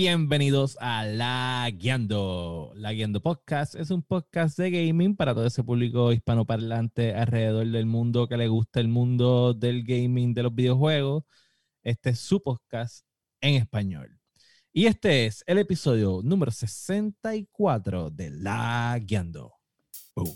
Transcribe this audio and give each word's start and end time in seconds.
bienvenidos 0.00 0.78
a 0.80 1.04
La 1.04 1.68
Guiando. 1.74 2.70
La 2.76 2.92
Guiando 2.92 3.20
Podcast 3.20 3.74
es 3.74 3.90
un 3.90 4.04
podcast 4.04 4.56
de 4.56 4.70
gaming 4.70 5.16
para 5.16 5.34
todo 5.34 5.44
ese 5.44 5.64
público 5.64 6.12
hispanoparlante 6.12 7.16
alrededor 7.16 7.66
del 7.66 7.86
mundo 7.86 8.28
que 8.28 8.36
le 8.36 8.46
gusta 8.46 8.78
el 8.78 8.86
mundo 8.86 9.54
del 9.54 9.82
gaming, 9.82 10.34
de 10.34 10.44
los 10.44 10.54
videojuegos. 10.54 11.24
Este 11.82 12.10
es 12.10 12.20
su 12.20 12.40
podcast 12.40 13.04
en 13.40 13.56
español. 13.56 14.20
Y 14.72 14.86
este 14.86 15.26
es 15.26 15.42
el 15.48 15.58
episodio 15.58 16.20
número 16.22 16.52
64 16.52 18.10
de 18.10 18.30
La 18.30 18.96
Guiando. 19.02 19.52
Boom. 20.14 20.30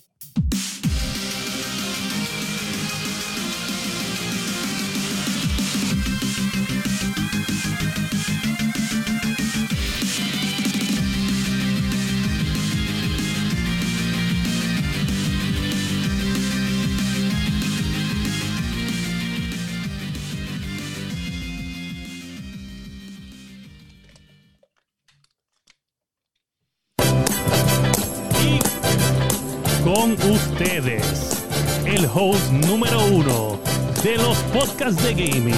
Con 29.94 30.12
ustedes, 30.12 31.44
el 31.84 32.06
host 32.06 32.50
número 32.50 33.04
uno 33.08 33.60
de 34.02 34.16
los 34.16 34.38
podcasts 34.44 35.02
de 35.02 35.12
gaming, 35.12 35.54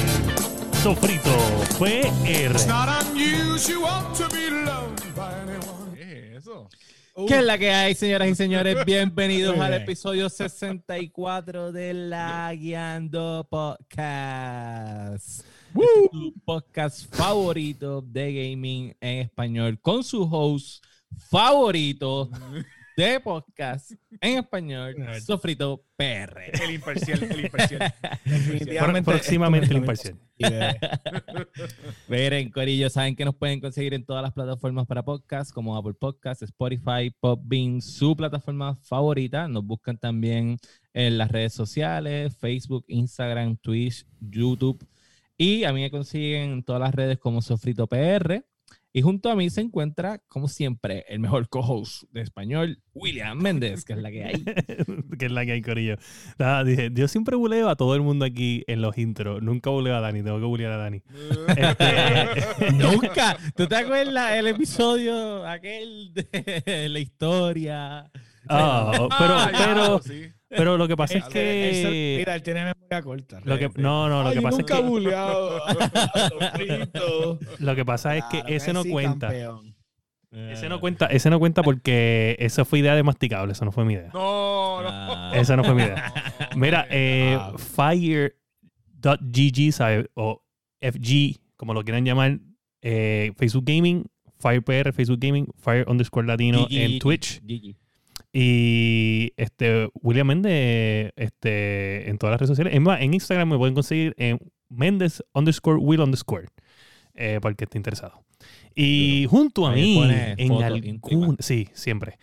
Sofrito 0.82 1.30
PR. 1.78 2.56
¿Qué 5.94 6.34
es 6.34 6.42
eso? 6.42 6.68
¿Qué 7.28 7.38
es 7.38 7.44
la 7.44 7.58
que 7.58 7.70
hay, 7.70 7.94
señoras 7.94 8.28
y 8.28 8.34
señores? 8.34 8.76
Bienvenidos 8.86 9.56
al 9.60 9.74
episodio 9.74 10.28
64 10.28 11.70
de 11.70 11.94
La 11.94 12.52
Guiando 12.54 13.46
Podcast. 13.48 15.44
Este 15.76 16.04
es 16.04 16.10
tu 16.10 16.34
podcast 16.44 17.14
favorito 17.14 18.02
de 18.02 18.50
gaming 18.50 18.96
en 19.00 19.20
español 19.20 19.78
con 19.80 20.02
su 20.02 20.24
host 20.24 20.84
favorito 21.30 22.30
de 22.96 23.18
podcast 23.20 23.92
en 24.20 24.38
español, 24.38 24.94
Sofrito 25.26 25.84
PR. 25.96 26.62
El 26.62 26.74
imparcial, 26.74 27.22
el 27.24 27.44
imparcial. 27.44 27.94
Próximamente 29.04 29.70
el 29.70 29.78
imparcial. 29.78 30.18
Miren, 32.08 32.50
Corillo, 32.50 32.88
saben 32.90 33.16
que 33.16 33.24
nos 33.24 33.34
pueden 33.34 33.60
conseguir 33.60 33.94
en 33.94 34.04
todas 34.04 34.22
las 34.22 34.32
plataformas 34.32 34.86
para 34.86 35.04
podcast, 35.04 35.52
como 35.52 35.76
Apple 35.76 35.94
Podcasts, 35.94 36.42
Spotify, 36.42 37.10
Podbean, 37.18 37.80
su 37.80 38.16
plataforma 38.16 38.76
favorita. 38.76 39.48
Nos 39.48 39.64
buscan 39.64 39.98
también 39.98 40.58
en 40.92 41.18
las 41.18 41.30
redes 41.30 41.52
sociales, 41.52 42.36
Facebook, 42.36 42.84
Instagram, 42.88 43.56
Twitch, 43.56 44.06
YouTube. 44.20 44.86
Y 45.36 45.64
a 45.64 45.72
mí 45.72 45.80
me 45.80 45.90
consiguen 45.90 46.52
en 46.52 46.62
todas 46.62 46.80
las 46.80 46.94
redes 46.94 47.18
como 47.18 47.42
Sofrito 47.42 47.88
PR. 47.88 48.44
Y 48.96 49.02
junto 49.02 49.28
a 49.28 49.34
mí 49.34 49.50
se 49.50 49.60
encuentra, 49.60 50.20
como 50.28 50.46
siempre, 50.46 51.04
el 51.08 51.18
mejor 51.18 51.48
co-host 51.48 52.04
de 52.12 52.20
español, 52.20 52.80
William 52.92 53.36
Méndez, 53.36 53.84
que 53.84 53.94
es 53.94 53.98
la 53.98 54.08
que 54.12 54.22
hay. 54.22 54.44
que 55.18 55.26
es 55.26 55.32
la 55.32 55.44
que 55.44 55.50
hay, 55.50 55.62
Corillo. 55.62 55.96
Nada, 56.38 56.62
dije, 56.62 56.90
yo 56.94 57.08
siempre 57.08 57.34
buleo 57.34 57.68
a 57.68 57.74
todo 57.74 57.96
el 57.96 58.02
mundo 58.02 58.24
aquí 58.24 58.62
en 58.68 58.82
los 58.82 58.96
intros. 58.96 59.42
Nunca 59.42 59.70
buleo 59.70 59.96
a 59.96 60.00
Dani, 60.00 60.22
tengo 60.22 60.38
que 60.38 60.44
bulear 60.44 60.70
a 60.70 60.76
Dani. 60.76 61.02
Este, 61.56 62.70
Nunca. 62.72 63.36
¿Tú 63.56 63.66
te 63.66 63.74
acuerdas 63.74 64.34
el 64.34 64.46
episodio 64.46 65.44
aquel 65.44 66.14
de 66.14 66.88
la 66.88 66.98
historia? 67.00 68.10
ah, 68.48 69.08
pero, 69.18 69.34
Ah, 69.34 69.50
ya, 69.52 69.58
pero, 69.74 70.02
sí. 70.02 70.30
Pero 70.56 70.76
lo 70.78 70.86
que 70.88 70.96
pasa 70.96 71.18
es 71.18 71.24
Él- 71.26 71.32
que. 71.32 72.14
Mira, 72.18 72.34
él 72.34 72.42
tiene 72.42 72.60
memoria 72.64 73.02
corta. 73.02 73.40
Lo 73.44 73.58
que, 73.58 73.70
no, 73.76 74.08
no, 74.08 74.22
lo 74.22 74.28
Ay, 74.30 74.36
que 74.36 74.42
pasa 74.42 74.60
es 74.60 74.66
que, 74.66 74.80
buleado. 74.80 75.60
Lo 77.58 77.74
que 77.76 77.84
pasa 77.84 78.16
es 78.16 78.24
que 78.24 78.40
Claro 78.40 78.54
ese 78.54 78.72
no 78.72 78.82
sí, 78.82 78.90
cuenta. 78.90 79.28
campeón. 79.28 79.74
Ese 80.32 80.68
no 80.68 80.80
cuenta, 80.80 81.06
ese 81.06 81.30
no 81.30 81.38
cuenta 81.38 81.62
porque 81.62 82.34
esa 82.40 82.64
fue 82.64 82.80
idea 82.80 82.96
de 82.96 83.04
masticable, 83.04 83.52
eso 83.52 83.64
no 83.64 83.70
fue 83.70 83.84
mi 83.84 83.92
idea. 83.94 84.10
No, 84.12 84.82
no. 84.82 84.88
Ah. 84.90 85.30
Esa 85.34 85.54
no 85.56 85.62
fue 85.62 85.74
mi 85.74 85.82
idea. 85.82 86.12
Mira, 86.56 86.86
eh, 86.90 87.38
Wow. 87.38 87.56
fire.gg, 89.02 89.72
¿sabes? 89.72 90.06
O 90.14 90.42
FG, 90.80 91.38
como 91.56 91.72
lo 91.72 91.84
quieran 91.84 92.04
llamar, 92.04 92.38
eh, 92.82 93.32
Facebook 93.36 93.64
Gaming, 93.64 94.06
FirePR, 94.40 94.92
Facebook 94.92 95.20
Gaming, 95.20 95.46
Fire 95.56 95.84
underscore 95.88 96.26
Latino 96.26 96.66
Gigi, 96.66 96.82
en 96.82 96.98
Twitch. 96.98 97.40
Gigi. 97.46 97.76
Y 98.36 99.32
este 99.36 99.88
William 100.02 100.26
Méndez 100.26 101.12
este, 101.14 102.10
en 102.10 102.18
todas 102.18 102.32
las 102.32 102.40
redes 102.40 102.48
sociales. 102.56 102.74
En 102.74 103.14
Instagram 103.14 103.48
me 103.48 103.56
pueden 103.56 103.74
conseguir 103.74 104.12
en 104.18 104.40
Méndez 104.68 105.22
underscore 105.34 105.78
Will 105.78 106.00
underscore. 106.00 106.48
eh, 107.14 107.38
para 107.40 107.50
el 107.52 107.56
que 107.56 107.64
esté 107.64 107.78
interesado. 107.78 108.24
Y 108.74 109.26
junto 109.30 109.66
a 109.68 109.72
mí, 109.72 110.02
en 110.02 110.62
algún. 110.64 110.84
íntima. 110.84 111.36
Sí, 111.38 111.68
siempre. 111.74 112.18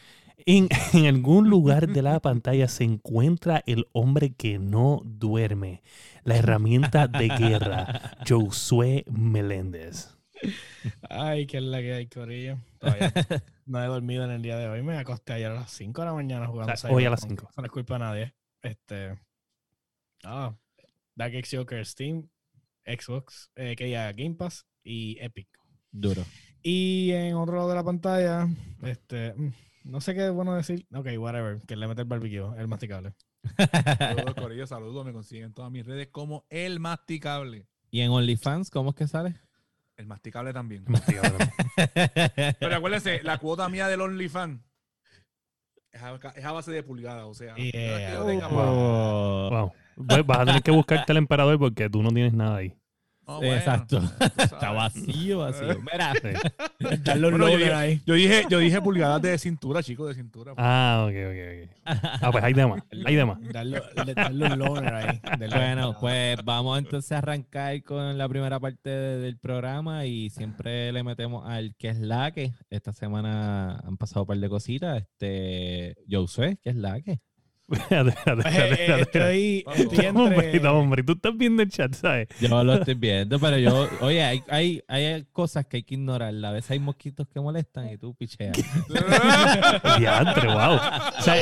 En, 0.46 0.68
en 0.94 1.06
algún 1.06 1.50
lugar 1.50 1.88
de 1.88 2.02
la 2.02 2.20
pantalla 2.20 2.68
se 2.68 2.84
encuentra 2.84 3.64
el 3.66 3.88
hombre 3.94 4.34
que 4.34 4.60
no 4.60 5.02
duerme. 5.06 5.82
La 6.26 6.36
herramienta 6.36 7.08
de 7.08 7.30
guerra, 7.30 8.18
Josué 8.28 9.06
Meléndez. 9.10 10.18
Ay, 11.10 11.46
qué 11.48 11.58
es 11.58 11.64
la 11.64 11.80
que 11.80 11.94
hay, 11.94 12.08
Corillo. 12.08 12.58
Todavía 12.80 13.12
no 13.66 13.84
he 13.84 13.88
dormido 13.88 14.26
en 14.26 14.32
el 14.32 14.42
día 14.42 14.58
de 14.58 14.68
hoy. 14.68 14.82
Me 14.82 14.98
acosté 14.98 15.34
ayer 15.34 15.52
a 15.52 15.56
las 15.56 15.72
5 15.72 16.02
de 16.02 16.06
la 16.08 16.14
mañana 16.14 16.48
jugando. 16.48 16.74
O 16.74 16.78
sea, 16.78 16.92
hoy 16.92 17.06
a 17.06 17.10
las 17.10 17.22
Cyberpunk. 17.22 17.40
5. 17.42 17.52
Eso 17.52 17.62
no 17.62 17.66
es 17.66 17.72
culpa 17.72 17.94
de 17.96 18.00
nadie. 18.00 18.36
Este. 18.62 19.20
Ah, 20.24 20.56
Dark 21.16 21.34
X 21.36 21.56
Joker, 21.58 21.86
Steam, 21.86 22.28
Xbox, 22.86 23.52
eh, 23.56 23.76
que 23.76 23.90
ya 23.90 24.12
Game 24.14 24.36
Pass 24.36 24.66
y 24.84 25.18
Epic. 25.20 25.48
Duro. 25.92 26.24
Y 26.64 27.12
en 27.12 27.36
otro 27.36 27.56
lado 27.56 27.70
de 27.70 27.76
la 27.76 27.84
pantalla, 27.84 28.48
este. 28.84 29.34
mm, 29.36 29.52
No 29.86 30.00
sé 30.02 30.14
qué 30.14 30.26
es 30.28 30.32
bueno 30.32 30.56
decir. 30.56 30.86
Ok, 30.94 31.08
whatever. 31.18 31.62
Que 31.68 31.76
le 31.76 31.88
mete 31.88 32.02
el 32.02 32.08
barbecue, 32.08 32.58
el 32.58 32.68
masticable. 32.68 33.14
Saludos, 33.98 34.36
Corillo, 34.36 34.68
saludos. 34.68 35.06
Me 35.06 35.12
consiguen 35.14 35.46
en 35.46 35.54
todas 35.54 35.72
mis 35.72 35.86
redes 35.86 36.08
como 36.10 36.46
el 36.50 36.80
masticable. 36.80 37.66
¿Y 37.90 38.02
en 38.02 38.12
OnlyFans 38.12 38.70
cómo 38.70 38.92
es 38.92 38.96
que 38.96 39.08
sale? 39.08 39.36
El 39.98 40.08
masticable 40.08 40.54
también. 40.54 40.84
Masticable. 40.88 41.52
Pero 42.60 42.76
acuérdense, 42.76 43.22
la 43.24 43.38
cuota 43.38 43.70
mía 43.70 43.88
del 43.88 44.02
OnlyFans 44.02 44.62
es 45.92 46.02
a, 46.02 46.16
es 46.36 46.46
a 46.46 46.52
base 46.52 46.72
de 46.72 46.84
pulgadas, 46.84 47.26
o 47.26 47.34
sea. 47.34 47.56
Yeah. 47.56 47.72
que 47.72 48.14
yo 48.14 48.26
tenga 48.26 48.48
Oh. 48.52 49.50
Wow. 49.50 49.72
Pues 50.08 50.26
vas 50.26 50.40
a 50.40 50.46
tener 50.46 50.64
que 50.64 50.72
buscarte 50.72 51.12
al 51.12 51.18
emperador 51.18 51.60
porque 51.60 51.90
tú 51.90 52.02
no 52.02 52.10
tienes 52.10 52.34
nada 52.34 52.58
ahí. 52.58 52.74
Bueno, 53.38 53.56
Exacto. 53.56 54.02
Está 54.38 54.72
vacío, 54.72 55.40
vacío. 55.40 55.80
Mira. 55.92 56.14
Están 56.92 57.22
los 57.22 57.32
Bueno, 57.32 57.58
yo, 57.58 57.76
ahí. 57.78 58.02
yo 58.06 58.14
dije, 58.14 58.44
yo 58.50 58.60
dije 58.60 58.82
pulgadas 58.82 59.22
de 59.22 59.38
cintura, 59.38 59.82
chicos, 59.84 60.08
de 60.10 60.16
cintura. 60.16 60.54
Ah, 60.58 61.08
ok, 61.08 61.16
ok, 61.28 61.66
ok. 61.66 61.70
Ah, 62.22 62.30
pues 62.32 62.44
hay 62.44 62.54
de 62.54 62.66
más. 62.68 62.84
Hay 63.06 63.16
de 63.16 63.26
más. 63.26 63.40
Están 63.42 63.72
los, 64.40 64.58
loaders 64.58 64.92
ahí. 64.92 65.22
Bueno, 65.50 65.96
pues 66.00 66.38
vamos 66.44 66.80
entonces 66.80 67.12
a 67.12 67.18
arrancar 67.20 67.82
con 67.84 68.18
la 68.18 68.28
primera 68.30 68.60
parte 68.60 68.90
de- 68.90 69.18
del 69.20 69.38
programa 69.38 70.06
y 70.06 70.30
siempre 70.30 70.92
le 70.92 71.04
metemos 71.04 71.48
al 71.48 71.76
que 71.78 71.90
es 71.90 72.00
la 72.00 72.32
que. 72.32 72.52
Esta 72.70 72.92
semana 72.94 73.80
han 73.86 73.98
pasado 73.98 74.22
un 74.22 74.28
par 74.28 74.38
de 74.38 74.50
cositas. 74.50 75.02
Este, 75.02 75.96
yo 76.08 76.28
sé 76.28 76.58
que 76.64 76.70
es 76.72 76.76
la 76.76 77.02
que. 77.02 77.20
Espérate, 77.80 78.10
espérate, 78.10 78.50
Eh, 78.50 78.62
espérate, 78.72 78.92
eh, 78.92 79.02
estoy, 79.02 79.66
entre... 79.66 80.68
hombre, 80.68 81.04
tú 81.04 81.14
estás 81.14 81.38
viendo 81.38 81.64
el 81.64 81.70
chat, 81.70 81.94
¿sabes? 81.94 82.28
Yo 82.40 82.64
lo 82.64 82.74
estoy 82.74 82.94
viendo, 82.96 83.40
pero 83.40 83.58
yo, 83.58 83.88
oye, 84.02 84.24
hay, 84.24 84.44
hay, 84.50 84.84
hay 84.88 85.26
cosas 85.32 85.66
que 85.66 85.78
hay 85.78 85.84
que 85.84 85.96
ignorar. 85.96 86.34
A 86.44 86.52
veces 86.52 86.72
hay 86.72 86.80
mosquitos 86.80 87.28
que 87.28 87.40
molestan 87.40 87.90
y 87.90 87.98
tú 87.98 88.14
picheas. 88.14 88.58
Diantre, 90.00 90.48
wow. 90.48 90.76
O 90.76 91.22
sea, 91.22 91.38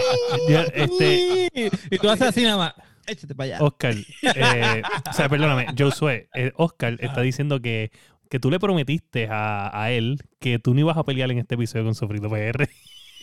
yo, 0.47 0.59
este, 0.73 1.49
y 1.89 1.97
tú 1.97 2.09
haces 2.09 2.27
así 2.27 2.43
nada 2.43 2.57
más. 2.57 2.73
Échate 3.07 3.33
para 3.33 3.55
allá. 3.55 3.65
Oscar, 3.65 3.95
eh, 4.35 4.83
o 5.09 5.13
sea, 5.13 5.27
perdóname, 5.29 5.65
Josué, 5.75 6.29
eh, 6.35 6.51
Oscar 6.55 6.95
está 6.99 7.21
diciendo 7.21 7.59
que, 7.59 7.91
que 8.29 8.39
tú 8.39 8.51
le 8.51 8.59
prometiste 8.59 9.27
a, 9.31 9.71
a 9.73 9.91
él 9.91 10.19
que 10.39 10.59
tú 10.59 10.75
no 10.75 10.81
ibas 10.81 10.97
a 10.97 11.03
pelear 11.03 11.31
en 11.31 11.39
este 11.39 11.55
episodio 11.55 11.85
con 11.85 11.95
Sofrito 11.95 12.29
PR. 12.29 12.69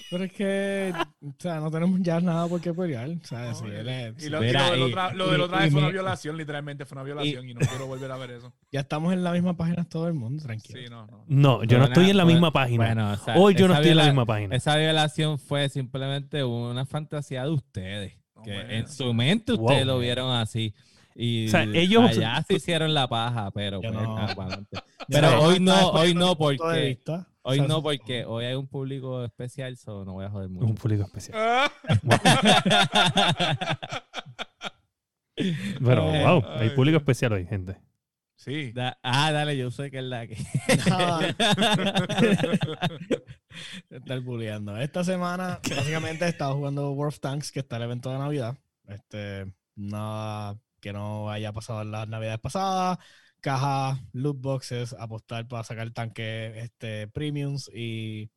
Pero 0.08 0.22
es 0.24 0.32
que, 0.32 0.92
o 1.20 1.32
sea, 1.38 1.58
no 1.58 1.70
tenemos 1.70 1.98
ya 2.00 2.20
nada 2.20 2.46
por 2.46 2.60
qué 2.60 2.72
pelear. 2.72 3.08
O 3.10 3.26
sea, 3.26 3.54
si 3.54 3.64
él 3.66 3.88
es- 3.88 4.24
Y 4.24 4.28
lo, 4.28 4.42
y 4.44 4.52
lo 4.52 4.70
del 4.70 4.78
y- 4.78 4.82
otra, 4.82 5.12
lo 5.12 5.30
del 5.30 5.40
y- 5.40 5.42
otra 5.44 5.58
vez 5.58 5.68
y 5.68 5.70
fue 5.72 5.80
una 5.80 5.90
violación, 5.90 6.36
literalmente 6.36 6.84
fue 6.84 6.94
una 6.96 7.02
violación 7.02 7.48
y, 7.48 7.54
no 7.54 7.60
quiero 7.60 7.86
volver 7.88 8.10
a 8.12 8.16
ver 8.16 8.30
eso. 8.30 8.52
ya 8.70 8.80
estamos 8.80 9.12
en 9.12 9.24
la 9.24 9.32
misma 9.32 9.56
página 9.56 9.84
todo 9.84 10.06
el 10.06 10.14
mundo, 10.14 10.44
tranquilo. 10.44 10.78
Sí, 10.80 10.86
no, 10.88 11.06
no. 11.06 11.24
No, 11.26 11.64
yo 11.64 11.78
no 11.78 11.86
estoy 11.86 12.10
en 12.10 12.16
la 12.16 12.24
misma 12.24 12.52
página. 12.52 12.84
Bueno, 12.86 13.12
o 13.12 13.16
sea, 13.16 13.34
Hoy 13.36 13.54
yo 13.54 13.66
no 13.66 13.74
estoy 13.74 13.90
en 13.90 13.96
la 13.96 14.04
misma 14.04 14.26
página. 14.26 14.54
Esa 14.54 14.76
violación 14.76 15.38
fue 15.40 15.68
simplemente 15.68 16.44
una 16.44 16.86
fantasía 16.86 17.42
de 17.44 17.50
ustedes. 17.50 18.12
No, 18.36 18.42
Que 18.42 18.52
bueno. 18.52 18.70
en 18.70 18.88
su 18.88 19.12
mente 19.14 19.52
Wow. 19.54 19.64
ustedes 19.64 19.86
lo 19.86 19.98
vieron 19.98 20.30
así. 20.36 20.72
Y 21.18 21.46
O 21.48 21.50
sea, 21.50 21.62
ellos- 21.64 22.10
allá 22.10 22.44
se 22.46 22.54
hicieron 22.54 22.92
la 22.94 23.08
paja, 23.08 23.50
pero 23.50 23.80
pues, 23.80 23.92
no. 23.92 24.26
Pero 25.08 25.40
hoy 25.42 25.58
no, 25.60 25.88
hoy 25.92 26.14
no, 26.14 26.30
de 26.30 26.36
porque 26.36 27.00
hoy 27.46 27.58
sea, 27.58 27.68
no 27.68 27.82
porque 27.82 28.24
hoy 28.24 28.44
hay 28.44 28.54
un 28.54 28.66
público 28.68 29.24
especial, 29.24 29.76
so 29.76 30.04
no 30.04 30.14
voy 30.14 30.24
a 30.24 30.30
joder 30.30 30.48
mucho. 30.48 30.66
un 30.66 30.74
público 30.74 31.04
especial. 31.04 31.70
Pero, 35.36 36.14
Eh, 36.14 36.24
wow, 36.24 36.42
hay 36.58 36.68
ay, 36.68 36.70
público 36.70 36.96
especial 36.98 37.32
hoy, 37.34 37.46
gente. 37.46 37.78
Sí. 38.36 38.72
Da- 38.72 38.98
ah, 39.02 39.30
dale, 39.32 39.56
yo 39.56 39.70
sé 39.70 39.90
que 39.90 39.98
es 39.98 40.04
la 40.04 40.26
que. 40.26 40.34
estar 43.90 44.20
bulleando. 44.20 44.76
Esta 44.78 45.04
semana, 45.04 45.60
básicamente, 45.76 46.24
he 46.24 46.28
estado 46.28 46.54
jugando 46.54 46.90
World 46.92 47.14
of 47.14 47.20
Tanks, 47.20 47.52
que 47.52 47.60
está 47.60 47.76
el 47.76 47.82
evento 47.82 48.10
de 48.10 48.18
Navidad. 48.18 48.56
Este, 48.88 49.52
nada 49.74 50.58
que 50.80 50.92
no 50.92 51.30
haya 51.30 51.52
pasado 51.52 51.82
en 51.82 51.90
las 51.90 52.08
Navidades 52.08 52.40
pasadas. 52.40 52.98
Cajas, 53.46 54.00
loot 54.12 54.40
boxes, 54.40 54.92
apostar 54.98 55.46
para 55.46 55.62
sacar 55.62 55.88
tanques 55.92 56.56
este, 56.56 57.06
premiums 57.06 57.70
y, 57.72 58.28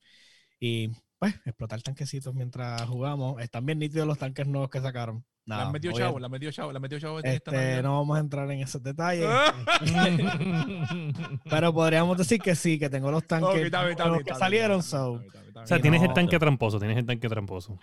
y 0.59 0.89
pues 1.17 1.33
explotar 1.45 1.81
tanquecitos 1.81 2.35
mientras 2.35 2.83
jugamos. 2.83 3.41
Están 3.41 3.65
bien 3.65 3.79
nítidos 3.79 4.05
los 4.05 4.19
tanques 4.19 4.45
nuevos 4.45 4.69
que 4.69 4.79
sacaron. 4.81 5.25
La 5.45 5.57
Nada, 5.57 5.71
metido 5.71 5.93
obvia- 5.95 6.05
chavo, 6.05 6.19
la 6.19 6.29
metido 6.29 6.51
chavo, 6.51 6.71
la 6.71 6.79
metido 6.79 6.99
chavo. 6.99 7.19
este, 7.23 7.81
no 7.81 7.97
vamos 7.97 8.17
a 8.17 8.19
entrar 8.19 8.51
en 8.51 8.59
esos 8.59 8.83
detalles. 8.83 9.27
Pero 11.49 11.73
podríamos 11.73 12.15
decir 12.17 12.39
que 12.39 12.53
sí, 12.55 12.77
que 12.77 12.89
tengo 12.89 13.09
los 13.09 13.25
tanques 13.25 13.49
Ok, 13.49 13.55
está 13.55 13.79
bien, 13.81 13.91
está 13.91 14.03
nuevos 14.05 14.23
bien, 14.23 14.33
que 14.35 14.39
salieron. 14.39 14.83
so, 14.83 15.13
O 15.13 15.65
sea, 15.65 15.79
tienes 15.79 16.03
el 16.03 16.09
no- 16.09 16.13
tanque 16.13 16.37
tramposo, 16.37 16.77
tienes 16.79 16.97
el 16.97 17.05
tanque 17.07 17.27
tramposo. 17.27 17.79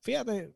Fíjate, 0.00 0.54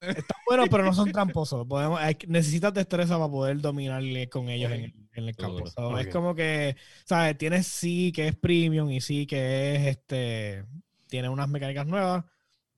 están 0.00 0.38
buenos, 0.46 0.68
pero 0.70 0.82
no 0.84 0.94
son 0.94 1.12
tramposos. 1.12 1.66
Podemos, 1.66 2.00
hay 2.00 2.16
necesitas 2.26 2.72
destreza 2.72 3.18
para 3.18 3.30
poder 3.30 3.60
dominar 3.60 4.02
con 4.30 4.48
ellos 4.48 4.72
en, 4.72 4.84
el- 4.84 4.94
en 5.14 5.28
el 5.28 5.36
campo. 5.36 5.66
So, 5.66 5.98
Es 5.98 6.06
Ok. 6.06 6.12
como 6.12 6.34
que, 6.34 6.76
¿sabes? 7.04 7.36
Tienes 7.38 7.66
sí 7.66 8.12
que 8.12 8.28
es 8.28 8.36
premium 8.36 8.90
y 8.90 9.00
sí 9.00 9.26
que 9.26 9.76
es 9.76 9.86
este. 9.86 10.64
Tiene 11.08 11.28
unas 11.28 11.48
mecánicas 11.48 11.86
nuevas, 11.86 12.24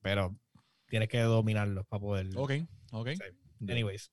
pero 0.01 0.35
tienes 0.87 1.09
que 1.09 1.19
dominarlos 1.21 1.85
para 1.87 2.01
poder. 2.01 2.27
Ok, 2.35 2.51
ok. 2.91 3.09
Anyways. 3.67 4.11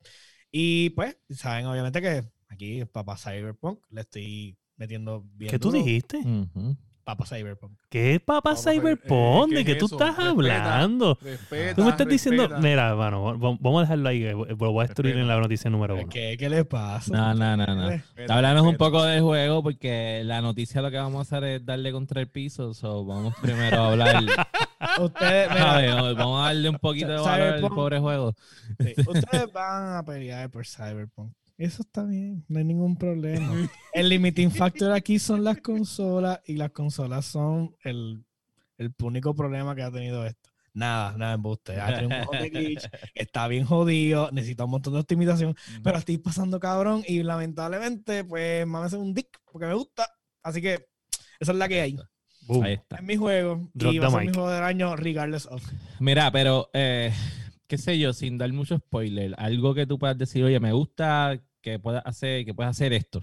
Y 0.51 0.91
pues, 0.91 1.17
saben, 1.31 1.67
obviamente 1.67 2.01
que 2.01 2.25
aquí, 2.49 2.85
Papá 2.85 3.17
Cyberpunk, 3.17 3.81
le 3.91 4.03
estoy 4.03 4.57
metiendo 4.77 5.25
bien. 5.35 5.51
¿Qué 5.51 5.59
tú 5.59 5.71
duro. 5.71 5.83
dijiste? 5.83 6.19
Ujú. 6.19 6.77
Papá 7.05 7.27
Cyberpunk. 7.27 7.73
¿Qué 7.89 8.21
papa 8.25 8.51
Vamos 8.51 8.65
a 8.67 8.71
ver, 8.71 8.79
Cyberpunk? 8.81 9.53
eh, 9.53 9.55
¿De 9.57 9.65
¿qué 9.65 9.73
es 9.73 9.79
tú 9.79 9.87
estás 9.87 10.17
Respeta. 10.17 10.31
hablando? 10.31 11.19
Respeta, 11.21 11.75
Tú 11.75 11.83
me 11.83 11.91
estás 11.91 12.07
diciendo, 12.07 12.43
respeta. 12.45 12.63
mira, 12.63 12.95
mano, 12.95 13.25
va- 13.25 13.57
vamos 13.61 13.79
a 13.79 13.81
dejarlo 13.83 14.09
ahí, 14.09 14.21
lo 14.31 14.57
voy 14.73 14.85
a 14.85 14.87
destruir 14.87 15.17
en 15.17 15.27
la 15.27 15.37
noticia 15.41 15.69
número 15.69 15.97
uno. 15.97 16.07
¿Qué, 16.09 16.37
¿Qué 16.39 16.49
le 16.49 16.65
pasa? 16.65 17.13
No, 17.13 17.35
no, 17.35 17.57
no, 17.57 17.75
no. 17.75 17.89
Respeta, 17.91 18.33
Háblanos 18.35 18.67
un 18.67 18.77
poco 18.77 19.03
del 19.03 19.21
juego 19.21 19.65
porque 19.65 20.23
la 20.25 20.41
noticia 20.41 20.81
lo 20.81 20.93
que 20.93 20.97
vamos 20.99 21.19
a 21.19 21.23
hacer 21.23 21.43
es 21.49 21.67
darle 21.67 21.91
contra 21.91 22.21
el 22.21 22.29
piso. 22.29 22.73
So 22.73 23.05
vamos 23.05 23.35
primero 23.43 23.83
a 23.83 23.89
hablar. 23.91 24.23
Ustedes, 25.01 25.49
mira, 25.51 25.61
¿sabes? 25.73 26.17
Vamos 26.17 26.41
a 26.41 26.47
darle 26.47 26.69
un 26.69 26.79
poquito 26.79 27.09
de 27.09 27.19
valor 27.19 27.49
al 27.55 27.61
pobre 27.69 27.99
juego. 27.99 28.35
Sí, 28.79 28.95
Ustedes 29.09 29.53
van 29.53 29.97
a 29.97 30.03
pelear 30.05 30.49
por 30.51 30.65
Cyberpunk. 30.67 31.33
Eso 31.63 31.83
está 31.83 32.03
bien, 32.03 32.45
no 32.49 32.59
hay 32.59 32.65
ningún 32.65 32.97
problema. 32.97 33.55
El 33.93 34.09
limiting 34.09 34.51
factor 34.51 34.91
aquí 34.91 35.21
son 35.21 35.45
las 35.45 35.61
consolas 35.61 36.41
y 36.45 36.57
las 36.57 36.73
consolas 36.73 37.25
son 37.25 37.77
el, 37.85 38.25
el 38.79 38.93
único 39.01 39.33
problema 39.33 39.73
que 39.77 39.83
ha 39.83 39.93
tenido 39.93 40.27
esto. 40.27 40.51
Nada, 40.75 41.17
nada 41.17 41.35
embuste. 41.35 41.81
Ha 41.81 41.87
tenido 41.95 42.09
un 42.09 42.25
montón 42.25 42.43
de 42.43 42.51
glitch, 42.51 42.89
está 43.15 43.47
bien 43.47 43.65
jodido, 43.65 44.29
necesita 44.33 44.65
un 44.65 44.73
montón 44.73 44.95
de 44.95 44.99
optimización, 44.99 45.55
pero 45.85 45.99
estoy 45.99 46.19
pasando 46.19 46.59
cabrón 46.59 47.05
y 47.07 47.23
lamentablemente, 47.23 48.25
pues, 48.25 48.67
me 48.67 48.79
hace 48.79 48.97
un 48.97 49.15
dick 49.15 49.29
porque 49.53 49.69
me 49.69 49.75
gusta. 49.75 50.09
Así 50.43 50.61
que 50.61 50.89
esa 51.39 51.53
es 51.53 51.59
la 51.59 51.69
que 51.69 51.81
hay. 51.81 51.97
Boom. 52.49 52.65
Ahí 52.65 52.73
está. 52.73 52.97
Es 52.97 53.05
mi 53.05 53.15
juego 53.15 53.71
Drop 53.73 53.95
y 53.95 53.99
va 54.01 54.09
a 54.09 54.11
ser 54.11 54.21
mi 54.23 54.33
juego 54.33 54.51
del 54.51 54.65
año 54.65 54.97
regardless 54.97 55.47
of. 55.47 55.63
Mira, 56.01 56.33
pero 56.33 56.71
eh, 56.73 57.13
qué 57.69 57.79
sé 57.79 58.01
yo, 58.01 58.13
sin 58.13 58.37
dar 58.37 58.53
mucho 58.53 58.79
spoiler, 58.79 59.37
algo 59.39 59.75
que 59.75 59.87
tú 59.87 59.97
puedas 59.97 60.19
decir, 60.19 60.43
oye, 60.43 60.59
me 60.59 60.73
gusta 60.73 61.41
que 61.63 61.79
puedas 61.79 62.03
hacer, 62.07 62.45
que 62.45 62.55
puedas 62.55 62.73
hacer 62.77 62.93
esto. 62.93 63.23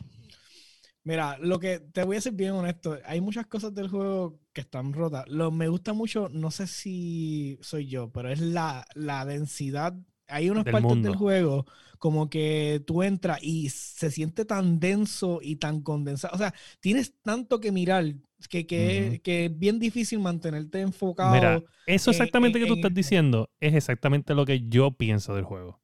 Mira, 1.03 1.37
lo 1.39 1.59
que 1.59 1.79
te 1.79 2.03
voy 2.03 2.17
a 2.17 2.21
ser 2.21 2.33
bien 2.33 2.51
honesto, 2.51 2.97
hay 3.05 3.21
muchas 3.21 3.47
cosas 3.47 3.73
del 3.73 3.87
juego 3.87 4.39
que 4.53 4.61
están 4.61 4.93
rotas. 4.93 5.25
Lo 5.27 5.49
me 5.51 5.67
gusta 5.67 5.93
mucho, 5.93 6.29
no 6.29 6.51
sé 6.51 6.67
si 6.67 7.57
soy 7.61 7.87
yo, 7.87 8.11
pero 8.11 8.29
es 8.29 8.39
la, 8.41 8.85
la 8.95 9.25
densidad. 9.25 9.95
Hay 10.27 10.49
unas 10.49 10.65
Del 10.65 10.71
partes 10.71 10.79
mundo. 10.79 11.09
del 11.09 11.15
juego 11.15 11.65
como 11.97 12.29
que 12.29 12.83
tú 12.85 13.01
entras 13.03 13.39
y 13.41 13.69
se 13.69 14.11
siente 14.11 14.45
tan 14.45 14.79
denso 14.79 15.39
y 15.41 15.55
tan 15.55 15.81
condensado. 15.81 16.35
O 16.35 16.37
sea, 16.37 16.53
tienes 16.79 17.15
tanto 17.23 17.59
que 17.59 17.71
mirar 17.71 18.05
que, 18.49 18.67
que, 18.67 19.21
que 19.23 19.45
es 19.45 19.57
bien 19.59 19.79
difícil 19.79 20.19
mantenerte 20.19 20.81
enfocado. 20.81 21.31
Mira, 21.31 21.65
eso 21.85 22.11
en- 22.11 22.11
exactamente 22.11 22.59
en- 22.59 22.59
que 22.59 22.67
tú 22.67 22.73
en- 22.73 22.75
estás 22.75 22.93
diciendo 22.93 23.49
es 23.59 23.73
exactamente 23.75 24.33
lo 24.35 24.45
que 24.45 24.67
yo 24.69 24.91
pienso 24.91 25.35
del 25.35 25.43
juego. 25.45 25.81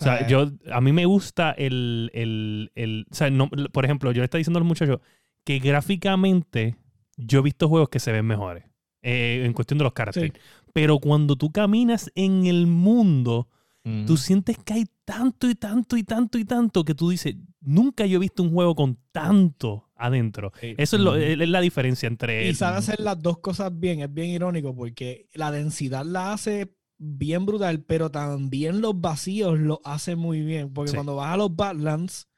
O 0.00 0.04
sea, 0.04 0.26
yo, 0.26 0.50
a 0.72 0.80
mí 0.80 0.92
me 0.92 1.06
gusta 1.06 1.52
el, 1.52 2.10
el, 2.14 2.72
el- 2.74 3.06
o 3.10 3.14
sea, 3.14 3.30
no- 3.30 3.48
por 3.48 3.84
ejemplo, 3.84 4.10
yo 4.12 4.20
le 4.20 4.24
estaba 4.24 4.38
diciendo 4.38 4.58
a 4.58 4.60
los 4.62 4.68
muchachos 4.68 5.00
que 5.44 5.58
gráficamente 5.60 6.76
yo 7.16 7.38
he 7.38 7.42
visto 7.42 7.68
juegos 7.68 7.88
que 7.88 8.00
se 8.00 8.10
ven 8.12 8.26
mejores 8.26 8.64
eh, 9.02 9.42
en 9.44 9.52
cuestión 9.52 9.78
de 9.78 9.84
los 9.84 9.92
caracteres. 9.92 10.32
Pero 10.72 10.98
cuando 10.98 11.36
tú 11.36 11.52
caminas 11.52 12.10
en 12.14 12.46
el 12.46 12.66
mundo, 12.66 13.48
Mm. 13.86 14.06
tú 14.06 14.16
sientes 14.16 14.56
que 14.64 14.72
hay 14.72 14.84
tanto 15.04 15.46
y 15.46 15.54
tanto 15.54 15.98
y 15.98 16.04
tanto 16.04 16.38
y 16.38 16.46
tanto 16.46 16.84
que 16.86 16.94
tú 16.94 17.10
dices, 17.10 17.36
nunca 17.60 18.06
yo 18.06 18.16
he 18.16 18.20
visto 18.20 18.42
un 18.42 18.50
juego 18.50 18.74
con 18.74 18.96
tanto 19.12 19.90
adentro. 19.94 20.52
Sí. 20.58 20.74
Eso 20.78 20.96
es, 20.96 21.02
lo- 21.02 21.16
es 21.16 21.36
la 21.50 21.60
diferencia 21.60 22.06
entre... 22.06 22.48
Y 22.48 22.54
sabe 22.54 22.78
hacer 22.78 22.98
las 23.00 23.20
dos 23.20 23.40
cosas 23.40 23.78
bien, 23.78 24.00
es 24.00 24.10
bien 24.10 24.30
irónico 24.30 24.74
porque 24.74 25.28
la 25.34 25.50
densidad 25.50 26.02
la 26.06 26.32
hace 26.32 26.74
bien 26.98 27.44
brutal, 27.46 27.82
pero 27.82 28.10
también 28.10 28.80
los 28.80 29.00
vacíos 29.00 29.58
lo 29.58 29.80
hace 29.84 30.16
muy 30.16 30.42
bien. 30.42 30.72
Porque 30.72 30.90
Sí. 30.90 30.96
cuando 30.96 31.16
vas 31.16 31.32
a 31.34 31.36
los 31.36 31.54
Badlands, 31.54 32.28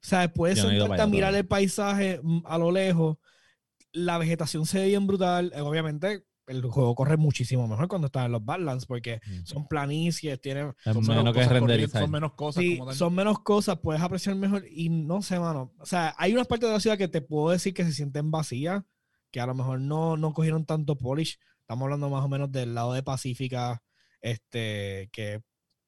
¿sabes? 0.00 0.30
Puedes 0.34 0.56
no 0.62 0.70
sentarte 0.70 1.02
a 1.02 1.06
mirar 1.06 1.28
todavía. 1.30 1.38
el 1.40 1.46
paisaje 1.46 2.20
mm, 2.22 2.40
a 2.46 2.58
lo 2.58 2.70
lejos. 2.72 3.18
La 3.92 4.18
vegetación 4.18 4.66
se 4.66 4.78
ve 4.80 4.86
bien 4.88 5.06
brutal. 5.06 5.52
Eh, 5.54 5.60
Obviamente, 5.60 6.24
el 6.46 6.62
juego 6.62 6.94
corre 6.96 7.16
muchísimo 7.16 7.68
mejor 7.68 7.86
cuando 7.88 8.06
estás 8.06 8.26
en 8.26 8.32
los 8.32 8.44
Badlands 8.44 8.86
porque 8.86 9.20
Mm. 9.26 9.44
son 9.44 9.68
planicies, 9.68 10.40
tienen 10.40 10.74
Son 10.82 10.94
menos 11.06 11.08
menos 11.24 11.34
que 11.34 11.44
renderizar. 11.46 12.02
Son 12.02 12.10
menos 12.10 12.32
cosas 12.32 12.62
Sí, 12.62 12.78
como 12.78 12.92
son 12.92 13.14
menos 13.14 13.38
cosas, 13.40 13.78
puedes 13.80 14.02
apreciar 14.02 14.34
mejor 14.36 14.64
y 14.68 14.88
no 14.88 15.22
sé, 15.22 15.38
mano. 15.38 15.72
O 15.78 15.86
sea, 15.86 16.14
hay 16.18 16.32
unas 16.32 16.46
partes 16.48 16.68
de 16.68 16.72
la 16.74 16.80
ciudad 16.80 16.98
que 16.98 17.08
te 17.08 17.20
puedo 17.20 17.50
decir 17.50 17.74
que 17.74 17.84
se 17.84 17.92
sienten 17.92 18.30
vacías, 18.32 18.82
que 19.30 19.40
a 19.40 19.46
lo 19.46 19.54
mejor 19.54 19.80
no, 19.80 20.16
no 20.16 20.32
cogieron 20.32 20.64
tanto 20.64 20.96
polish. 20.96 21.38
Estamos 21.60 21.84
hablando 21.84 22.10
más 22.10 22.24
o 22.24 22.28
menos 22.28 22.50
del 22.50 22.74
lado 22.74 22.94
de 22.94 23.04
Pacífica, 23.04 23.80
este, 24.20 25.08
que 25.12 25.42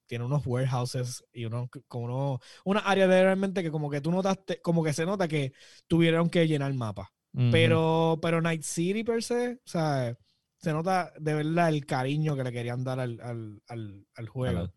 tiene 0.06 0.24
unos 0.24 0.46
warehouses 0.46 1.24
y 1.32 1.46
unos, 1.46 1.68
como 1.88 2.04
uno, 2.04 2.40
una 2.64 2.80
área 2.80 3.06
de 3.06 3.22
realmente 3.22 3.62
que 3.62 3.70
como 3.70 3.90
que 3.90 4.00
tú 4.00 4.10
notaste, 4.10 4.60
como 4.60 4.84
que 4.84 4.92
se 4.92 5.06
nota 5.06 5.28
que 5.28 5.52
tuvieron 5.86 6.28
que 6.28 6.46
llenar 6.46 6.74
mapas. 6.74 7.08
Ujú. 7.32 7.48
Pero, 7.50 8.18
pero 8.20 8.42
Night 8.42 8.62
City 8.62 9.04
per 9.04 9.22
se, 9.22 9.54
o 9.54 9.68
sea, 9.68 10.14
se 10.58 10.72
nota 10.72 11.12
de 11.18 11.34
verdad 11.34 11.70
el 11.70 11.86
cariño 11.86 12.36
que 12.36 12.44
le 12.44 12.52
querían 12.52 12.84
dar 12.84 13.00
al, 13.00 13.20
al, 13.20 13.62
al, 13.68 14.06
al 14.14 14.28
juego. 14.28 14.58
Claro. 14.58 14.74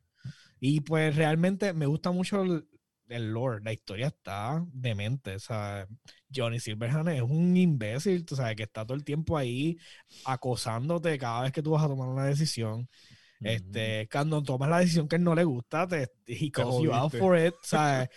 Y 0.60 0.82
pues 0.82 1.16
realmente 1.16 1.74
me 1.74 1.86
gusta 1.86 2.12
mucho 2.12 2.42
el, 2.44 2.68
el 3.10 3.32
lore. 3.32 3.62
La 3.64 3.74
historia 3.74 4.08
está 4.08 4.66
demente. 4.72 5.36
O 5.36 5.40
sea, 5.40 5.88
Johnny 6.34 6.60
Silverhand 6.60 7.10
es 7.10 7.22
un 7.22 7.56
imbécil, 7.56 8.26
tú 8.26 8.36
sabes, 8.36 8.56
que 8.56 8.64
está 8.64 8.86
todo 8.86 8.96
el 8.96 9.04
tiempo 9.04 9.38
ahí 9.38 9.78
acosándote 10.26 11.18
cada 11.18 11.44
vez 11.44 11.52
que 11.52 11.62
tú 11.62 11.72
vas 11.72 11.84
a 11.84 11.88
tomar 11.88 12.08
una 12.08 12.26
decisión. 12.26 12.88
Este, 13.42 14.08
cuando 14.12 14.42
tomas 14.44 14.70
la 14.70 14.80
decisión 14.80 15.08
que 15.08 15.20
no 15.20 15.36
le 15.36 15.44
gusta, 15.44 15.88
te, 15.88 16.10
he 16.28 16.50
calls 16.52 16.82
you 16.82 16.92
out 16.94 17.14
for 17.16 17.38
it. 17.38 17.54
¿sabes? 17.64 18.10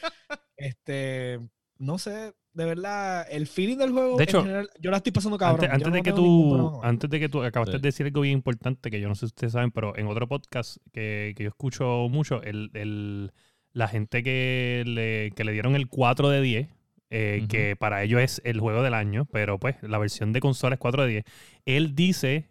este, 0.56 1.38
no 1.78 1.98
sé, 1.98 2.32
de 2.52 2.64
verdad, 2.64 3.26
el 3.30 3.46
feeling 3.46 3.76
del 3.76 3.92
juego, 3.92 4.16
De 4.16 4.24
en 4.24 4.28
hecho, 4.28 4.42
general, 4.42 4.70
yo 4.80 4.90
la 4.90 4.96
estoy 4.98 5.12
pasando 5.12 5.38
cabrón. 5.38 5.64
Antes, 5.64 5.68
yo 5.70 5.74
antes 5.74 5.88
no 5.88 5.94
de 5.94 6.02
que 6.02 6.12
tú, 6.12 6.80
antes 6.82 7.10
de 7.10 7.20
que 7.20 7.28
tú 7.28 7.42
acabaste 7.42 7.76
Sí. 7.76 7.82
de 7.82 7.88
decir 7.88 8.06
algo 8.06 8.20
bien 8.22 8.34
importante 8.34 8.90
que 8.90 9.00
yo 9.00 9.08
no 9.08 9.14
sé 9.14 9.20
si 9.20 9.26
ustedes 9.26 9.52
saben, 9.52 9.70
pero 9.70 9.96
en 9.96 10.06
otro 10.08 10.26
podcast 10.28 10.78
que, 10.92 11.34
que 11.36 11.44
yo 11.44 11.48
escucho 11.50 12.08
mucho, 12.10 12.42
el, 12.42 12.70
el- 12.74 13.32
la 13.72 13.86
gente 13.86 14.22
que 14.24 14.82
le, 14.86 15.30
que 15.36 15.44
le 15.44 15.52
dieron 15.52 15.76
el 15.76 15.88
4 15.88 16.30
de 16.30 16.40
10, 16.40 16.68
eh, 17.10 17.46
que 17.48 17.76
para 17.76 18.02
ellos 18.02 18.20
es 18.20 18.42
el 18.44 18.58
juego 18.60 18.82
del 18.82 18.94
año, 18.94 19.26
pero 19.30 19.58
pues 19.60 19.76
la 19.82 19.98
versión 19.98 20.32
de 20.32 20.40
consola 20.40 20.74
es 20.74 20.80
4 20.80 21.04
de 21.04 21.08
10. 21.08 21.24
Él 21.64 21.94
dice, 21.94 22.48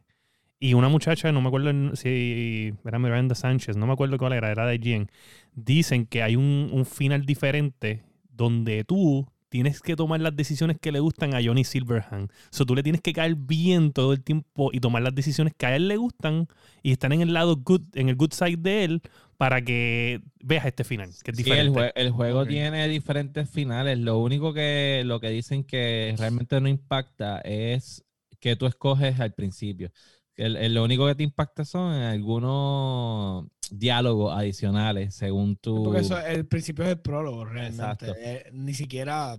y 0.59 0.73
una 0.73 0.89
muchacha, 0.89 1.31
no 1.31 1.41
me 1.41 1.47
acuerdo 1.49 1.95
si 1.95 2.73
era 2.85 2.99
Miranda 2.99 3.35
Sánchez, 3.35 3.77
no 3.77 3.85
me 3.87 3.93
acuerdo 3.93 4.17
cuál 4.17 4.33
era, 4.33 4.51
era 4.51 4.65
de 4.65 4.79
Jen, 4.79 5.09
dicen 5.53 6.05
que 6.05 6.23
hay 6.23 6.35
un, 6.35 6.69
un 6.71 6.85
final 6.85 7.25
diferente 7.25 8.03
donde 8.31 8.83
tú 8.83 9.27
tienes 9.49 9.81
que 9.81 9.95
tomar 9.95 10.19
las 10.19 10.35
decisiones 10.35 10.77
que 10.79 10.91
le 10.91 10.99
gustan 10.99 11.33
a 11.33 11.39
Johnny 11.43 11.63
Silverhand. 11.63 12.29
So, 12.51 12.65
tú 12.65 12.75
le 12.75 12.83
tienes 12.83 13.01
que 13.01 13.13
caer 13.13 13.35
bien 13.35 13.93
todo 13.93 14.11
el 14.13 14.21
tiempo 14.23 14.71
y 14.73 14.79
tomar 14.79 15.01
las 15.03 15.15
decisiones 15.15 15.53
que 15.57 15.65
a 15.65 15.75
él 15.75 15.87
le 15.87 15.95
gustan 15.97 16.47
y 16.83 16.91
estar 16.91 17.13
en 17.13 17.21
el 17.21 17.33
lado 17.33 17.55
good, 17.55 17.81
en 17.95 18.09
el 18.09 18.15
good 18.15 18.33
side 18.33 18.57
de 18.57 18.83
él 18.83 19.01
para 19.37 19.61
que 19.61 20.21
veas 20.43 20.65
este 20.65 20.83
final, 20.83 21.09
que 21.23 21.31
es 21.31 21.37
Sí, 21.37 21.43
diferente. 21.43 21.79
el, 21.79 21.85
jue- 21.85 21.91
el 21.95 22.11
juego 22.11 22.45
tiene 22.45 22.87
diferentes 22.87 23.49
finales. 23.49 23.97
Lo 23.99 24.17
único 24.19 24.53
que 24.53 25.03
lo 25.05 25.19
que 25.19 25.29
dicen 25.29 25.63
que 25.63 26.13
realmente 26.17 26.59
no 26.59 26.67
impacta 26.67 27.39
es 27.41 28.03
que 28.39 28.55
tú 28.55 28.65
escoges 28.65 29.19
al 29.19 29.33
principio. 29.33 29.91
El, 30.37 30.55
el- 30.55 30.73
lo 30.73 30.83
único 30.83 31.05
que 31.07 31.15
te 31.15 31.23
impacta 31.23 31.65
son 31.65 31.91
algunos 31.93 33.45
diálogos 33.71 34.37
adicionales 34.37 35.15
según 35.15 35.57
tu. 35.57 35.83
Porque 35.83 36.01
eso, 36.01 36.17
el 36.19 36.45
principio 36.45 36.85
es 36.85 36.91
el 36.91 36.99
prólogo, 36.99 37.43
realmente. 37.45 38.13
Eh, 38.17 38.49
ni 38.53 38.73
siquiera. 38.73 39.37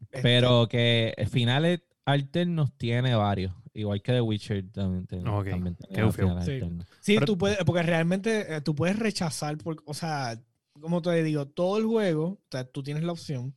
este, 0.00 0.20
Pero 0.22 0.68
que 0.68 1.14
finales 1.30 1.80
alternos 2.04 2.72
tiene 2.76 3.14
varios. 3.14 3.54
Igual 3.74 4.02
que 4.02 4.12
The 4.12 4.20
Witcher 4.20 4.70
también, 4.72 5.06
tiene- 5.06 5.30
Ok, 5.30 5.50
también 5.50 5.76
qué 5.76 5.86
tiene 6.12 6.44
Sí. 6.44 6.60
Sí, 7.00 7.14
Pero- 7.14 7.26
tú 7.26 7.38
puedes, 7.38 7.58
porque 7.64 7.82
realmente 7.82 8.56
eh, 8.56 8.60
tú 8.60 8.74
puedes 8.74 8.98
rechazar, 8.98 9.56
por, 9.58 9.76
o 9.86 9.94
sea, 9.94 10.40
como 10.80 11.00
te 11.00 11.22
digo, 11.22 11.46
todo 11.46 11.78
el 11.78 11.84
juego, 11.84 12.24
o 12.26 12.40
sea, 12.50 12.64
tú 12.64 12.82
tienes 12.82 13.04
la 13.04 13.12
opción 13.12 13.54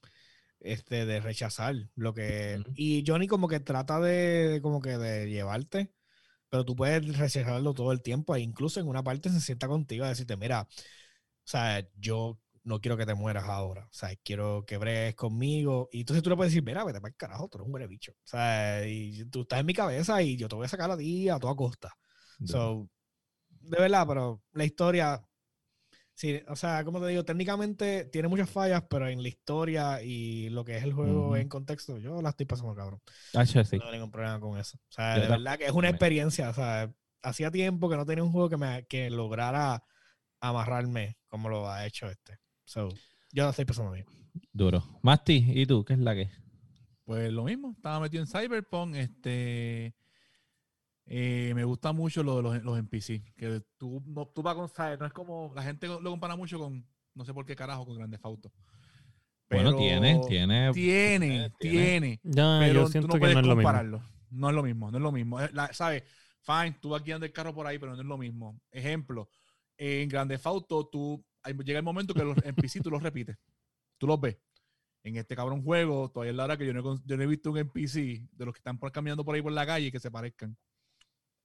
este, 0.59 1.07
de 1.07 1.19
rechazar 1.21 1.75
lo 1.95 2.13
que... 2.13 2.61
Y 2.75 3.03
Johnny 3.07 3.25
como 3.27 3.47
que 3.47 3.59
trata 3.59 3.99
de, 3.99 4.47
de 4.49 4.61
como 4.61 4.79
que 4.79 4.97
de 4.97 5.27
llevarte, 5.29 5.91
pero 6.51 6.65
tú 6.65 6.75
puedes 6.75 7.17
rechazarlo 7.17 7.73
todo 7.73 7.93
el 7.93 8.01
tiempo 8.01 8.35
e 8.35 8.41
incluso 8.41 8.81
en 8.81 8.87
una 8.87 9.01
parte 9.01 9.29
se 9.29 9.39
sienta 9.39 9.69
contigo 9.69 10.03
a 10.03 10.09
decirte, 10.09 10.35
mira, 10.35 10.63
o 10.63 10.67
sea, 11.45 11.87
yo 11.95 12.37
no 12.65 12.81
quiero 12.81 12.97
que 12.97 13.05
te 13.05 13.15
mueras 13.15 13.45
ahora, 13.45 13.85
o 13.85 13.93
sea, 13.93 14.09
quiero 14.21 14.65
que 14.67 14.77
bregues 14.77 15.15
conmigo. 15.15 15.87
Y 15.93 16.01
entonces 16.01 16.21
tú 16.21 16.29
le 16.29 16.35
puedes 16.35 16.51
decir, 16.51 16.63
mira, 16.63 16.83
vete 16.83 16.99
para 16.99 17.09
el 17.09 17.15
carajo, 17.15 17.47
tú 17.47 17.57
eres 17.57 17.67
un 17.67 17.73
huele 17.73 17.87
bicho. 17.87 18.11
O 18.11 18.27
sea, 18.27 18.85
y 18.85 19.23
tú 19.29 19.43
estás 19.43 19.61
en 19.61 19.65
mi 19.65 19.73
cabeza 19.73 20.21
y 20.21 20.35
yo 20.35 20.49
te 20.49 20.55
voy 20.55 20.65
a 20.65 20.67
sacar 20.67 20.91
a 20.91 20.97
ti 20.97 21.29
a 21.29 21.39
toda 21.39 21.55
costa. 21.55 21.95
So, 22.45 22.89
de 23.61 23.79
verdad, 23.79 24.05
pero 24.05 24.41
la 24.51 24.65
historia, 24.65 25.21
sí, 26.13 26.41
o 26.47 26.55
sea, 26.55 26.83
como 26.83 26.99
te 26.99 27.07
digo, 27.07 27.23
técnicamente 27.25 28.05
tiene 28.05 28.27
muchas 28.27 28.49
fallas, 28.49 28.83
pero 28.89 29.07
en 29.07 29.21
la 29.21 29.27
historia 29.27 30.01
y 30.01 30.49
lo 30.49 30.63
que 30.63 30.77
es 30.77 30.83
el 30.83 30.93
juego 30.93 31.35
en 31.35 31.49
contexto, 31.49 31.97
yo 31.97 32.21
la 32.21 32.29
estoy 32.29 32.45
pasando 32.45 32.75
cabrón. 32.75 33.01
Hacho, 33.33 33.63
sí. 33.63 33.77
No 33.77 33.83
tengo 33.83 33.93
ningún 33.93 34.11
problema 34.11 34.39
con 34.39 34.59
eso. 34.59 34.77
O 34.77 34.91
sea, 34.91 35.17
Yo 35.17 35.23
de 35.23 35.29
verdad 35.29 35.57
que 35.57 35.65
es 35.65 35.71
una 35.71 35.89
experiencia, 35.89 36.49
o 36.49 36.53
sea, 36.53 36.93
hacía 37.21 37.51
tiempo 37.51 37.89
que 37.89 37.97
no 37.97 38.05
tenía 38.05 38.23
un 38.23 38.31
juego 38.31 38.49
que 38.49 38.57
me 38.57 38.85
que 38.87 39.09
lograra 39.09 39.83
amarrarme 40.39 41.17
como 41.27 41.49
lo 41.49 41.69
ha 41.69 41.85
hecho 41.85 42.09
este. 42.09 42.39
So, 42.65 42.89
yo 43.31 43.43
la 43.43 43.51
estoy 43.51 43.65
pasando 43.65 43.91
bien. 43.91 44.05
Duro. 44.51 44.83
Masti, 45.01 45.45
¿y 45.47 45.65
tú? 45.65 45.83
¿Qué 45.85 45.93
es 45.93 45.99
la 45.99 46.15
que? 46.15 46.29
Pues 47.05 47.31
lo 47.31 47.43
mismo, 47.43 47.73
estaba 47.75 47.99
metido 47.99 48.23
en 48.23 48.27
Cyberpunk. 48.27 48.95
Este, 48.95 49.93
eh, 51.13 51.51
me 51.53 51.65
gusta 51.65 51.91
mucho 51.91 52.23
lo 52.23 52.37
de 52.37 52.41
los, 52.41 52.63
los 52.63 52.79
NPC. 52.79 53.35
Que 53.35 53.61
tú, 53.77 54.01
no, 54.05 54.27
tú 54.27 54.41
vas 54.41 54.55
con, 54.55 54.69
¿sabes? 54.69 54.97
No 54.97 55.05
es 55.05 55.11
como, 55.11 55.51
la 55.53 55.61
gente 55.61 55.87
lo 55.87 56.09
compara 56.09 56.37
mucho 56.37 56.57
con, 56.57 56.87
no 57.13 57.25
sé 57.25 57.33
por 57.33 57.45
qué 57.45 57.53
carajo, 57.53 57.85
con 57.85 57.97
Grande 57.97 58.17
Fauto. 58.17 58.49
Bueno, 59.49 59.75
tiene, 59.75 60.21
tiene. 60.29 60.71
Tiene, 60.71 61.51
tiene. 61.59 61.59
tiene. 61.59 62.19
Ya, 62.23 62.59
pero 62.61 62.73
yo 62.73 62.85
tú 62.85 62.91
siento 62.91 63.07
no 63.09 63.13
que 63.15 63.19
puedes 63.19 63.35
no 63.35 63.41
es 63.41 63.45
lo 63.47 63.55
mismo. 63.57 63.67
compararlo. 63.67 64.01
No 64.29 64.49
es 64.49 64.55
lo 64.55 64.63
mismo, 64.63 64.89
no 64.89 64.97
es 64.97 65.03
lo 65.03 65.11
mismo. 65.11 65.39
La- 65.51 65.73
¿Sabes? 65.73 66.03
Fine, 66.43 66.77
tú 66.81 66.89
vas 66.91 67.03
guiando 67.03 67.25
el 67.25 67.33
carro 67.33 67.53
por 67.53 67.67
ahí, 67.67 67.77
pero 67.77 67.93
no 67.93 68.01
es 68.01 68.07
lo 68.07 68.17
mismo. 68.17 68.57
Ejemplo, 68.71 69.29
en 69.77 70.07
Grande 70.07 70.37
Fauto, 70.37 70.87
tú 70.87 71.21
llega 71.65 71.79
el 71.79 71.83
momento 71.83 72.13
que 72.13 72.23
los 72.23 72.37
NPC 72.37 72.81
tú 72.81 72.89
los 72.89 73.03
repites. 73.03 73.37
Tú 73.97 74.07
los 74.07 74.19
ves. 74.21 74.37
En 75.03 75.17
este 75.17 75.35
cabrón 75.35 75.61
juego, 75.61 76.09
todavía 76.09 76.31
es 76.31 76.37
la 76.37 76.45
hora 76.45 76.57
que 76.57 76.65
yo 76.65 76.73
no, 76.73 76.79
he, 76.79 76.97
yo 77.05 77.17
no 77.17 77.23
he 77.23 77.27
visto 77.27 77.51
un 77.51 77.57
NPC 77.57 78.29
de 78.31 78.45
los 78.45 78.53
que 78.53 78.59
están 78.59 78.77
por, 78.79 78.89
caminando 78.93 79.25
por 79.25 79.35
ahí 79.35 79.41
por 79.41 79.51
la 79.51 79.65
calle 79.65 79.91
que 79.91 79.99
se 79.99 80.09
parezcan. 80.09 80.55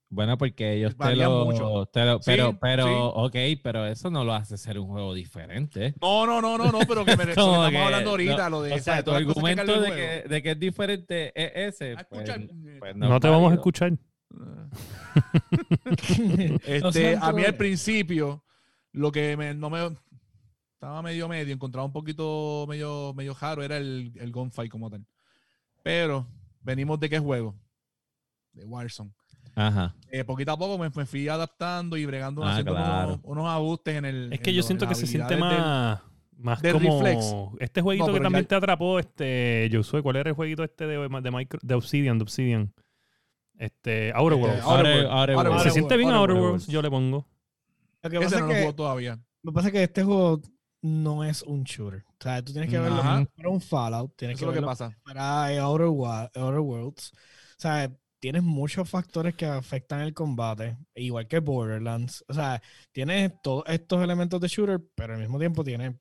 Bueno, 0.09 0.37
porque 0.37 0.75
ellos 0.75 0.95
te 0.95 1.03
Varían 1.03 1.29
lo, 1.29 1.45
mucho. 1.45 1.85
te 1.87 2.05
lo- 2.05 2.17
Sí, 2.19 2.23
pero, 2.27 2.57
pero, 2.59 2.85
sí. 2.85 2.91
ok, 2.95 3.35
pero 3.61 3.85
eso 3.85 4.09
no 4.09 4.23
lo 4.23 4.33
hace 4.33 4.57
ser 4.57 4.79
un 4.79 4.87
juego 4.87 5.13
diferente. 5.13 5.93
No, 6.01 6.25
no, 6.25 6.41
no, 6.41 6.57
no, 6.57 6.71
no, 6.71 6.79
pero 6.87 7.03
que 7.03 7.17
me 7.17 7.25
que 7.25 7.31
estamos 7.31 7.69
que, 7.69 7.77
hablando 7.77 8.11
ahorita, 8.11 8.49
no, 8.49 8.57
lo 8.57 8.61
de 8.63 8.73
o 8.73 8.79
sea, 8.79 9.03
tu 9.03 9.11
que 9.11 9.17
argumento 9.17 9.81
de 9.81 9.91
que, 9.91 10.29
de 10.29 10.41
que 10.41 10.51
es 10.51 10.59
diferente 10.59 11.31
es 11.35 11.75
ese. 11.75 11.93
A 11.93 12.03
pues, 12.05 12.29
pues 12.79 12.95
No 12.95 13.15
es 13.15 13.21
te 13.21 13.27
vamos 13.27 13.51
a 13.51 13.55
escuchar. 13.55 13.91
Este, 16.65 17.17
a 17.19 17.31
mí 17.33 17.43
al 17.43 17.55
principio, 17.55 18.43
lo 18.91 19.11
que 19.11 19.35
me, 19.35 19.53
no 19.53 19.69
me 19.69 19.79
estaba 20.73 21.01
medio 21.01 21.27
medio, 21.27 21.53
encontraba 21.53 21.85
un 21.85 21.91
poquito 21.91 22.65
medio, 22.67 23.13
medio 23.13 23.33
raro, 23.33 23.63
era 23.63 23.77
el, 23.77 24.11
el 24.15 24.31
gunfight 24.31 24.71
como 24.71 24.89
tal. 24.89 25.05
Pero 25.83 26.27
venimos 26.61 26.99
de 26.99 27.09
qué 27.09 27.19
juego? 27.19 27.55
De 28.53 28.65
Warzone. 28.65 29.11
Ajá. 29.59 29.95
Eh, 30.11 30.23
poquito 30.23 30.51
a 30.51 30.57
poco 30.57 30.77
me, 30.77 30.89
me 30.95 31.05
fui 31.05 31.27
adaptando 31.27 31.97
y 31.97 32.05
bregando 32.05 32.43
Ah, 32.45 32.61
claro. 32.63 33.07
unos, 33.15 33.19
unos 33.23 33.47
ajustes 33.49 33.95
en 33.95 34.05
el. 34.05 34.31
Es 34.33 34.39
que 34.39 34.51
yo 34.53 34.57
lo- 34.57 34.63
en 34.63 34.67
siento 34.67 34.87
que 34.87 34.95
se 34.95 35.07
siente 35.07 35.33
del- 35.33 35.39
más, 35.39 35.99
más 36.37 36.61
del 36.61 36.73
como 36.73 37.01
reflex. 37.01 37.25
este 37.59 37.81
jueguito 37.81 38.07
No, 38.07 38.13
que 38.13 38.19
también 38.19 38.43
ya- 38.43 38.47
te 38.49 38.55
atrapó, 38.55 38.99
este, 38.99 39.69
Josué, 39.73 40.03
¿cuál 40.03 40.17
era 40.17 40.29
el 40.29 40.35
jueguito 40.35 40.63
este 40.63 40.85
de, 40.85 40.97
de, 40.97 41.31
micro- 41.31 41.59
de 41.63 41.73
Obsidian, 41.73 42.17
de 42.19 42.23
Obsidian? 42.23 42.73
Este, 43.57 44.11
Outer 44.13 44.37
Eh, 44.37 44.41
Worlds. 44.41 44.61
Outer 44.63 44.69
Outer- 44.77 44.93
Worlds. 44.93 45.11
Outer 45.11 45.35
Outer 45.35 45.35
Worlds. 45.51 45.63
se 45.63 45.71
siente 45.71 45.97
bien 45.97 46.09
Outer 46.09 46.19
Outer 46.21 46.35
Worlds. 46.35 46.51
Worlds, 46.51 46.67
yo 46.67 46.81
le 46.83 46.89
pongo. 46.91 47.27
Lo 48.03 48.09
que 48.11 48.17
Ese 48.17 48.25
pasa 48.25 48.39
no 48.39 48.45
lo 48.45 48.51
es 48.51 48.55
que 48.57 48.61
juego 48.63 48.75
todavía. 48.75 49.19
Lo 49.43 49.51
que 49.51 49.55
pasa 49.55 49.67
es 49.69 49.73
que 49.73 49.83
este 49.83 50.03
juego 50.03 50.41
no 50.83 51.23
es 51.23 51.41
un 51.41 51.63
shooter. 51.63 52.03
O 52.07 52.15
sea, 52.23 52.43
tú 52.43 52.51
tienes 52.51 52.69
que 52.69 52.77
verlo 52.79 53.01
fuera 53.01 53.49
un 53.49 53.61
Fallout, 53.61 54.13
tienes 54.15 54.37
Eso 54.37 54.39
que 54.39 54.43
es 54.45 54.47
lo 54.47 54.51
que 54.53 54.55
verlo 54.59 54.67
pasa. 54.67 54.95
para 55.03 55.59
Outer, 55.63 55.87
Wa- 55.87 56.29
Outer 56.35 56.59
Worlds. 56.59 57.11
O 57.13 57.59
sea, 57.59 57.91
tienes 58.19 58.43
muchos 58.43 58.89
factores 58.89 59.35
que 59.35 59.45
afectan 59.45 60.01
el 60.01 60.13
combate, 60.13 60.77
igual 60.95 61.27
que 61.27 61.39
Borderlands. 61.39 62.23
O 62.27 62.33
sea, 62.33 62.61
tienes 62.91 63.31
todos 63.43 63.63
estos 63.67 64.03
elementos 64.03 64.41
de 64.41 64.47
shooter, 64.47 64.81
pero 64.95 65.13
al 65.13 65.19
mismo 65.19 65.39
tiempo 65.39 65.63
tienes 65.63 65.93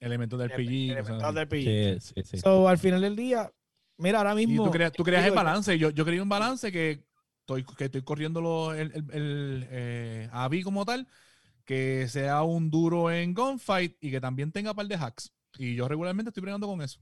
Elementos 0.00 0.36
del 0.38 0.50
PG. 0.50 0.90
elementos 0.90 1.22
cosas 1.22 1.24
así. 1.24 1.34
de 1.34 1.40
RPG. 1.42 2.00
Sí, 2.02 2.12
sí, 2.16 2.22
sí. 2.24 2.38
So, 2.38 2.68
al 2.68 2.78
final 2.78 3.00
del 3.02 3.14
día, 3.14 3.52
mira, 3.98 4.18
ahora 4.18 4.32
Y 4.40 4.46
mismo. 4.48 4.64
tú 4.64 4.70
creas, 4.72 4.92
tú 4.92 5.04
creas 5.04 5.24
el 5.26 5.30
balance. 5.32 5.78
Yo, 5.78 5.90
yo 5.90 6.04
creía 6.04 6.22
un 6.24 6.28
balance 6.28 6.72
que 6.72 7.04
estoy, 7.40 7.64
que 7.64 7.84
estoy 7.84 8.02
corriendo 8.02 8.40
lo- 8.40 8.74
el, 8.74 8.90
el, 8.92 9.10
el, 9.12 9.66
eh, 9.70 10.28
AVI 10.32 10.62
como 10.64 10.84
tal, 10.84 11.06
que 11.64 12.08
sea 12.08 12.42
un 12.42 12.68
duro 12.68 13.12
en 13.12 13.32
gunfight 13.32 13.96
y 14.00 14.10
que 14.10 14.20
también 14.20 14.50
tenga 14.50 14.74
par 14.74 14.86
de 14.88 14.96
hacks. 14.96 15.32
Y 15.56 15.76
yo 15.76 15.86
regularmente 15.86 16.30
estoy 16.30 16.40
bregando 16.40 16.66
con 16.66 16.82
eso. 16.82 16.98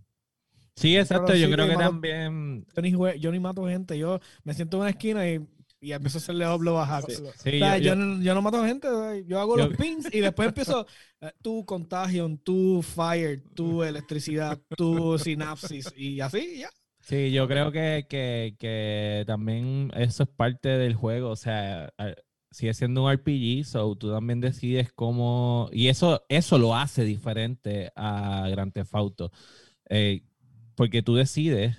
Sí, 0.80 0.96
exacto. 0.96 1.34
Yo 1.34 1.50
creo 1.50 1.66
que 1.66 1.72
hermano. 1.72 1.90
también. 1.90 2.66
Yo 2.75 2.82
ni, 2.82 2.92
jue- 2.92 3.18
yo 3.18 3.30
ni 3.30 3.38
mato 3.38 3.66
gente, 3.66 3.99
yo 3.99 4.18
me 4.44 4.54
siento 4.54 4.78
en 4.78 4.80
una 4.82 4.90
esquina 4.90 5.28
y, 5.28 5.46
y 5.80 5.92
empiezo 5.92 6.18
a 6.18 6.20
hacerle 6.20 6.44
a 6.44 6.54
hacks. 6.54 7.22
Sí, 7.42 7.52
O 7.54 7.58
sea, 7.58 7.76
yo- 7.78 7.84
yo, 7.84 7.88
yo- 7.90 7.96
no, 7.96 8.22
yo 8.22 8.34
no 8.34 8.42
mato 8.42 8.64
gente, 8.64 8.88
yo 9.26 9.40
hago 9.40 9.56
los 9.56 9.76
pings 9.76 10.08
y 10.12 10.20
después 10.20 10.49
empiezo 10.49 10.87
eh, 11.20 11.32
tu 11.42 11.64
contagion, 11.66 12.38
tu 12.38 12.82
fire, 12.82 13.42
tu 13.54 13.82
electricidad, 13.82 14.58
tu 14.76 15.18
sinapsis 15.18 15.92
y 15.96 16.20
así, 16.20 16.60
ya. 16.60 16.70
Sí, 17.02 17.32
yo 17.32 17.49
creo 17.49 17.72
que, 17.72 18.06
que, 18.08 18.54
que 18.58 19.25
también 19.26 19.90
eso 19.96 20.22
es 20.22 20.28
parte 20.28 20.68
del 20.68 20.94
juego. 20.94 21.30
O 21.30 21.37
sea, 21.37 21.92
sigue 22.50 22.75
siendo 22.75 23.04
un 23.04 23.12
RPG, 23.12 23.64
so 23.64 23.96
tú 23.96 24.10
también 24.12 24.40
decides 24.40 24.92
cómo. 24.92 25.68
Y 25.72 25.88
eso, 25.88 26.25
eso 26.28 26.58
lo 26.58 26.76
hace 26.76 27.04
diferente 27.04 27.90
a 27.96 28.46
Grand 28.50 28.72
Theft 28.72 28.94
Auto. 28.94 29.32
Eh, 29.88 30.22
porque 30.80 31.02
tú 31.02 31.14
decides 31.14 31.76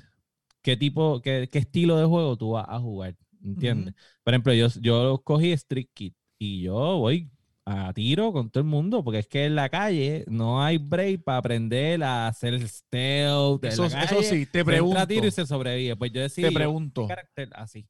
qué 0.61 0.77
tipo, 0.77 1.21
qué, 1.23 1.49
qué 1.51 1.57
estilo 1.57 1.97
de 1.97 2.05
juego 2.05 2.37
tú 2.37 2.51
vas 2.51 2.65
a 2.69 2.79
jugar. 2.79 3.15
¿Entiendes? 3.43 3.95
Por 4.23 4.35
ejemplo, 4.35 4.53
yo, 4.53 4.67
yo 4.79 5.21
cogí 5.23 5.51
Street 5.53 5.87
Kid 5.91 6.13
y 6.37 6.61
yo 6.61 6.99
voy 6.99 7.31
a 7.65 7.91
tiro 7.93 8.31
con 8.31 8.51
todo 8.51 8.61
el 8.61 8.69
mundo, 8.69 9.03
porque 9.03 9.17
es 9.19 9.27
que 9.27 9.45
en 9.45 9.55
la 9.55 9.69
calle 9.69 10.23
no 10.27 10.63
hay 10.63 10.77
break 10.77 11.23
para 11.23 11.39
aprender 11.39 12.03
a 12.03 12.27
hacer 12.27 12.67
stealth. 12.67 13.63
en 13.63 13.71
Eso, 13.71 13.89
la 13.89 14.03
eso 14.03 14.15
calle 14.17 14.23
sí, 14.23 14.45
te 14.45 14.59
se 14.59 14.65
pregunto. 14.65 14.99
a 14.99 15.07
tiro 15.07 15.25
y 15.25 15.31
se 15.31 15.47
sobrevive. 15.47 15.95
Pues 15.95 16.11
yo 16.11 16.21
decidí 16.21 16.47
Te 16.49 16.51
pregunto. 16.51 17.01
un 17.01 17.07
carácter 17.07 17.49
así. 17.53 17.87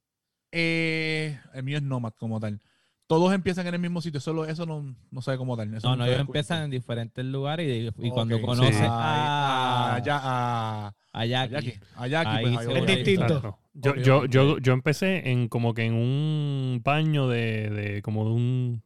Eh, 0.50 1.38
el 1.52 1.62
mío 1.62 1.76
es 1.76 1.82
Nomad 1.82 2.12
como 2.14 2.40
tal. 2.40 2.58
Todos 3.12 3.34
empiezan 3.34 3.66
en 3.66 3.74
el 3.74 3.80
mismo 3.80 4.00
sitio, 4.00 4.20
solo 4.20 4.46
eso 4.46 4.64
no, 4.64 4.94
no 5.10 5.20
sabe 5.20 5.36
cómo 5.36 5.54
tal. 5.56 5.74
Eso 5.74 5.86
No, 5.88 5.96
no, 5.96 6.06
ellos 6.06 6.20
empiezan 6.20 6.62
en 6.64 6.70
diferentes 6.70 7.22
lugares 7.24 7.66
y, 7.68 8.06
y 8.06 8.10
cuando 8.10 8.36
Ok, 8.36 8.42
conoces 8.42 8.74
sí. 8.76 8.82
a, 8.88 9.96
a, 9.96 9.98
ya- 10.02 10.20
a, 10.22 10.86
a 10.88 10.94
a 11.12 11.26
Jackie, 11.26 11.52
Jackie, 11.52 11.78
a 11.96 12.06
Jackie, 12.06 12.28
Ahí 12.30 12.54
pues, 12.54 12.66
Es 12.68 12.86
distinto. 12.86 13.26
Claro. 13.40 13.58
Yo, 13.74 13.96
yo, 13.96 14.24
yo, 14.24 14.56
yo 14.58 14.72
empecé 14.72 15.30
en 15.30 15.48
como 15.48 15.74
que 15.74 15.84
en 15.84 15.92
un 15.92 16.80
baño 16.82 17.28
de, 17.28 17.68
de 17.68 18.00
como 18.02 18.24
de 18.24 18.30
un, 18.30 18.82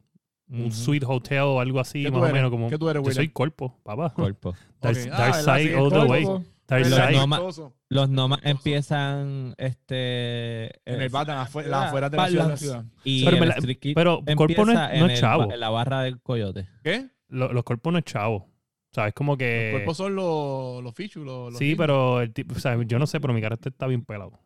un 0.49 0.61
Ujú, 0.66 0.73
suite 0.73 1.06
hotel 1.09 1.42
o 1.42 1.61
algo 1.61 1.78
así, 1.78 2.02
¿Qué 2.02 2.11
más 2.11 2.28
o 2.28 2.33
menos 2.33 2.50
como... 2.50 2.68
¿Qué 2.68 2.78
tú 2.78 2.88
eres, 2.88 3.04
Yo 3.04 3.12
soy 3.12 3.28
cuerpo, 3.28 3.76
papá. 3.85 4.11
cuerpo. 4.12 4.54
Dark, 4.80 4.97
Ah. 5.12 5.33
Side 5.35 5.75
all 5.76 5.88
the 5.92 6.00
way. 6.00 6.26
Los 6.68 6.88
Chistoso. 6.88 7.75
Los 7.88 8.08
nomas 8.08 8.40
empiezan 8.42 9.54
este 9.58 10.66
En 10.90 11.00
eh, 11.00 11.04
el 11.04 11.08
Batman, 11.08 11.38
afuera, 11.38 11.68
las 11.68 11.85
afueras 11.87 12.11
de 12.11 12.16
la 12.16 12.28
ciudad. 12.28 12.44
de 12.44 12.50
la 12.50 12.56
ciudad. 12.56 12.85
y 13.04 13.25
Pero 13.25 13.44
el 13.44 13.50
Street 13.52 13.78
Kid 13.78 13.94
Pero 13.94 14.20
cuerpo 14.37 14.64
no 14.64 14.73
es, 14.73 15.00
no 15.00 15.14
chavo. 15.14 15.52
en 15.52 15.61
la 15.61 15.70
barra 15.70 16.02
del 16.02 16.20
coyote. 16.20 16.68
¿Qué? 16.82 17.06
Lo- 17.28 17.52
los 17.52 17.62
cuerpos 17.64 17.92
no 17.92 17.99
es 17.99 18.04
chavo. 18.04 18.37
O 18.37 18.50
¿Sabes? 18.92 19.12
Como 19.14 19.32
Los 19.32 19.38
que. 19.38 19.68
cuerpos 19.73 19.96
son 19.96 20.14
los, 20.16 20.82
los 20.82 20.94
fichus, 20.94 21.25
los, 21.25 21.50
los 21.52 21.58
Sí, 21.58 21.75
pero 21.76 22.20
el 22.23 22.32
tipo, 22.32 22.54
o 22.54 22.58
sea, 22.58 22.76
yo 22.87 22.99
no 22.99 23.06
sé, 23.06 23.20
pero 23.20 23.35
mi 23.35 23.40
carácter 23.42 23.73
está 23.73 23.87
bien 23.87 24.04
pelado. 24.04 24.38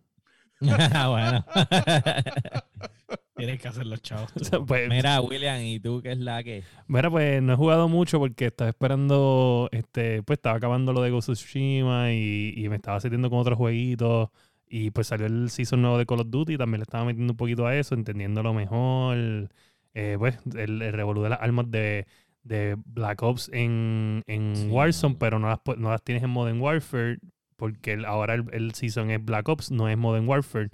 bueno. 1.09 1.45
Tienes 3.37 3.61
que 3.61 3.69
hacer 3.69 3.87
los 3.87 4.03
chavos. 4.03 4.33
tú. 4.35 4.65
Pues, 4.67 4.89
Mira, 4.89 5.21
William, 5.23 5.61
¿y 5.63 5.81
tú 5.81 6.01
qué 6.03 6.13
es 6.13 6.19
la 6.19 6.43
que? 6.43 6.63
Mira, 6.89 7.11
pues 7.11 7.43
no 7.43 7.55
he 7.55 7.57
jugado 7.57 7.89
mucho 7.89 8.19
porque 8.19 8.47
estaba 8.47 8.69
esperando, 8.69 9.69
este, 9.73 10.23
pues 10.23 10.37
estaba 10.37 10.57
acabando 10.57 10.93
lo 10.93 11.01
de 11.01 11.11
Ghost 11.11 11.31
of 11.31 11.37
Tsushima 11.39 12.13
y, 12.13 12.53
y 12.57 12.69
me 12.69 12.77
estaba 12.77 12.99
haciendo 12.99 13.31
con 13.31 13.39
otros 13.39 13.57
jueguitos. 13.57 14.29
Y 14.69 14.91
pues 14.91 15.09
salió 15.09 15.27
el 15.27 15.51
season 15.51 15.83
nuevo 15.83 15.99
de 15.99 16.07
Call 16.07 16.21
of 16.21 16.31
Duty, 16.31 16.57
también 16.57 16.81
le 16.81 16.85
estaba 16.85 17.05
metiendo 17.05 17.33
un 17.33 17.37
poquito 17.37 17.67
a 17.67 17.75
eso, 17.75 17.95
entendiéndolo 17.95 18.53
mejor. 18.55 19.49
Eh, 19.95 20.17
pues 20.19 20.39
el, 20.55 20.81
el 20.83 20.93
revolú 20.93 21.23
de 21.23 21.31
las 21.31 21.41
armas 21.41 21.69
de, 21.71 22.07
de 22.45 22.77
Black 22.85 23.23
Ops 23.23 23.51
en, 23.53 24.23
en 24.27 24.55
Sí, 24.55 24.69
Warzone, 24.69 25.17
pero 25.19 25.39
no 25.41 25.49
las, 25.49 25.59
no 25.77 25.91
las 25.91 26.03
tienes 26.03 26.23
en 26.23 26.31
Modern 26.31 26.61
Warfare 26.61 27.19
porque 27.61 27.93
el- 27.93 28.05
ahora 28.05 28.35
el, 28.35 28.45
el 28.53 28.75
season 28.75 29.11
es 29.13 29.25
Black 29.25 29.49
Ops, 29.49 29.71
no 29.71 29.89
es 29.89 29.97
Modern 29.97 30.27
Warfare. 30.29 30.71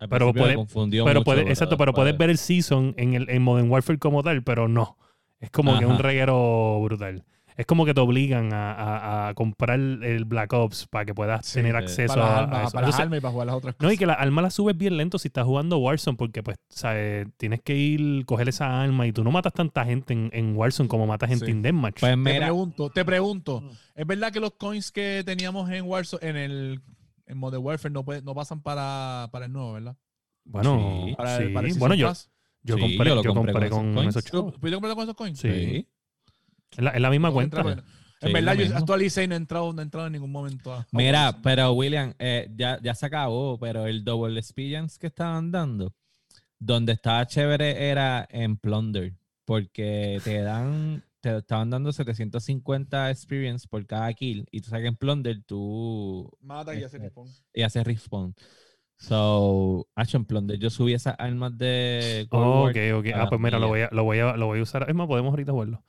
Al 0.00 0.08
Pero 0.08 0.08
principio 0.08 0.32
me 0.32 0.40
puede- 0.40 0.54
confundió 0.54 1.04
Pero 1.04 1.20
mucho, 1.20 1.24
puede, 1.24 1.42
exacto, 1.50 1.76
pero 1.76 1.92
puedes 1.92 2.16
ver 2.16 2.30
el 2.30 2.38
season 2.38 2.94
en, 2.96 3.14
el, 3.14 3.28
en 3.28 3.42
Modern 3.42 3.68
Warfare 3.70 3.98
como 3.98 4.22
tal, 4.22 4.42
pero 4.42 4.68
no. 4.68 4.96
Es 5.40 5.50
como 5.50 5.76
que 5.78 5.84
Ajá. 5.84 5.92
un 5.92 5.98
reguero 5.98 6.80
brutal. 6.82 7.24
Es 7.58 7.66
como 7.66 7.84
que 7.84 7.92
te 7.92 8.00
obligan 8.00 8.52
a, 8.54 8.72
a- 8.72 9.28
a 9.28 9.34
comprar 9.34 9.78
el 9.80 10.24
Black 10.24 10.52
Ops 10.52 10.86
para 10.86 11.04
que 11.04 11.12
puedas 11.12 11.44
Sí, 11.44 11.54
tener 11.54 11.72
sí. 11.72 11.78
acceso 11.78 12.14
para 12.14 12.26
a, 12.26 12.28
a 12.28 12.38
armas, 12.44 12.62
eso. 12.62 12.70
para 12.72 12.86
las 12.86 12.94
Entonces, 12.94 13.00
armas 13.00 13.18
y 13.18 13.20
para 13.20 13.32
jugar 13.32 13.46
las 13.48 13.56
otras 13.56 13.74
cosas. 13.74 13.82
no, 13.88 13.92
y 13.92 13.98
que 13.98 14.06
la 14.06 14.12
arma 14.14 14.42
la 14.42 14.50
subes 14.50 14.78
bien 14.78 14.96
lento 14.96 15.18
si 15.18 15.26
estás 15.28 15.44
jugando 15.44 15.76
Warzone, 15.78 16.16
porque 16.16 16.42
pues, 16.44 16.56
¿sabes? 16.68 17.26
Tienes 17.36 17.60
que 17.62 17.76
ir, 17.76 18.24
coger 18.26 18.48
esa 18.48 18.80
arma 18.80 19.06
y 19.08 19.12
tú 19.12 19.24
no 19.24 19.32
matas 19.32 19.52
tanta 19.52 19.84
gente 19.84 20.12
en, 20.14 20.30
en 20.32 20.56
Warzone 20.56 20.88
como 20.88 21.06
matas 21.08 21.28
gente 21.30 21.46
Sí. 21.46 21.50
en 21.50 21.62
Deathmatch. 21.62 21.98
Pues 22.00 22.12
Te 22.12 22.16
mira, 22.16 22.38
pregunto, 22.46 22.90
te 22.90 23.04
pregunto, 23.04 23.62
¿es 23.94 24.06
verdad 24.06 24.32
que 24.32 24.38
los 24.40 24.52
coins 24.52 24.92
que 24.92 25.22
teníamos 25.26 25.68
en 25.70 25.84
Warzone, 25.84 26.28
en 26.28 26.36
el 26.36 26.80
en 27.26 27.36
Modern 27.38 27.62
Warfare 27.64 27.92
no, 27.92 28.04
puede- 28.04 28.22
no 28.22 28.34
pasan 28.34 28.62
para, 28.62 29.28
para 29.32 29.46
el 29.46 29.52
nuevo, 29.52 29.72
verdad? 29.72 29.96
bueno, 30.44 31.02
Sí. 31.08 31.14
Para 31.16 31.36
sí. 31.38 31.42
el, 31.42 31.52
para 31.52 31.66
el 31.68 31.74
bueno, 31.78 31.94
yo, 31.96 32.12
yo 32.62 32.76
Sí, 32.76 32.80
compré, 32.80 33.08
yo 33.10 33.14
lo 33.16 33.22
yo 33.24 33.34
compré 33.34 33.52
compré 33.52 33.68
con 33.70 33.78
con, 33.80 33.88
esos 33.88 33.94
coins. 33.96 34.16
esos 34.16 34.24
¿Tú 34.30 34.36
chavos. 34.38 34.54
pudiste 34.58 34.74
comprar 34.76 34.94
con 34.94 35.02
esos 35.02 35.14
coins? 35.16 35.38
Sí. 35.40 35.86
Es 36.72 36.84
la, 36.84 36.90
es 36.90 37.00
la 37.00 37.10
misma 37.10 37.28
No, 37.28 37.34
cuenta. 37.34 37.60
entra- 37.62 37.84
En 38.20 38.28
Sí, 38.28 38.32
verdad, 38.32 38.54
yo 38.54 38.76
actualicé 38.76 39.24
y 39.24 39.28
no 39.28 39.34
he 39.34 39.36
entrado, 39.36 39.72
no 39.72 39.80
he 39.80 39.84
entrado 39.84 40.06
en 40.08 40.12
ningún 40.12 40.32
momento. 40.32 40.72
a- 40.72 40.78
a 40.80 40.86
Mira, 40.92 41.38
pero 41.42 41.72
William, 41.72 42.14
eh, 42.18 42.50
ya, 42.56 42.80
ya 42.82 42.94
se 42.94 43.06
acabó, 43.06 43.58
pero 43.58 43.86
el 43.86 44.04
double 44.04 44.38
experience 44.40 44.98
que 44.98 45.06
estaban 45.06 45.52
dando, 45.52 45.94
donde 46.58 46.92
estaba 46.92 47.24
chévere 47.26 47.88
era 47.90 48.26
en 48.30 48.56
Plunder, 48.56 49.14
porque 49.44 50.20
te 50.24 50.42
dan, 50.42 51.04
te 51.20 51.36
estaban 51.36 51.70
dando 51.70 51.92
750 51.92 53.08
experience 53.10 53.68
por 53.68 53.86
cada 53.86 54.12
kill, 54.14 54.46
y 54.50 54.60
tú 54.62 54.70
sabes 54.70 54.82
que 54.82 54.88
en 54.88 54.96
Plunder 54.96 55.42
tú 55.44 56.28
Mata 56.42 56.74
y 56.74 56.78
hace 56.82 56.96
este, 56.96 56.98
respawn. 56.98 57.28
y 57.54 57.62
haces 57.62 57.84
respawn. 57.84 58.34
So, 58.96 59.86
hecho 59.96 60.16
en 60.16 60.24
Plunder, 60.24 60.58
yo 60.58 60.70
subí 60.70 60.92
esas 60.92 61.14
armas 61.18 61.56
de 61.56 62.26
Cold 62.28 62.42
Oh, 62.44 62.62
War 62.64 62.70
ok, 62.72 62.76
ok. 62.98 63.06
Ah, 63.14 63.28
pues 63.28 63.40
mira, 63.40 63.60
lo 63.60 63.68
voy, 63.68 63.80
a, 63.82 63.88
lo, 63.92 64.02
voy 64.02 64.18
a, 64.18 64.36
lo 64.36 64.46
voy 64.46 64.58
a 64.58 64.62
usar. 64.62 64.86
Es 64.88 64.94
más, 64.96 65.06
podemos 65.06 65.30
ahorita 65.30 65.52
jugarlo. 65.52 65.84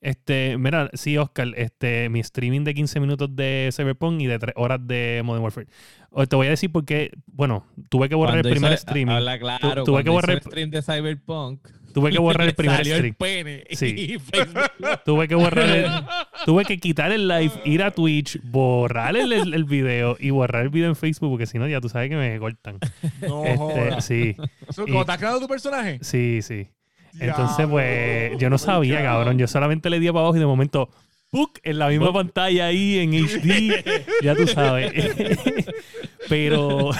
Este, 0.00 0.58
mira, 0.58 0.90
sí, 0.92 1.16
Oscar, 1.16 1.48
este, 1.56 2.08
mi 2.10 2.20
streaming 2.20 2.62
de 2.64 2.74
15 2.74 3.00
minutos 3.00 3.34
de 3.34 3.70
Cyberpunk 3.74 4.20
y 4.20 4.26
de 4.26 4.38
3 4.38 4.52
horas 4.56 4.80
de 4.86 5.22
Modern 5.24 5.42
Warfare. 5.44 5.66
O 6.10 6.26
te 6.26 6.36
voy 6.36 6.46
a 6.46 6.50
decir 6.50 6.70
porque, 6.70 7.10
bueno, 7.26 7.66
tuve 7.88 8.08
que 8.08 8.14
borrar 8.14 8.34
Cuando 8.34 8.48
el 8.50 8.54
primer 8.54 8.72
hizo- 8.72 8.78
streaming. 8.86 9.12
Habla 9.14 9.38
claro, 9.38 9.84
tuve 9.84 10.04
que 10.04 10.10
borrar 10.10 10.30
el 10.32 10.36
el- 10.36 10.42
stream 10.42 10.70
de 10.70 10.82
Cyberpunk. 10.82 11.66
Tuve 11.94 12.10
que 12.10 12.18
borrar 12.18 12.48
el 12.48 12.54
primer 12.56 12.76
salió 12.78 12.96
stream. 12.96 13.14
pene 13.14 13.64
Sí. 13.70 14.16
Tuve 15.04 15.28
que 15.28 15.34
borrar 15.36 15.68
el, 15.70 15.86
tuve 16.44 16.64
que 16.64 16.78
quitar 16.78 17.10
el 17.12 17.26
live, 17.28 17.52
ir 17.64 17.82
a 17.84 17.90
Twitch, 17.92 18.40
borrar 18.42 19.16
el, 19.16 19.32
el, 19.32 19.54
el 19.54 19.64
video 19.64 20.16
y 20.18 20.30
borrar 20.30 20.62
el 20.64 20.70
video 20.70 20.88
en 20.88 20.96
Facebook 20.96 21.30
porque 21.30 21.46
si 21.46 21.58
no 21.58 21.66
ya 21.68 21.80
tú 21.80 21.88
sabes 21.88 22.10
que 22.10 22.16
me 22.16 22.38
cortan. 22.40 22.78
No 23.22 23.44
Este, 23.44 24.00
sí, 24.02 24.36
Eso, 24.68 24.82
y- 24.82 24.90
¿Cómo 24.90 25.00
estás 25.02 25.18
creando 25.18 25.40
tu 25.40 25.46
personaje? 25.48 25.98
sí, 26.02 26.40
sí. 26.42 26.68
Entonces, 27.18 27.66
pues, 27.68 28.38
yo 28.38 28.50
no 28.50 28.58
sabía, 28.58 29.02
cabrón. 29.02 29.38
Yo 29.38 29.46
solamente 29.46 29.90
le 29.90 30.00
di 30.00 30.08
para 30.08 30.20
abajo 30.20 30.36
y 30.36 30.40
de 30.40 30.46
momento, 30.46 30.88
¡puc! 31.30 31.58
En 31.62 31.78
la 31.78 31.88
misma 31.88 32.12
pantalla 32.12 32.66
ahí, 32.66 32.98
en 32.98 33.12
HD. 33.12 33.84
ya 34.22 34.34
tú 34.34 34.46
sabes. 34.46 34.92
pero, 36.28 36.90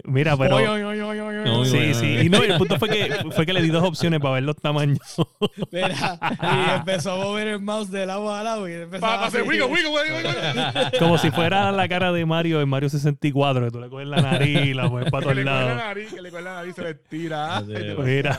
mira, 0.04 0.36
pero... 0.36 0.56
Oy, 0.56 0.64
oy, 0.64 0.82
oy, 0.82 1.00
oy, 1.00 1.18
oy, 1.20 1.36
oy. 1.38 1.44
No, 1.44 1.64
Sí, 1.64 1.76
bueno, 1.76 1.94
sí. 1.94 2.06
Y 2.18 2.28
no, 2.28 2.42
el 2.42 2.56
punto 2.58 2.78
fue 2.78 2.88
que, 2.88 3.10
fue 3.32 3.46
que 3.46 3.52
le 3.52 3.62
di 3.62 3.68
dos 3.68 3.82
opciones 3.84 4.20
para 4.20 4.34
ver 4.34 4.42
los 4.44 4.56
tamaños. 4.56 4.98
Mira, 5.72 6.18
y 6.42 6.76
empezó 6.78 7.12
a 7.12 7.16
mover 7.24 7.48
el 7.48 7.60
mouse 7.60 7.90
de 7.90 8.06
lado 8.06 8.32
a 8.34 8.42
lado 8.42 8.68
y 8.68 8.72
empezó 8.74 9.00
Pa- 9.00 9.18
pa 9.20 9.26
hacer 9.26 9.42
wiggle, 9.42 9.66
wiggle, 9.66 9.90
wiggle, 9.90 10.16
wiggle. 10.16 10.90
Como 10.98 11.18
si 11.18 11.30
fuera 11.30 11.70
la 11.72 11.88
cara 11.88 12.12
de 12.12 12.24
Mario 12.26 12.60
en 12.60 12.68
Mario 12.68 12.88
64, 12.88 13.64
que 13.66 13.70
tú 13.70 13.80
le 13.80 13.88
coges 13.88 14.06
la 14.06 14.20
nariz 14.22 14.60
y 14.66 14.74
la 14.74 14.88
mueves 14.88 15.10
para 15.10 15.20
Que 15.20 15.24
todos 15.24 15.36
le 15.36 15.44
la 15.44 15.60
lados. 15.60 15.76
nariz, 15.76 16.12
que 16.14 16.22
le 16.22 16.30
coge 16.30 16.42
la 16.42 16.54
nariz, 16.54 16.74
se 16.74 16.82
le 16.82 16.94
tira. 16.94 17.62
Te 17.66 17.94
Mira. 17.96 18.38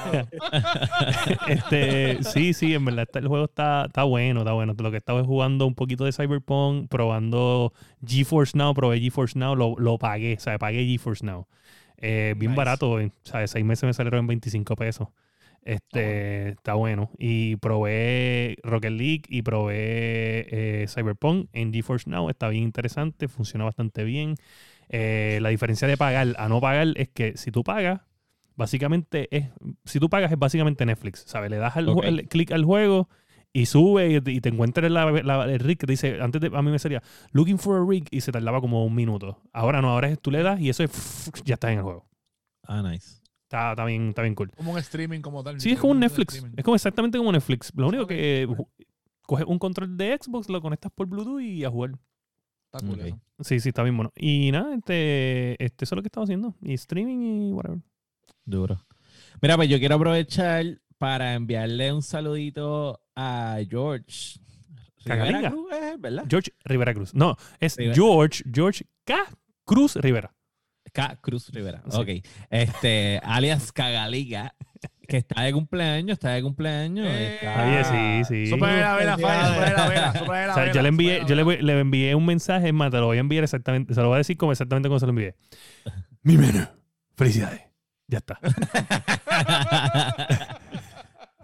este, 1.47 2.23
sí, 2.23 2.53
sí, 2.53 2.73
en 2.73 2.85
verdad 2.85 3.07
el 3.13 3.27
juego 3.27 3.45
está, 3.45 3.85
está 3.85 4.03
bueno, 4.03 4.41
está 4.41 4.53
bueno. 4.53 4.73
Lo 4.77 4.91
que 4.91 4.97
estaba 4.97 5.19
es 5.21 5.25
jugando 5.25 5.65
un 5.65 5.75
poquito 5.75 6.05
de 6.05 6.11
Cyberpunk, 6.11 6.87
probando 6.89 7.73
GeForce 8.05 8.57
Now, 8.57 8.73
probé 8.73 8.99
GeForce 8.99 9.37
Now, 9.39 9.55
lo, 9.55 9.75
lo 9.77 9.97
pagué, 9.97 10.35
o 10.37 10.39
sea, 10.39 10.57
pagué 10.57 10.85
GeForce 10.85 11.25
Now. 11.25 11.46
Eh, 11.97 12.35
bien 12.37 12.51
Nice. 12.51 12.57
barato, 12.57 12.91
o 12.91 13.11
sea, 13.23 13.47
seis 13.47 13.65
meses 13.65 13.83
me 13.83 13.93
salieron 13.93 14.21
en 14.21 14.27
25 14.27 14.75
pesos. 14.75 15.09
Este, 15.63 16.49
está 16.49 16.75
bueno. 16.75 17.11
Y 17.17 17.57
probé 17.57 18.57
Rocket 18.63 18.91
League 18.91 19.23
y 19.27 19.41
probé 19.41 20.47
eh, 20.49 20.87
Cyberpunk 20.87 21.49
en 21.51 21.73
GeForce 21.73 22.09
Now. 22.09 22.29
Está 22.29 22.47
bien 22.47 22.63
interesante, 22.63 23.27
funciona 23.27 23.65
bastante 23.65 24.05
bien. 24.05 24.35
Eh, 24.89 25.39
la 25.41 25.49
diferencia 25.49 25.87
de 25.87 25.97
pagar 25.97 26.35
a 26.37 26.47
no 26.47 26.61
pagar 26.61 26.93
es 26.95 27.09
que 27.09 27.35
si 27.35 27.51
tú 27.51 27.63
pagas, 27.65 27.99
básicamente 28.55 29.27
es, 29.35 29.47
si 29.83 29.99
tú 29.99 30.09
pagas 30.09 30.31
es 30.31 30.39
básicamente 30.39 30.85
Netflix, 30.85 31.25
¿sabes? 31.27 31.51
Le 31.51 31.57
das 31.57 31.75
al, 31.75 31.85
clic 32.29 32.51
al 32.53 32.63
juego 32.63 33.09
y 33.61 33.65
sube 33.65 34.09
y 34.13 34.21
te, 34.21 34.31
y 34.31 34.41
te 34.41 34.49
encuentras 34.49 34.91
la- 34.91 35.11
la- 35.11 35.45
el 35.45 35.59
rig 35.59 35.77
que 35.77 35.85
te 35.87 35.93
dice, 35.93 36.21
antes 36.21 36.41
de, 36.41 36.51
a 36.53 36.61
mí 36.61 36.71
me 36.71 36.79
salía 36.79 37.01
looking 37.31 37.57
for 37.57 37.81
a 37.81 37.85
rig 37.89 38.07
y 38.11 38.21
se 38.21 38.31
tardaba 38.31 38.61
como 38.61 38.85
un 38.85 38.93
minuto. 38.95 39.41
Ahora 39.53 39.81
no, 39.81 39.89
ahora 39.91 40.09
es, 40.09 40.19
tú 40.19 40.31
le 40.31 40.43
das 40.43 40.59
y 40.59 40.69
eso 40.69 40.83
es, 40.83 40.91
ya 41.45 41.55
estás 41.55 41.71
en 41.71 41.77
el 41.79 41.83
juego. 41.83 42.05
Ah, 42.63 42.81
nice. 42.81 43.21
Está, 43.43 43.71
está 43.71 43.85
bien, 43.85 44.09
está 44.09 44.21
bien 44.23 44.35
cool. 44.35 44.51
Como 44.51 44.73
un 44.73 44.77
streaming 44.79 45.21
como 45.21 45.41
tal. 45.43 45.59
Sí, 45.61 45.71
es 45.71 45.79
como 45.79 45.91
un 45.93 45.99
Netflix. 46.01 46.43
Es 46.57 46.63
como 46.65 46.75
exactamente 46.75 47.17
como 47.17 47.31
Netflix. 47.31 47.71
Lo 47.75 47.87
único 47.87 48.05
que 48.05 48.45
ju- 48.47 48.67
coges 49.21 49.45
un 49.47 49.57
control 49.57 49.95
de 49.97 50.17
Xbox, 50.21 50.49
lo 50.49 50.61
conectas 50.61 50.91
por 50.93 51.07
Bluetooth 51.07 51.39
y 51.41 51.63
a 51.63 51.69
jugar. 51.69 51.91
Está 52.71 52.85
cool 52.85 52.99
Ok. 52.99 53.05
eso. 53.07 53.19
Sí, 53.39 53.59
sí, 53.61 53.69
está 53.69 53.83
bien 53.83 53.95
bueno. 53.95 54.11
Y 54.17 54.51
nada, 54.51 54.75
este, 54.75 55.51
este 55.63 55.85
eso 55.85 55.95
es 55.95 55.97
lo 55.97 56.01
que 56.01 56.07
estaba 56.07 56.25
haciendo. 56.25 56.55
Y 56.61 56.73
streaming 56.73 57.49
y 57.49 57.53
whatever. 57.53 57.79
Duro. 58.43 58.85
Mira, 59.41 59.55
pues 59.55 59.69
yo 59.69 59.79
quiero 59.79 59.95
aprovechar 59.95 60.81
para 60.97 61.35
enviarle 61.35 61.93
un 61.93 62.01
saludito 62.01 62.99
a 63.17 63.57
George. 63.69 64.39
Cagaliga. 65.03 65.37
Rivera 65.39 65.51
Cruz, 65.51 65.67
es, 65.73 66.01
¿verdad? 66.01 66.23
George 66.29 66.51
Rivera 66.65 66.93
Cruz. 66.93 67.13
No, 67.15 67.35
es 67.59 67.75
Rivera. 67.77 67.95
George, 67.95 68.43
George 68.53 68.85
K. 69.05 69.15
Cruz 69.65 69.95
Rivera. 69.95 70.33
K. 70.93 71.17
Cruz 71.21 71.49
Rivera. 71.49 71.81
Sí. 71.89 71.97
Ok. 71.97 72.07
Este, 72.49 73.19
alias 73.23 73.71
Cagaliga, 73.71 74.53
que 75.07 75.17
está 75.17 75.41
de 75.43 75.53
cumpleaños, 75.53 76.13
está 76.17 76.31
de 76.31 76.41
cumpleaños. 76.41 77.07
Eh, 77.09 77.35
está- 77.35 77.65
Oye, 77.65 77.83
sí, 78.25 78.45
sí. 78.45 78.51
De 78.51 78.57
la 78.57 78.95
vela, 78.95 79.17
la 79.17 79.17
la 79.17 80.27
vela, 80.29 80.71
yo 80.73 80.81
le 80.81 80.89
envié, 80.89 81.23
yo 81.27 81.35
le, 81.35 81.61
le 81.61 81.79
envié 81.79 82.13
un 82.15 82.25
mensaje, 82.25 82.67
es 82.67 82.73
más, 82.73 82.91
te 82.91 82.97
lo 82.97 83.05
voy 83.07 83.17
a 83.17 83.21
enviar 83.21 83.43
exactamente, 83.43 83.93
se 83.93 84.01
lo 84.01 84.07
voy 84.07 84.15
a 84.15 84.17
decir 84.19 84.37
como 84.37 84.51
exactamente 84.51 84.89
como 84.89 84.99
se 84.99 85.05
lo 85.05 85.11
envié. 85.11 85.35
Mi 86.23 86.37
menú. 86.37 86.65
Felicidades. 87.15 87.61
Ya 88.09 88.19
está. 88.19 88.39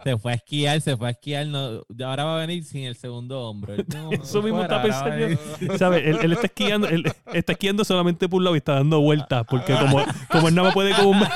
Se 0.04 0.18
fue 0.18 0.32
a 0.34 0.36
esquiar, 0.36 0.82
se 0.82 0.98
fue 0.98 1.08
a 1.08 1.12
esquiar. 1.12 1.48
No, 1.48 1.82
ahora 2.06 2.24
va 2.26 2.38
a 2.38 2.46
venir 2.46 2.64
sin 2.64 2.84
el 2.84 2.96
segundo 2.96 3.42
hombro. 3.50 3.76
No- 3.94 4.12
Eso 4.12 4.42
mismo 4.42 4.60
fuera, 4.60 4.84
está 4.86 5.04
pensando. 5.04 5.78
¿Sabes? 5.78 6.04
Él, 6.06 6.18
él 6.22 6.34
está 6.34 6.48
esquiando, 6.48 6.88
él 6.88 7.04
está 7.34 7.54
esquiando 7.54 7.84
solamente 7.86 8.28
por 8.30 8.38
un 8.40 8.44
lado 8.46 8.56
y 8.56 8.60
está 8.60 8.74
dando 8.76 9.00
vueltas, 9.02 9.44
porque 9.50 9.74
como, 9.74 10.04
como 10.30 10.48
él 10.50 10.56
no 10.56 10.64
me 10.66 10.72
puede 10.72 10.94
un 11.06 11.20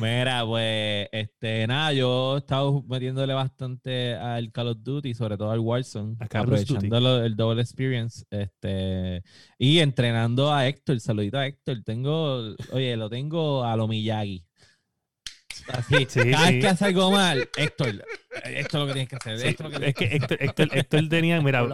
Mira, 0.00 0.44
pues, 0.46 1.08
este, 1.12 1.66
nada, 1.66 1.92
yo 1.92 2.36
he 2.36 2.38
estado 2.38 2.82
metiéndole 2.88 3.34
bastante 3.34 4.14
al 4.14 4.50
Call 4.50 4.68
of 4.68 4.78
Duty, 4.82 5.12
sobre 5.14 5.36
todo 5.36 5.50
al 5.50 5.58
Warzone, 5.60 6.16
aprovechando 6.40 7.00
lo- 7.00 7.22
el 7.24 7.36
Double 7.36 7.60
Experience, 7.60 8.24
este, 8.30 9.22
y 9.58 9.80
entrenando 9.80 10.52
a 10.52 10.66
Héctor, 10.66 11.00
saludito 11.00 11.38
a 11.38 11.46
Héctor, 11.46 11.82
tengo, 11.84 12.54
oye, 12.72 12.96
lo 12.96 13.10
tengo 13.10 13.64
a 13.64 13.76
lo 13.76 13.88
Miyagi. 13.88 14.44
Así, 15.72 16.06
Sí, 16.08 16.30
cada 16.30 16.46
sí. 16.46 16.52
vez 16.54 16.60
que 16.62 16.68
hace 16.68 16.84
algo 16.86 17.10
mal, 17.10 17.48
Héctor, 17.56 17.88
esto 18.44 18.76
es 18.78 18.80
lo 18.80 18.86
que 18.86 18.92
tienes 18.92 19.08
que 19.08 19.16
hacer. 19.16 19.38
Sí, 19.38 19.48
esto 19.48 19.66
es 19.66 19.72
lo 19.72 19.80
que 19.80 19.88
es 19.88 19.94
que 19.94 20.04
Héctor, 20.04 20.38
Héctor- 20.40 20.68
Héctor 20.72 21.08
tenía, 21.08 21.40
mira, 21.40 21.66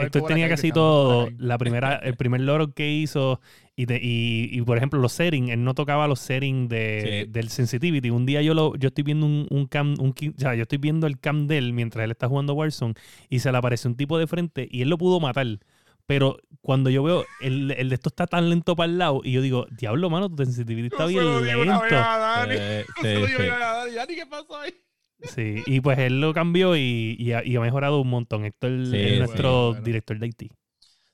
Héctor 0.00 0.26
tenía 0.26 0.48
casi 0.48 0.72
todo, 0.72 1.28
la 1.38 1.58
primera, 1.58 1.96
el 1.96 2.16
primer 2.16 2.40
logro 2.42 2.72
que 2.72 2.90
hizo 2.90 3.40
y, 3.74 3.86
de- 3.86 4.00
y, 4.02 4.48
y, 4.52 4.62
por 4.62 4.76
ejemplo 4.78 4.98
los 5.00 5.12
settings, 5.12 5.50
él 5.50 5.62
no 5.64 5.74
tocaba 5.74 6.08
los 6.08 6.20
settings 6.20 6.68
de, 6.68 7.24
Sí. 7.26 7.30
del 7.30 7.48
sensitivity. 7.50 8.10
Un 8.10 8.24
día 8.26 8.40
yo 8.42 8.54
lo, 8.54 8.74
yo 8.76 8.88
estoy 8.88 9.04
viendo 9.04 9.26
un, 9.26 9.46
un 9.50 9.66
cam, 9.66 9.94
un, 10.00 10.10
o 10.10 10.40
sea, 10.40 10.54
yo 10.54 10.62
estoy 10.62 10.78
viendo 10.78 11.06
el 11.06 11.18
cam 11.18 11.46
de 11.46 11.58
él 11.58 11.72
mientras 11.72 12.04
él 12.04 12.10
está 12.10 12.26
jugando 12.28 12.54
Warzone 12.54 12.94
y 13.28 13.40
se 13.40 13.52
le 13.52 13.58
aparece 13.58 13.86
un 13.88 13.96
tipo 13.96 14.18
de 14.18 14.26
frente 14.26 14.66
y 14.70 14.82
él 14.82 14.88
lo 14.88 14.96
pudo 14.98 15.20
matar. 15.20 15.46
Pero 16.06 16.38
cuando 16.60 16.90
yo 16.90 17.02
veo 17.02 17.24
el, 17.40 17.70
el 17.72 17.88
de 17.88 17.94
esto 17.94 18.08
está 18.10 18.26
tan 18.26 18.48
lento 18.50 18.76
para 18.76 18.90
el 18.90 18.98
lado 18.98 19.20
y 19.24 19.32
yo 19.32 19.42
digo, 19.42 19.66
diablo, 19.70 20.10
mano, 20.10 20.28
tu 20.28 20.44
sensitivity 20.44 20.86
está 20.88 21.06
se 21.06 21.12
bien 21.12 21.24
lo 21.24 21.40
lento. 21.40 21.96
a 21.96 22.18
Dani. 22.18 22.54
Eh, 22.58 22.84
Yo 22.96 23.02
se 23.02 23.14
lo 23.20 23.26
sí, 23.26 23.32
sí. 23.36 23.42
a 23.48 23.58
Dani. 23.58 23.94
Dani, 23.94 24.14
¿qué 24.14 24.26
pasó 24.26 24.56
ahí? 24.58 24.74
Sí, 25.22 25.62
y 25.66 25.80
pues 25.80 25.98
él 25.98 26.20
lo 26.20 26.32
cambió 26.34 26.76
y, 26.76 27.16
y 27.18 27.32
ha, 27.32 27.44
y 27.44 27.56
ha 27.56 27.60
mejorado 27.60 28.00
un 28.00 28.08
montón. 28.08 28.44
Héctor 28.44 28.70
Sí, 28.90 28.96
es 28.96 29.12
sí, 29.12 29.18
nuestro 29.18 29.68
bueno. 29.68 29.82
director 29.82 30.18
de 30.18 30.26
IT. 30.28 30.42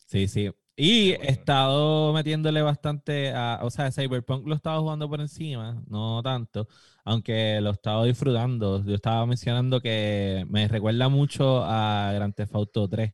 Sí, 0.06 0.28
sí. 0.28 0.50
Y 0.76 1.14
bueno. 1.16 1.24
he 1.24 1.28
estado 1.32 2.12
metiéndole 2.12 2.62
bastante 2.62 3.32
a, 3.32 3.60
o 3.62 3.70
sea, 3.70 3.90
Cyberpunk 3.92 4.46
lo 4.46 4.54
estaba 4.54 4.80
jugando 4.80 5.08
por 5.08 5.20
encima, 5.20 5.82
no 5.86 6.22
tanto, 6.22 6.66
aunque 7.04 7.60
lo 7.60 7.70
estaba 7.70 8.04
disfrutando. 8.04 8.84
Yo 8.84 8.94
estaba 8.94 9.24
mencionando 9.26 9.80
que 9.80 10.44
me 10.48 10.68
recuerda 10.68 11.08
mucho 11.08 11.62
a 11.64 12.12
Grand 12.14 12.34
Theft 12.34 12.54
Auto 12.54 12.88
3. 12.88 13.12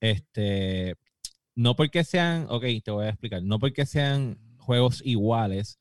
Este, 0.00 0.94
no 1.56 1.76
porque 1.76 2.04
sean, 2.04 2.46
ok, 2.50 2.64
te 2.84 2.90
voy 2.90 3.06
a 3.06 3.10
explicar, 3.10 3.42
no 3.42 3.58
porque 3.58 3.86
sean 3.86 4.38
juegos 4.58 5.02
iguales, 5.04 5.78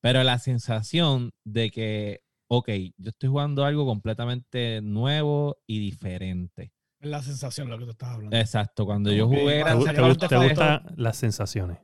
pero 0.00 0.22
la 0.24 0.38
sensación 0.38 1.32
de 1.44 1.70
que, 1.70 2.22
ok, 2.48 2.68
yo 2.98 3.10
estoy 3.10 3.28
jugando 3.30 3.64
algo 3.64 3.86
completamente 3.86 4.80
nuevo 4.82 5.58
y 5.66 5.80
diferente. 5.80 6.72
Es 7.00 7.08
la 7.10 7.20
sensación 7.22 7.68
lo 7.70 7.76
que 7.78 7.84
tú 7.86 7.90
estás 7.90 8.10
hablando. 8.10 8.36
Exacto, 8.38 8.84
cuando 8.86 9.10
yo 9.12 9.26
Ok, 9.26 9.32
jugué 9.32 9.64
¿Te, 9.64 9.64
Theft 9.64 9.94
te 9.94 10.00
te 10.28 10.36
Auto 10.36 10.36
gustan 10.36 10.94
las 10.96 11.16
sensaciones? 11.18 11.78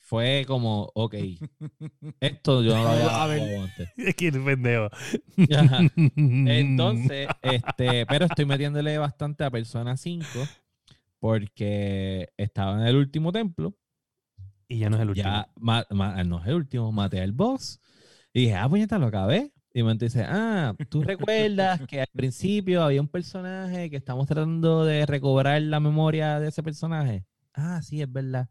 fue 0.00 0.44
como, 0.46 0.90
ok, 0.94 1.14
esto 2.20 2.62
yo 2.62 2.74
no 2.74 2.84
lo 2.84 2.90
había 2.90 3.10
jugado 3.10 3.62
antes. 3.62 3.90
Es 3.96 4.14
que 4.14 4.28
el 4.28 4.44
pendejo. 4.44 4.90
Entonces, 6.44 7.30
este, 7.42 8.06
pero 8.06 8.26
estoy 8.26 8.46
metiéndole 8.46 8.98
bastante 8.98 9.44
a 9.44 9.50
Persona 9.50 9.96
5 9.96 10.50
porque 11.20 12.28
estaba 12.36 12.80
en 12.80 12.86
el 12.86 12.96
último 12.96 13.32
templo. 13.32 13.74
Y 14.68 14.78
ya 14.78 14.90
no 14.90 14.96
es 14.96 15.02
el 15.02 15.10
último. 15.10 15.24
Ya, 15.28 15.48
ma- 15.60 15.86
ma- 15.90 16.22
no 16.24 16.40
es 16.40 16.46
el 16.46 16.54
último, 16.54 16.92
maté 16.92 17.20
al 17.20 17.32
boss. 17.32 17.80
Y 18.32 18.42
dije, 18.42 18.54
ah, 18.54 18.68
puñeta, 18.68 18.98
lo 18.98 19.06
acabé. 19.06 19.52
Y 19.72 19.82
me 19.82 19.94
dice, 19.94 20.24
ah, 20.26 20.74
¿tú 20.88 21.02
recuerdas 21.02 21.80
que 21.86 22.00
al 22.00 22.06
principio 22.08 22.82
había 22.82 23.00
un 23.00 23.08
personaje 23.08 23.90
que 23.90 23.96
estamos 23.96 24.26
tratando 24.26 24.84
de 24.84 25.06
recobrar 25.06 25.60
la 25.62 25.80
memoria 25.80 26.40
de 26.40 26.48
ese 26.48 26.62
personaje? 26.62 27.24
Ah, 27.54 27.80
sí, 27.82 28.00
es 28.02 28.10
verdad. 28.10 28.48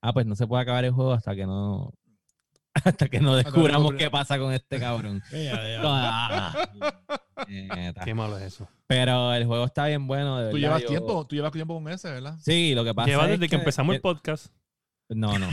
Ah, 0.00 0.12
pues 0.12 0.26
no 0.26 0.36
se 0.36 0.46
puede 0.46 0.62
acabar 0.62 0.84
el 0.84 0.92
juego 0.92 1.12
hasta 1.12 1.34
que 1.34 1.46
no 1.46 1.92
hasta 2.84 3.08
que 3.08 3.20
no 3.20 3.36
descubramos 3.36 3.94
qué 3.94 4.10
pasa 4.10 4.38
con 4.38 4.52
este 4.52 4.78
cabrón. 4.78 5.22
Ah. 7.40 8.04
Qué 8.04 8.14
malo 8.14 8.36
es 8.36 8.44
eso. 8.44 8.68
Pero 8.88 9.32
el 9.32 9.44
juego 9.46 9.64
está 9.64 9.86
bien 9.86 10.06
bueno, 10.08 10.38
de 10.40 10.50
Tú 10.50 10.58
llevas 10.58 10.82
yo- 10.82 10.88
tiempo, 10.88 11.24
tú 11.26 11.36
llevas 11.36 11.52
tiempo 11.52 11.74
con 11.74 11.88
ese, 11.88 12.10
¿verdad? 12.10 12.36
Sí, 12.42 12.74
lo 12.74 12.84
que 12.84 12.94
pasa 12.94 13.08
Lleva 13.08 13.24
es 13.24 13.30
desde 13.30 13.48
que 13.48 13.56
empezamos 13.56 13.94
el 13.94 14.00
podcast. 14.00 14.52
No, 15.08 15.38
no. 15.38 15.48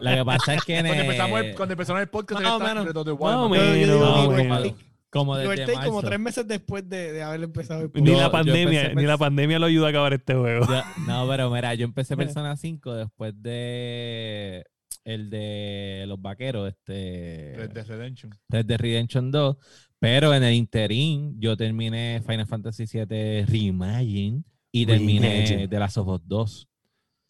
Lo 0.00 0.10
que 0.16 0.24
pasa 0.24 0.54
es 0.54 0.64
que 0.64 0.78
en 0.78 0.86
Cuando 0.86 1.02
empezamos 1.04 1.40
el, 1.40 1.54
cuando 1.54 1.72
empezamos 1.72 2.02
el 2.02 2.08
podcast, 2.08 2.42
no, 2.42 2.58
que 3.04 3.12
bueno. 3.12 3.48
Liberty- 3.48 4.74
como 5.10 5.36
desde 5.36 5.56
Liberty 5.56 5.72
como 5.80 5.92
marzo. 5.96 6.06
tres 6.06 6.20
meses 6.20 6.46
después 6.46 6.88
de, 6.88 7.12
de 7.12 7.22
haber 7.22 7.42
empezado 7.42 7.82
el 7.82 7.90
Ni 7.94 8.12
la 8.12 8.30
pandemia, 8.30 8.80
empecé 8.82 8.94
ni 8.96 9.06
la 9.06 9.18
pandemia 9.18 9.58
lo 9.58 9.66
ayuda 9.66 9.86
a 9.88 9.90
acabar 9.90 10.12
este 10.12 10.34
juego. 10.34 10.66
Yo- 10.66 10.82
no, 11.06 11.26
pero 11.28 11.50
mira, 11.50 11.74
yo 11.74 11.84
empecé 11.84 12.16
Persona 12.16 12.56
5 12.56 12.94
después 12.94 13.32
de 13.42 14.64
el 15.04 15.30
de 15.30 16.04
los 16.06 16.20
vaqueros, 16.20 16.68
este 16.68 17.54
Red 17.56 17.70
Dead 17.70 17.86
Redemption. 17.86 18.32
Red 18.48 18.66
Dead 18.66 18.78
Redemption 18.80 19.30
2, 19.30 19.56
pero 19.98 20.34
en 20.34 20.42
el 20.44 20.54
interín 20.54 21.40
yo 21.40 21.56
terminé 21.56 22.22
Final 22.26 22.46
Fantasy 22.46 22.84
VII 22.86 23.44
Reimagine 23.46 24.42
y 24.72 24.86
terminé 24.86 25.28
Reimagine. 25.30 25.68
The 25.68 25.78
Last 25.78 25.96
of 25.98 26.08
Us 26.08 26.20
2. 26.26 26.66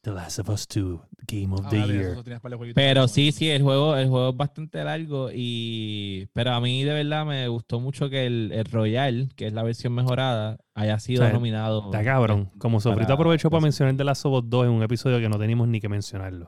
The 0.02 0.12
Last 0.12 0.38
of 0.38 0.48
Us 0.48 0.66
2, 0.66 0.98
Game 1.28 1.52
of 1.52 1.61
Ah, 1.62 1.68
the 1.68 1.76
dale, 1.76 1.92
Year. 1.92 2.16
Pero 2.74 3.06
sí, 3.06 3.33
sí, 3.33 3.50
el 3.50 3.61
juego, 3.62 3.94
el 3.98 4.09
juego 4.09 4.30
es 4.30 4.37
bastante 4.37 4.83
largo 4.83 5.28
y 5.30 6.26
pero 6.33 6.52
a 6.52 6.61
mí 6.62 6.85
de 6.85 6.94
verdad 6.94 7.26
me 7.26 7.46
gustó 7.48 7.80
mucho 7.80 8.09
que 8.09 8.24
el, 8.24 8.50
el 8.50 8.64
Royal, 8.64 9.28
que 9.37 9.48
es 9.48 9.52
la 9.52 9.62
versión 9.62 9.92
mejorada, 9.92 10.56
haya 10.74 10.98
sido 11.00 11.22
O 11.22 11.26
sea, 11.26 11.35
nominado. 11.35 11.85
Está 11.85 12.02
cabrón. 12.02 12.50
Como 12.56 12.80
Sofrito 12.80 13.09
para- 13.09 13.14
aprovechó 13.14 13.50
para 13.50 13.59
eso. 13.59 13.64
mencionar 13.66 13.96
The 13.98 14.04
Last 14.04 14.24
of 14.24 14.42
Us 14.42 14.48
2 14.48 14.64
en 14.66 14.70
un 14.72 14.83
episodio 14.83 15.18
que 15.18 15.28
no 15.28 15.38
teníamos 15.38 15.68
ni 15.68 15.83
que 15.83 15.90
mencionarlo. 15.90 16.46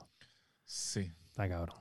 Sí. 0.73 1.13
Está 1.29 1.49
cabrón. 1.49 1.77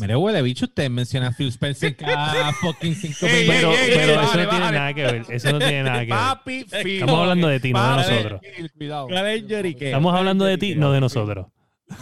Mire, 0.00 0.16
huele 0.16 0.42
bicho, 0.42 0.66
usted 0.66 0.90
menciona 0.90 1.28
a 1.28 1.32
Phil 1.32 1.48
Spencer 1.48 1.96
cada 1.96 2.52
fucking 2.60 2.94
cinco 2.94 3.26
minutos. 3.26 3.46
Pero, 3.46 3.72
ey, 3.72 3.90
ey, 3.90 3.96
pero 3.96 4.12
ey, 4.12 4.26
eso 4.26 4.32
no 4.42 4.48
tiene 4.48 4.72
nada 4.72 4.94
que 4.94 5.02
ver. 5.02 5.26
Eso 5.28 5.52
no 5.52 5.58
tiene 5.58 5.82
nada 5.84 5.98
que 6.00 6.06
ver. 6.06 6.08
Papi, 6.08 6.64
Phil. 6.82 6.94
Estamos 6.94 7.20
hablando 7.20 7.48
de 7.48 7.60
ti, 7.60 7.72
no 7.72 7.80
de 7.90 7.96
nosotros. 7.96 8.40
Cuidado. 8.76 9.08
Estamos 9.08 10.14
hablando 10.14 10.44
de 10.44 10.58
ti, 10.58 10.74
no 10.74 10.92
de 10.92 11.00
nosotros. 11.00 11.46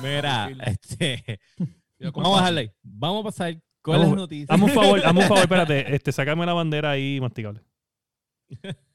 Mira, 0.03 0.51
este, 0.65 1.41
vamos 1.99 2.41
a 2.41 2.45
darle, 2.45 2.75
vamos 2.83 3.21
a 3.21 3.25
pasar 3.25 3.61
con 3.83 4.01
las 4.01 4.09
noticias. 4.09 4.51
Hazme 4.51 4.65
un 4.65 4.71
favor, 4.71 5.03
hazme 5.05 5.21
un 5.21 5.29
favor, 5.29 5.39
espérate. 5.43 5.95
Este, 5.95 6.13
sácame 6.13 6.47
la 6.47 6.55
bandera 6.55 6.93
ahí 6.93 7.21
masticable. 7.21 7.61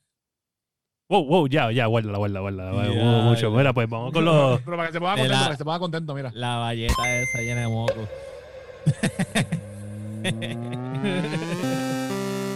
Wow, 1.09 1.25
wow, 1.25 1.47
ya, 1.47 1.71
ya, 1.71 1.85
guárdala, 1.85 2.17
guárdala, 2.17 2.41
guárdala. 2.41 2.85
Ya, 2.93 3.01
Hubo 3.01 3.21
mucho. 3.21 3.51
Mira, 3.51 3.73
pues 3.73 3.89
vamos 3.89 4.11
con 4.11 4.25
los. 4.25 4.59
Pero 4.61 4.75
para 4.77 4.87
que 4.87 4.93
se 4.93 4.99
ponga 4.99 5.13
contento, 5.15 5.33
la- 5.33 5.39
para 5.39 5.51
que 5.51 5.57
se 5.57 5.63
ponga 5.65 5.79
contento, 5.79 6.13
mira. 6.15 6.31
La 6.33 6.55
valleta 6.57 7.21
esa 7.21 7.39
llena 7.39 7.61
de 7.61 7.67
moco. 7.67 7.93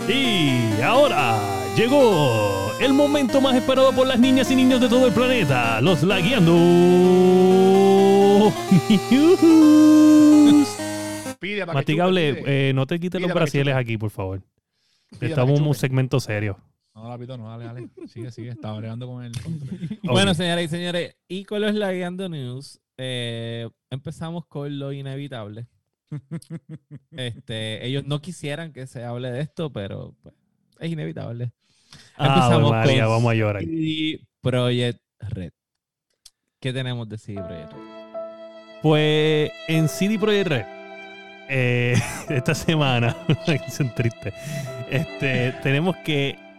Y 0.10 0.82
ahora 0.82 1.38
llegó 1.78 2.72
el 2.82 2.92
momento 2.94 3.40
más 3.40 3.56
esperado 3.56 3.94
por 3.94 4.08
las 4.08 4.20
niñas 4.20 4.50
y 4.52 4.56
niños 4.56 4.82
de 4.82 4.90
todo 4.90 5.08
el 5.08 5.14
planeta, 5.14 5.80
los 5.80 6.04
lagueando. 6.04 6.52
News. 9.12 10.78
Masticable, 11.74 12.44
eh, 12.46 12.74
no 12.74 12.86
te 12.88 13.00
quites 13.00 13.20
Pide 13.22 13.34
los 13.34 13.52
chupe. 13.52 13.74
aquí, 13.74 13.98
por 13.98 14.10
favor. 14.10 14.42
Pide 15.20 15.30
Estamos 15.30 15.60
en 15.60 15.68
un 15.68 15.76
segmento 15.76 16.20
serio. 16.20 16.58
No, 16.94 17.08
Lapito, 17.08 17.38
no, 17.38 17.50
dale, 17.50 17.66
dale. 17.66 17.90
Sigue, 18.08 18.32
sigue. 18.32 18.50
Estaba 18.50 18.78
bregando 18.80 19.08
con 19.08 19.24
el 19.24 19.32
control. 19.42 19.80
Bueno, 20.04 20.34
señoras 20.34 20.66
y 20.66 20.68
señores, 20.68 21.16
y 21.28 21.46
con 21.46 21.62
los 21.62 21.74
Lagueando 21.74 22.28
News, 22.28 22.82
eh, 22.98 23.70
empezamos 23.90 24.46
con 24.48 24.78
lo 24.78 24.92
inevitable. 24.92 25.68
este, 27.12 27.86
ellos 27.86 28.04
no 28.06 28.22
quisieran 28.22 28.74
que 28.74 28.88
se 28.88 29.04
hable 29.04 29.32
de 29.32 29.42
esto, 29.42 29.72
pero 29.72 30.16
pues, 30.22 30.36
es 30.80 30.92
inevitable. 30.92 31.54
Ave 32.16 32.34
Empezamos 32.34 32.72
María, 32.72 33.06
con 33.06 33.14
vamos 33.14 33.32
a 33.32 33.36
llorar. 33.36 33.64
CD 33.64 34.20
Projekt 34.42 35.02
Red. 35.20 35.52
¿Qué 36.60 36.74
tenemos 36.74 37.08
de 37.08 37.18
CD 37.18 37.42
Projekt 37.42 37.72
Red? 37.72 37.80
Pues 38.82 39.52
en 39.68 39.88
CD 39.88 40.20
Projekt 40.20 40.48
Red, 40.48 40.66
eh, 41.50 41.96
esta 42.30 42.54
semana, 42.54 43.16
que 43.46 43.72
son 43.72 43.94
tristes, 43.96 44.34
este, 44.90 45.54
tenemos 45.64 45.96
que 45.98 46.51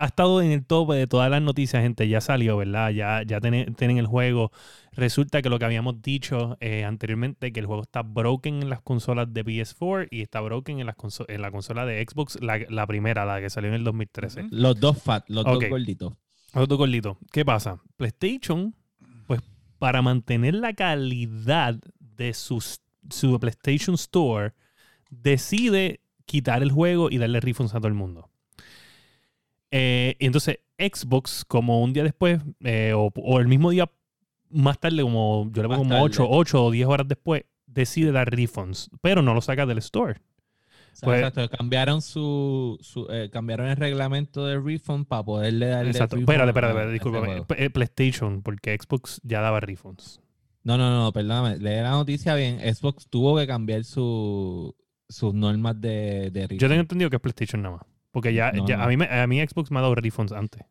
ha 0.00 0.06
estado 0.06 0.40
en 0.42 0.50
el 0.50 0.64
tope 0.64 0.94
de 0.94 1.06
todas 1.06 1.30
las 1.30 1.42
noticias, 1.42 1.82
gente. 1.82 2.08
Ya 2.08 2.20
salió, 2.20 2.56
¿verdad? 2.56 2.90
Ya, 2.90 3.22
ya 3.22 3.40
tienen, 3.40 3.74
tienen 3.74 3.98
el 3.98 4.06
juego. 4.06 4.50
Resulta 4.92 5.42
que 5.42 5.50
lo 5.50 5.58
que 5.58 5.66
habíamos 5.66 6.00
dicho 6.02 6.56
eh, 6.60 6.84
anteriormente, 6.84 7.52
que 7.52 7.60
el 7.60 7.66
juego 7.66 7.82
está 7.82 8.02
broken 8.02 8.62
en 8.62 8.70
las 8.70 8.80
consolas 8.80 9.32
de 9.32 9.44
PS4 9.44 10.08
y 10.10 10.22
está 10.22 10.40
broken 10.40 10.80
en, 10.80 10.86
las 10.86 10.96
en 11.28 11.42
la 11.42 11.50
consola 11.50 11.84
de 11.86 12.04
Xbox, 12.04 12.38
la, 12.40 12.58
la 12.70 12.86
primera, 12.86 13.24
la 13.26 13.40
que 13.40 13.50
salió 13.50 13.68
en 13.68 13.74
el 13.74 13.84
2013. 13.84 14.40
Ujú. 14.40 14.48
Los 14.50 14.80
dos 14.80 15.02
fat, 15.02 15.28
los 15.28 15.44
dos 15.44 15.58
gorditos. 15.68 16.14
Otro 16.54 16.78
corlito. 16.78 17.18
¿Qué 17.30 17.44
pasa? 17.44 17.80
PlayStation, 17.96 18.74
pues 19.26 19.40
para 19.78 20.02
mantener 20.02 20.54
la 20.54 20.72
calidad 20.72 21.78
de 22.00 22.34
sus- 22.34 22.80
su 23.10 23.38
PlayStation 23.38 23.94
Store, 23.94 24.52
decide 25.10 26.00
quitar 26.26 26.62
el 26.62 26.70
juego 26.72 27.10
y 27.10 27.18
darle 27.18 27.40
refunds 27.40 27.74
a 27.74 27.78
todo 27.78 27.88
el 27.88 27.94
mundo. 27.94 28.29
Eh, 29.70 30.16
y 30.18 30.26
entonces 30.26 30.58
Xbox, 30.78 31.44
como 31.46 31.82
un 31.82 31.92
día 31.92 32.02
después, 32.04 32.40
eh, 32.64 32.92
o, 32.94 33.10
o 33.14 33.38
el 33.40 33.48
mismo 33.48 33.70
día 33.70 33.90
más 34.50 34.78
tarde, 34.80 35.02
como 35.02 35.48
yo 35.52 35.62
le 35.62 35.68
pongo 35.68 35.78
como 35.82 35.90
tarde. 35.90 36.04
8, 36.04 36.26
8 36.28 36.64
o 36.64 36.70
10 36.70 36.86
horas 36.88 37.06
después, 37.08 37.44
decide 37.66 38.10
dar 38.12 38.30
refunds, 38.30 38.90
pero 39.00 39.22
no 39.22 39.32
lo 39.34 39.40
saca 39.40 39.64
del 39.66 39.78
store. 39.78 40.14
O 40.14 40.96
sea, 40.96 41.06
Pues- 41.06 41.18
exacto, 41.20 41.48
cambiaron 41.56 42.02
su, 42.02 42.76
su, 42.80 43.06
eh, 43.10 43.30
cambiaron 43.32 43.68
el 43.68 43.76
reglamento 43.76 44.44
de 44.46 44.58
refund 44.58 45.06
para 45.06 45.22
poderle 45.22 45.66
darle 45.66 45.90
Exacto. 45.92 46.16
Espérate, 46.16 46.48
espérate, 46.50 46.90
discúlpame. 46.92 47.44
PlayStation, 47.70 48.42
porque 48.42 48.76
Xbox 48.76 49.20
ya 49.22 49.40
daba 49.40 49.60
refunds. 49.60 50.20
No, 50.64 50.76
no, 50.76 50.90
no, 51.04 51.12
perdóname. 51.12 51.58
Leí 51.58 51.80
la 51.80 51.90
noticia 51.90 52.34
bien. 52.34 52.58
Xbox 52.74 53.06
tuvo 53.08 53.36
que 53.38 53.46
cambiar 53.46 53.84
su, 53.84 54.74
sus 55.08 55.32
normas 55.32 55.80
de, 55.80 56.30
de 56.32 56.40
Yo 56.40 56.46
refund. 56.48 56.60
tengo 56.70 56.80
entendido 56.80 57.08
que 57.08 57.16
es 57.16 57.22
PlayStation 57.22 57.62
nada 57.62 57.76
más. 57.76 57.86
Porque 58.12 58.34
ya, 58.34 58.52
No, 58.52 58.66
ya 58.66 58.76
no. 58.76 58.84
A, 58.84 58.88
mí 58.88 58.96
me- 58.96 59.06
a 59.08 59.26
mí 59.26 59.40
Xbox 59.40 59.70
me 59.70 59.78
ha 59.78 59.82
dado 59.82 59.94
refunds 59.94 60.32
antes. 60.32 60.62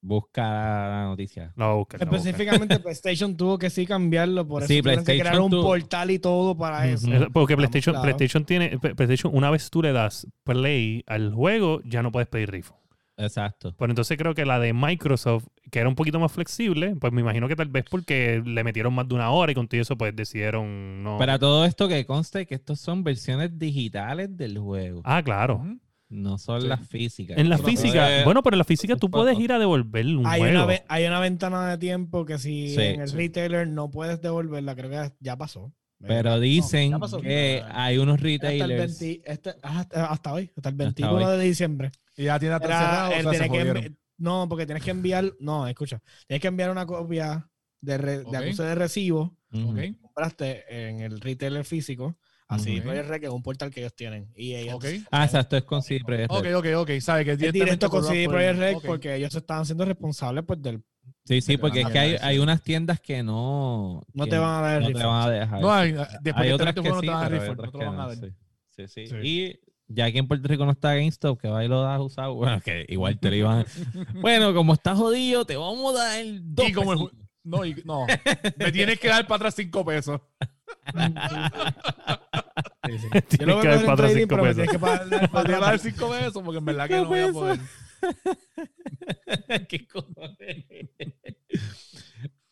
Busca 0.00 0.42
la 0.88 1.04
noticia. 1.04 1.52
La 1.56 1.66
voy 1.66 1.74
a 1.74 1.76
buscar. 1.78 2.00
la 2.00 2.06
voy 2.06 2.14
a 2.14 2.18
buscar. 2.18 2.30
Específicamente 2.32 2.78
PlayStation 2.82 3.36
tuvo 3.36 3.58
que 3.58 3.68
sí 3.70 3.84
cambiarlo, 3.86 4.46
por 4.46 4.62
eso 4.62 4.68
Sí, 4.68 4.76
que 4.76 4.82
crear 4.82 5.04
PlayStation 5.04 5.42
un 5.42 5.50
tuvo- 5.50 5.62
portal 5.64 6.10
y 6.10 6.18
todo 6.18 6.56
para 6.56 6.88
eso. 6.88 7.12
Es- 7.12 7.26
Porque 7.32 7.56
PlayStation. 7.56 8.00
PlayStation 8.00 8.44
tiene. 8.44 8.78
PlayStation, 8.78 9.34
una 9.34 9.50
vez 9.50 9.70
tú 9.70 9.82
le 9.82 9.92
das 9.92 10.26
play 10.44 11.02
al 11.06 11.32
juego, 11.34 11.80
ya 11.84 12.02
no 12.02 12.12
puedes 12.12 12.28
pedir 12.28 12.50
refund. 12.50 12.78
Exacto. 13.20 13.74
Pero 13.76 13.90
entonces 13.90 14.16
creo 14.16 14.32
que 14.32 14.46
la 14.46 14.60
de 14.60 14.72
Microsoft, 14.72 15.46
que 15.72 15.80
era 15.80 15.88
un 15.88 15.96
poquito 15.96 16.20
más 16.20 16.30
flexible, 16.30 16.94
pues 17.00 17.12
me 17.12 17.20
imagino 17.20 17.48
que 17.48 17.56
tal 17.56 17.66
vez 17.68 17.84
porque 17.90 18.40
le 18.44 18.62
metieron 18.62 18.94
más 18.94 19.08
de 19.08 19.16
una 19.16 19.30
hora 19.30 19.50
y 19.50 19.56
con 19.56 19.66
todo 19.66 19.80
eso, 19.80 19.98
pues 19.98 20.14
decidieron 20.14 21.02
no. 21.02 21.18
Para 21.18 21.36
todo 21.40 21.64
esto 21.64 21.88
que 21.88 22.06
conste 22.06 22.46
que 22.46 22.54
estos 22.54 22.78
son 22.80 23.02
versiones 23.02 23.58
digitales 23.58 24.36
del 24.36 24.58
juego, 24.58 25.00
Ah, 25.04 25.20
claro. 25.24 25.64
No 26.08 26.38
son 26.38 26.62
Sí. 26.62 26.66
las 26.68 26.86
físicas. 26.88 27.36
En 27.38 27.48
la 27.48 27.56
Eso 27.56 27.64
física, 27.64 28.18
es- 28.18 28.24
bueno, 28.24 28.42
pero 28.42 28.54
en 28.54 28.58
la 28.58 28.64
física 28.64 28.96
tú 28.96 29.10
puedes 29.10 29.38
ir 29.38 29.52
a 29.52 29.58
devolver 29.58 30.06
un 30.06 30.26
Hay 30.26 30.40
juego. 30.40 30.54
una, 30.56 30.66
ve- 30.66 30.84
hay 30.88 31.04
una 31.06 31.20
ventana 31.20 31.68
de 31.70 31.78
tiempo 31.78 32.24
que 32.24 32.38
si 32.38 32.70
Sí, 32.74 32.80
en 32.80 33.00
el 33.02 33.08
sí. 33.08 33.16
retailer 33.16 33.68
no 33.68 33.90
puedes 33.90 34.20
devolverla, 34.22 34.74
creo 34.74 34.90
que 34.90 35.12
ya 35.20 35.36
pasó. 35.36 35.72
Pero 36.00 36.38
dicen 36.38 36.92
ya 36.92 36.98
pasó. 36.98 37.20
que 37.20 37.62
hay 37.70 37.98
unos 37.98 38.14
Hasta 38.16 38.28
el, 38.28 38.32
retailers. 38.40 38.98
20 39.00 39.32
este- 39.32 39.54
hasta, 39.62 40.06
hasta 40.06 40.32
hoy, 40.32 40.50
hasta 40.56 40.68
el 40.68 40.74
Hasta 40.74 40.84
21 40.84 41.26
hoy. 41.28 41.36
de 41.38 41.44
diciembre. 41.44 41.90
Y 42.16 42.22
Era- 42.24 42.36
o 42.36 42.40
sea, 42.40 43.10
se 43.10 43.30
tiene 43.30 43.50
que 43.50 43.72
envi- 43.72 43.96
no, 44.16 44.48
porque 44.48 44.64
tienes 44.66 44.82
que 44.84 44.90
enviar, 44.92 45.32
no, 45.40 45.66
escucha, 45.68 46.00
tienes 46.26 46.40
que 46.40 46.48
enviar 46.48 46.70
una 46.70 46.86
copia 46.86 47.48
de, 47.80 47.98
re- 47.98 48.18
Ok. 48.20 48.30
de 48.32 48.36
acuse 48.38 48.62
de 48.64 48.74
recibo 48.74 49.36
Ujú. 49.52 49.70
Ok, 49.70 49.78
compraste 50.02 50.64
en 50.88 51.00
el 51.00 51.20
retailer 51.20 51.64
físico, 51.64 52.16
así 52.48 52.78
Ok. 52.78 52.84
Projekt 52.84 53.08
Red, 53.08 53.20
que 53.20 53.26
es 53.26 53.32
un 53.32 53.42
portal 53.42 53.70
que 53.70 53.80
ellos 53.80 53.94
tienen. 53.94 54.32
Y 54.34 54.54
ellos, 54.54 54.74
ok. 54.74 54.86
Ah, 55.10 55.24
exacto, 55.24 55.56
es 55.56 55.64
con 55.64 55.82
CD 55.82 56.00
Projekt 56.04 56.30
Ok, 56.32 56.46
ok, 56.56 56.66
ok. 56.76 56.90
Sabe 57.00 57.24
que 57.24 57.32
es 57.32 57.42
es 57.42 57.52
directo 57.52 57.88
con 57.88 58.02
CD 58.04 58.28
Projekt 58.28 58.58
Red 58.58 58.76
ok. 58.76 58.84
porque 58.86 59.14
ellos 59.14 59.32
se 59.32 59.38
estaban 59.38 59.64
siendo 59.64 59.84
responsables 59.84 60.44
pues 60.46 60.60
del 60.60 60.82
Sí, 61.24 61.42
sí, 61.42 61.58
porque 61.58 61.82
es 61.82 61.88
que 61.88 61.98
hay, 61.98 62.16
hay 62.22 62.38
unas 62.38 62.62
tiendas 62.62 63.00
que 63.00 63.22
no. 63.22 64.02
no 64.14 64.24
que 64.24 64.30
te 64.30 64.38
van 64.38 64.64
a 64.64 64.66
dar 64.66 64.82
el 64.82 64.92
no 64.92 64.98
te 64.98 65.04
van 65.04 65.22
a 65.22 65.30
dejar. 65.30 65.60
No, 65.60 65.70
hay, 65.70 65.92
después 65.92 66.36
hay 66.36 66.52
otras 66.52 66.74
que 66.74 66.80
sí, 66.80 67.00
te 67.00 67.06
van 67.06 67.34
a 67.34 67.52
otras 67.52 67.58
no 67.58 67.70
te 67.70 67.84
van 67.84 67.88
a 67.88 68.06
no. 68.06 68.08
dar. 68.08 68.16
Sí, 68.16 68.32
sí, 68.70 68.88
sí. 68.88 69.06
Sí. 69.08 69.16
Y 69.22 69.60
ya 69.88 70.06
aquí 70.06 70.18
en 70.18 70.26
Puerto 70.26 70.48
Rico 70.48 70.64
no 70.64 70.72
está 70.72 70.94
GameStop, 70.94 71.38
que 71.38 71.48
va 71.48 71.64
y 71.64 71.68
lo 71.68 71.82
das 71.82 72.00
usado. 72.00 72.34
Bueno, 72.34 72.60
que 72.62 72.86
igual 72.88 73.18
te 73.18 73.28
lo 73.30 73.36
iban. 73.36 73.66
bueno, 74.22 74.54
como 74.54 74.72
estás 74.72 74.96
jodido, 74.96 75.44
te 75.44 75.56
vamos 75.56 75.98
a 75.98 76.04
dar 76.04 76.24
dos 76.42 76.68
Y 76.68 76.72
como 76.72 76.92
el. 76.94 76.98
No, 77.44 77.64
y- 77.64 77.74
no. 77.84 78.06
Me 78.56 78.72
tienes 78.72 78.98
que 78.98 79.08
dar 79.08 79.26
para 79.26 79.36
atrás 79.36 79.54
cinco 79.54 79.84
pesos. 79.84 80.20
Sí, 82.86 82.98
sí. 82.98 83.08
Tienes 83.28 83.38
Yo 83.38 83.46
lo 83.46 83.54
voy 83.56 83.62
que 83.62 83.68
a 83.68 83.74
en 83.74 83.96
trading, 83.96 84.14
cinco 84.14 84.28
pero 84.28 84.42
me 84.42 84.48
pesos. 84.54 84.56
tienes 84.56 84.70
que 84.72 84.78
pagar 84.78 85.06
Me 85.06 85.10
tienes 85.18 85.30
que 85.30 85.52
dar 85.52 85.60
para 85.60 85.78
cinco 85.78 86.10
pesos 86.10 86.42
porque 86.42 86.58
en 86.58 86.64
verdad 86.64 86.88
que 86.88 86.96
no 86.96 87.04
voy 87.06 87.20
a 87.20 87.32
poder. 87.32 87.58
¿Qué 89.68 89.86
cojones? 89.86 90.64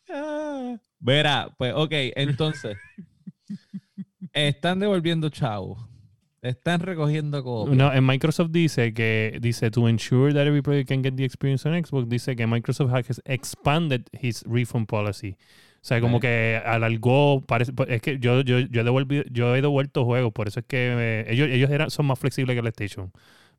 Ah. 0.09 0.77
Verá, 0.99 1.49
pues 1.57 1.73
ok, 1.75 1.91
entonces. 2.15 2.77
Están 4.33 4.79
devolviendo 4.79 5.29
chavos. 5.29 5.79
Están 6.41 6.79
recogiendo 6.81 7.43
copias. 7.43 7.75
No, 7.75 7.91
en 7.91 8.05
Microsoft 8.05 8.51
dice 8.51 8.93
que 8.93 9.39
dice 9.41 9.71
to 9.71 9.89
ensure 9.89 10.33
that 10.33 10.45
every 10.45 10.61
player 10.61 10.85
can 10.85 11.03
get 11.03 11.15
the 11.15 11.25
experience 11.25 11.67
on 11.67 11.73
Xbox, 11.73 12.07
dice 12.07 12.35
que 12.35 12.45
Microsoft 12.45 12.93
has 12.93 13.21
expanded 13.25 14.07
his 14.13 14.43
refund 14.47 14.87
policy. 14.87 15.35
O 15.87 15.89
sea, 15.89 16.01
como 16.01 16.19
que 16.19 16.61
alargó, 16.65 17.45
parece, 17.45 17.71
pues, 17.73 17.89
es 17.89 18.01
que 18.01 18.19
yo, 18.19 18.41
yo, 18.41 18.59
yo, 18.59 18.81
he 18.81 18.83
devolvido- 18.83 19.23
yo 19.31 19.55
he 19.55 19.61
devuelto 19.61 20.03
juegos, 20.05 20.33
por 20.33 20.47
eso 20.49 20.59
es 20.59 20.65
que 20.65 20.93
eh, 20.99 21.25
ellos, 21.29 21.47
ellos 21.49 21.69
eran, 21.71 21.89
son 21.89 22.07
más 22.07 22.19
flexibles 22.19 22.55
que 22.55 22.61
PlayStation. 22.61 23.11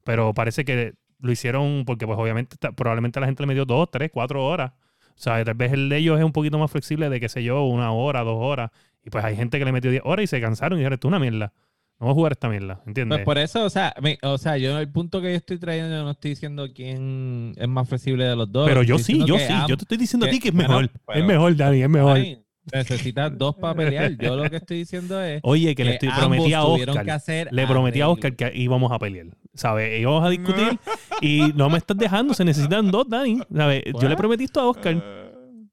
Pero 0.04 0.34
parece 0.34 0.64
que 0.64 0.94
lo 1.20 1.32
hicieron 1.32 1.84
porque 1.86 2.06
pues 2.06 2.18
obviamente 2.18 2.56
probablemente 2.72 3.18
la 3.20 3.26
gente 3.26 3.42
le 3.42 3.46
metió 3.48 3.64
dos, 3.64 3.90
tres, 3.90 4.10
cuatro 4.12 4.44
horas. 4.46 4.72
O 5.10 5.20
sea, 5.20 5.42
tal 5.44 5.54
vez 5.54 5.72
el 5.72 5.88
de 5.88 5.96
ellos 5.98 6.18
es 6.18 6.24
un 6.24 6.32
poquito 6.32 6.58
más 6.58 6.70
flexible 6.70 7.08
de, 7.10 7.18
qué 7.20 7.28
sé 7.28 7.42
yo, 7.42 7.64
una 7.64 7.92
hora, 7.92 8.22
dos 8.24 8.36
horas. 8.38 8.70
Y 9.04 9.10
pues 9.10 9.24
hay 9.24 9.34
gente 9.36 9.58
que 9.58 9.64
le 9.64 9.72
metió 9.72 9.90
10 9.90 10.02
horas 10.04 10.24
y 10.24 10.26
se 10.26 10.40
cansaron 10.40 10.78
y 10.78 10.80
dijeron, 10.80 10.94
esto 10.94 11.08
es 11.08 11.10
una 11.10 11.18
mierda. 11.18 11.52
No 12.00 12.06
voy 12.06 12.12
a 12.12 12.14
jugar 12.14 12.32
esta 12.32 12.48
mierda, 12.48 12.80
¿entiendes? 12.86 13.18
Pues 13.18 13.24
por 13.24 13.38
eso, 13.38 13.64
o 13.64 13.70
sea, 13.70 13.92
me- 14.00 14.18
o 14.22 14.38
sea, 14.38 14.56
yo 14.56 14.78
el 14.78 14.88
punto 14.88 15.20
que 15.20 15.30
yo 15.30 15.36
estoy 15.36 15.58
trayendo, 15.58 15.96
yo 15.96 16.04
no 16.04 16.12
estoy 16.12 16.30
diciendo 16.30 16.68
quién 16.72 17.54
es 17.56 17.66
más 17.68 17.88
flexible 17.88 18.24
de 18.24 18.36
los 18.36 18.50
dos. 18.52 18.68
Pero 18.68 18.82
yo 18.84 18.98
sí, 18.98 19.18
yo 19.26 19.36
sí. 19.38 19.52
Yo 19.68 19.76
te 19.76 19.82
estoy 19.82 19.98
diciendo 19.98 20.26
a 20.26 20.30
ti 20.30 20.38
que 20.38 20.48
es 20.48 20.54
bueno, 20.54 20.68
mejor. 20.68 20.90
pero- 21.06 21.18
es 21.18 21.24
mejor, 21.26 21.56
Dani, 21.56 21.82
es 21.82 21.88
mejor. 21.88 22.16
Ay, 22.16 22.38
necesitas 22.72 23.36
dos 23.36 23.56
para 23.56 23.74
pelear. 23.74 24.12
Yo 24.16 24.36
lo 24.36 24.48
que 24.48 24.56
estoy 24.56 24.76
diciendo 24.78 25.20
es 25.20 25.40
Oye, 25.42 25.74
que 25.74 25.84
le 25.84 25.92
estoy, 25.94 26.10
prometí 26.16 26.52
a 26.52 26.62
Oscar. 26.62 27.04
que 27.04 27.10
hacer 27.10 27.48
Le 27.50 27.66
prometí 27.66 28.00
a. 28.00 28.08
Oscar 28.10 28.36
que 28.36 28.52
íbamos 28.54 28.92
a 28.92 28.98
pelear. 29.00 29.26
¿Sabes? 29.54 30.00
Íbamos 30.00 30.24
a 30.24 30.28
discutir 30.30 30.78
y 31.20 31.52
no 31.56 31.68
me 31.68 31.78
estás 31.78 31.96
dejando. 31.96 32.32
Se 32.32 32.44
necesitan 32.44 32.92
dos, 32.92 33.08
Dani. 33.08 33.40
¿Sabes? 33.52 33.82
Yo 34.00 34.08
le 34.08 34.16
prometí 34.16 34.44
esto 34.44 34.60
a 34.60 34.68
Oscar. 34.68 35.27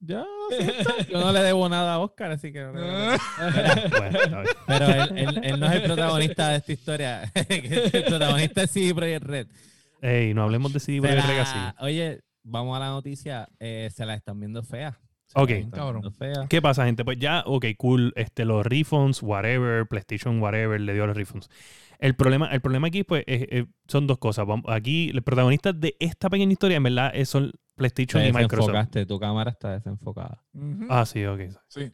Yo, 0.06 0.26
yo 1.12 1.20
no 1.20 1.32
le 1.32 1.40
debo 1.42 1.68
nada 1.70 1.96
a 1.96 2.00
Oscar, 2.00 2.32
así 2.32 2.52
que 2.52 2.62
no 2.62 2.74
le 2.74 2.82
debo 2.82 2.92
nada. 2.92 3.18
Bueno, 3.90 4.20
está 4.20 4.42
bien. 4.42 4.56
Pero 4.68 4.86
él, 4.88 5.18
él- 5.18 5.42
él 5.44 5.60
no 5.60 5.66
es 5.68 5.72
el 5.74 5.82
protagonista 5.84 6.50
de 6.50 6.58
esta 6.58 6.72
historia. 6.74 7.32
el 7.36 8.04
protagonista 8.04 8.64
es 8.64 8.72
CD 8.72 8.94
Projekt 8.94 9.24
Red. 9.26 9.48
Ey, 10.02 10.34
no 10.34 10.44
hablemos 10.44 10.74
de 10.74 10.80
CD 10.80 11.02
Projekt 11.02 11.26
Red 11.28 11.40
así. 11.40 11.60
Oye, 11.80 12.22
vamos 12.44 12.76
a 12.76 12.80
la 12.80 12.90
noticia. 12.90 13.48
eh, 13.60 13.90
se 13.94 14.06
la 14.06 14.14
están 14.16 14.40
viendo 14.40 14.62
fea. 14.64 15.00
Se 15.28 15.40
Ok. 15.42 15.72
Cabrón. 15.72 16.14
fea. 16.14 16.46
¿Qué 16.48 16.62
pasa, 16.62 16.86
gente? 16.86 17.04
Pues 17.04 17.18
ya, 17.18 17.42
ok, 17.48 17.66
cool. 17.78 18.14
Este, 18.16 18.46
los 18.46 18.66
refunds, 18.66 19.24
whatever, 19.24 19.88
PlayStation, 19.88 20.40
whatever, 20.42 20.80
le 20.80 20.94
dio 20.94 21.08
los 21.08 21.18
refunds. 21.18 21.50
El 21.98 22.16
problema, 22.16 22.48
el 22.52 22.62
problema 22.62 22.88
aquí, 22.88 23.04
pues, 23.04 23.24
es- 23.26 23.48
es- 23.50 23.66
son 23.88 24.06
dos 24.06 24.20
cosas. 24.20 24.46
Aquí, 24.68 25.12
los 25.14 25.24
protagonistas 25.24 25.80
de 25.80 25.96
esta 26.00 26.30
pequeña 26.30 26.52
historia, 26.52 26.78
en 26.78 26.84
verdad, 26.84 27.12
es- 27.16 27.30
son 27.30 27.54
PlayStation 27.76 28.22
y 28.24 28.32
Microsoft. 28.32 28.68
desenfocaste, 28.72 29.06
tu 29.06 29.20
cámara 29.20 29.52
está 29.52 29.72
desenfocada. 29.72 30.44
Ah, 30.90 31.06
sí, 31.06 31.26
ok. 31.26 31.42
Sí. 31.68 31.92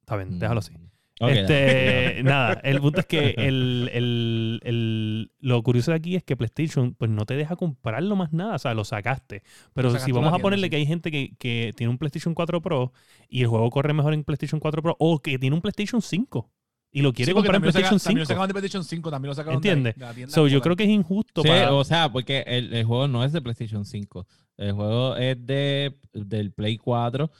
Está 0.00 0.16
bien, 0.16 0.38
déjalo 0.38 0.58
así. 0.60 0.72
Mm. 1.20 1.26
Este, 1.28 2.22
nada, 2.24 2.54
el 2.64 2.80
punto 2.80 2.98
es 3.00 3.06
que 3.06 3.34
el, 3.38 3.88
el- 3.92 4.60
el- 4.64 5.30
lo 5.38 5.62
curioso 5.62 5.92
de 5.92 5.96
aquí 5.98 6.16
es 6.16 6.24
que 6.24 6.36
PlayStation 6.36 6.94
pues 6.94 7.10
no 7.10 7.24
te 7.26 7.36
deja 7.36 7.54
comprarlo 7.54 8.16
más 8.16 8.32
nada, 8.32 8.56
o 8.56 8.58
sea, 8.58 8.74
lo 8.74 8.84
sacaste. 8.84 9.42
Pero 9.72 9.90
Lo 9.90 9.98
si 10.00 10.10
vamos 10.10 10.32
a 10.34 10.38
ponerle 10.38 10.64
tienda, 10.68 10.70
que 10.70 10.76
hay 10.76 10.86
gente 10.86 11.10
que, 11.12 11.36
que 11.38 11.72
tiene 11.76 11.90
un 11.92 11.98
PlayStation 11.98 12.34
4 12.34 12.60
Pro 12.60 12.92
y 13.28 13.42
el 13.42 13.46
juego 13.46 13.70
corre 13.70 13.92
mejor 13.92 14.14
en 14.14 14.24
PlayStation 14.24 14.58
4 14.58 14.82
Pro 14.82 14.96
o 14.98 15.20
que 15.20 15.38
tiene 15.38 15.54
un 15.54 15.62
PlayStation 15.62 16.02
5 16.02 16.50
y 16.92 17.00
lo 17.02 17.12
quiere 17.12 17.30
Sí, 17.30 17.34
comprar 17.34 17.56
en 17.56 17.62
saca- 17.62 17.72
PlayStation 17.72 17.98
También 18.00 18.18
lo 18.20 18.24
5. 18.26 18.28
sacaron 18.28 18.48
de 18.48 18.52
PlayStation 18.54 18.84
5, 18.84 19.10
también 19.10 19.28
lo 19.30 19.34
sacaron 19.34 19.60
de- 19.60 19.68
¿Entiendes? 19.68 19.94
de 19.96 20.00
la 20.04 20.12
tienda 20.14 20.34
So, 20.34 20.46
yo 20.46 20.60
creo 20.60 20.76
que 20.76 20.84
es 20.84 20.90
injusto 20.90 21.42
Sí, 21.42 21.48
para... 21.48 21.72
o 21.72 21.84
sea, 21.84 22.12
porque 22.12 22.44
el, 22.46 22.72
el 22.74 22.84
juego 22.84 23.08
no 23.08 23.24
es 23.24 23.32
de 23.32 23.40
PlayStation 23.42 23.84
5. 23.84 24.26
El 24.58 24.72
juego 24.72 25.16
es 25.16 25.44
de, 25.46 25.98
del 26.12 26.52
Play 26.52 26.76
4. 26.76 27.30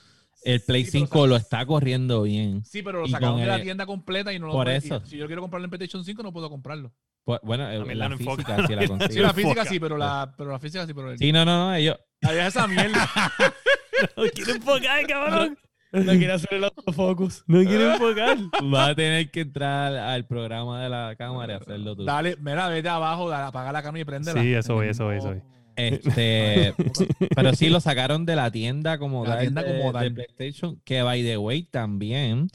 El 0.45 0.61
Play 0.63 0.85
Sí, 0.87 0.91
pero 0.93 1.05
5 1.07 1.21
sa- 1.23 1.27
lo 1.29 1.37
está 1.37 1.67
corriendo 1.67 2.23
bien. 2.23 2.65
Sí, 2.65 2.83
pero 2.83 3.03
lo 3.03 3.07
sacaron 3.09 3.39
de 3.41 3.47
la 3.47 3.57
el- 3.57 3.63
tienda 3.63 3.87
completa 3.87 4.33
y 4.33 4.39
no 4.39 4.47
lo 4.47 4.53
Por 4.55 4.69
y 4.69 4.73
eso. 4.73 5.01
Si 5.05 5.17
yo 5.19 5.27
quiero 5.27 5.43
comprarlo 5.43 5.67
en 5.67 5.71
PlayStation 5.71 6.05
5, 6.05 6.23
no 6.23 6.33
puedo 6.33 6.49
comprarlo. 6.51 6.93
Pues, 7.25 7.39
bueno, 7.45 7.65
la 7.69 8.07
enfoca. 8.07 8.37
física 8.57 8.67
sí 8.67 8.75
la 8.75 9.09
Sí, 9.09 9.19
la 9.21 9.33
física 9.33 9.65
sí, 9.65 9.79
pero 9.79 9.97
la, 9.97 10.35
pero 10.37 10.51
la 10.51 10.59
física 10.59 10.85
sí, 10.87 10.93
pero 10.95 11.13
el... 11.13 11.19
Sí, 11.19 11.31
no, 11.31 11.45
no, 11.45 11.69
no. 11.69 11.75
Ellos, 11.75 11.97
Ahí 12.23 12.39
es 12.39 12.47
esa 12.47 12.67
mierda. 12.67 13.09
no 14.17 14.25
quiere 14.35 14.53
enfocar, 14.53 15.07
cabrón. 15.07 15.59
No 15.93 16.13
quiere 16.13 16.33
hacer 16.33 16.55
el 16.55 16.65
autofocus. 16.65 17.45
No 17.47 17.63
quiere 17.63 17.93
enfocar. 17.93 18.39
vas 18.65 18.91
a 18.91 18.95
tener 18.95 19.31
que 19.31 19.43
entrar 19.43 19.95
al 19.95 20.27
programa 20.27 20.83
de 20.83 20.89
la 20.89 21.15
cámara 21.17 21.53
y 21.53 21.57
hacerlo 21.57 21.95
tú. 21.95 22.05
Dale, 22.05 22.37
mira, 22.41 22.69
vete 22.69 22.89
abajo, 22.89 23.29
dale, 23.29 23.47
apaga 23.47 23.73
la 23.73 23.83
cámara 23.83 24.01
y 24.01 24.05
préndela. 24.05 24.41
Sí, 24.41 24.55
eso 24.55 24.75
voy, 24.75 24.89
eso 24.89 25.05
voy, 25.05 25.17
eso 25.17 25.29
voy. 25.29 25.43
Este, 25.77 26.75
pero 27.35 27.55
sí 27.55 27.69
lo 27.69 27.81
sacaron 27.81 28.27
de 28.27 28.37
la 28.37 28.51
tienda 28.51 28.99
como 28.99 29.25
La 29.25 29.33
tal 29.33 29.41
tienda 29.41 29.63
de, 29.63 29.79
como 29.79 29.93
de. 29.99 30.11
PlayStation, 30.11 30.81
que 30.85 31.03
by 31.03 31.23
the 31.23 31.37
way 31.39 31.63
también 31.65 32.49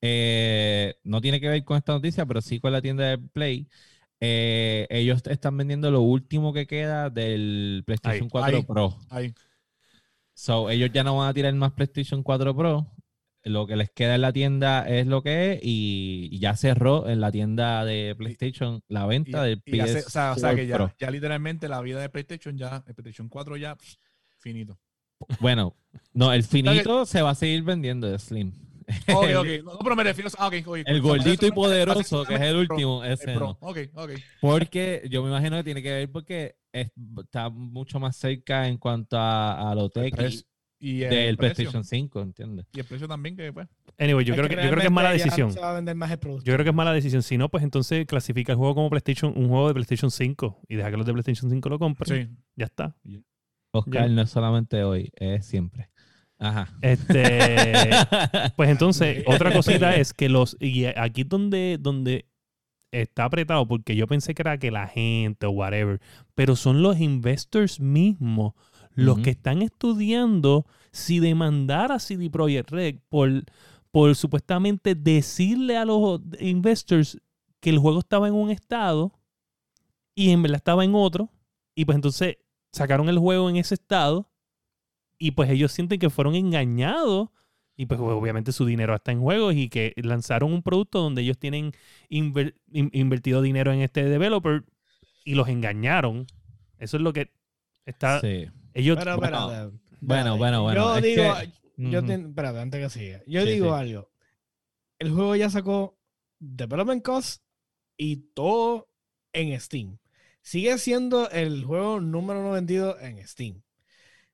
eh, 0.00 0.94
no 1.02 1.20
tiene 1.20 1.40
que 1.40 1.48
ver 1.48 1.64
con 1.64 1.76
esta 1.76 1.92
noticia, 1.92 2.26
pero 2.26 2.42
sí 2.42 2.60
con 2.60 2.72
la 2.72 2.82
tienda 2.82 3.04
de 3.04 3.18
Play. 3.18 3.68
Eh, 4.20 4.86
ellos 4.90 5.22
están 5.26 5.56
vendiendo 5.56 5.90
lo 5.90 6.00
último 6.00 6.52
que 6.52 6.66
queda 6.66 7.10
del 7.10 7.82
PlayStation 7.84 8.24
Ahí, 8.24 8.30
4 8.30 8.56
ahí. 8.56 8.62
Pro. 8.62 8.98
Ahí. 9.10 9.34
So, 10.34 10.68
ellos 10.70 10.90
ya 10.92 11.04
no 11.04 11.16
van 11.16 11.28
a 11.28 11.34
tirar 11.34 11.54
más 11.54 11.72
PlayStation 11.72 12.22
4 12.22 12.56
Pro. 12.56 12.90
Lo 13.44 13.66
que 13.66 13.76
les 13.76 13.90
queda 13.90 14.14
en 14.14 14.22
la 14.22 14.32
tienda 14.32 14.88
es 14.88 15.06
lo 15.06 15.22
que 15.22 15.52
es 15.52 15.60
y, 15.62 16.38
ya 16.38 16.56
cerró 16.56 17.08
en 17.08 17.20
la 17.20 17.30
tienda 17.30 17.84
de 17.84 18.14
PlayStation 18.16 18.80
la 18.88 19.04
Y, 19.04 19.08
venta 19.08 19.42
del 19.42 19.60
y 19.66 19.70
se- 19.80 19.98
PS4 20.00 20.06
o, 20.06 20.10
sea, 20.10 20.32
o 20.32 20.36
sea 20.38 20.54
que 20.54 20.66
Pro. 20.66 20.90
ya, 20.98 21.10
literalmente 21.10 21.68
la 21.68 21.80
vida 21.82 22.00
de 22.00 22.08
PlayStation 22.08 22.56
ya, 22.56 22.82
el 22.86 22.94
PlayStation 22.94 23.28
4 23.28 23.56
ya, 23.58 23.76
finito. 24.38 24.78
Bueno, 25.40 25.76
no, 26.14 26.32
el 26.32 26.42
finito 26.42 27.04
se 27.06 27.20
va 27.22 27.30
a 27.30 27.34
seguir 27.34 27.62
vendiendo 27.62 28.10
de 28.10 28.18
Slim. 28.18 28.52
Ok, 29.12 29.24
ok. 29.36 29.46
No, 29.64 29.72
no, 29.74 29.78
pero 29.82 29.96
me 29.96 30.04
refiero 30.04 30.30
a. 30.38 30.46
ok, 30.48 30.54
ok. 30.66 30.78
El 30.84 31.00
gordito 31.00 31.46
y 31.46 31.50
poderoso, 31.52 32.24
que 32.24 32.34
es 32.34 32.40
el 32.40 32.66
Pro, 32.66 32.74
último, 32.74 33.04
el 33.04 33.12
ese 33.12 33.32
Pro. 33.34 33.58
no. 33.60 34.08
Porque 34.40 35.02
yo 35.10 35.22
me 35.22 35.28
imagino 35.30 35.56
que 35.56 35.64
tiene 35.64 35.82
que 35.82 35.90
ver 35.90 36.10
porque 36.10 36.56
es- 36.72 36.90
está 37.22 37.48
mucho 37.50 37.98
más 38.00 38.16
cerca 38.16 38.68
en 38.68 38.78
cuanto 38.78 39.16
a, 39.18 39.70
a 39.70 39.74
lo 39.74 39.88
tech. 39.90 40.14
precio. 40.14 40.42
Y 40.80 41.02
el 41.02 41.10
del 41.10 41.36
precio. 41.38 41.54
PlayStation 41.70 41.84
5, 41.84 42.20
¿entiendes? 42.20 42.66
Y 42.74 42.80
el 42.80 42.84
precio 42.84 43.08
también, 43.08 43.34
que 43.36 43.50
pues. 43.54 43.66
Anyway, 43.98 44.22
yo, 44.24 44.34
creo 44.34 44.48
que, 44.48 44.56
yo 44.56 44.60
creo 44.68 44.80
que 44.80 44.86
es 44.86 44.92
mala 44.92 45.12
decisión. 45.12 45.50
Se 45.50 45.60
va 45.60 45.70
a 45.70 45.74
vender 45.74 45.94
más 45.96 46.10
el 46.10 46.18
producto. 46.18 46.44
Yo 46.44 46.52
creo 46.52 46.64
que 46.64 46.70
es 46.70 46.76
mala 46.76 46.92
decisión. 46.92 47.22
Si 47.22 47.38
no, 47.38 47.48
pues 47.48 47.64
entonces 47.64 48.04
clasifica 48.06 48.52
el 48.52 48.58
juego 48.58 48.74
como 48.74 48.90
PlayStation, 48.90 49.32
un 49.34 49.48
juego 49.48 49.68
de 49.68 49.74
PlayStation 49.74 50.10
5 50.10 50.60
y 50.68 50.74
deja 50.76 50.90
que 50.90 50.96
los 50.98 51.06
de 51.06 51.12
PlayStation 51.14 51.50
5 51.50 51.68
lo 51.70 51.78
compren. 51.78 52.28
Sí. 52.28 52.36
Ya 52.56 52.66
está. 52.66 52.94
Oscar 53.72 54.08
Ya. 54.08 54.08
no 54.08 54.22
es 54.22 54.30
solamente 54.30 54.84
hoy, 54.84 55.10
es 55.14 55.46
siempre. 55.46 55.88
Ajá. 56.44 56.68
Este, 56.82 57.90
pues 58.56 58.68
entonces, 58.68 59.24
otra 59.26 59.50
cosita 59.52 59.96
es 59.96 60.12
que 60.12 60.28
los. 60.28 60.58
Y 60.60 60.84
aquí 60.84 61.22
es 61.22 61.28
donde, 61.28 61.78
donde 61.80 62.26
está 62.92 63.24
apretado, 63.24 63.66
porque 63.66 63.96
yo 63.96 64.06
pensé 64.06 64.34
que 64.34 64.42
era 64.42 64.58
que 64.58 64.70
la 64.70 64.86
gente 64.86 65.46
o 65.46 65.50
whatever, 65.50 66.00
pero 66.34 66.54
son 66.54 66.82
los 66.82 67.00
investors 67.00 67.80
mismos 67.80 68.52
los 68.94 69.18
que 69.18 69.30
están 69.30 69.62
estudiando 69.62 70.66
si 70.92 71.18
demandar 71.18 71.90
a 71.90 71.98
CD 71.98 72.30
Projekt 72.30 72.70
Red 72.70 72.96
por, 73.08 73.28
por 73.90 74.14
supuestamente 74.14 74.94
decirle 74.94 75.76
a 75.76 75.84
los 75.84 76.20
investors 76.38 77.18
que 77.58 77.70
el 77.70 77.78
juego 77.78 77.98
estaba 77.98 78.28
en 78.28 78.34
un 78.34 78.50
estado 78.50 79.12
y 80.14 80.30
en 80.30 80.42
verdad 80.42 80.58
estaba 80.58 80.84
en 80.84 80.94
otro, 80.94 81.30
y 81.74 81.84
pues 81.86 81.96
entonces 81.96 82.36
sacaron 82.70 83.08
el 83.08 83.18
juego 83.18 83.50
en 83.50 83.56
ese 83.56 83.74
estado 83.74 84.30
y 85.26 85.30
pues 85.30 85.48
ellos 85.50 85.72
sienten 85.72 85.98
que 85.98 86.10
fueron 86.10 86.34
engañados 86.34 87.28
y 87.76 87.86
pues 87.86 87.98
obviamente 87.98 88.52
su 88.52 88.66
dinero 88.66 88.94
está 88.94 89.10
en 89.10 89.20
juego 89.20 89.52
y 89.52 89.68
que 89.68 89.94
lanzaron 89.96 90.52
un 90.52 90.62
producto 90.62 91.00
donde 91.00 91.22
ellos 91.22 91.38
tienen 91.38 91.72
inver- 92.10 92.54
in- 92.70 92.90
invertido 92.92 93.40
dinero 93.40 93.72
en 93.72 93.80
este 93.80 94.04
developer 94.04 94.64
y 95.24 95.34
los 95.34 95.48
engañaron. 95.48 96.26
Eso 96.78 96.98
es 96.98 97.02
lo 97.02 97.12
que 97.12 97.32
está... 97.86 98.20
Sí. 98.20 98.48
Ellos... 98.74 98.98
Pero, 98.98 99.16
bueno, 99.16 99.50
espérate, 99.50 99.76
bueno, 100.02 100.36
bueno, 100.36 100.62
bueno, 100.62 100.80
Yo 100.80 100.96
es 100.98 101.02
digo, 101.02 101.34
que- 101.34 101.50
yo 101.90 101.98
Ujú. 102.00 102.06
ten- 102.06 102.26
espérate, 102.28 102.58
antes 102.60 102.80
que 102.82 102.90
siga. 103.00 103.22
Yo 103.26 103.42
Sí, 103.42 103.50
digo 103.50 103.66
sí. 103.68 103.80
algo. 103.80 104.10
El 104.98 105.10
juego 105.10 105.34
ya 105.36 105.48
sacó 105.50 105.98
Development 106.38 107.02
Cost 107.02 107.42
y 107.96 108.16
todo 108.34 108.88
en 109.32 109.58
Steam. 109.58 109.96
Sigue 110.42 110.76
siendo 110.78 111.28
el 111.30 111.64
juego 111.64 111.98
número 112.00 112.40
uno 112.40 112.50
vendido 112.52 113.00
en 113.00 113.26
Steam, 113.26 113.62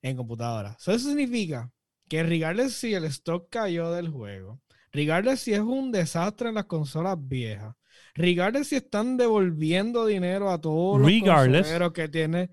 en 0.03 0.17
computadora. 0.17 0.77
So, 0.79 0.93
eso 0.93 1.09
significa 1.09 1.71
que 2.09 2.23
regardless 2.23 2.75
si 2.75 2.95
el 2.95 3.05
stock 3.05 3.49
cayó 3.51 3.93
del 3.93 4.09
juego, 4.09 4.61
regardless 4.93 5.41
si 5.41 5.53
es 5.55 5.61
un 5.61 5.93
desastre 5.93 6.49
en 6.49 6.57
las 6.57 6.65
consolas 6.67 7.17
viejas, 7.21 7.75
regardless 8.15 8.69
si 8.69 8.77
están 8.77 9.17
devolviendo 9.17 10.07
dinero 10.07 10.51
a 10.51 10.61
todos 10.61 10.99
los 11.01 11.07
Regardless. 11.09 11.61
consoleros 11.63 11.93
que 11.93 12.09
tiene, 12.09 12.51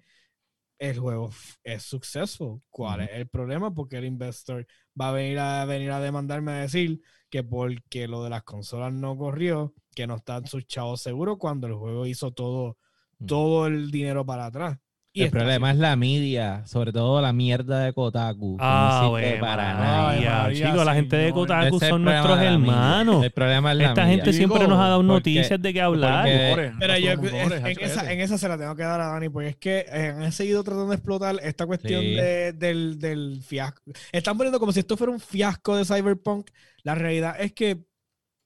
el 0.80 1.00
juego 1.00 1.32
es 1.64 1.82
successful. 1.84 2.62
¿Cuál 2.70 3.02
es 3.02 3.10
el 3.14 3.28
problema? 3.28 3.74
Porque 3.74 3.98
el 3.98 4.06
investor 4.06 4.68
va 5.00 5.10
a 5.10 5.12
venir 5.14 5.40
a 5.40 5.66
venir 5.66 5.90
a 5.90 6.00
demandarme 6.00 6.52
a 6.52 6.56
decir 6.60 7.02
que 7.32 7.44
porque 7.44 8.08
lo 8.08 8.24
de 8.24 8.30
las 8.30 8.44
consolas 8.44 8.94
no 8.94 9.18
corrió, 9.18 9.74
que 9.96 10.06
no 10.06 10.18
están 10.18 10.46
sus 10.46 10.68
chavos 10.68 11.02
seguros 11.02 11.38
cuando 11.40 11.66
el 11.66 11.74
juego 11.74 12.06
hizo 12.06 12.32
todo, 12.32 12.78
Mm. 13.20 13.26
todo 13.26 13.66
el 13.66 13.90
dinero 13.90 14.24
para 14.24 14.46
atrás. 14.46 14.78
Y 15.18 15.24
el 15.24 15.32
problema 15.32 15.72
es 15.72 15.78
la 15.78 15.96
media, 15.96 16.66
sobre 16.66 16.92
todo 16.92 17.22
la 17.22 17.34
mierda 17.34 17.80
de 17.80 17.94
Kotaku. 17.94 18.58
Ah, 18.60 19.02
no 19.04 19.18
sirve 19.18 19.38
para 19.40 19.74
nada. 19.74 20.54
Chicos, 20.54 20.86
la 20.86 20.94
gente 20.94 21.16
de. 21.18 21.32
Kotaku 21.32 21.80
son 21.80 22.04
nuestros 22.04 22.40
hermanos. 22.40 23.24
El 23.24 23.32
problema 23.32 23.72
es 23.72 23.78
la 23.78 23.84
Esta 23.86 24.04
media. 24.04 24.16
gente 24.18 24.34
siempre 24.34 24.68
nos 24.68 24.80
ha 24.80 24.84
dado 24.90 24.98
porque- 24.98 25.32
noticias 25.32 25.62
de 25.62 25.74
qué 25.74 25.82
hablar. 25.82 26.24
porque- 26.52 26.72
Pero 26.80 26.98
yo 26.98 27.12
en, 27.12 27.78
esa, 27.80 28.12
en 28.12 28.22
esa 28.22 28.38
se 28.38 28.48
la 28.48 28.58
tengo 28.58 28.76
que 28.76 28.84
dar 28.84 29.02
a 29.02 29.08
Dani, 29.08 29.30
porque 29.30 29.50
es 29.50 29.56
que 29.56 29.86
eh, 29.92 30.14
han 30.18 30.32
seguido 30.32 30.64
tratando 30.64 30.90
de 30.90 30.96
explotar 30.96 31.36
esta 31.42 31.66
cuestión 31.66 32.02
Sí. 32.02 32.14
de- 32.16 32.54
del, 32.54 33.00
del 33.00 33.42
fiasco. 33.42 33.82
Están 34.12 34.38
poniendo 34.38 34.60
como 34.60 34.72
si 34.72 34.80
esto 34.82 34.98
fuera 34.98 35.12
un 35.14 35.20
fiasco 35.20 35.76
de 35.76 35.86
Cyberpunk. 35.86 36.50
La 36.84 36.96
realidad 36.96 37.36
es 37.40 37.54
que, 37.54 37.80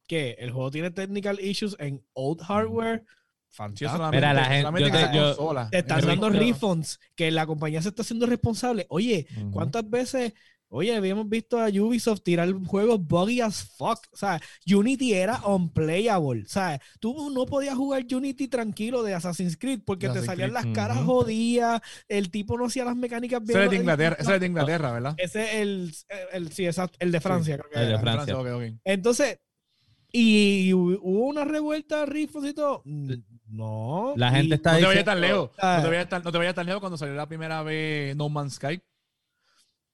que 0.07 0.35
el 0.39 0.51
juego 0.51 0.71
tiene 0.71 0.91
technical 0.91 1.39
issues 1.41 1.75
en 1.79 2.01
old 2.13 2.41
hardware. 2.41 3.03
Fantástico. 3.51 3.91
solamente, 3.91 4.17
Mira, 4.17 4.33
la 4.33 4.45
gente- 4.45 4.61
solamente 4.61 4.89
yo 4.89 5.09
te- 5.11 5.15
yo- 5.17 5.35
consola. 5.35 5.69
Te 5.69 5.77
están 5.79 6.05
dando 6.05 6.29
refunds 6.29 6.99
que 7.15 7.31
la 7.31 7.45
compañía 7.45 7.81
se 7.81 7.89
está 7.89 8.01
haciendo 8.01 8.25
responsable. 8.25 8.85
Oye, 8.89 9.27
Ujú. 9.37 9.51
¿cuántas 9.51 9.89
veces, 9.89 10.33
oye, 10.69 10.95
habíamos 10.95 11.27
visto 11.27 11.59
a 11.59 11.67
Ubisoft 11.67 12.21
tirar 12.23 12.49
juegos 12.65 13.05
buggy 13.05 13.41
as 13.41 13.63
fuck? 13.75 13.99
O 14.13 14.15
sea, 14.15 14.39
Unity 14.73 15.13
era 15.13 15.45
unplayable. 15.45 16.43
O 16.43 16.47
sea, 16.47 16.79
tú 17.01 17.29
no 17.29 17.45
podías 17.45 17.75
jugar 17.75 18.05
Unity 18.09 18.47
tranquilo 18.47 19.03
de 19.03 19.15
Assassin's 19.15 19.57
Creed 19.57 19.81
porque 19.85 20.07
De 20.07 20.13
te 20.13 20.19
Assassin's 20.19 20.31
salían 20.31 20.53
las 20.53 20.63
Creed. 20.63 20.75
caras 20.75 20.97
Ujú. 20.99 21.05
jodidas, 21.07 21.81
el 22.07 22.31
tipo 22.31 22.57
no 22.57 22.67
hacía 22.67 22.85
las 22.85 22.95
mecánicas 22.95 23.43
bien. 23.43 23.57
Ese 23.57 23.65
es 23.65 23.71
de 23.71 23.75
Inglaterra, 23.77 24.15
ese 24.17 24.33
es 24.33 24.39
de 24.39 24.45
Inglaterra, 24.47 24.91
¿verdad? 24.93 25.13
Ese 25.17 25.43
es 25.43 25.53
el, 25.55 25.93
el, 26.31 26.51
sí, 26.53 26.65
exacto, 26.65 26.97
el 27.01 27.11
de 27.11 27.19
Francia, 27.19 27.57
creo 27.57 27.69
que 27.69 27.79
el 27.79 27.85
de 27.87 27.91
era. 27.91 27.99
Francia. 27.99 28.37
ok, 28.39 28.47
ok. 28.47 28.63
Entonces, 28.85 29.39
¿y 30.13 30.71
hu- 30.71 30.99
hubo 31.01 31.25
una 31.25 31.43
revuelta, 31.45 32.05
refunds 32.05 32.49
y 32.49 32.53
todo? 32.53 32.81
No. 33.51 34.13
La 34.15 34.31
gente 34.31 34.55
está 34.55 34.73
No 34.73 34.79
te 34.79 34.85
vayas 34.85 35.05
tan 35.05 35.21
lejos. 35.21 35.51
No 35.61 35.81
te 35.81 35.87
vayas 35.89 36.09
tan, 36.09 36.23
no 36.23 36.63
lejos 36.63 36.79
cuando 36.79 36.97
salió 36.97 37.15
la 37.15 37.27
primera 37.27 37.61
vez 37.63 38.15
No 38.15 38.29
Man's 38.29 38.53
Sky. 38.55 38.81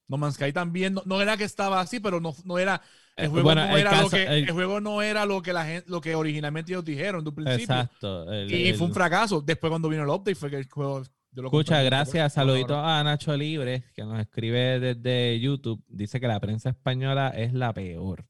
No 0.06 0.16
Man's 0.16 0.36
Sky 0.36 0.52
también, 0.52 0.94
no, 0.94 1.02
no 1.04 1.20
era 1.20 1.36
que 1.36 1.44
estaba 1.44 1.80
así, 1.80 2.00
pero 2.00 2.20
no, 2.20 2.34
no 2.44 2.58
era. 2.58 2.80
El 3.16 3.28
juego, 3.28 3.44
bueno, 3.44 3.66
no 3.66 3.74
el 3.74 3.80
era 3.80 4.00
lo 4.00 4.08
que, 4.08 4.22
el- 4.22 4.44
el 4.44 4.50
juego 4.52 4.80
no 4.80 5.02
era 5.02 5.26
lo 5.26 5.42
que 5.42 5.52
la 5.52 5.64
gente, 5.66 5.90
lo 5.90 6.00
que 6.00 6.14
originalmente 6.14 6.72
ellos 6.72 6.84
dijeron 6.84 7.22
de 7.24 7.28
un 7.30 7.34
principio. 7.34 7.62
Exacto. 7.64 8.32
el- 8.32 8.50
Y 8.52 8.72
fue 8.74 8.86
un 8.86 8.94
fracaso. 8.94 9.40
Después 9.42 9.70
cuando 9.70 9.88
vino 9.88 10.04
el 10.04 10.08
update 10.08 10.36
fue 10.36 10.50
que 10.50 10.56
el 10.56 10.68
juego. 10.70 11.02
yo 11.32 11.42
lo 11.42 11.48
Escucha, 11.48 11.82
gracias. 11.82 12.32
Saluditos 12.32 12.78
a 12.80 13.02
Nacho 13.02 13.36
Libre, 13.36 13.84
que 13.94 14.02
nos 14.04 14.18
escribe 14.20 14.78
desde 14.80 15.38
YouTube. 15.40 15.82
Dice 15.88 16.20
que 16.20 16.28
la 16.28 16.38
prensa 16.40 16.70
española 16.70 17.28
es 17.36 17.52
la 17.52 17.72
peor. 17.74 18.24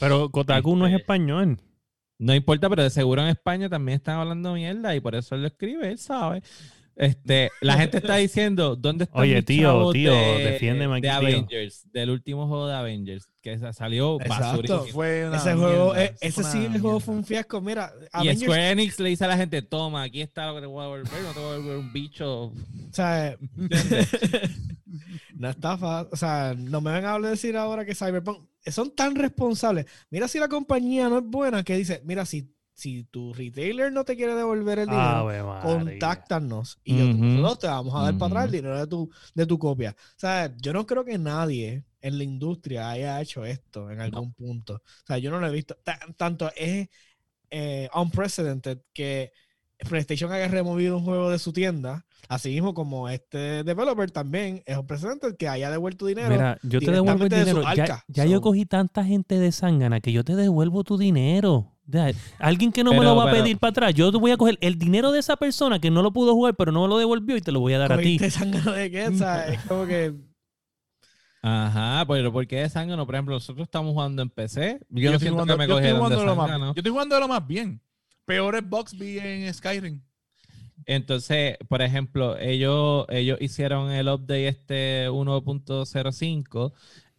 Pero 0.00 0.28
Kotaku 0.30 0.76
no 0.76 0.86
es 0.86 0.92
Este- 0.92 1.02
español. 1.02 1.58
No 2.18 2.34
importa, 2.34 2.68
pero 2.68 2.82
de 2.82 2.90
seguro 2.90 3.22
en 3.22 3.28
España 3.28 3.68
también 3.68 3.96
están 3.96 4.18
hablando 4.18 4.54
mierda 4.54 4.94
y 4.94 5.00
por 5.00 5.14
eso 5.14 5.36
él 5.36 5.42
lo 5.42 5.48
escribe, 5.48 5.88
él 5.88 5.98
sabe. 5.98 6.42
Este, 6.98 7.50
la 7.60 7.74
gente 7.78 7.98
está 7.98 8.16
diciendo, 8.16 8.74
¿dónde 8.74 9.04
están 9.04 9.22
Oye, 9.22 9.40
tío, 9.42 9.92
tío, 9.92 10.12
de, 10.12 10.44
defiéndeme 10.50 10.94
aquí, 10.96 11.02
de 11.02 11.08
tío. 11.08 11.16
Avengers, 11.16 11.86
del 11.92 12.10
último 12.10 12.48
juego 12.48 12.66
de 12.66 12.74
Avengers, 12.74 13.28
que 13.40 13.56
sa- 13.56 13.72
salió 13.72 14.16
una 14.16 14.24
Ese 15.36 15.54
juego, 15.54 15.92
mierda, 15.94 16.04
eh, 16.04 16.14
ese 16.20 16.42
sí, 16.42 16.64
el 16.64 16.80
juego 16.80 16.98
fue 16.98 17.14
un 17.14 17.24
fiasco. 17.24 17.60
Mira, 17.60 17.92
Y 18.02 18.08
Avengers, 18.16 18.40
Square 18.42 18.70
Enix 18.72 18.98
le 18.98 19.08
dice 19.10 19.24
a 19.24 19.28
la 19.28 19.36
gente, 19.36 19.62
toma, 19.62 20.02
aquí 20.02 20.20
está 20.20 20.48
lo 20.48 20.56
que 20.56 20.62
te 20.62 20.66
voy 20.66 20.84
a 20.84 20.88
volver, 20.88 21.22
no 21.22 21.32
te 21.32 21.38
voy 21.40 21.54
a 21.54 21.56
volver 21.58 21.76
un 21.78 21.92
bicho. 21.92 22.46
o 22.46 22.54
sea, 22.90 23.36
no 25.36 25.48
está 25.50 25.78
fácil. 25.78 26.08
O 26.12 26.16
sea, 26.16 26.54
no 26.56 26.80
me 26.80 26.90
van 26.90 27.04
a 27.04 27.12
hablar 27.12 27.30
de 27.30 27.36
decir 27.36 27.56
ahora 27.56 27.84
que 27.84 27.94
Cyberpunk 27.94 28.44
son 28.66 28.90
tan 28.94 29.14
responsables. 29.14 29.86
Mira 30.10 30.28
si 30.28 30.38
la 30.38 30.48
compañía 30.48 31.08
no 31.08 31.18
es 31.18 31.24
buena, 31.24 31.62
que 31.62 31.76
dice, 31.76 32.02
mira, 32.04 32.24
si, 32.26 32.50
si 32.78 33.04
tu 33.04 33.32
retailer 33.34 33.92
no 33.92 34.04
te 34.04 34.16
quiere 34.16 34.34
devolver 34.34 34.78
el 34.78 34.90
dinero, 34.90 35.26
contáctanos 35.58 36.78
y 36.84 36.94
nosotros 37.36 37.58
te 37.58 37.66
vamos 37.66 37.94
a 37.94 38.02
dar 38.04 38.16
para 38.16 38.26
atrás 38.28 38.44
el 38.46 38.52
dinero 38.52 38.78
de 38.78 38.86
tu, 38.86 39.10
de 39.34 39.46
tu 39.46 39.58
copia. 39.58 39.96
O 39.98 40.18
sea, 40.20 40.54
yo 40.56 40.72
no 40.72 40.86
creo 40.86 41.04
que 41.04 41.18
nadie 41.18 41.84
en 42.00 42.18
la 42.18 42.24
industria 42.24 42.90
haya 42.90 43.20
hecho 43.20 43.44
esto 43.44 43.90
en 43.90 44.00
algún 44.00 44.32
punto. 44.34 44.74
O 44.76 45.06
sea, 45.06 45.18
yo 45.18 45.30
no 45.30 45.40
lo 45.40 45.48
he 45.48 45.52
visto. 45.52 45.76
Ta- 45.84 45.98
tanto 46.16 46.50
es 46.56 46.88
eh, 47.50 47.88
unprecedented 47.94 48.78
que 48.92 49.32
PlayStation 49.88 50.32
haya 50.32 50.48
removido 50.48 50.96
un 50.98 51.04
juego 51.04 51.30
de 51.30 51.38
su 51.38 51.52
tienda, 51.52 52.04
así 52.28 52.50
mismo 52.50 52.74
como 52.74 53.08
este 53.08 53.62
developer 53.64 54.10
también 54.10 54.62
es 54.66 54.76
unprecedented 54.76 55.36
que 55.36 55.48
haya 55.48 55.70
devuelto 55.70 56.06
dinero. 56.06 56.28
Mira, 56.30 56.58
yo 56.62 56.80
te 56.80 56.86
devuelvo 56.92 57.22
el 57.24 57.28
de 57.30 57.36
dinero. 57.40 57.62
Ya, 58.08 58.24
yo 58.26 58.40
cogí 58.40 58.66
tanta 58.66 59.04
gente 59.04 59.38
de 59.38 59.52
Sangana 59.52 60.00
que 60.00 60.12
yo 60.12 60.24
te 60.24 60.34
devuelvo 60.36 60.82
tu 60.84 60.98
dinero. 60.98 61.77
Alguien 62.38 62.72
que 62.72 62.84
no 62.84 62.92
me 62.92 63.02
lo 63.02 63.16
va 63.16 63.30
a 63.30 63.32
pedir 63.32 63.58
para 63.58 63.70
atrás, 63.70 63.94
yo 63.94 64.10
te 64.12 64.18
voy 64.18 64.30
a 64.30 64.36
coger 64.36 64.58
el 64.60 64.78
dinero 64.78 65.10
de 65.12 65.20
esa 65.20 65.36
persona 65.36 65.80
que 65.80 65.90
no 65.90 66.02
lo 66.02 66.12
pudo 66.12 66.34
jugar, 66.34 66.54
pero 66.54 66.72
no 66.72 66.82
me 66.82 66.88
lo 66.88 66.98
devolvió 66.98 67.36
y 67.36 67.40
te 67.40 67.52
lo 67.52 67.60
voy 67.60 67.72
a 67.72 67.78
dar 67.78 67.92
a 67.92 67.96
ti. 67.98 68.18
¿Cogiste 68.18 68.30
zángano 68.30 68.72
de 68.72 68.90
qué? 68.90 69.08
O 69.08 69.14
sea, 69.14 69.48
es 69.52 69.60
como 69.62 69.86
que 69.86 70.14
Ajá, 71.40 72.04
pero 72.06 72.32
¿por 72.32 72.46
qué 72.46 72.56
de 72.56 72.68
zángano? 72.68 73.06
Por 73.06 73.14
ejemplo, 73.14 73.34
nosotros 73.34 73.64
estamos 73.64 73.92
jugando 73.92 74.22
en 74.22 74.28
PC. 74.28 74.80
Yo, 74.90 75.12
no 75.12 75.18
siento 75.18 75.34
jugando- 75.34 75.54
que 75.54 75.58
me 75.58 75.68
yo 75.68 75.78
estoy 75.78 75.90
de 75.92 75.96
jugando 75.96 76.20
de 76.20 76.26
lo 76.26 76.36
más-. 76.36 76.50
Yo 76.58 76.72
estoy 76.76 76.92
jugando 76.92 77.14
de 77.14 77.20
lo 77.20 77.28
más 77.28 77.46
bien. 77.46 77.80
Peores 78.24 78.68
box 78.68 78.98
vi 78.98 79.18
en 79.18 79.52
Skyrim. 79.54 80.02
Entonces, 80.84 81.56
por 81.68 81.82
ejemplo, 81.82 82.38
ellos, 82.38 83.06
ellos 83.08 83.38
hicieron 83.40 83.90
el 83.90 84.08
update 84.08 84.48
este 84.48 85.08
1.05 85.10 86.72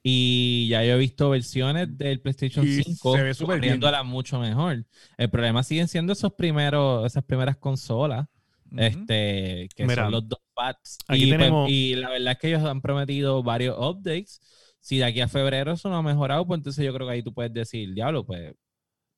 y 0.04 0.68
ya 0.70 0.84
yo 0.84 0.94
he 0.94 0.98
visto 0.98 1.30
versiones 1.30 1.98
del 1.98 2.22
PlayStation 2.22 2.66
Y 2.66 2.84
5 2.84 3.16
se 3.16 3.24
ve 3.24 3.34
súper 3.34 3.60
bien. 3.60 3.80
corriéndola 3.80 4.04
mucho 4.04 4.40
mejor. 4.40 4.86
El 5.18 5.30
problema 5.30 5.64
siguen 5.64 5.88
siendo 5.88 6.14
esos 6.14 6.34
primeros, 6.34 7.06
esas 7.06 7.24
primeras 7.24 7.58
consolas, 7.58 8.28
este, 8.78 9.68
que 9.76 9.86
Mira, 9.86 10.04
son 10.04 10.12
los 10.12 10.28
dos 10.30 10.40
pads. 10.54 10.98
pues, 11.08 11.20
y 11.72 11.96
la 11.96 12.10
verdad 12.10 12.34
es 12.34 12.40
que 12.40 12.48
ellos 12.50 12.64
han 12.64 12.82
prometido 12.82 13.44
varios 13.44 13.76
updates. 13.78 14.40
Si 14.82 14.98
de 14.98 15.06
aquí 15.06 15.20
a 15.22 15.28
febrero 15.28 15.74
eso 15.74 15.90
no 15.90 15.98
ha 15.98 16.02
mejorado, 16.04 16.46
pues 16.48 16.60
entonces 16.60 16.86
yo 16.86 16.94
creo 16.94 17.08
que 17.08 17.14
ahí 17.14 17.24
tú 17.24 17.34
puedes 17.34 17.54
decir, 17.54 17.94
diablo, 17.94 18.26
pues 18.26 18.54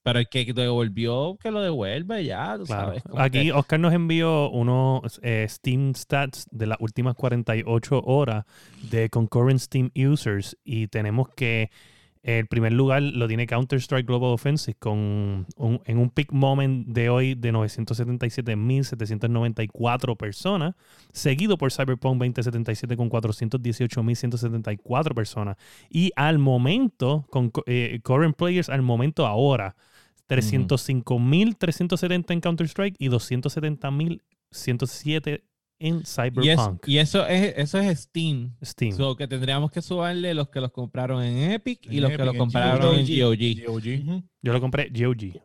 Pero 0.03 0.17
el 0.19 0.27
que 0.29 0.51
devolvió, 0.53 1.37
que 1.39 1.51
lo 1.51 1.61
devuelve 1.61 2.25
ya, 2.25 2.57
tú 2.57 2.63
Claro. 2.65 2.87
sabes. 2.87 3.03
Aquí 3.17 3.43
que- 3.43 3.53
Oscar 3.53 3.79
nos 3.79 3.93
envió 3.93 4.49
unos 4.49 5.19
eh, 5.21 5.45
Steam 5.47 5.93
stats 5.93 6.47
de 6.51 6.65
las 6.65 6.77
últimas 6.79 7.13
48 7.15 8.01
horas 8.03 8.45
de 8.89 9.09
concurrent 9.09 9.59
Steam 9.59 9.91
users 9.95 10.57
y 10.63 10.87
tenemos 10.87 11.29
que 11.35 11.69
el 12.23 12.45
primer 12.45 12.71
lugar 12.73 13.01
lo 13.01 13.27
tiene 13.27 13.47
Counter-Strike 13.47 14.05
Global 14.05 14.29
Offensive 14.31 14.77
con 14.79 15.47
un- 15.55 15.81
en 15.85 15.97
un 15.97 16.09
peak 16.11 16.31
moment 16.31 16.87
de 16.87 17.09
hoy 17.09 17.33
de 17.35 17.51
977.794 17.51 20.15
personas, 20.15 20.75
seguido 21.11 21.57
por 21.57 21.71
Cyberpunk 21.71 22.19
2077 22.19 22.95
con 22.97 23.09
418.174 23.09 25.15
personas. 25.15 25.57
Y 25.89 26.11
al 26.15 26.37
momento, 26.37 27.25
con 27.29 27.49
co- 27.49 27.63
eh, 27.65 27.99
current 28.03 28.35
players 28.35 28.69
al 28.69 28.81
momento 28.83 29.25
ahora, 29.25 29.75
305.370 30.31 32.31
en 32.33 32.41
Counter-Strike 32.41 32.95
y 32.99 33.09
270.107 33.09 35.41
en 35.79 35.95
y, 35.95 35.99
es- 36.01 36.15
Cyberpunk. 36.15 36.87
y 36.87 36.97
eso 36.99 37.25
es 37.25 37.55
eso 37.57 37.79
es 37.79 38.01
Steam. 38.01 38.55
Steam. 38.63 38.95
So, 38.95 39.15
que 39.15 39.27
tendríamos 39.27 39.71
que 39.71 39.81
subarle 39.81 40.35
los 40.35 40.49
que 40.49 40.61
los 40.61 40.71
compraron 40.71 41.23
en 41.23 41.51
Epic 41.51 41.79
y 41.89 41.99
los 41.99 42.11
que 42.11 42.23
los 42.23 42.35
compraron 42.35 42.99
en 42.99 43.07
GOG. 43.07 43.65
GOG. 43.65 44.23
Yo 44.43 44.53
lo 44.53 44.61
compré 44.61 44.89
GOG. 44.89 45.41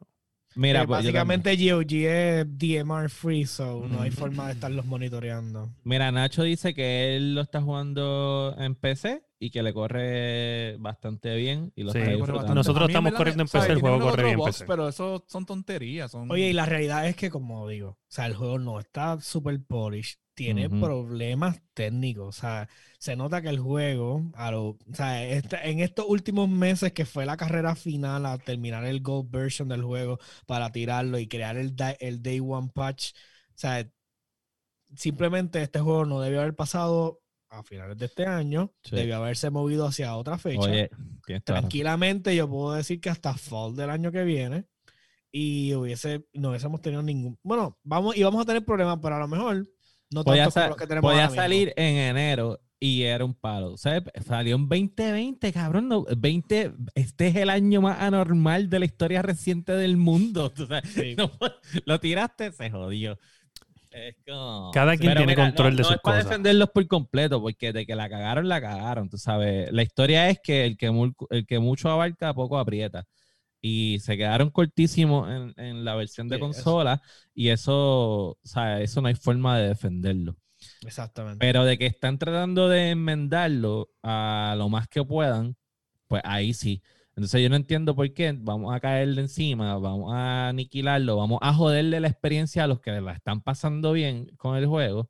Mira, 0.57 0.83
Eh, 0.83 0.87
pues, 0.87 1.01
básicamente 1.01 1.55
GOG 1.55 1.93
es 1.93 2.47
DMR 2.59 3.09
free, 3.11 3.45
so 3.45 3.87
no 3.87 4.01
hay 4.01 4.11
forma 4.11 4.47
de 4.47 4.55
estarlos 4.55 4.87
monitoreando. 4.87 5.71
Mira, 5.85 6.11
Nacho 6.11 6.43
dice 6.43 6.75
que 6.75 7.15
él 7.15 7.35
lo 7.35 7.43
está 7.43 7.61
jugando 7.61 8.57
en 8.59 8.75
PC 8.75 9.23
y 9.39 9.51
que 9.51 9.63
le 9.63 9.75
corre 9.75 10.77
bastante 10.79 11.37
bien 11.37 11.73
y 11.77 11.83
lo 11.83 11.93
Sí, 11.93 11.99
está 11.99 12.11
disfrutando. 12.13 12.55
Nosotros 12.55 12.89
estamos 12.89 13.13
corriendo 13.13 13.43
en. 13.43 13.49
PC, 13.51 13.73
el 13.73 13.81
juego 13.81 14.01
corre 14.01 14.23
bien 14.23 14.33
en 14.33 14.39
bugs, 14.39 14.53
PC. 14.59 14.65
Pero 14.67 14.89
eso 14.89 15.25
son 15.29 15.45
tonterías. 15.45 16.11
Son... 16.11 16.31
Oye, 16.31 16.49
y 16.49 16.53
la 16.55 16.65
realidad 16.65 17.07
es 17.07 17.17
que, 17.17 17.29
como 17.29 17.69
digo, 17.69 17.91
o 17.91 17.99
sea, 18.09 18.25
el 18.27 18.35
juego 18.35 18.59
no 18.59 18.81
está 18.81 19.21
super 19.21 19.63
polished, 19.63 20.19
tiene 20.37 20.68
Ujú. 20.68 20.80
problemas 20.80 21.61
técnicos, 21.74 22.28
o 22.28 22.41
sea, 22.41 22.68
se 22.99 23.16
nota 23.16 23.43
que 23.43 23.49
el 23.49 23.59
juego, 23.59 24.30
a 24.34 24.51
lo- 24.53 24.68
o 24.70 24.78
sea, 24.95 25.26
este- 25.26 25.68
en 25.70 25.80
estos 25.80 26.07
últimos 26.09 26.49
meses 26.49 26.93
que 26.93 27.07
fue 27.07 27.26
la 27.26 27.37
carrera 27.39 27.74
final 27.74 28.26
a 28.26 28.39
terminar 28.39 28.84
el 28.84 29.01
Gold 29.01 29.30
version 29.30 29.68
del 29.68 29.82
juego 29.82 30.18
para 30.47 30.70
tirarlo 30.72 31.18
y 31.18 31.26
crear 31.26 31.57
el, 31.57 31.74
el 32.01 32.22
Day 32.22 32.41
One 32.41 32.70
patch, 32.74 33.12
o 33.51 33.59
sea, 33.59 33.89
simplemente 34.95 35.62
este 35.62 35.80
juego 35.80 36.05
no 36.05 36.20
debió 36.20 36.41
haber 36.41 36.55
pasado 36.55 37.20
a 37.49 37.62
finales 37.62 37.97
de 37.97 38.07
este 38.07 38.26
año, 38.26 38.72
Sí. 38.82 38.97
debió 38.97 39.16
haberse 39.16 39.51
movido 39.51 39.87
hacia 39.87 40.16
otra 40.16 40.37
fecha 40.39 40.61
Oye, 40.61 40.91
tranquilamente 41.45 42.34
yo 42.37 42.49
puedo 42.49 42.72
decir 42.74 43.01
que 43.01 43.09
hasta 43.11 43.34
fall 43.34 43.74
del 43.74 43.91
año 43.91 44.12
que 44.12 44.24
viene 44.24 44.66
y 45.32 45.74
hubiese 45.74 46.26
no 46.34 46.51
hubiésemos 46.51 46.80
tenido 46.80 47.03
ningún 47.03 47.39
bueno 47.43 47.78
vamos 47.82 48.16
y 48.16 48.22
vamos 48.22 48.43
a 48.43 48.47
tener 48.47 48.64
problemas 48.64 48.99
pero 49.03 49.16
a 49.16 49.18
lo 49.18 49.28
mejor 49.28 49.66
no 50.11 50.25
podía, 50.25 50.45
tanto 50.45 50.55
como 50.55 50.65
sa- 50.65 50.69
los 50.69 50.77
que 50.77 50.87
tenemos 50.87 51.11
podía 51.11 51.23
ahora 51.25 51.31
mismo. 51.31 51.43
salir 51.43 51.73
en 51.77 51.97
enero 51.97 52.61
y 52.79 53.03
era 53.03 53.25
un 53.25 53.35
palo. 53.35 53.73
O 53.73 53.77
sea, 53.79 54.03
salió 54.27 54.57
en 54.57 54.69
2020, 54.69 55.53
cabrón. 55.53 55.89
no, 55.89 56.05
20, 56.17 56.73
este 56.95 57.29
es 57.29 57.37
el 57.37 57.51
año 57.51 57.81
más 57.81 58.01
anormal 58.01 58.69
de 58.69 58.79
la 58.81 58.85
historia 58.85 59.23
reciente 59.23 59.73
del 59.73 59.97
mundo. 59.97 60.51
tú 60.55 60.67
sabes, 60.67 60.91
Sí. 60.93 61.15
no 61.17 61.31
lo 61.85 61.99
tiraste, 62.01 62.53
se 62.53 62.71
jodió. 62.71 63.19
Es 63.91 64.15
como- 64.29 64.71
Cada 64.75 64.95
quien 64.99 65.13
Pero 65.13 65.21
tiene 65.21 65.35
control 65.35 65.75
de 65.75 65.79
no 65.83 65.89
sus 65.89 65.97
es 65.97 66.03
cosas. 66.03 66.25
defenderlos 66.25 66.69
por 66.71 66.87
completo, 66.87 67.41
porque 67.41 67.73
de 67.73 67.87
que 67.87 67.97
la 67.97 68.11
cagaron, 68.11 68.47
la 68.47 68.61
cagaron. 68.61 69.09
Tú 69.09 69.17
sabes, 69.17 69.73
la 69.73 69.83
historia 69.83 70.29
es 70.29 70.39
que 70.43 70.67
el 70.67 70.77
que, 70.77 70.91
mul- 70.91 71.15
el 71.31 71.47
que 71.47 71.59
mucho 71.61 71.89
abarca, 71.91 72.35
poco 72.35 72.59
aprieta. 72.59 73.05
Y 73.61 73.99
se 74.01 74.17
quedaron 74.17 74.51
cortísimos 74.51 75.29
en, 75.31 75.55
en 75.57 75.85
la 75.85 75.95
versión 75.97 76.29
de 76.29 76.37
Sí, 76.37 76.41
eso. 76.43 76.47
consola. 76.47 77.03
Y 77.35 77.49
eso, 77.49 78.31
o 78.33 78.39
sea, 78.45 78.81
eso 78.81 79.01
no 79.01 79.09
hay 79.09 79.15
forma 79.15 79.59
de 79.59 79.69
defenderlo. 79.69 80.37
exactamente 80.85 81.39
Pero 81.39 81.65
de 81.65 81.77
que 81.79 81.87
están 81.87 82.19
tratando 82.19 82.69
de 82.69 82.91
enmendarlo 82.91 83.89
a 84.03 84.55
lo 84.57 84.69
más 84.69 84.89
que 84.89 85.03
puedan, 85.05 85.57
pues 86.07 86.23
ahí 86.25 86.55
sí. 86.55 86.83
Entonces 87.17 87.43
yo 87.43 87.49
no 87.49 87.57
entiendo 87.57 87.97
por 87.97 88.13
qué 88.13 88.35
vamos 88.39 88.75
a 88.75 88.79
caerle 88.81 89.23
encima, 89.23 89.79
vamos 89.79 90.13
a 90.15 90.49
aniquilarlo, 90.49 91.17
vamos 91.17 91.39
a 91.41 91.53
joderle 91.55 91.99
la 91.99 92.09
experiencia 92.09 92.65
a 92.65 92.67
los 92.67 92.81
que 92.81 92.93
la 93.01 93.13
están 93.13 93.41
pasando 93.41 93.93
bien 93.93 94.27
con 94.37 94.57
el 94.57 94.67
juego. 94.67 95.09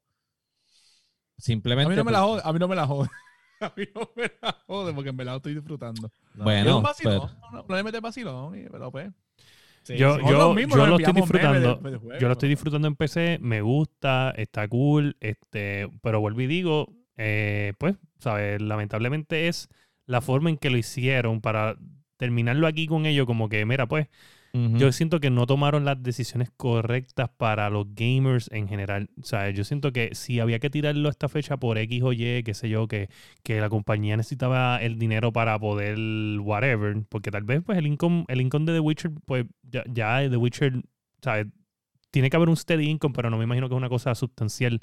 A 1.39 1.43
Simplemente. 1.43 1.91
mí 1.91 1.97
no 1.97 2.05
me 2.05 2.13
la 2.13 2.21
porque- 2.21 2.41
jode. 2.43 2.43
A 2.49 2.53
mí 2.53 2.59
no 2.61 2.69
me 2.69 2.77
la 2.77 2.87
jode. 2.87 3.09
A 3.61 3.73
mí 3.77 3.85
no 3.95 4.11
me 4.17 4.31
la 4.43 4.57
jode 4.67 4.93
porque 4.93 5.11
en 5.11 5.17
verdad 5.17 5.33
lo 5.33 5.37
estoy 5.39 5.55
disfrutando. 5.55 6.07
Es 6.09 6.43
Bueno, 6.43 6.77
un 6.79 6.83
vacilón. 6.83 7.31
pero- 7.41 7.51
No, 7.53 7.65
no 7.69 7.77
le 7.77 7.83
metes 7.83 8.01
vacilón. 8.01 8.69
Pero 8.71 8.91
pues. 8.91 9.11
Sí, 9.83 9.97
Yo, 9.97 10.19
yo, 10.19 10.53
mismos, 10.53 10.77
yo 10.77 10.87
lo 10.87 10.97
estoy 10.99 11.13
disfrutando. 11.15 11.77
de- 11.77 11.91
de 11.93 11.97
juegos, 11.99 12.21
yo 12.21 12.27
lo 12.27 12.33
estoy 12.33 12.49
disfrutando 12.49 12.89
en 12.89 12.97
PC, 12.97 13.39
me 13.41 13.61
gusta, 13.61 14.33
está 14.37 14.67
cool, 14.67 15.17
este, 15.21 15.89
pero 16.03 16.19
vuelvo 16.21 16.41
y 16.41 16.49
digo, 16.49 16.93
eh, 17.17 17.73
pues, 17.79 17.95
¿sabes? 18.19 18.61
Lamentablemente 18.61 19.47
es 19.47 19.69
la 20.07 20.21
forma 20.21 20.51
en 20.51 20.57
que 20.59 20.71
lo 20.71 20.77
hicieron 20.77 21.41
para 21.41 21.77
terminarlo 22.17 22.67
aquí 22.67 22.89
con 22.89 23.07
ello, 23.07 23.27
como 23.27 23.49
que, 23.49 23.65
mira, 23.65 23.87
pues, 23.87 24.09
Yo 24.79 24.91
siento 24.93 25.21
que 25.21 25.31
no 25.31 25.47
tomaron 25.47 25.85
las 25.85 26.03
decisiones 26.03 26.51
correctas 26.57 27.29
para 27.37 27.69
los 27.69 27.95
gamers 27.95 28.49
en 28.53 28.69
general. 28.69 29.11
O 29.21 29.25
sea, 29.25 29.51
yo 29.51 29.65
siento 29.65 29.93
que 29.93 30.15
si 30.15 30.41
había 30.41 30.59
que 30.59 30.71
tirarlo 30.71 31.09
a 31.09 31.11
esta 31.11 31.29
fecha 31.29 31.57
por 31.59 31.77
X 31.79 32.03
o 32.03 32.13
Y, 32.13 32.43
qué 32.43 32.55
sé 32.55 32.69
yo, 32.69 32.89
que, 32.89 33.09
que 33.43 33.61
la 33.61 33.69
compañía 33.69 34.17
necesitaba 34.17 34.79
el 34.79 34.99
dinero 34.99 35.33
para 35.33 35.59
poder 35.59 35.99
whatever, 36.41 36.97
porque 37.09 37.31
tal 37.31 37.45
vez 37.45 37.63
pues 37.65 37.77
el 37.79 37.87
income, 37.87 38.25
el 38.29 38.41
income 38.41 38.67
de 38.67 38.73
The 38.73 38.81
Witcher, 38.81 39.11
pues 39.27 39.47
ya, 39.63 39.85
ya 39.93 40.29
The 40.29 40.37
Witcher, 40.37 40.83
¿sabes? 41.21 41.47
Tiene 42.17 42.31
que 42.31 42.37
haber 42.37 42.49
un 42.49 42.57
steady 42.57 42.89
income, 42.89 43.13
pero 43.15 43.29
no 43.29 43.37
me 43.37 43.45
imagino 43.45 43.69
que 43.69 43.75
es 43.75 43.79
una 43.79 43.91
cosa 43.91 44.15
sustancial 44.15 44.81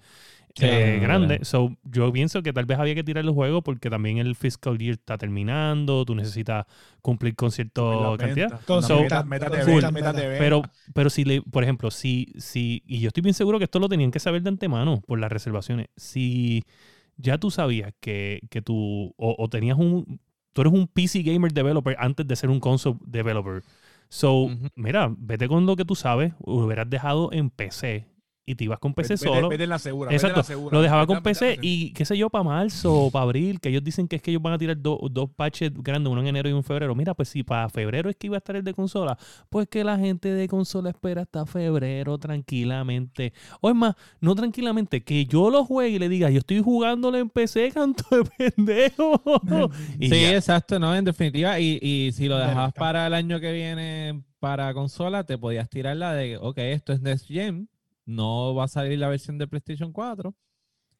Sí, 0.55 0.65
eh, 0.67 0.97
no, 0.97 1.01
grande. 1.01 1.39
no. 1.39 1.45
So, 1.45 1.75
yo 1.83 2.11
pienso 2.13 2.43
que 2.43 2.53
tal 2.53 2.65
vez 2.65 2.77
había 2.77 2.93
que 2.93 3.03
tirar 3.03 3.23
el 3.23 3.31
juego 3.31 3.63
porque 3.63 3.89
también 3.89 4.19
el 4.19 4.35
fiscal 4.35 4.77
year 4.77 4.93
está 4.93 5.17
terminando, 5.17 6.05
tú 6.05 6.13
necesitas 6.13 6.67
cumplir 7.01 7.35
con 7.35 7.51
cierta 7.51 7.81
la 7.81 8.17
cantidad. 8.17 8.61
Pero, 10.37 10.61
pero 10.93 11.09
si 11.09 11.23
le, 11.23 11.41
por 11.41 11.63
ejemplo, 11.63 11.89
si, 11.89 12.33
si, 12.37 12.83
y 12.85 12.99
yo 12.99 13.07
estoy 13.07 13.21
bien 13.21 13.33
seguro 13.33 13.57
que 13.57 13.65
esto 13.65 13.79
lo 13.79 13.89
tenían 13.89 14.11
que 14.11 14.19
saber 14.19 14.43
de 14.43 14.49
antemano 14.49 15.01
por 15.07 15.19
las 15.19 15.31
reservaciones. 15.31 15.87
Si 15.95 16.63
ya 17.17 17.39
tú 17.39 17.49
sabías 17.49 17.91
que, 17.99 18.41
que 18.51 18.61
tú, 18.61 19.13
o, 19.17 19.35
o 19.37 19.49
tenías 19.49 19.79
un, 19.79 20.19
tú 20.53 20.61
eres 20.61 20.73
un 20.73 20.87
PC 20.87 21.23
gamer 21.23 21.51
developer 21.51 21.95
antes 21.99 22.27
de 22.27 22.35
ser 22.35 22.51
un 22.51 22.59
console 22.59 22.97
developer. 23.07 23.63
So, 24.13 24.47
mira, 24.75 25.11
vete 25.17 25.47
con 25.47 25.65
lo 25.65 25.75
que 25.75 25.85
tú 25.85 25.95
sabes, 25.95 26.35
hubieras 26.39 26.87
dejado 26.87 27.33
en 27.33 27.49
PC 27.49 28.12
y 28.45 28.55
te 28.55 28.65
ibas 28.65 28.79
con 28.79 28.93
PC 28.93 29.13
Vete- 29.15 29.23
solo. 29.23 29.49
Vete 29.49 29.63
en 29.63 29.69
la 29.69 29.79
segura. 29.79 30.09
en 30.11 30.15
Exacto, 30.15 30.37
la 30.37 30.43
segura. 30.43 30.75
Lo 30.77 30.81
dejaba 30.81 31.07
con 31.07 31.23
PC 31.23 31.59
y 31.61 31.93
qué 31.93 32.03
sé 32.05 32.17
yo, 32.17 32.29
para 32.29 32.43
marzo 32.43 32.93
o 32.93 33.11
para 33.11 33.23
abril, 33.23 33.59
que 33.61 33.69
ellos 33.69 33.83
dicen 33.83 34.07
que 34.07 34.17
es 34.17 34.21
que 34.21 34.31
ellos 34.31 34.41
van 34.43 34.53
a 34.53 34.57
tirar 34.57 34.77
do- 34.81 34.99
dos 35.09 35.29
patches 35.35 35.71
grandes, 35.73 36.11
uno 36.11 36.21
en 36.21 36.27
enero 36.27 36.49
y 36.49 36.51
uno 36.51 36.59
en 36.59 36.63
febrero. 36.65 36.93
Mira, 36.95 37.13
pues 37.13 37.29
si 37.29 37.43
para 37.43 37.69
febrero 37.69 38.09
es 38.09 38.15
que 38.17 38.27
iba 38.27 38.35
a 38.35 38.39
estar 38.39 38.55
el 38.55 38.63
de 38.63 38.73
consola, 38.73 39.17
pues 39.49 39.67
que 39.67 39.83
la 39.83 39.97
gente 39.97 40.29
de 40.33 40.47
consola 40.47 40.89
espera 40.89 41.21
hasta 41.21 41.45
febrero 41.45 42.17
tranquilamente. 42.17 43.33
O 43.61 43.69
es 43.69 43.75
más, 43.75 43.95
no 44.19 44.35
tranquilamente, 44.35 45.03
que 45.03 45.25
yo 45.25 45.49
lo 45.49 45.63
juegue 45.65 45.95
y 45.95 45.99
le 45.99 46.09
diga, 46.09 46.29
yo 46.29 46.39
estoy 46.39 46.61
jugándolo 46.61 47.17
en 47.17 47.29
PC, 47.29 47.71
canto 47.73 48.03
de 48.09 48.51
pendejo. 48.51 49.21
y 49.99 50.09
sí, 50.09 50.21
ya. 50.21 50.35
exacto, 50.35 50.79
no, 50.79 50.95
en 50.95 51.05
definitiva. 51.05 51.59
Y, 51.59 51.79
y 51.81 52.11
si 52.11 52.27
lo 52.27 52.37
dejabas 52.37 52.73
para 52.73 53.07
el 53.07 53.13
año 53.13 53.39
que 53.39 53.51
viene 53.51 54.21
para 54.39 54.73
consola, 54.73 55.23
te 55.23 55.37
podías 55.37 55.69
tirar 55.69 55.95
la 55.95 56.13
de, 56.13 56.37
ok, 56.37 56.57
esto 56.57 56.91
es 56.93 57.01
Next 57.01 57.27
Gen, 57.27 57.69
no 58.05 58.53
va 58.55 58.65
a 58.65 58.67
salir 58.67 58.99
la 58.99 59.07
versión 59.09 59.37
de 59.37 59.47
PlayStation 59.47 59.91
4 59.91 60.35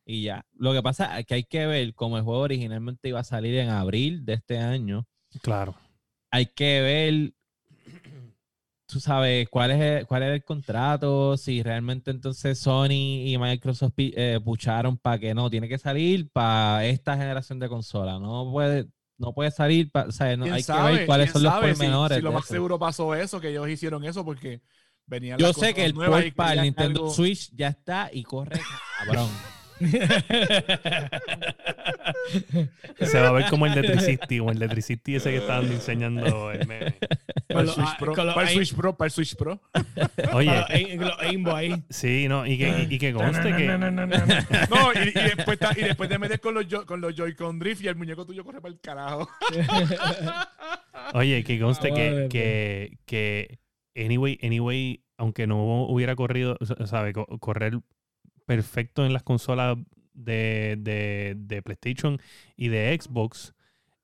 y 0.06 0.24
ya. 0.24 0.46
Lo 0.54 0.74
que 0.74 0.82
pasa 0.84 1.20
es 1.20 1.26
que 1.26 1.36
hay 1.36 1.44
que 1.44 1.66
ver, 1.66 1.94
como 1.94 2.18
el 2.18 2.24
juego 2.24 2.42
originalmente 2.42 3.10
iba 3.10 3.20
a 3.20 3.24
salir 3.24 3.56
en 3.58 3.70
abril 3.70 4.26
de 4.26 4.34
este 4.34 4.58
año, 4.60 5.06
Claro. 5.42 5.76
hay 6.32 6.46
que 6.48 6.82
ver, 6.82 7.34
tú 8.86 9.00
sabes, 9.00 9.48
cuál 9.50 9.72
es 9.72 9.82
el, 9.82 10.06
cuál 10.08 10.24
es 10.24 10.30
el 10.34 10.44
contrato, 10.44 11.36
si 11.38 11.64
realmente 11.64 12.12
entonces 12.12 12.60
Sony 12.60 13.26
y 13.26 13.38
Microsoft 13.40 13.94
eh, 13.98 14.40
pucharon 14.44 14.98
para 14.98 15.18
que 15.20 15.34
no, 15.34 15.50
tiene 15.50 15.68
que 15.68 15.78
salir 15.78 16.30
para 16.32 16.86
esta 16.86 17.18
generación 17.18 17.60
de 17.60 17.70
consola, 17.70 18.20
no 18.20 18.52
puede, 18.52 18.88
no 19.18 19.34
puede 19.34 19.52
salir, 19.52 19.90
pa- 19.92 20.06
o 20.08 20.12
sea, 20.12 20.36
no- 20.38 20.44
¿Quién 20.44 20.56
hay 20.56 20.64
sabe? 20.64 20.92
que 20.92 20.98
ver 20.98 21.06
cuáles 21.08 21.26
¿Quién 21.28 21.34
son 21.34 21.44
los 21.44 21.54
sabe 21.54 21.68
si- 21.74 21.80
pormenores. 21.80 22.18
Si, 22.18 22.24
lo 22.24 22.32
más 22.34 22.44
eso. 22.46 22.54
seguro 22.54 22.78
pasó 22.78 23.16
eso, 23.16 23.40
que 23.40 23.50
ellos 23.50 23.68
hicieron 23.70 24.04
eso 24.04 24.24
porque 24.26 24.62
venían 25.06 25.38
Yo 25.40 25.48
las 25.48 25.56
sé 25.58 25.74
que 25.74 25.86
el 25.86 25.94
port 25.94 26.34
para 26.36 26.54
el 26.54 26.62
Nintendo 26.62 27.02
algo- 27.02 27.14
Switch 27.14 27.50
ya 27.56 27.68
está 27.70 28.10
y 28.12 28.24
corre 28.24 28.60
cabrón. 29.06 29.30
Se 33.00 33.20
va 33.20 33.30
a 33.30 33.32
ver 33.32 33.46
como 33.50 33.66
el 33.66 33.74
de 33.74 33.82
360, 33.82 34.38
como 34.38 34.52
el 34.52 34.60
de 34.60 34.68
360 34.70 35.18
ese 35.18 35.32
que 35.32 35.38
estaban 35.38 35.70
diseñando 35.70 36.52
el 36.52 36.68
meme. 36.68 36.96
Para 37.48 37.62
el 37.62 37.70
Switch 37.70 37.98
Pro, 38.00 38.14
para 38.14 38.42
el 38.44 38.50
Switch 38.56 38.76
Pro, 38.76 38.96
para 38.96 39.08
el 39.08 39.12
Switch 39.12 39.36
Pro. 39.36 39.62
Oye, 40.34 40.56
los 40.56 40.70
aim- 40.70 40.98
con 40.98 41.08
los 41.08 41.20
aimbot 41.20 41.56
ahí. 41.56 41.84
sí, 41.90 42.28
no, 42.30 42.46
y 42.46 42.58
que, 42.58 42.88
y 42.90 42.98
que 42.98 43.14
conste 43.14 43.56
que... 43.56 43.68
No, 44.70 44.94
y, 44.94 45.10
y 45.10 45.12
después, 45.36 45.60
ta- 45.60 45.74
y 45.76 45.82
después 45.82 46.10
te 46.10 46.18
metes 46.20 46.40
con 46.40 46.54
los, 46.54 46.66
con 46.86 47.02
los 47.02 47.14
Joy-Con 47.16 47.60
Drift 47.60 47.84
y 47.84 47.88
el 47.88 47.96
muñeco 47.96 48.26
tuyo 48.26 48.44
corre 48.46 48.62
para 48.62 48.74
el 48.74 48.80
carajo. 48.80 49.30
Oye, 51.14 51.44
que 51.44 51.60
conste 51.60 51.90
Ah, 51.92 51.96
que, 51.96 52.28
que, 52.30 52.98
que 53.06 53.60
anyway, 53.96 54.38
anyway, 54.42 55.02
aunque 55.18 55.48
no 55.48 55.84
hubiera 55.86 56.16
corrido, 56.16 56.58
sabe, 56.86 57.14
correr 57.14 57.80
perfecto 58.46 59.06
en 59.06 59.14
las 59.14 59.24
consolas 59.24 59.78
de, 60.14 60.76
de, 60.80 61.36
de 61.38 61.62
PlayStation 61.62 62.20
y 62.56 62.68
de 62.68 62.98
Xbox, 63.00 63.54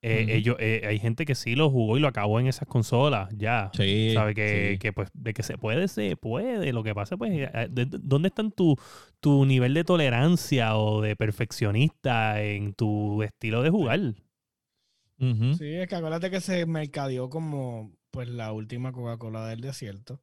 eh, 0.02 0.28
ellos, 0.30 0.56
eh, 0.60 0.84
hay 0.88 0.98
gente 0.98 1.26
que 1.26 1.36
sí 1.36 1.56
lo 1.56 1.70
jugó 1.70 1.98
y 1.98 2.00
lo 2.00 2.08
acabó 2.08 2.40
en 2.40 2.48
esas 2.48 2.68
consolas, 2.70 3.28
ya. 3.36 3.70
Sí. 3.74 4.12
Sabe 4.14 4.34
que, 4.34 4.70
sí. 4.74 4.78
que, 4.80 4.94
pues 4.94 5.10
de 5.14 5.34
que 5.34 5.44
se 5.44 5.58
puede, 5.58 5.90
se 5.90 6.16
puede. 6.16 6.72
Lo 6.72 6.84
que 6.84 6.96
pasa, 6.96 7.18
pues, 7.18 7.32
eh, 7.34 7.68
de- 7.70 7.86
de- 7.86 7.98
¿dónde 8.02 8.30
está 8.30 8.50
tu, 8.50 8.78
tu 9.20 9.46
nivel 9.46 9.74
de 9.74 9.84
tolerancia 9.84 10.78
o 10.78 11.02
de 11.02 11.18
perfeccionista 11.18 12.42
en 12.42 12.74
tu 12.74 13.22
estilo 13.24 13.62
de 13.62 13.70
jugar? 13.72 14.00
Sí, 15.58 15.74
es 15.74 15.88
que 15.90 15.96
acuérdate 15.96 16.32
que 16.32 16.40
se 16.40 16.66
mercadeó 16.66 17.30
como 17.30 17.92
pues 18.12 18.28
la 18.30 18.52
última 18.52 18.92
Coca-Cola 18.92 19.46
del 19.48 19.62
desierto. 19.62 20.22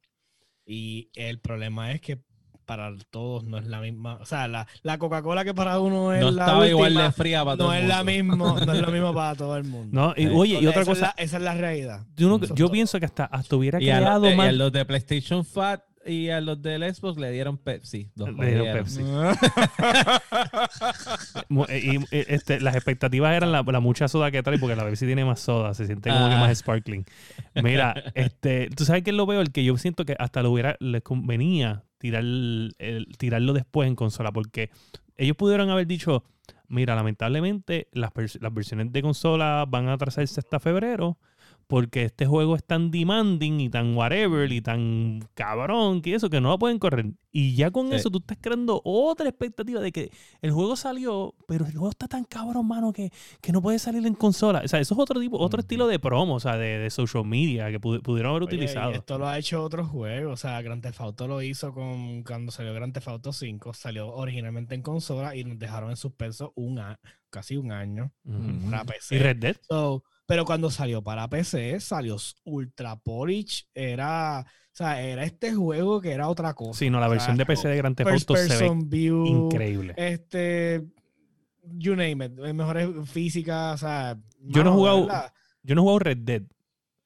Y 0.65 1.09
el 1.15 1.39
problema 1.39 1.91
es 1.91 2.01
que 2.01 2.19
para 2.65 2.93
todos 3.11 3.45
no 3.45 3.57
es 3.57 3.65
la 3.65 3.79
misma. 3.79 4.15
O 4.15 4.25
sea, 4.25 4.49
la, 4.49 4.67
la 4.83 4.97
Coca-Cola 4.97 5.45
que 5.45 5.53
para 5.53 5.79
uno 5.79 6.11
es 6.13 6.19
No 6.19 6.31
la 6.31 6.43
estaba 6.43 6.67
igual 6.67 6.93
de 6.95 7.11
fría 7.13 7.45
para 7.45 7.55
todo 7.55 7.67
no 7.69 7.73
el 7.73 7.83
es 7.83 7.87
la 7.87 8.03
mismo, 8.03 8.35
no 8.59 8.73
es 8.73 8.81
lo 8.81 8.87
mismo 8.91 9.13
para 9.13 9.35
todo 9.35 9.55
el 9.55 9.63
mundo. 9.63 9.89
No, 9.93 10.13
y, 10.17 10.27
oye, 10.27 10.59
y 10.59 10.67
otra 10.67 10.81
esa 10.81 10.91
es 10.91 10.97
cosa, 10.99 11.13
la- 11.17 11.23
esa 11.23 11.37
es 11.37 11.43
la 11.43 11.53
realidad. 11.55 12.05
yo, 12.17 12.27
no- 12.37 12.69
pienso 12.69 12.99
que 12.99 13.05
hasta, 13.05 13.23
hasta 13.25 13.55
hubiera 13.55 13.81
Y 13.81 13.89
a, 13.89 13.97
creado 13.99 14.21
de, 14.23 14.33
y 14.33 14.35
más. 14.35 14.49
a 14.49 14.51
los 14.51 14.71
de 14.73 14.83
PlayStation 14.83 15.45
Fat 15.45 15.81
y 16.07 16.29
a 16.29 16.41
los 16.41 16.61
del 16.61 16.83
Xbox 16.93 17.17
le 17.19 17.31
dieron 17.31 17.57
Pepsi. 17.57 18.09
Los 18.15 18.33
Le 18.35 18.55
dieron. 18.55 18.77
Pepsi. 18.77 19.01
Y, 21.69 21.99
este, 22.11 22.59
las 22.59 22.75
expectativas 22.75 23.35
eran 23.35 23.51
la, 23.51 23.63
la 23.63 23.79
mucha 23.79 24.07
soda 24.07 24.31
que 24.31 24.43
trae, 24.43 24.57
porque 24.59 24.75
la 24.75 24.83
Pepsi 24.85 25.05
tiene 25.05 25.25
más 25.25 25.39
soda, 25.39 25.73
se 25.73 25.85
siente 25.85 26.09
como 26.09 26.27
que 26.27 26.35
Ah. 26.35 26.39
más 26.39 26.57
sparkling. 26.57 27.05
Mira, 27.55 27.93
este, 28.15 28.69
tú 28.75 28.85
sabes 28.85 29.03
que 29.03 29.11
es 29.11 29.15
lo 29.15 29.27
peor, 29.27 29.51
que 29.51 29.63
yo 29.63 29.77
siento 29.77 30.05
que 30.05 30.15
hasta 30.19 30.41
lo 30.43 30.51
hubiera, 30.51 30.75
les 30.79 31.01
convenía 31.01 31.83
tirar 31.97 32.21
el- 32.21 32.75
el- 32.79 33.07
tirarlo 33.17 33.53
después 33.53 33.87
en 33.87 33.95
consola, 33.95 34.31
porque 34.31 34.69
ellos 35.17 35.35
pudieron 35.35 35.69
haber 35.69 35.87
dicho, 35.87 36.23
mira, 36.67 36.95
lamentablemente 36.95 37.87
las, 37.91 38.11
las 38.39 38.53
versiones 38.53 38.91
de 38.91 39.01
consola 39.01 39.65
van 39.67 39.87
a 39.89 39.93
atrasarse 39.93 40.39
hasta 40.39 40.59
febrero, 40.59 41.17
porque 41.67 42.03
este 42.05 42.25
juego 42.25 42.55
es 42.55 42.63
tan 42.63 42.91
demanding 42.91 43.59
y 43.59 43.69
tan 43.69 43.95
whatever 43.95 44.49
y 44.51 44.61
tan 44.61 45.19
cabrón 45.33 46.01
que 46.01 46.15
eso 46.15 46.29
que 46.29 46.39
no 46.39 46.49
lo 46.49 46.57
pueden 46.59 46.79
correr. 46.79 47.07
Y 47.31 47.55
ya 47.55 47.71
con 47.71 47.89
Sí. 47.89 47.95
eso 47.95 48.09
tú 48.09 48.19
estás 48.19 48.37
creando 48.41 48.81
otra 48.85 49.27
expectativa 49.29 49.79
de 49.81 49.91
que 49.91 50.09
el 50.41 50.51
juego 50.51 50.75
salió, 50.77 51.35
pero 51.45 51.65
el 51.65 51.73
juego 51.73 51.89
está 51.89 52.07
tan 52.07 52.23
cabrón, 52.23 52.67
mano, 52.67 52.93
que, 52.93 53.11
que 53.41 53.51
no 53.51 53.61
puede 53.61 53.79
salir 53.79 54.07
en 54.07 54.15
consola. 54.15 54.61
O 54.63 54.67
sea, 54.67 54.79
eso 54.79 54.93
es 54.95 54.99
otro 54.99 55.19
tipo, 55.19 55.37
otro 55.37 55.59
estilo 55.59 55.87
de 55.87 55.99
promo, 55.99 56.35
o 56.35 56.39
sea, 56.39 56.55
de, 56.57 56.79
de 56.79 56.89
social 56.89 57.25
media 57.25 57.69
que 57.69 57.79
pu- 57.81 58.01
pudieron 58.01 58.31
haber 58.31 58.43
Oye, 58.43 58.55
utilizado. 58.55 58.91
esto 58.93 59.17
lo 59.19 59.27
ha 59.27 59.37
hecho 59.37 59.61
otros 59.61 59.89
juegos. 59.89 60.33
O 60.33 60.37
sea, 60.37 60.61
Grand 60.61 60.81
Theft 60.81 61.01
Auto 61.01 61.27
lo 61.27 61.41
hizo 61.41 61.73
con 61.73 62.23
cuando 62.23 62.51
salió 62.51 62.73
Grand 62.73 62.93
Theft 62.93 63.09
Auto 63.09 63.33
5. 63.33 63.73
Salió 63.73 64.07
originalmente 64.13 64.73
en 64.73 64.81
consola 64.81 65.35
y 65.35 65.43
nos 65.43 65.59
dejaron 65.59 65.89
en 65.91 65.97
suspenso 65.97 66.53
un 66.55 66.79
a- 66.79 66.99
casi 67.29 67.57
un 67.57 67.71
año 67.73 68.13
Ujú. 68.25 68.71
para 68.71 68.83
Y 68.83 68.85
PC. 68.85 69.19
Red 69.19 69.37
Dead. 69.37 69.57
So, 69.69 70.03
pero 70.27 70.45
cuando 70.45 70.69
salió 70.69 71.01
para 71.01 71.27
PC, 71.27 71.79
salió 71.79 72.17
Ultra 72.43 72.95
Polish. 72.97 73.67
Era, 73.73 74.41
o 74.41 74.45
sea, 74.71 75.01
era 75.01 75.23
este 75.23 75.55
juego 75.55 75.99
que 75.99 76.11
era 76.11 76.27
otra 76.29 76.53
cosa. 76.53 76.77
Sí, 76.77 76.89
no, 76.91 76.99
la 76.99 77.07
O 77.07 77.09
sea, 77.09 77.13
versión 77.15 77.37
de 77.37 77.45
PC 77.47 77.67
de 77.69 77.77
Grand 77.77 77.95
Theft 77.95 78.11
Auto 78.11 78.35
se 78.35 78.63
ve 78.69 78.71
view. 78.85 79.25
increíble. 79.25 79.95
Este. 79.97 80.83
You 81.63 81.95
name 81.95 82.25
it. 82.25 82.31
Mejores 82.53 82.87
físicas. 83.09 83.73
O 83.75 83.77
sea. 83.87 84.17
Yo 84.41 84.63
no 84.63 84.69
he 84.69 84.73
jugado-. 84.73 85.09
Yo 85.63 85.75
no 85.75 85.81
he 85.81 85.83
jugado 85.83 85.99
Red 85.99 86.17
Dead 86.19 86.43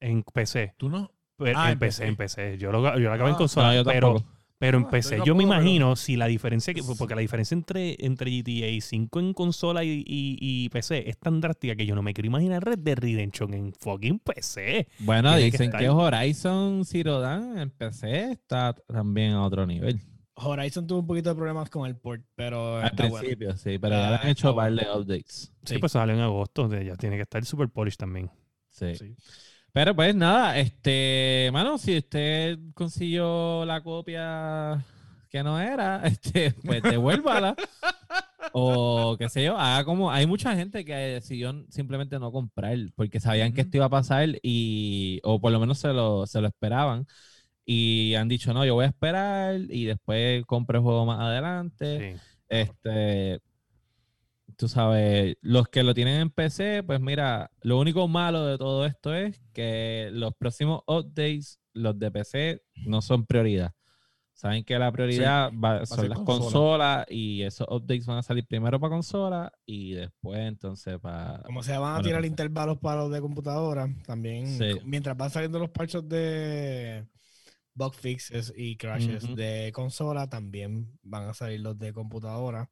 en 0.02 0.24
PC. 0.24 0.74
¿Tú 0.78 0.90
no? 0.90 1.12
pero- 1.38 1.58
Ah, 1.58 1.68
en 1.68 1.74
en 1.74 1.80
PC, 1.80 1.98
PC. 2.02 2.08
en 2.10 2.16
PC. 2.16 2.58
Yo 2.60 2.72
lo, 2.72 2.82
yo 3.00 3.08
lo 3.08 3.14
acabo 3.14 3.30
en 3.30 3.36
Ah, 3.36 3.38
consola, 3.38 3.68
No, 3.70 3.74
yo 3.76 3.84
pero, 3.86 4.14
tampoco. 4.16 4.41
Pero 4.62 4.78
en 4.78 4.84
Ah, 4.86 4.89
PC 4.91 5.18
yo 5.26 5.34
me 5.34 5.43
pero- 5.43 5.55
imagino 5.55 5.95
si 5.95 6.16
la 6.16 6.28
diferencia, 6.28 6.72
que, 6.72 6.84
porque 6.84 7.16
la 7.16 7.22
diferencia 7.22 7.55
entre, 7.55 7.95
entre 8.05 8.30
GTA 8.30 8.80
5 8.80 9.20
en 9.20 9.34
consola 9.34 9.84
y, 9.84 10.03
y- 10.05 10.38
y 10.39 10.70
PC 10.70 11.09
es 11.09 11.18
tan 11.18 11.41
drástica 11.41 11.76
que 11.76 11.88
yo 11.88 11.95
no 11.95 12.03
me 12.03 12.14
quiero 12.14 12.28
imaginar 12.28 12.64
Red 12.64 12.78
Dead 12.78 12.95
Redemption 12.99 13.55
en 13.55 13.74
fucking 13.74 14.20
PC. 14.20 14.88
Bueno, 14.99 15.30
Tiene 15.30 15.45
que 15.47 15.51
dicen 15.57 15.66
estar. 15.66 15.82
que, 15.82 15.89
Horizon 15.89 16.86
Zero 16.86 17.20
Dawn 17.20 17.57
en 17.57 17.72
PC 17.72 18.32
está 18.34 18.74
también 18.88 19.32
a 19.32 19.43
otro 19.43 19.66
nivel. 19.66 19.99
Horizon 20.36 20.86
tuvo 20.86 20.99
un 20.99 21.07
poquito 21.07 21.30
de 21.30 21.36
problemas 21.36 21.70
con 21.72 21.88
el 21.88 21.95
port, 21.95 22.24
pero 22.36 22.78
Al 22.78 22.86
está 22.86 23.03
bueno. 23.07 23.18
principio, 23.20 23.57
sí, 23.57 23.80
pero 23.80 23.95
ya 23.95 24.09
le 24.12 24.16
Ah, 24.18 24.20
han 24.22 24.30
hecho 24.30 24.51
un 24.51 24.55
par 24.57 24.72
de 24.72 24.86
updates. 24.95 25.51
Sí, 25.66 25.74
Sí. 25.74 25.78
pues 25.80 25.91
salió 25.91 26.14
en 26.14 26.22
agosto, 26.22 26.68
de- 26.68 26.86
ya 26.86 26.95
tiene 26.95 27.16
que 27.16 27.24
estar 27.24 27.43
super 27.45 27.68
polish 27.68 27.97
también. 27.97 28.30
Sí. 28.70 28.93
Sí. 28.95 29.16
Pero 29.74 29.96
pues 29.96 30.14
nada, 30.14 30.58
este, 30.58 31.50
mano, 31.54 31.78
si 31.78 31.98
usted 31.98 32.60
consiguió 32.74 33.64
la 33.66 33.82
copia 33.82 34.86
que 35.30 35.44
no 35.44 35.60
era, 35.60 36.02
este, 36.06 36.52
pues 36.66 36.84
devuélvala. 36.84 37.56
o 38.52 39.16
qué 39.18 39.30
sé 39.30 39.46
yo, 39.46 39.58
haga 39.58 39.86
como, 39.86 40.12
hay 40.12 40.26
mucha 40.28 40.56
gente 40.56 40.84
que 40.84 40.94
decidió 40.94 41.66
simplemente 41.70 42.20
no 42.20 42.32
comprar 42.34 42.78
porque 42.96 43.22
sabían 43.22 43.54
que 43.54 43.62
esto 43.62 43.78
iba 43.78 43.86
a 43.86 43.90
pasar 43.90 44.28
y, 44.42 45.22
o 45.24 45.40
por 45.40 45.54
lo 45.54 45.60
menos 45.60 45.80
se 45.80 45.88
lo, 45.94 46.28
se 46.28 46.42
lo 46.42 46.48
esperaban. 46.48 47.08
Y 47.66 48.16
han 48.16 48.28
dicho, 48.28 48.54
no, 48.54 48.66
yo 48.66 48.74
voy 48.74 48.86
a 48.86 48.90
esperar 48.90 49.56
y 49.70 49.86
después 49.86 50.44
compro 50.46 50.80
el 50.80 50.84
juego 50.84 51.06
más 51.06 51.20
adelante. 51.22 52.16
Sí. 52.16 52.22
Este, 52.50 53.40
tú 54.62 54.68
sabes, 54.68 55.38
los 55.41 55.68
que 55.70 55.82
lo 55.82 55.95
tienen 55.95 56.22
en 56.22 56.30
PC, 56.30 56.84
pues 56.84 57.01
mira, 57.01 57.49
lo 57.62 57.80
único 57.80 58.07
malo 58.07 58.45
de 58.45 58.59
todo 58.59 58.86
esto 58.86 59.12
es 59.16 59.41
que 59.53 60.09
los 60.14 60.36
próximos 60.36 60.84
updates, 60.86 61.59
los 61.74 61.97
de 61.97 62.12
PC, 62.12 62.62
no 62.86 63.01
son 63.01 63.26
prioridad. 63.26 63.74
Saben 64.34 64.64
que 64.64 64.78
la 64.78 64.91
prioridad 64.91 65.51
va- 65.51 65.84
son 65.88 65.99
ser 66.01 66.09
las 66.09 66.20
consola. 66.20 66.43
consolas 66.43 67.05
y 67.09 67.41
esos 67.41 67.66
updates 67.72 68.05
van 68.05 68.20
a 68.20 68.24
salir 68.24 68.45
primero 68.45 68.80
para 68.80 68.91
consola 68.91 69.51
y 69.66 69.93
después 69.93 70.39
entonces 70.41 70.99
para... 70.99 71.41
Como 71.43 71.64
se 71.64 71.76
van 71.76 71.99
a 71.99 72.03
tirar 72.03 72.24
intervalos 72.24 72.78
para 72.78 73.01
los 73.01 73.12
de 73.12 73.20
computadora, 73.20 73.88
también 74.05 74.45
Sí. 74.45 74.80
mientras 74.86 75.18
van 75.18 75.32
saliendo 75.32 75.57
los 75.57 75.72
parches 75.72 76.07
de 76.07 77.07
bug 77.74 77.95
fixes 77.95 78.53
y 78.55 78.78
crashes 78.78 79.24
Ujú. 79.24 79.36
de 79.36 79.72
consola, 79.74 80.30
también 80.30 80.99
van 81.01 81.30
a 81.30 81.34
salir 81.34 81.62
los 81.62 81.80
de 81.80 81.93
computadora. 81.93 82.70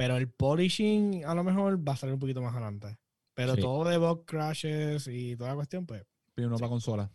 Pero 0.00 0.16
el 0.16 0.28
polishing 0.30 1.26
a 1.26 1.34
lo 1.34 1.44
mejor 1.44 1.86
va 1.86 1.92
a 1.92 1.96
salir 1.96 2.14
un 2.14 2.20
poquito 2.20 2.40
más 2.40 2.52
adelante. 2.54 2.96
Pero 3.34 3.54
Sí. 3.54 3.60
todo 3.60 3.84
de 3.86 3.98
bug 3.98 4.24
crashes 4.24 5.06
y 5.08 5.36
toda 5.36 5.50
la 5.50 5.56
cuestión, 5.56 5.84
pues. 5.84 6.02
Primero 6.34 6.56
Sí. 6.56 6.60
para 6.62 6.70
consola. 6.70 7.10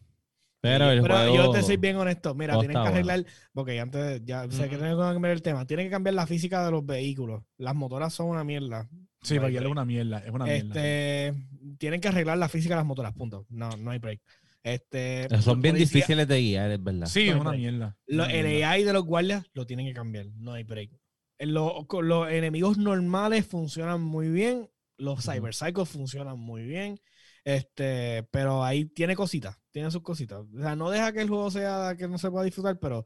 Pero 0.62 0.92
el 0.92 1.02
Pero 1.02 1.16
juego... 1.16 1.36
yo 1.36 1.52
te 1.52 1.64
soy 1.64 1.78
bien 1.78 1.96
honesto. 1.96 2.36
Mira, 2.36 2.60
tienen 2.60 2.80
que 2.82 2.88
arreglar. 2.88 3.26
Porque 3.54 3.80
antes 3.80 4.22
ya 4.24 4.44
sé 4.52 4.64
que 4.70 4.78
tienen 4.78 4.96
que 4.96 4.98
cambiar 5.02 5.34
el 5.34 5.42
tema. 5.42 5.66
Tienen 5.66 5.88
que 5.88 5.92
cambiar 5.92 6.14
la 6.14 6.28
física 6.28 6.64
de 6.64 6.70
los 6.72 6.86
vehículos. 6.86 7.44
Las 7.58 7.74
motoras 7.76 8.14
son 8.14 8.28
una 8.30 8.44
mierda. 8.44 8.88
Sí, 9.24 9.36
No 9.36 9.42
porque 9.42 9.56
es 9.56 9.62
break. 9.62 9.72
una 9.72 9.86
mierda. 9.86 10.20
Es 10.20 10.30
una 10.32 10.46
mierda. 10.46 10.68
Este, 10.68 11.34
tienen 11.80 12.00
que 12.02 12.08
arreglar 12.08 12.38
la 12.38 12.50
física 12.50 12.76
de 12.76 12.80
las 12.82 12.86
motoras, 12.86 13.14
punto. 13.14 13.48
No, 13.50 13.70
no 13.78 13.90
hay 13.92 13.98
break. 14.00 14.22
Este, 14.64 15.28
Son 15.42 15.60
bien 15.62 15.76
difíciles 15.76 16.28
de 16.28 16.40
guiar, 16.40 16.72
es 16.72 16.84
verdad. 16.84 17.08
Sí, 17.08 17.26
no 17.30 17.36
es 17.36 17.42
una 17.42 17.50
break. 17.52 17.62
mierda. 17.62 17.98
lo- 18.08 18.26
el. 18.26 18.64
AI 18.64 18.84
de 18.84 18.94
los 18.94 19.04
guardias 19.06 19.44
lo 19.54 19.66
tienen 19.66 19.86
que 19.88 19.94
cambiar. 19.94 20.28
No 20.38 20.54
hay 20.54 20.64
break. 20.64 20.92
En 21.38 21.54
lo- 21.54 21.86
con 21.88 22.08
los 22.08 22.30
enemigos 22.30 22.78
normales 22.78 23.46
funcionan 23.46 24.02
muy 24.02 24.30
bien. 24.30 24.70
Los. 24.98 25.24
Cyber 25.26 25.54
Psychos 25.54 25.90
funcionan 25.90 26.40
muy 26.40 26.64
bien. 26.64 27.00
Este, 27.44 28.24
pero 28.32 28.64
ahí 28.64 28.86
tiene 28.86 29.16
cositas. 29.16 29.58
Tiene 29.72 29.92
sus 29.92 30.02
cositas. 30.02 30.40
O 30.40 30.60
sea, 30.62 30.76
no 30.76 30.90
deja 30.90 31.12
que 31.12 31.22
el 31.22 31.30
juego 31.30 31.52
sea 31.52 31.96
que 31.98 32.08
no 32.08 32.18
se 32.18 32.32
pueda 32.32 32.46
disfrutar, 32.46 32.80
pero 32.80 33.06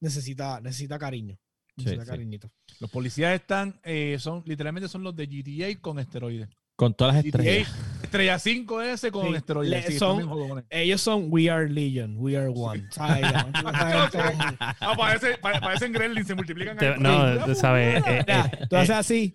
necesita, 0.00 0.60
necesita 0.60 0.98
cariño. 0.98 1.38
Necesita 1.76 2.04
sí. 2.04 2.10
cariñito. 2.10 2.50
Los 2.78 2.90
policías 2.90 3.34
están, 3.34 3.80
eh, 3.84 4.16
son, 4.20 4.42
literalmente 4.46 4.88
son 4.88 5.02
los 5.02 5.16
de 5.16 5.26
GTA 5.26 5.80
con 5.80 5.98
esteroides. 5.98 6.48
Con 6.80 6.94
todas 6.94 7.14
las 7.16 7.24
GTA, 7.24 7.38
estrellas. 7.42 7.74
estrella 8.02 8.38
5S 8.38 9.10
con 9.10 9.28
Sí, 9.28 9.34
esteroides. 9.34 9.84
Sí, 9.84 9.98
son-. 9.98 10.64
Ellos 10.70 11.00
son 11.02 11.26
We 11.28 11.50
Are 11.50 11.68
Legion, 11.68 12.14
We 12.16 12.38
Are 12.38 12.48
One. 12.48 12.86
¿Sabes? 12.90 13.22
Esa 13.26 13.42
gente- 14.32 14.56
Ah, 14.80 14.94
parece, 14.96 15.36
pa- 15.36 15.60
parecen 15.60 15.92
gremlins, 15.92 16.26
se 16.26 16.34
multiplican. 16.34 16.78
Te- 16.78 16.96
no, 16.96 17.34
Sí. 17.34 17.40
tú 17.44 17.54
sabes, 17.54 18.02
eh, 18.06 18.24
eh, 18.26 18.42
tú 18.70 18.76
haces 18.76 18.96
así. 18.96 19.34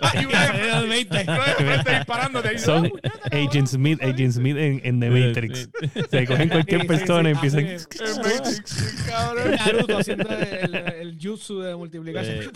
Ay, 0.00 0.24
una 0.24 0.40
de 0.40 0.46
Salió 0.46 0.76
el 0.80 0.88
20. 0.88 1.22
una 1.22 1.44
de 1.46 1.52
frente 1.54 1.90
disparándote. 1.96 2.48
ahí, 2.48 2.58
Son 2.58 2.90
"Ah, 3.04 3.10
Agent 3.32 3.66
Smith, 3.68 4.02
Agent 4.02 4.32
Smith 4.32 4.56
en, 4.56 4.80
en 4.84 5.00
The 5.00 5.10
Matrix. 5.10 5.68
Se 6.10 6.26
cogen 6.26 6.48
cualquier 6.48 6.80
Sí, 6.80 6.86
sí, 6.86 6.88
persona 6.88 7.30
y 7.30 7.34
sí, 7.34 7.38
empiezan. 7.38 7.66
es. 7.66 7.88
el 8.00 8.16
Matrix, 8.16 8.70
sí, 8.70 9.10
cabrón". 9.10 9.50
Naruto 9.66 9.98
haciendo 9.98 10.28
el, 10.30 10.74
el 10.74 11.18
jutsu 11.22 11.60
de 11.60 11.76
multiplicación. 11.76 12.50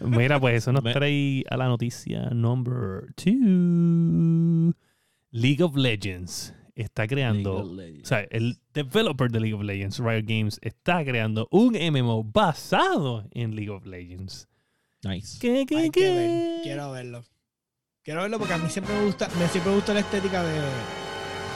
Mira, 0.00 0.40
pues 0.40 0.54
eso 0.56 0.72
nos 0.72 0.82
trae 0.84 1.44
a 1.50 1.56
la 1.56 1.66
noticia 1.66 2.30
number 2.30 3.12
two. 3.14 4.72
League 5.32 5.62
of 5.62 5.76
Legends 5.76 6.54
está 6.76 7.08
creando. 7.08 7.56
O 7.56 8.06
sea, 8.06 8.20
el 8.30 8.58
developer 8.72 9.30
de 9.30 9.40
League 9.40 9.54
of 9.54 9.62
Legends, 9.62 9.98
Riot 9.98 10.22
Games, 10.24 10.58
está 10.62 11.04
creando 11.04 11.48
un 11.50 11.74
MMO 11.74 12.22
basado 12.22 13.26
en 13.32 13.56
League 13.56 13.70
of 13.70 13.84
Legends. 13.86 14.48
Nice. 15.02 15.38
¿Qué, 15.40 15.66
qué, 15.66 15.76
Hay 15.76 15.90
qué? 15.90 16.00
que 16.00 16.10
ver, 16.10 16.62
Quiero 16.62 16.92
verlo. 16.92 17.24
Quiero 18.02 18.22
verlo 18.22 18.38
porque 18.38 18.54
a 18.54 18.58
mí 18.58 18.68
siempre 18.70 18.94
me 18.94 19.04
gusta, 19.06 19.28
me 19.38 19.48
siempre 19.48 19.70
me 19.70 19.76
gusta 19.76 19.94
la 19.94 20.00
estética 20.00 20.42
de 20.44 20.60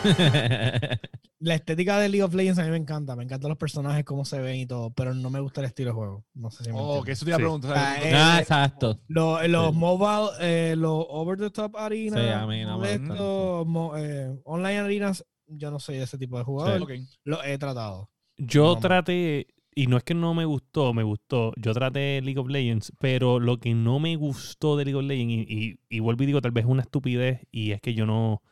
la 1.40 1.54
estética 1.54 1.98
de 1.98 2.08
League 2.08 2.22
of 2.22 2.34
Legends 2.34 2.58
a 2.58 2.64
mí 2.64 2.70
me 2.70 2.76
encanta, 2.76 3.16
me 3.16 3.24
encantan 3.24 3.48
los 3.48 3.58
personajes 3.58 4.04
cómo 4.04 4.24
se 4.24 4.40
ven 4.40 4.56
y 4.56 4.66
todo, 4.66 4.90
pero 4.90 5.14
no 5.14 5.30
me 5.30 5.40
gusta 5.40 5.60
el 5.60 5.66
estilo 5.66 5.90
de 5.90 5.94
juego. 5.94 6.24
No 6.34 6.50
sé 6.50 6.64
si 6.64 6.70
me 6.72 6.76
Oh, 6.78 7.02
que 7.02 7.12
eso 7.12 7.24
te 7.24 7.30
iba 7.30 7.36
a 7.36 7.38
preguntar. 7.38 7.74
Ah, 7.76 7.96
eh, 8.02 8.12
ah, 8.14 8.38
exacto. 8.40 9.00
Los, 9.08 9.46
los 9.48 9.72
Sí. 9.72 9.78
mobile, 9.78 10.28
eh, 10.40 10.74
los 10.76 11.04
over 11.08 11.38
the 11.38 11.50
top 11.50 11.76
arenas, 11.76 12.20
Sí, 12.20 12.28
a 12.28 12.46
mí 12.46 12.62
no 12.62 12.78
me 12.78 12.88
de 12.88 12.98
gustan. 12.98 13.16
estos, 13.16 13.66
mo- 13.66 13.96
eh, 13.96 14.38
online 14.44 14.78
arenas, 14.78 15.24
yo 15.46 15.70
no 15.70 15.78
soy 15.80 15.96
de 15.96 16.04
ese 16.04 16.18
tipo 16.18 16.36
de 16.38 16.44
jugador. 16.44 16.82
Ok. 16.82 16.92
Lo 17.24 17.42
he 17.42 17.56
tratado. 17.58 18.10
Yo 18.36 18.74
No. 18.74 18.80
traté, 18.80 19.46
y 19.74 19.86
no 19.86 19.96
es 19.96 20.02
que 20.04 20.14
no 20.14 20.34
me 20.34 20.44
gustó, 20.44 20.92
me 20.94 21.02
gustó. 21.02 21.52
Yo 21.56 21.72
traté 21.74 22.20
League 22.22 22.38
of 22.38 22.48
Legends, 22.48 22.92
pero 23.00 23.38
lo 23.40 23.58
que 23.58 23.74
no 23.74 23.98
me 23.98 24.16
gustó 24.16 24.76
de 24.76 24.84
League 24.84 24.98
of 24.98 25.04
Legends, 25.04 25.50
y, 25.50 25.78
y, 25.90 25.96
y 25.96 26.00
vuelvo 26.00 26.22
y 26.22 26.26
digo, 26.26 26.40
tal 26.42 26.50
vez 26.52 26.64
es 26.64 26.70
una 26.70 26.82
estupidez, 26.82 27.40
y 27.50 27.72
es 27.72 27.80
que 27.80 27.94
yo 27.94 28.04
no, 28.06 28.42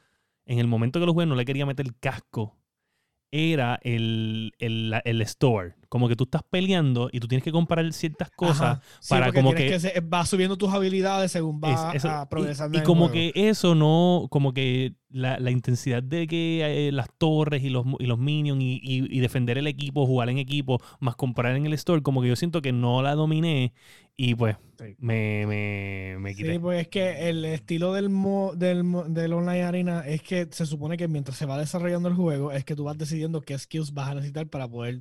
en 0.49 0.59
el 0.59 0.66
momento 0.66 0.99
que 0.99 1.07
lo 1.07 1.12
jugué 1.12 1.26
no 1.26 1.36
le 1.36 1.44
quería 1.44 1.66
meter 1.66 1.86
el 1.86 1.96
casco, 1.99 2.57
era 3.30 3.78
el, 3.82 4.55
el, 4.59 4.94
el 5.05 5.20
store. 5.22 5.76
Como 5.89 6.07
que 6.09 6.16
tú 6.16 6.24
estás 6.24 6.43
peleando 6.51 7.09
y 7.12 7.18
tú 7.20 7.28
tienes 7.28 7.43
que 7.43 7.51
comparar 7.53 7.91
ciertas 7.95 8.30
cosas. 8.30 8.80
Sí, 9.01 9.09
para 9.11 9.32
como 9.32 9.53
que- 9.55 9.80
se- 9.80 10.01
vas 10.01 10.28
subiendo 10.28 10.57
tus 10.59 10.68
habilidades 10.72 11.32
según 11.32 11.61
vas 11.61 11.95
Es- 11.95 12.05
eso- 12.05 12.09
ah, 12.11 12.24
y- 12.26 12.30
progresando. 12.30 12.78
y, 12.78 12.82
como 12.82 13.09
juego. 13.09 13.12
que 13.14 13.49
eso 13.49 13.74
no, 13.74 14.26
como 14.30 14.53
que 14.53 14.93
la, 15.09 15.39
la 15.41 15.51
intensidad 15.51 16.03
de 16.03 16.26
que 16.26 16.89
eh, 16.89 16.93
las 16.93 17.09
torres 17.16 17.62
y 17.64 17.70
los, 17.70 17.86
y 17.99 18.05
los 18.05 18.18
minions 18.18 18.61
y, 18.62 18.80
y- 18.82 19.16
y 19.16 19.20
defender 19.20 19.57
el 19.57 19.66
equipo, 19.66 20.05
jugar 20.07 20.28
en 20.28 20.36
equipo, 20.36 20.78
más 21.01 21.16
comprar 21.16 21.57
en 21.57 21.64
el 21.64 21.72
store, 21.72 22.03
como 22.03 22.20
que 22.20 22.28
yo 22.28 22.36
siento 22.36 22.61
que 22.61 22.72
no 22.72 23.01
la 23.01 23.14
dominé 23.14 23.72
y 24.14 24.34
pues 24.34 24.57
Sí. 24.78 24.95
me, 24.99 25.47
me, 25.47 26.16
me 26.20 26.34
quité. 26.34 26.53
Sí, 26.53 26.59
pues 26.59 26.82
es 26.82 26.89
que 26.89 27.30
el 27.30 27.45
estilo 27.47 27.95
del, 27.95 28.11
mo- 28.11 28.53
del, 28.55 28.84
del 29.09 29.32
online 29.32 29.62
arena 29.62 30.07
es 30.07 30.20
que 30.22 30.47
se 30.51 30.66
supone 30.66 30.99
que 30.99 31.09
mientras 31.09 31.39
se 31.39 31.47
va 31.47 31.57
desarrollando 31.59 32.09
el 32.11 32.14
juego 32.14 32.53
es 32.53 32.64
que 32.64 32.76
tú 32.76 32.84
vas 32.84 32.99
decidiendo 32.99 33.41
qué 33.41 33.59
skills 33.59 33.95
vas 33.95 34.09
a 34.11 34.14
necesitar 34.16 34.47
para 34.49 34.68
poder 34.68 35.01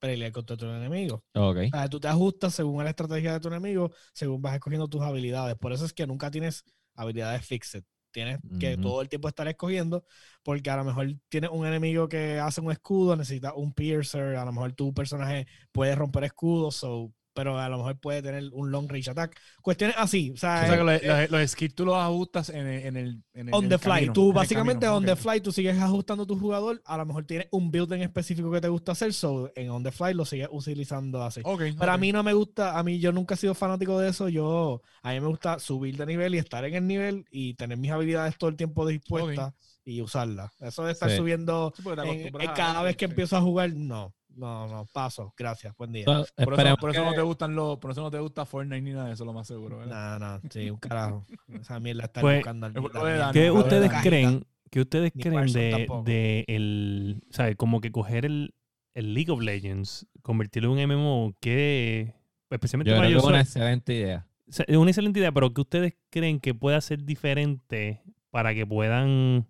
pelear 0.00 0.32
contra 0.32 0.56
tu 0.56 0.66
enemigo. 0.66 1.24
Ok. 1.34 1.56
O 1.72 1.76
sea, 1.76 1.88
tú 1.88 2.00
te 2.00 2.08
ajustas 2.08 2.54
según 2.54 2.82
la 2.82 2.90
estrategia 2.90 3.34
de 3.34 3.40
tu 3.40 3.48
enemigo, 3.48 3.90
según 4.12 4.42
vas 4.42 4.54
escogiendo 4.54 4.88
tus 4.88 5.02
habilidades. 5.02 5.56
Por 5.56 5.72
eso 5.72 5.84
es 5.84 5.92
que 5.92 6.06
nunca 6.06 6.30
tienes 6.30 6.64
habilidades 6.94 7.46
fixed. 7.46 7.84
Tienes 8.12 8.40
que 8.58 8.76
todo 8.76 9.02
el 9.02 9.08
tiempo 9.08 9.28
estar 9.28 9.46
escogiendo, 9.46 10.04
porque 10.42 10.68
a 10.68 10.76
lo 10.76 10.82
mejor 10.84 11.06
tienes 11.28 11.50
un 11.52 11.64
enemigo 11.64 12.08
que 12.08 12.40
hace 12.40 12.60
un 12.60 12.72
escudo, 12.72 13.14
necesita 13.14 13.54
un 13.54 13.72
piercer, 13.72 14.34
a 14.34 14.44
lo 14.44 14.50
mejor 14.52 14.72
tu 14.72 14.92
personaje 14.92 15.46
puede 15.70 15.94
romper 15.94 16.24
escudos, 16.24 16.74
so- 16.74 17.12
pero 17.32 17.58
a 17.58 17.68
lo 17.68 17.78
mejor 17.78 17.98
puede 18.00 18.22
tener 18.22 18.44
un 18.52 18.70
long 18.70 18.88
range 18.88 19.10
attack. 19.10 19.38
Cuestiones 19.62 19.96
así. 19.98 20.32
O 20.32 20.36
sea, 20.36 20.62
O 20.64 20.66
sea, 20.66 20.76
que 20.76 20.80
eh, 20.80 20.84
los, 21.08 21.30
los, 21.30 21.30
los 21.40 21.50
skills 21.50 21.74
tú 21.74 21.84
los 21.86 21.96
ajustas 21.96 22.48
en 22.50 22.66
el. 22.66 22.86
En 22.86 22.96
el, 22.96 23.22
en 23.34 23.48
el- 23.48 23.54
on 23.54 23.68
the 23.68 23.78
fly. 23.78 23.90
camino, 23.92 24.12
tú 24.12 24.32
básicamente 24.32 24.86
camino. 24.86 24.96
on 24.98 25.04
the 25.06 25.12
Ok. 25.12 25.18
fly, 25.18 25.40
tú 25.40 25.52
sigues 25.52 25.78
ajustando 25.78 26.26
tu 26.26 26.38
jugador. 26.38 26.82
A 26.84 26.96
lo 26.96 27.06
mejor 27.06 27.24
tienes 27.24 27.48
un 27.52 27.70
build 27.70 27.92
en 27.92 28.02
específico 28.02 28.50
que 28.50 28.60
te 28.60 28.68
gusta 28.68 28.92
hacer, 28.92 29.12
so 29.12 29.50
en 29.54 29.70
on 29.70 29.82
the 29.82 29.92
fly 29.92 30.14
lo 30.14 30.24
sigues 30.24 30.48
utilizando 30.50 31.22
así. 31.22 31.40
Ok, 31.44 31.62
Pero 31.78 31.92
a 31.92 31.94
ok. 31.94 32.00
mí 32.00 32.12
no 32.12 32.22
me 32.22 32.32
gusta, 32.32 32.78
a 32.78 32.82
mí 32.82 32.98
yo 32.98 33.12
nunca 33.12 33.34
he 33.34 33.38
sido 33.38 33.54
fanático 33.54 33.98
de 33.98 34.10
eso. 34.10 34.28
Yo, 34.28 34.82
a 35.02 35.12
mí 35.12 35.20
me 35.20 35.26
gusta 35.28 35.58
subir 35.58 35.96
de 35.96 36.06
nivel 36.06 36.34
y 36.34 36.38
estar 36.38 36.64
en 36.64 36.74
el 36.74 36.86
nivel 36.86 37.24
y 37.30 37.54
tener 37.54 37.78
mis 37.78 37.90
habilidades 37.90 38.36
todo 38.38 38.50
el 38.50 38.56
tiempo 38.56 38.86
dispuestas 38.86 39.54
y 39.84 40.02
usarlas. 40.02 40.52
Eso 40.60 40.84
de 40.84 40.92
estar 40.92 41.10
Sí. 41.10 41.16
subiendo 41.16 41.72
Sí, 41.76 41.82
en- 41.88 42.40
en 42.40 42.48
a- 42.48 42.54
cada 42.54 42.82
vez 42.82 42.96
que 42.96 43.06
sí. 43.06 43.10
empiezo 43.10 43.36
a 43.36 43.40
jugar, 43.40 43.72
no, 43.74 44.14
no, 44.36 44.66
no, 44.68 44.86
paso. 44.92 45.32
Gracias, 45.36 45.76
buen 45.76 45.92
día. 45.92 46.04
So, 46.04 46.12
Por 46.12 46.22
eso, 46.22 46.32
esperemos 46.36 46.78
por 46.80 46.90
eso 46.90 47.04
no 47.04 47.12
te 47.14 47.22
gustan 47.22 47.54
los, 47.54 47.78
por 47.78 47.90
eso 47.90 48.02
no 48.02 48.10
te 48.10 48.18
gusta 48.18 48.46
Fortnite 48.46 48.82
ni 48.82 48.92
nada 48.92 49.06
de 49.08 49.14
eso, 49.14 49.24
lo 49.24 49.32
más 49.32 49.46
seguro. 49.46 49.78
¿verdad? 49.78 50.18
No, 50.18 50.38
no, 50.38 50.40
sí, 50.50 50.70
un 50.70 50.78
carajo. 50.78 51.26
Esa 51.60 51.80
mierda 51.80 52.04
está 52.04 52.20
Pues, 52.20 52.38
buscando 52.38 52.66
al 52.66 52.72
de 52.72 52.80
Dani, 52.80 53.32
¿Qué 53.32 53.48
no, 53.48 53.54
ustedes 53.54 53.90
creen? 54.02 54.46
¿Qué 54.70 54.80
ustedes 54.80 55.12
Ni 55.14 55.22
creen 55.22 55.52
de, 55.52 55.88
de 56.04 56.44
el, 56.46 57.24
¿sabes? 57.30 57.56
Como 57.56 57.80
que 57.80 57.90
coger 57.90 58.24
el, 58.24 58.54
el 58.94 59.14
League 59.14 59.30
of 59.30 59.40
Legends, 59.40 60.06
convertirlo 60.22 60.76
en 60.76 60.90
un 60.90 60.96
MMO, 60.96 61.34
que 61.40 62.14
especialmente 62.50 62.90
Yo 62.90 62.96
para 62.96 63.08
creo 63.08 63.16
que 63.16 63.18
es 63.18 63.22
yo 63.22 63.28
una 63.28 63.40
excelente 63.40 63.94
idea. 63.94 64.26
Es 64.46 64.76
una 64.76 64.90
excelente 64.90 65.20
idea, 65.20 65.32
pero 65.32 65.52
¿qué 65.54 65.60
ustedes 65.60 65.94
creen 66.10 66.40
que 66.40 66.54
pueda 66.54 66.80
ser 66.80 67.04
diferente 67.04 68.02
para 68.30 68.54
que 68.54 68.66
puedan, 68.66 69.46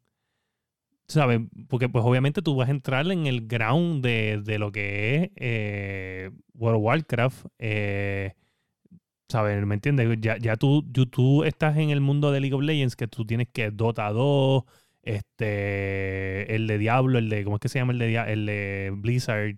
¿sabes? 1.10 1.40
Porque 1.68 1.88
pues 1.88 2.04
obviamente 2.04 2.42
tú 2.42 2.56
vas 2.56 2.68
a 2.68 2.72
entrar 2.72 3.10
en 3.10 3.26
el 3.26 3.46
ground 3.46 4.02
de, 4.04 4.40
de 4.44 4.58
lo 4.58 4.72
que 4.72 5.24
es 5.24 5.30
eh, 5.36 6.30
World 6.54 6.78
of 6.78 6.84
Warcraft. 6.84 7.46
eh, 7.58 8.34
¿Sabes? 9.28 9.64
¿Me 9.64 9.74
entiendes? 9.76 10.18
Ya, 10.20 10.38
ya 10.38 10.56
tú, 10.56 10.84
estás 11.44 11.76
en 11.76 11.90
el 11.90 12.00
mundo 12.00 12.32
de 12.32 12.40
League 12.40 12.54
of 12.54 12.62
Legends 12.62 12.96
que 12.96 13.06
tú 13.06 13.24
tienes 13.24 13.48
que 13.52 13.70
Dota 13.70 14.10
2, 14.10 14.64
este, 15.02 16.52
el 16.54 16.66
de 16.66 16.78
Diablo, 16.78 17.18
el 17.18 17.28
de, 17.28 17.44
¿cómo 17.44 17.56
es 17.56 17.60
que 17.60 17.68
se 17.68 17.78
llama 17.78 17.92
el 17.92 18.00
de, 18.00 18.16
el 18.16 18.46
de 18.46 18.92
Blizzard? 18.96 19.54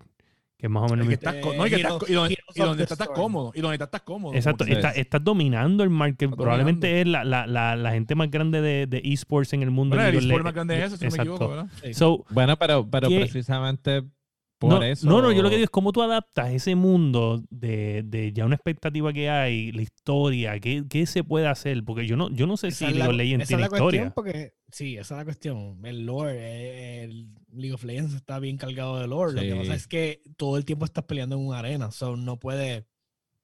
Que 0.63 0.67
es 0.67 0.71
más 0.71 0.89
o 0.89 0.95
menos... 0.95 1.09
Y 1.09 1.13
estás 1.15 1.35
no, 1.43 1.67
y 1.67 1.69
que 1.69 1.75
estás 1.75 2.09
y 2.09 2.13
donde, 2.13 2.33
y 2.79 2.83
estás, 2.83 3.09
cómodo. 3.09 3.51
Y 3.53 3.59
donde 3.59 3.83
estás, 3.83 4.01
cómodo. 4.03 4.33
Exacto, 4.33 4.63
estás 4.63 5.21
dominando 5.21 5.83
el 5.83 5.89
market. 5.89 6.31
Probablemente 6.33 7.01
es 7.01 7.07
la, 7.07 7.25
la, 7.25 7.45
la, 7.45 7.75
la 7.75 7.91
gente 7.91 8.15
más 8.15 8.31
grande 8.31 8.61
de, 8.61 8.87
de 8.87 9.01
esports 9.03 9.51
en 9.51 9.61
el 9.61 9.71
mundo. 9.71 9.97
Bueno, 9.97 10.07
el 10.07 10.15
League 10.15 10.25
of 10.25 10.29
eSport 10.29 10.39
Le- 10.39 10.43
más 10.45 10.53
grande 10.53 10.79
es 10.79 10.85
eso, 10.85 10.95
si 10.95 11.03
no 11.03 11.09
me 11.11 11.15
Exacto. 11.17 11.33
equivoco, 11.33 11.49
¿verdad? 11.49 11.67
Sí. 11.83 11.93
So, 11.93 12.23
Bueno, 12.29 12.57
pero, 12.57 12.89
pero 12.89 13.09
¿Qué? 13.09 13.19
precisamente 13.19 14.03
por 14.57 14.69
no, 14.69 14.81
eso. 14.83 15.05
no, 15.05 15.21
no, 15.21 15.33
yo 15.33 15.41
lo 15.43 15.49
que 15.49 15.55
digo 15.57 15.65
es 15.65 15.69
cómo 15.69 15.91
tú 15.91 16.01
adaptas 16.01 16.51
ese 16.53 16.75
mundo 16.75 17.43
de, 17.49 18.03
de 18.05 18.31
ya 18.31 18.45
una 18.45 18.55
expectativa 18.55 19.11
que 19.11 19.29
hay, 19.29 19.73
la 19.73 19.81
historia, 19.81 20.57
qué, 20.61 20.85
qué 20.89 21.05
se 21.05 21.25
puede 21.25 21.47
hacer, 21.47 21.83
porque 21.83 22.07
yo 22.07 22.15
no, 22.15 22.29
yo 22.29 22.47
no 22.47 22.55
sé 22.55 22.69
Esa 22.69 22.77
si 22.77 22.85
League 22.85 22.99
la- 22.99 23.09
of 23.09 23.15
Legends 23.15 23.47
tiene 23.49 23.63
historia. 23.63 24.13
porque, 24.15 24.53
sí, 24.71 24.93
esa 24.95 25.15
es 25.15 25.17
la 25.17 25.25
cuestión. 25.25 25.79
El 25.83 26.05
lore, 26.05 26.35
eh, 26.37 27.03
el 27.03 27.27
League 27.55 27.73
of 27.73 27.83
Legends 27.83 28.13
está 28.15 28.39
bien 28.39 28.57
cargado 28.57 28.99
de 28.99 29.07
lore. 29.07 29.33
Lo 29.33 29.41
que 29.41 29.51
Sí. 29.51 29.57
pasa 29.59 29.75
es 29.75 29.87
que 29.87 30.21
todo 30.37 30.57
el 30.57 30.65
tiempo 30.65 30.85
estás 30.85 31.03
peleando 31.05 31.35
en 31.35 31.45
una 31.45 31.59
arena, 31.59 31.91
so 31.91 32.15
no 32.15 32.39
puedes, 32.39 32.85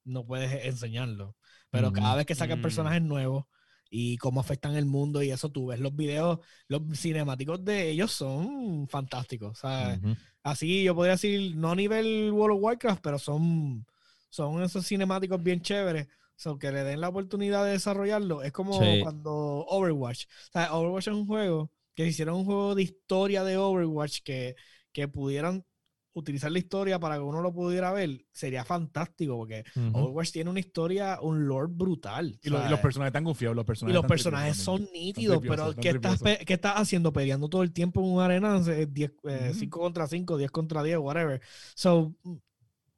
no 0.04 0.26
puedes 0.26 0.66
enseñarlo. 0.66 1.36
Pero 1.70 1.94
cada 1.94 2.10
Ujú. 2.10 2.18
vez 2.18 2.26
que 2.26 2.36
sacan 2.36 2.60
Mm. 2.60 2.62
personajes 2.64 3.02
nuevos 3.02 3.46
y 3.92 4.18
cómo 4.18 4.40
afectan 4.40 4.76
el 4.76 4.86
mundo 4.86 5.22
y 5.24 5.32
eso, 5.32 5.50
tú 5.52 5.68
ves 5.68 5.80
los 5.80 5.96
videos, 5.96 6.40
los 6.68 6.82
cinemáticos 6.98 7.64
de 7.64 7.90
ellos 7.90 8.12
son 8.12 8.88
fantásticos. 8.88 9.60
¿sabes? 9.60 10.00
Ujú. 10.00 10.16
Así 10.44 10.84
yo 10.84 10.96
podría 10.96 11.14
decir, 11.14 11.56
no 11.56 11.72
a 11.72 11.76
nivel 11.76 12.32
World 12.32 12.58
of 12.58 12.64
Warcraft, 12.64 13.02
pero 13.04 13.20
son, 13.20 13.86
son 14.30 14.64
esos 14.64 14.86
cinemáticos 14.88 15.42
bien 15.44 15.62
chéveres. 15.62 16.08
So, 16.36 16.58
que 16.58 16.72
le 16.72 16.86
den 16.86 17.02
la 17.02 17.10
oportunidad 17.10 17.66
de 17.66 17.72
desarrollarlo. 17.72 18.44
Es 18.44 18.54
como 18.54 18.82
Sí. 18.82 19.02
cuando 19.04 19.32
Overwatch. 19.68 20.26
O 20.26 20.52
sea, 20.54 20.74
Overwatch 20.74 21.08
es 21.10 21.14
un 21.14 21.28
juego 21.28 21.70
que 22.00 22.06
si 22.06 22.10
hicieron 22.12 22.36
un 22.36 22.46
juego 22.46 22.76
de 22.76 22.84
historia 22.84 23.44
de 23.44 23.58
Overwatch 23.58 24.20
que, 24.24 24.56
que 24.94 25.10
pudieran 25.10 25.66
utilizar 26.14 26.50
la 26.50 26.60
historia 26.60 26.98
para 26.98 27.16
que 27.16 27.22
uno 27.22 27.42
lo 27.42 27.52
pudiera 27.54 27.92
ver, 27.92 28.26
sería 28.32 28.64
fantástico 28.64 29.36
porque. 29.36 29.66
Overwatch 29.76 30.32
tiene 30.32 30.50
una 30.50 30.62
historia, 30.62 31.20
un 31.22 31.46
lore 31.46 31.68
brutal. 31.70 32.40
Y, 32.42 32.50
los- 32.50 32.66
y 32.66 32.70
los 32.70 32.80
personajes 32.80 33.10
están 33.10 33.26
gufiados. 33.26 33.54
Los 33.58 33.64
Y 33.64 33.68
personajes 33.68 33.94
los 33.96 34.04
están 34.04 34.10
personajes 34.10 34.56
son 34.56 34.88
nítidos, 34.94 35.40
pero 35.42 35.76
¿qué 35.76 35.90
estás, 35.90 36.22
qué 36.46 36.54
estás 36.54 36.76
haciendo? 36.76 37.12
Peleando 37.12 37.50
todo 37.50 37.64
el 37.64 37.74
tiempo 37.74 38.00
en 38.02 38.14
una 38.14 38.26
arena, 38.26 38.62
eh, 38.70 38.88
10, 38.90 39.12
eh. 39.26 39.52
5 39.54 39.80
contra 39.82 40.08
5, 40.08 40.38
10 40.38 40.52
contra 40.52 40.82
10, 40.84 41.00
whatever. 41.00 41.42
So, 41.76 42.16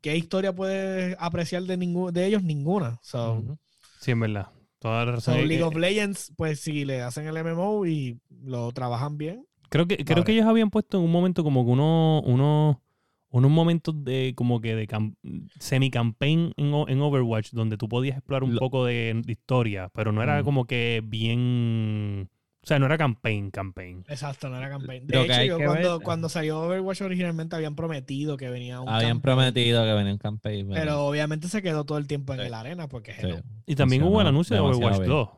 ¿qué 0.01 0.15
historia 0.15 0.53
puedes 0.53 1.15
apreciar 1.19 1.63
de, 1.63 1.75
ningún, 1.75 2.13
de 2.13 2.27
ellos? 2.27 2.43
Ninguna. 2.43 2.99
So. 3.01 3.57
Sí, 3.99 4.11
en 4.11 4.19
verdad. 4.19 4.60
Toda 4.81 5.05
la 5.05 5.19
so 5.21 5.31
razón. 5.31 5.35
Eh, 5.35 5.45
League 5.45 5.61
eh, 5.61 5.67
of 5.67 5.75
Legends, 5.75 6.33
pues 6.35 6.59
si 6.59 6.85
le 6.85 7.01
hacen 7.01 7.27
el 7.27 7.37
MMO 7.37 7.85
y 7.85 8.19
lo 8.43 8.71
trabajan 8.71 9.17
bien. 9.17 9.45
Creo 9.69 9.87
que, 9.87 9.97
creo 10.03 10.23
que 10.25 10.33
ellos 10.33 10.47
habían 10.47 10.69
puesto 10.71 10.97
en 10.97 11.03
un 11.05 11.11
momento 11.11 11.43
como 11.43 11.63
que 11.63 11.71
uno, 11.71 12.21
uno, 12.25 12.81
unos 13.29 13.51
momentos 13.51 14.03
de 14.03 14.33
como 14.35 14.59
que 14.59 14.75
de 14.75 14.87
cam- 14.87 15.15
semi-campaign 15.59 16.53
en, 16.57 16.73
en 16.87 17.01
Overwatch 17.01 17.51
donde 17.51 17.77
tú 17.77 17.87
podías 17.87 18.17
explorar 18.17 18.43
un 18.43 18.55
Lo- 18.55 18.59
poco 18.59 18.83
de, 18.85 19.13
de 19.23 19.31
historia, 19.31 19.89
pero 19.93 20.11
no 20.11 20.21
era 20.23 20.43
como 20.43 20.65
que 20.65 21.01
bien 21.05 22.27
O 22.63 22.67
sea, 22.67 22.77
no 22.77 22.85
era 22.85 22.95
campaign, 22.97 23.49
campaign. 23.49 24.05
Exacto, 24.07 24.47
no 24.47 24.57
era 24.57 24.69
campaign. 24.69 25.07
De 25.07 25.15
Lo 25.15 25.21
que 25.23 25.31
hecho, 25.31 25.39
hay 25.41 25.47
yo 25.47 25.57
que 25.57 25.65
cuando, 25.65 25.97
ver- 25.97 26.03
cuando 26.05 26.29
salió 26.29 26.61
Overwatch 26.61 27.01
originalmente 27.01 27.55
habían 27.55 27.75
prometido 27.75 28.37
que 28.37 28.49
venía 28.51 28.79
un 28.81 28.87
Habían 28.87 29.13
campaign, 29.17 29.21
prometido 29.21 29.83
que 29.83 29.93
venía 29.93 30.11
un 30.13 30.17
campaign. 30.19 30.69
Pero 30.71 31.05
obviamente 31.07 31.47
se 31.47 31.63
quedó 31.63 31.85
todo 31.85 31.97
el 31.97 32.05
tiempo 32.05 32.33
en 32.33 32.41
Sí. 32.41 32.45
el 32.45 32.53
arena 32.53 32.87
porque 32.87 33.13
Sí. 33.13 33.21
hello. 33.23 33.41
Y 33.65 33.75
también 33.75 34.03
hubo 34.03 34.21
el 34.21 34.27
anuncio 34.27 34.55
de 34.55 34.61
Overwatch 34.61 34.97
bien. 34.99 35.09
2. 35.09 35.29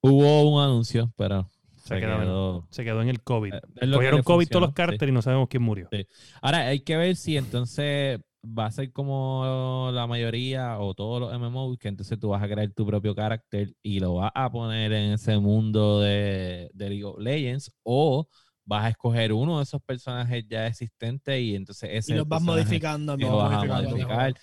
Hubo 0.00 0.50
un 0.50 0.62
anuncio, 0.62 1.12
pero 1.16 1.50
Se 1.76 1.94
se 1.94 2.00
quedó. 2.00 2.66
Se 2.70 2.84
quedó 2.84 3.02
en 3.02 3.08
el 3.08 3.22
COVID. 3.22 3.54
eh, 3.54 3.90
Cogieron 3.92 4.22
COVID 4.22 4.48
todos 4.48 4.60
los 4.62 4.70
sí. 4.70 4.74
cárteres 4.74 5.08
y 5.08 5.12
no 5.12 5.22
sabemos 5.22 5.48
quién 5.48 5.62
murió. 5.62 5.88
Sí. 5.90 6.06
Ahora 6.40 6.58
hay 6.68 6.80
que 6.80 6.96
ver 6.96 7.16
si 7.16 7.36
entonces 7.36 8.20
va 8.46 8.66
a 8.66 8.70
ser 8.70 8.92
como 8.92 9.90
la 9.92 10.06
mayoría 10.06 10.78
o 10.78 10.94
todos 10.94 11.20
los 11.20 11.32
MMOs, 11.32 11.78
que 11.78 11.88
entonces 11.88 12.18
tú 12.18 12.28
vas 12.28 12.42
a 12.42 12.48
crear 12.48 12.70
tu 12.72 12.86
propio 12.86 13.14
carácter 13.14 13.74
y 13.82 14.00
lo 14.00 14.14
vas 14.14 14.32
a 14.34 14.50
poner 14.50 14.92
en 14.92 15.12
ese 15.12 15.38
mundo 15.38 16.00
de, 16.00 16.70
de 16.74 16.88
League 16.90 17.04
of 17.04 17.18
Legends 17.18 17.72
o 17.82 18.28
vas 18.64 18.84
a 18.84 18.88
escoger 18.90 19.32
uno 19.32 19.58
de 19.58 19.64
esos 19.64 19.82
personajes 19.82 20.44
ya 20.48 20.66
existentes 20.66 21.40
y 21.40 21.54
entonces 21.54 21.90
ese 21.92 22.12
Y 22.12 22.16
los 22.16 22.28
vas 22.28 22.42
modificando. 22.42 23.16
lo 23.16 23.36
vas 23.38 23.52
a 23.52 23.64
modificar. 23.64 24.34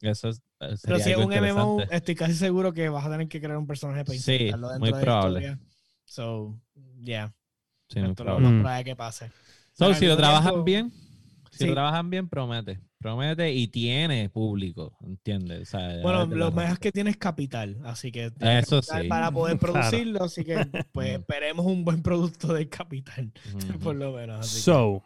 Eso 0.00 0.28
es, 0.28 0.38
eh, 0.60 0.74
Pero 0.82 0.98
si 0.98 1.10
es 1.12 1.16
un 1.16 1.32
MMO, 1.32 1.80
estoy 1.90 2.14
casi 2.14 2.34
seguro 2.34 2.72
que 2.72 2.88
vas 2.88 3.06
a 3.06 3.10
tener 3.10 3.26
que 3.28 3.40
crear 3.40 3.56
un 3.56 3.66
personaje 3.66 4.04
para 4.04 4.18
Sí, 4.18 4.50
muy 4.78 4.92
de 4.92 5.00
probable. 5.00 5.58
So, 6.04 6.58
yeah. 7.00 7.32
Sí, 7.88 8.00
esto 8.00 8.24
probable. 8.24 8.48
más 8.50 8.82
Mm. 8.82 8.84
que 8.84 8.96
pase. 8.96 9.28
So, 9.72 9.86
Pero 9.86 9.94
si 9.94 10.06
lo 10.06 10.16
trabajan 10.16 10.50
tiempo- 10.52 10.64
bien, 10.64 10.92
si 11.52 11.58
Sí. 11.58 11.66
lo 11.66 11.72
trabajan 11.72 12.10
bien, 12.10 12.28
promete. 12.28 12.80
Promete 13.04 13.52
y 13.52 13.68
tiene 13.68 14.30
público, 14.30 14.96
¿entiendes? 15.04 15.60
O 15.60 15.64
sea, 15.72 15.94
ya 15.96 16.00
Bueno, 16.00 16.24
lo 16.24 16.50
mejor 16.52 16.72
es 16.72 16.78
que 16.78 16.90
tienes 16.90 17.18
capital, 17.18 17.76
así 17.84 18.10
que 18.10 18.30
tienes 18.30 18.64
Eso 18.64 18.76
capital 18.80 19.02
sí. 19.02 19.08
para 19.10 19.30
poder 19.30 19.58
Claro. 19.60 19.72
producirlo, 19.74 20.24
así 20.24 20.42
que 20.42 20.66
pues 20.90 21.10
esperemos 21.18 21.66
un 21.66 21.84
buen 21.84 22.02
producto 22.02 22.54
del 22.54 22.70
capital, 22.70 23.30
por 23.82 23.94
lo 23.94 24.12
menos. 24.14 24.40
así 24.40 24.54
que- 24.54 24.62
So, 24.62 25.02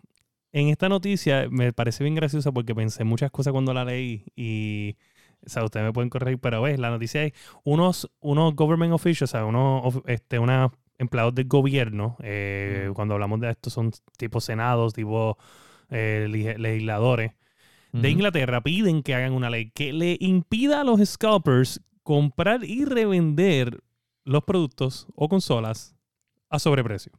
en 0.53 0.69
esta 0.69 0.89
noticia 0.89 1.49
me 1.51 1.73
parece 1.73 2.05
bien 2.05 2.15
graciosa 2.15 2.53
porque 2.53 2.73
pensé 2.73 3.03
muchas 3.03 3.33
cosas 3.33 3.51
cuando 3.51 3.75
la 3.75 3.85
leí 3.85 4.27
y, 4.37 4.97
o 5.45 5.49
sea, 5.49 5.65
ustedes 5.65 5.85
me 5.85 5.93
pueden 5.93 6.09
corregir, 6.09 6.39
pero 6.39 6.63
ves, 6.63 6.79
la 6.79 6.91
noticia 6.91 7.25
es 7.25 7.33
unos, 7.65 8.09
unos 8.21 8.55
government 8.55 8.93
officials, 8.93 9.23
o 9.23 9.33
sea, 9.33 9.45
unos, 9.45 9.93
este, 10.07 10.39
unos 10.39 10.71
empleados 10.99 11.35
del 11.35 11.49
gobierno, 11.49 12.17
eh, 12.23 12.93
cuando 12.95 13.15
hablamos 13.15 13.41
de 13.41 13.51
esto 13.51 13.71
son 13.71 13.91
tipo 14.17 14.41
senados, 14.41 14.95
tipo 14.95 15.37
eh, 15.91 16.29
legisladores 16.31 17.33
de. 17.93 18.11
Inglaterra, 18.11 18.61
piden 18.63 19.03
que 19.03 19.15
hagan 19.15 19.33
una 19.33 19.51
ley 19.51 19.71
que 19.71 19.93
le 19.93 20.17
impida 20.21 20.81
a 20.81 20.85
los 20.85 21.01
scalpers 21.09 21.81
comprar 22.03 22.65
y 22.65 22.85
revender 22.85 23.83
los 24.25 24.45
productos 24.45 25.07
o 25.15 25.29
consolas 25.29 25.97
a 26.51 26.59
sobreprecio. 26.59 27.13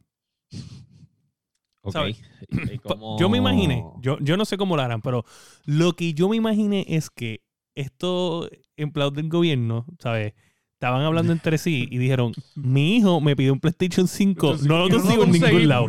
Ok. 1.82 1.92
¿sabes? 1.92 2.22
Y 2.50 2.78
Pa- 2.78 2.90
como- 2.94 3.18
Yo 3.18 3.28
me 3.28 3.38
imaginé, 3.38 3.84
yo, 4.00 4.18
yo 4.20 4.36
no 4.36 4.44
sé 4.44 4.56
cómo 4.58 4.76
lo 4.76 4.82
harán, 4.82 5.00
pero 5.00 5.24
lo 5.64 5.94
que 5.94 6.12
yo 6.12 6.28
me 6.28 6.36
imaginé 6.36 6.84
es 6.88 7.08
que 7.10 7.40
estos 7.74 8.50
empleados 8.76 9.14
del 9.14 9.28
gobierno, 9.28 9.86
¿sabes? 9.98 10.34
Estaban 10.80 11.02
hablando 11.02 11.30
entre 11.34 11.58
sí 11.58 11.86
y 11.90 11.98
dijeron, 11.98 12.32
mi 12.54 12.96
hijo 12.96 13.20
me 13.20 13.36
pidió 13.36 13.52
un 13.52 13.60
PlayStation 13.60 14.08
5, 14.08 14.60
no 14.62 14.78
lo 14.78 14.88
consigo 14.88 15.24
en 15.24 15.32
ningún 15.32 15.68
lado. 15.68 15.88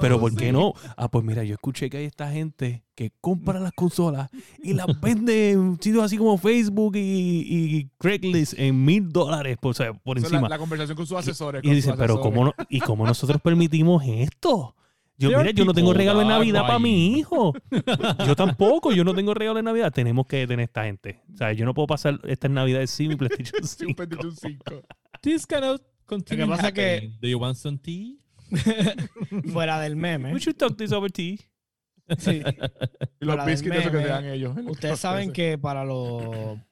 Pero 0.00 0.20
¿por 0.20 0.32
qué 0.36 0.52
no? 0.52 0.74
Ah, 0.96 1.08
pues 1.08 1.24
mira, 1.24 1.42
yo 1.42 1.54
escuché 1.54 1.90
que 1.90 1.96
hay 1.96 2.04
esta 2.04 2.30
gente 2.30 2.84
que 2.94 3.10
compra 3.20 3.58
las 3.58 3.72
consolas 3.72 4.30
y 4.62 4.74
las 4.74 4.86
vende 5.00 5.50
en 5.50 5.76
sitios 5.82 6.04
así 6.04 6.16
como 6.16 6.38
Facebook 6.38 6.94
y, 6.94 7.00
y 7.00 7.90
Craigslist 7.98 8.54
en 8.60 8.84
mil 8.84 9.08
dólares 9.08 9.58
por, 9.60 9.72
o 9.72 9.74
sea, 9.74 9.92
por 9.92 10.18
encima. 10.18 10.42
La, 10.42 10.50
la 10.50 10.58
conversación 10.58 10.96
con 10.96 11.08
sus 11.08 11.18
asesores. 11.18 11.64
y 11.64 11.70
dice, 11.70 11.88
sus 11.88 11.98
pero 11.98 12.14
asesores. 12.14 12.32
¿cómo 12.32 12.44
no, 12.44 12.54
¿y 12.68 12.78
cómo 12.78 13.06
nosotros 13.08 13.40
permitimos 13.42 14.04
esto? 14.06 14.76
Yo, 15.18 15.30
mira, 15.30 15.50
yo 15.50 15.64
no 15.64 15.74
tengo 15.74 15.92
regalo 15.92 16.20
de 16.20 16.26
Navidad 16.26 16.62
para 16.62 16.78
mi 16.78 17.18
hijo. 17.18 17.52
Yo 18.24 18.36
tampoco, 18.36 18.92
yo 18.92 19.02
no 19.02 19.14
tengo 19.14 19.34
regalo 19.34 19.56
de 19.56 19.64
Navidad. 19.64 19.92
Tenemos 19.92 20.26
que 20.26 20.46
tener 20.46 20.64
esta 20.64 20.84
gente. 20.84 21.22
O 21.34 21.36
sea, 21.36 21.52
yo 21.52 21.64
no 21.64 21.74
puedo 21.74 21.88
pasar 21.88 22.20
estas 22.24 22.50
Navidades 22.52 22.90
sin 22.90 23.08
mi 23.08 23.16
PlayStation 23.16 23.64
Sí, 23.64 23.84
un 23.84 23.94
5. 23.94 23.96
PlayStation 23.96 24.36
5. 24.36 24.82
This 25.20 25.44
cannot 25.44 25.82
continue 26.06 26.46
Lo 26.46 26.52
que 26.52 26.56
pasa 26.56 26.72
que-. 26.72 27.12
Do 27.20 27.26
you 27.28 27.38
want 27.38 27.56
some 27.56 27.78
tea? 27.78 28.16
fuera 29.52 29.80
del 29.80 29.96
meme. 29.96 30.32
We 30.32 30.38
should 30.38 30.56
talk 30.56 30.76
this 30.76 30.92
over 30.92 31.10
tea. 31.10 31.38
sí. 32.16 32.42
Y 33.20 33.24
los 33.24 33.44
biscuits 33.44 33.76
esos 33.76 33.90
que 33.90 33.98
te 33.98 34.04
meme, 34.04 34.08
dan 34.08 34.24
ellos. 34.26 34.56
Ustedes 34.66 35.00
saben 35.00 35.32
que 35.32 35.58
para 35.58 35.84
los 35.84 36.22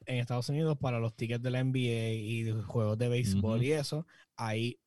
en 0.05 0.19
Estados 0.19 0.47
Unidos, 0.47 0.77
para 0.79 0.99
los 0.99 1.15
tickets 1.15 1.43
de 1.43 1.51
la 1.51 1.63
NBA 1.63 2.13
y 2.13 2.43
de 2.43 2.53
juegos 2.53 2.97
de 2.97 3.09
béisbol 3.09 3.61
y 3.63 3.73
eso, 3.73 4.07
hay 4.37 4.79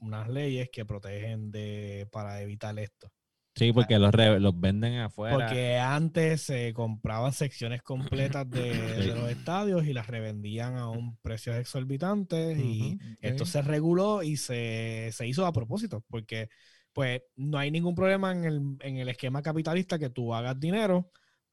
unas 0.00 0.28
leyes 0.28 0.68
que 0.72 0.84
protegen 0.84 1.50
de 1.50 2.08
para 2.12 2.40
evitar 2.42 2.78
esto. 2.78 3.10
Sí, 3.54 3.72
porque 3.72 3.98
los, 3.98 4.12
re- 4.12 4.40
los 4.40 4.58
venden 4.58 4.98
afuera. 5.00 5.36
Porque 5.36 5.76
antes 5.76 6.42
se 6.42 6.72
compraban 6.72 7.32
secciones 7.32 7.82
completas 7.82 8.48
de, 8.48 8.72
Sí. 9.02 9.06
de 9.08 9.14
los 9.14 9.28
estadios 9.30 9.86
y 9.86 9.92
las 9.92 10.06
revendían 10.06 10.76
a 10.78 10.88
un 10.88 11.16
precios 11.18 11.56
exorbitantes 11.56 12.58
y 12.58 12.98
esto 13.20 13.44
se 13.44 13.60
reguló 13.62 14.22
y 14.22 14.36
se, 14.36 15.10
se 15.12 15.26
hizo 15.26 15.44
a 15.46 15.52
propósito 15.52 16.04
porque 16.08 16.48
pues 16.92 17.22
no 17.36 17.58
hay 17.58 17.70
ningún 17.70 17.94
problema 17.94 18.32
en 18.32 18.44
el, 18.44 18.60
en 18.80 18.96
el 18.96 19.08
esquema 19.08 19.42
capitalista 19.42 19.98
que 19.98 20.10
tú 20.10 20.34
hagas 20.34 20.58
dinero, 20.58 21.10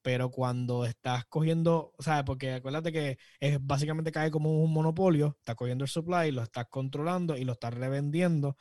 pero 0.07 0.31
cuando 0.31 0.85
estás 0.85 1.25
cogiendo, 1.25 1.91
sea, 1.99 2.23
porque 2.23 2.53
acuérdate 2.53 2.93
que 2.93 3.17
es 3.41 3.57
básicamente 3.59 4.13
cae 4.13 4.31
como 4.31 4.63
un 4.63 4.71
monopolio, 4.71 5.35
estás 5.39 5.57
cogiendo 5.57 5.83
el 5.83 5.89
supply, 5.89 6.31
lo 6.31 6.43
estás 6.43 6.67
controlando 6.69 7.35
y 7.35 7.43
lo 7.43 7.51
estás 7.51 7.73
revendiendo 7.73 8.55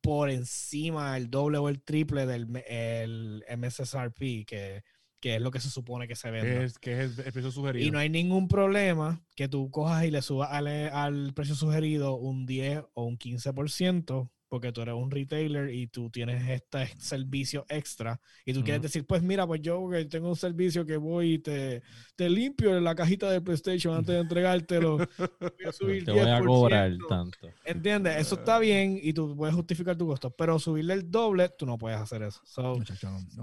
por 0.00 0.30
encima 0.30 1.14
el 1.18 1.28
doble 1.28 1.58
o 1.58 1.68
el 1.68 1.82
triple 1.82 2.24
del 2.24 2.56
el 2.66 3.44
MSRP, 3.54 4.46
que, 4.46 4.82
que 5.20 5.34
es 5.34 5.42
lo 5.42 5.50
que 5.50 5.60
se 5.60 5.68
supone 5.68 6.08
que 6.08 6.16
se 6.16 6.30
vende. 6.30 6.64
Es, 6.64 6.78
que 6.78 7.02
es 7.02 7.18
el, 7.18 7.26
el 7.26 7.32
precio 7.34 7.50
sugerido. 7.50 7.86
Y 7.86 7.90
no 7.90 7.98
hay 7.98 8.08
ningún 8.08 8.48
problema 8.48 9.22
que 9.36 9.48
tú 9.48 9.70
cojas 9.70 10.06
y 10.06 10.10
le 10.10 10.22
subas 10.22 10.52
al, 10.52 10.68
al 10.68 11.34
precio 11.34 11.54
sugerido 11.54 12.14
un 12.16 12.46
10 12.46 12.82
o 12.94 13.04
un 13.04 13.18
15%, 13.18 14.30
porque 14.52 14.70
tú 14.70 14.82
eres 14.82 14.94
un 14.94 15.10
retailer 15.10 15.72
y 15.72 15.86
tú 15.86 16.10
tienes 16.10 16.46
este 16.46 16.86
servicio 16.98 17.64
extra. 17.70 18.20
Y 18.44 18.52
tú 18.52 18.62
quieres 18.62 18.82
decir, 18.82 19.06
pues 19.06 19.22
mira, 19.22 19.46
pues 19.46 19.62
yo 19.62 19.88
tengo 20.10 20.28
un 20.28 20.36
servicio 20.36 20.84
que 20.84 20.98
voy 20.98 21.32
y 21.32 21.38
te, 21.38 21.82
te 22.16 22.28
limpio 22.28 22.76
en 22.76 22.84
la 22.84 22.94
cajita 22.94 23.30
de 23.30 23.40
PlayStation 23.40 23.96
antes 23.96 24.14
de 24.14 24.20
entregártelo. 24.20 24.98
Voy 24.98 25.66
a 25.66 25.72
subir 25.72 26.04
Te 26.04 26.10
voy 26.10 26.20
a 26.20 26.38
10%. 26.38 26.44
cobrar 26.44 26.92
tanto. 27.08 27.48
¿Entiendes? 27.64 28.18
Eso 28.18 28.34
está 28.34 28.58
bien 28.58 29.00
y 29.02 29.14
tú 29.14 29.34
puedes 29.34 29.54
justificar 29.54 29.96
tu 29.96 30.06
costo, 30.06 30.28
pero 30.28 30.58
subirle 30.58 30.92
el 30.92 31.10
doble, 31.10 31.48
tú 31.48 31.64
no 31.64 31.78
puedes 31.78 31.98
hacer 31.98 32.20
eso. 32.22 32.42
So, 32.44 32.78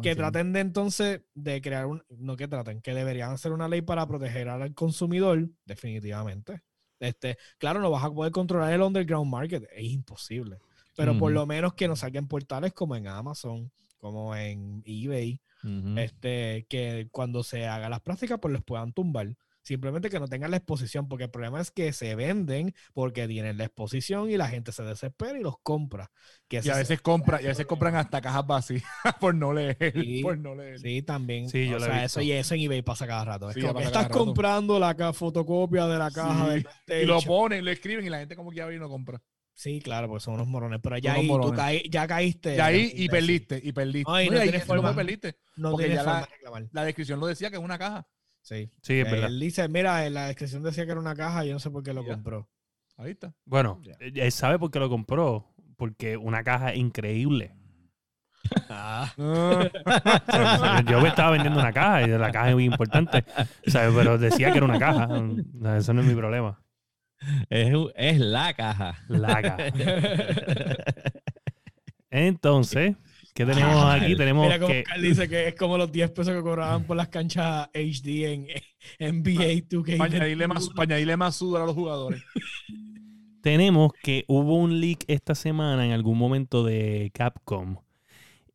que 0.03 0.15
traten 0.15 0.53
de 0.53 0.59
entonces 0.59 1.21
de 1.33 1.59
crear 1.59 1.87
un, 1.87 2.03
no 2.19 2.37
que 2.37 2.47
traten, 2.47 2.81
que 2.81 2.93
deberían 2.93 3.31
hacer 3.31 3.51
una 3.51 3.67
ley 3.67 3.81
para 3.81 4.05
proteger 4.05 4.47
al 4.47 4.75
consumidor, 4.75 5.49
definitivamente. 5.65 6.61
Este, 6.99 7.39
claro, 7.57 7.79
no 7.79 7.89
vas 7.89 8.03
a 8.03 8.11
poder 8.11 8.31
controlar 8.31 8.71
el 8.73 8.83
underground 8.83 9.31
market, 9.31 9.67
es 9.75 9.85
imposible. 9.85 10.59
Pero 11.03 11.17
por 11.17 11.31
lo 11.31 11.45
menos 11.45 11.73
que 11.73 11.87
nos 11.87 11.99
salgan 11.99 12.27
portales 12.27 12.73
como 12.73 12.95
en 12.95 13.07
Amazon, 13.07 13.71
como 13.99 14.35
en 14.35 14.83
eBay, 14.85 15.39
este, 15.97 16.65
que 16.69 17.07
cuando 17.11 17.43
se 17.43 17.67
hagan 17.67 17.91
las 17.91 18.01
prácticas, 18.01 18.39
pues 18.41 18.53
los 18.53 18.63
puedan 18.63 18.93
tumbar. 18.93 19.27
Simplemente 19.61 20.09
que 20.09 20.19
no 20.19 20.27
tengan 20.27 20.49
la 20.51 20.57
exposición, 20.57 21.07
porque 21.07 21.25
el 21.25 21.29
problema 21.29 21.61
es 21.61 21.69
que 21.69 21.93
se 21.93 22.15
venden 22.15 22.73
porque 22.93 23.27
tienen 23.27 23.57
la 23.57 23.65
exposición 23.65 24.29
y 24.31 24.37
la 24.37 24.47
gente 24.47 24.71
se 24.71 24.81
desespera 24.83 25.37
y 25.37 25.43
los 25.43 25.55
compra. 25.61 26.09
Que 26.47 26.55
Y 26.63 26.69
a 26.69 26.71
es- 26.71 26.77
veces 26.79 27.01
compra, 27.03 27.39
y 27.41 27.45
a 27.45 27.49
veces 27.49 27.65
compran 27.67 27.95
hasta 27.95 28.19
cajas 28.21 28.47
vacías 28.47 28.83
por 29.19 29.35
no 29.35 29.53
leer. 29.53 29.77
Sí. 29.93 30.21
Por 30.23 30.39
no 30.39 30.55
leer. 30.55 30.79
Sí, 30.79 31.01
también. 31.03 31.49
Sí, 31.49 31.67
yo 31.69 31.77
o 31.77 31.79
sea, 31.81 32.03
eso 32.03 32.21
y 32.21 32.31
eso 32.31 32.55
en 32.55 32.61
eBay 32.61 32.81
pasa 32.81 33.05
cada 33.05 33.25
rato. 33.25 33.49
Es 33.49 33.55
Sí, 33.55 33.61
como 33.61 33.73
ya 33.75 33.79
que 33.81 33.85
estás 33.87 34.03
rato. 34.05 34.17
comprando 34.17 34.79
la 34.79 34.95
fotocopia 35.13 35.85
de 35.87 35.97
la 35.99 36.09
caja 36.09 36.49
del 36.49 36.65
Y 37.03 37.05
lo 37.05 37.21
ponen, 37.21 37.63
lo 37.63 37.69
escriben 37.69 38.05
y 38.05 38.09
la 38.09 38.19
gente 38.19 38.35
como 38.35 38.49
que 38.51 38.61
abre 38.61 38.77
y 38.77 38.79
no 38.79 38.89
compra. 38.89 39.21
Sí, 39.59 39.81
claro, 39.81 40.07
porque 40.07 40.23
son 40.23 40.35
unos 40.35 40.47
morones. 40.47 40.79
Pero 40.81 40.97
ya 40.99 41.15
ahí 41.15 41.27
tú 41.27 41.51
caí- 41.53 41.83
ya 41.91 42.07
caíste. 42.07 42.55
Y 42.55 42.59
ahí, 42.61 42.93
y 42.95 43.09
perdiste, 43.09 43.59
y 43.61 43.73
perdiste. 43.73 44.09
Ay, 44.09 44.27
No, 44.27 44.31
no 44.31 44.37
y 44.37 44.39
ahí 44.39 44.45
tienes 44.47 44.61
es 44.61 44.67
como 44.69 44.81
forma. 44.81 44.95
perdiste. 44.95 45.35
No 45.57 45.71
porque 45.71 45.87
tienes 45.87 45.97
ya 45.99 46.03
forma 46.05 46.19
la- 46.21 46.25
de 46.27 46.31
reclamar. 46.33 46.63
La 46.71 46.83
descripción 46.85 47.19
lo 47.19 47.27
decía 47.27 47.49
que 47.49 47.57
es 47.57 47.61
una 47.61 47.77
caja. 47.77 48.07
Sí. 48.41 48.71
Sí, 48.81 48.93
es 49.01 49.11
verdad. 49.11 49.27
Él 49.27 49.37
dice, 49.37 49.67
mira, 49.67 50.05
en 50.05 50.13
la 50.13 50.27
descripción 50.27 50.63
decía 50.63 50.85
que 50.85 50.91
era 50.91 50.99
una 51.01 51.13
caja, 51.13 51.43
yo 51.43 51.51
no 51.51 51.59
sé 51.59 51.69
por 51.71 51.83
qué 51.83 51.93
lo 51.93 52.03
Ya. 52.05 52.13
compró. 52.13 52.47
Ahí 52.95 53.11
está. 53.11 53.33
Bueno, 53.43 53.81
Ya. 53.83 53.95
él 53.99 54.31
sabe 54.31 54.57
por 54.59 54.71
qué 54.71 54.79
lo 54.79 54.87
compró. 54.89 55.53
Porque 55.75 56.15
una 56.15 56.41
caja 56.43 56.73
increíble. 56.73 57.53
Ah. 58.69 59.11
O 59.17 60.61
sea, 60.63 60.83
yo 60.89 61.01
me 61.01 61.09
estaba 61.09 61.31
vendiendo 61.31 61.59
una 61.59 61.73
caja 61.73 62.03
y 62.03 62.07
la 62.07 62.31
caja 62.31 62.47
es 62.49 62.55
muy 62.55 62.63
importante. 62.65 63.25
¿sabes? 63.67 63.93
Pero 63.93 64.17
decía 64.17 64.51
que 64.51 64.57
era 64.57 64.65
una 64.65 64.79
caja. 64.79 65.07
No, 65.53 65.75
Eso 65.75 65.93
no 65.93 65.99
es 66.01 66.07
mi 66.07 66.15
problema. 66.15 66.61
Es, 67.49 67.75
es 67.95 68.19
la 68.19 68.53
caja. 68.53 68.97
La 69.07 69.41
caja. 69.41 69.65
Entonces, 72.11 72.95
¿qué 73.33 73.45
tenemos 73.45 73.85
aquí? 73.93 74.15
Tenemos 74.15 74.45
Mira 74.45 74.59
como 74.59 74.71
que. 74.73 74.83
Dice 75.01 75.27
que 75.29 75.47
es 75.49 75.55
como 75.55 75.77
los 75.77 75.91
10 75.91 76.11
pesos 76.11 76.33
que 76.35 76.41
cobraban 76.41 76.83
por 76.85 76.97
las 76.97 77.09
canchas 77.09 77.69
HD 77.73 78.33
en 78.33 78.47
NBA 78.99 79.67
2K. 79.69 79.97
Para 79.97 80.15
añadirle 80.15 80.47
más, 80.47 80.69
para 80.69 80.83
añadirle 80.93 81.17
más 81.17 81.35
sudor 81.35 81.61
a 81.61 81.65
los 81.65 81.75
jugadores. 81.75 82.23
tenemos 83.41 83.91
que 84.01 84.25
hubo 84.27 84.55
un 84.57 84.81
leak 84.81 85.03
esta 85.07 85.35
semana 85.35 85.85
en 85.85 85.91
algún 85.91 86.17
momento 86.17 86.63
de 86.63 87.11
Capcom. 87.13 87.77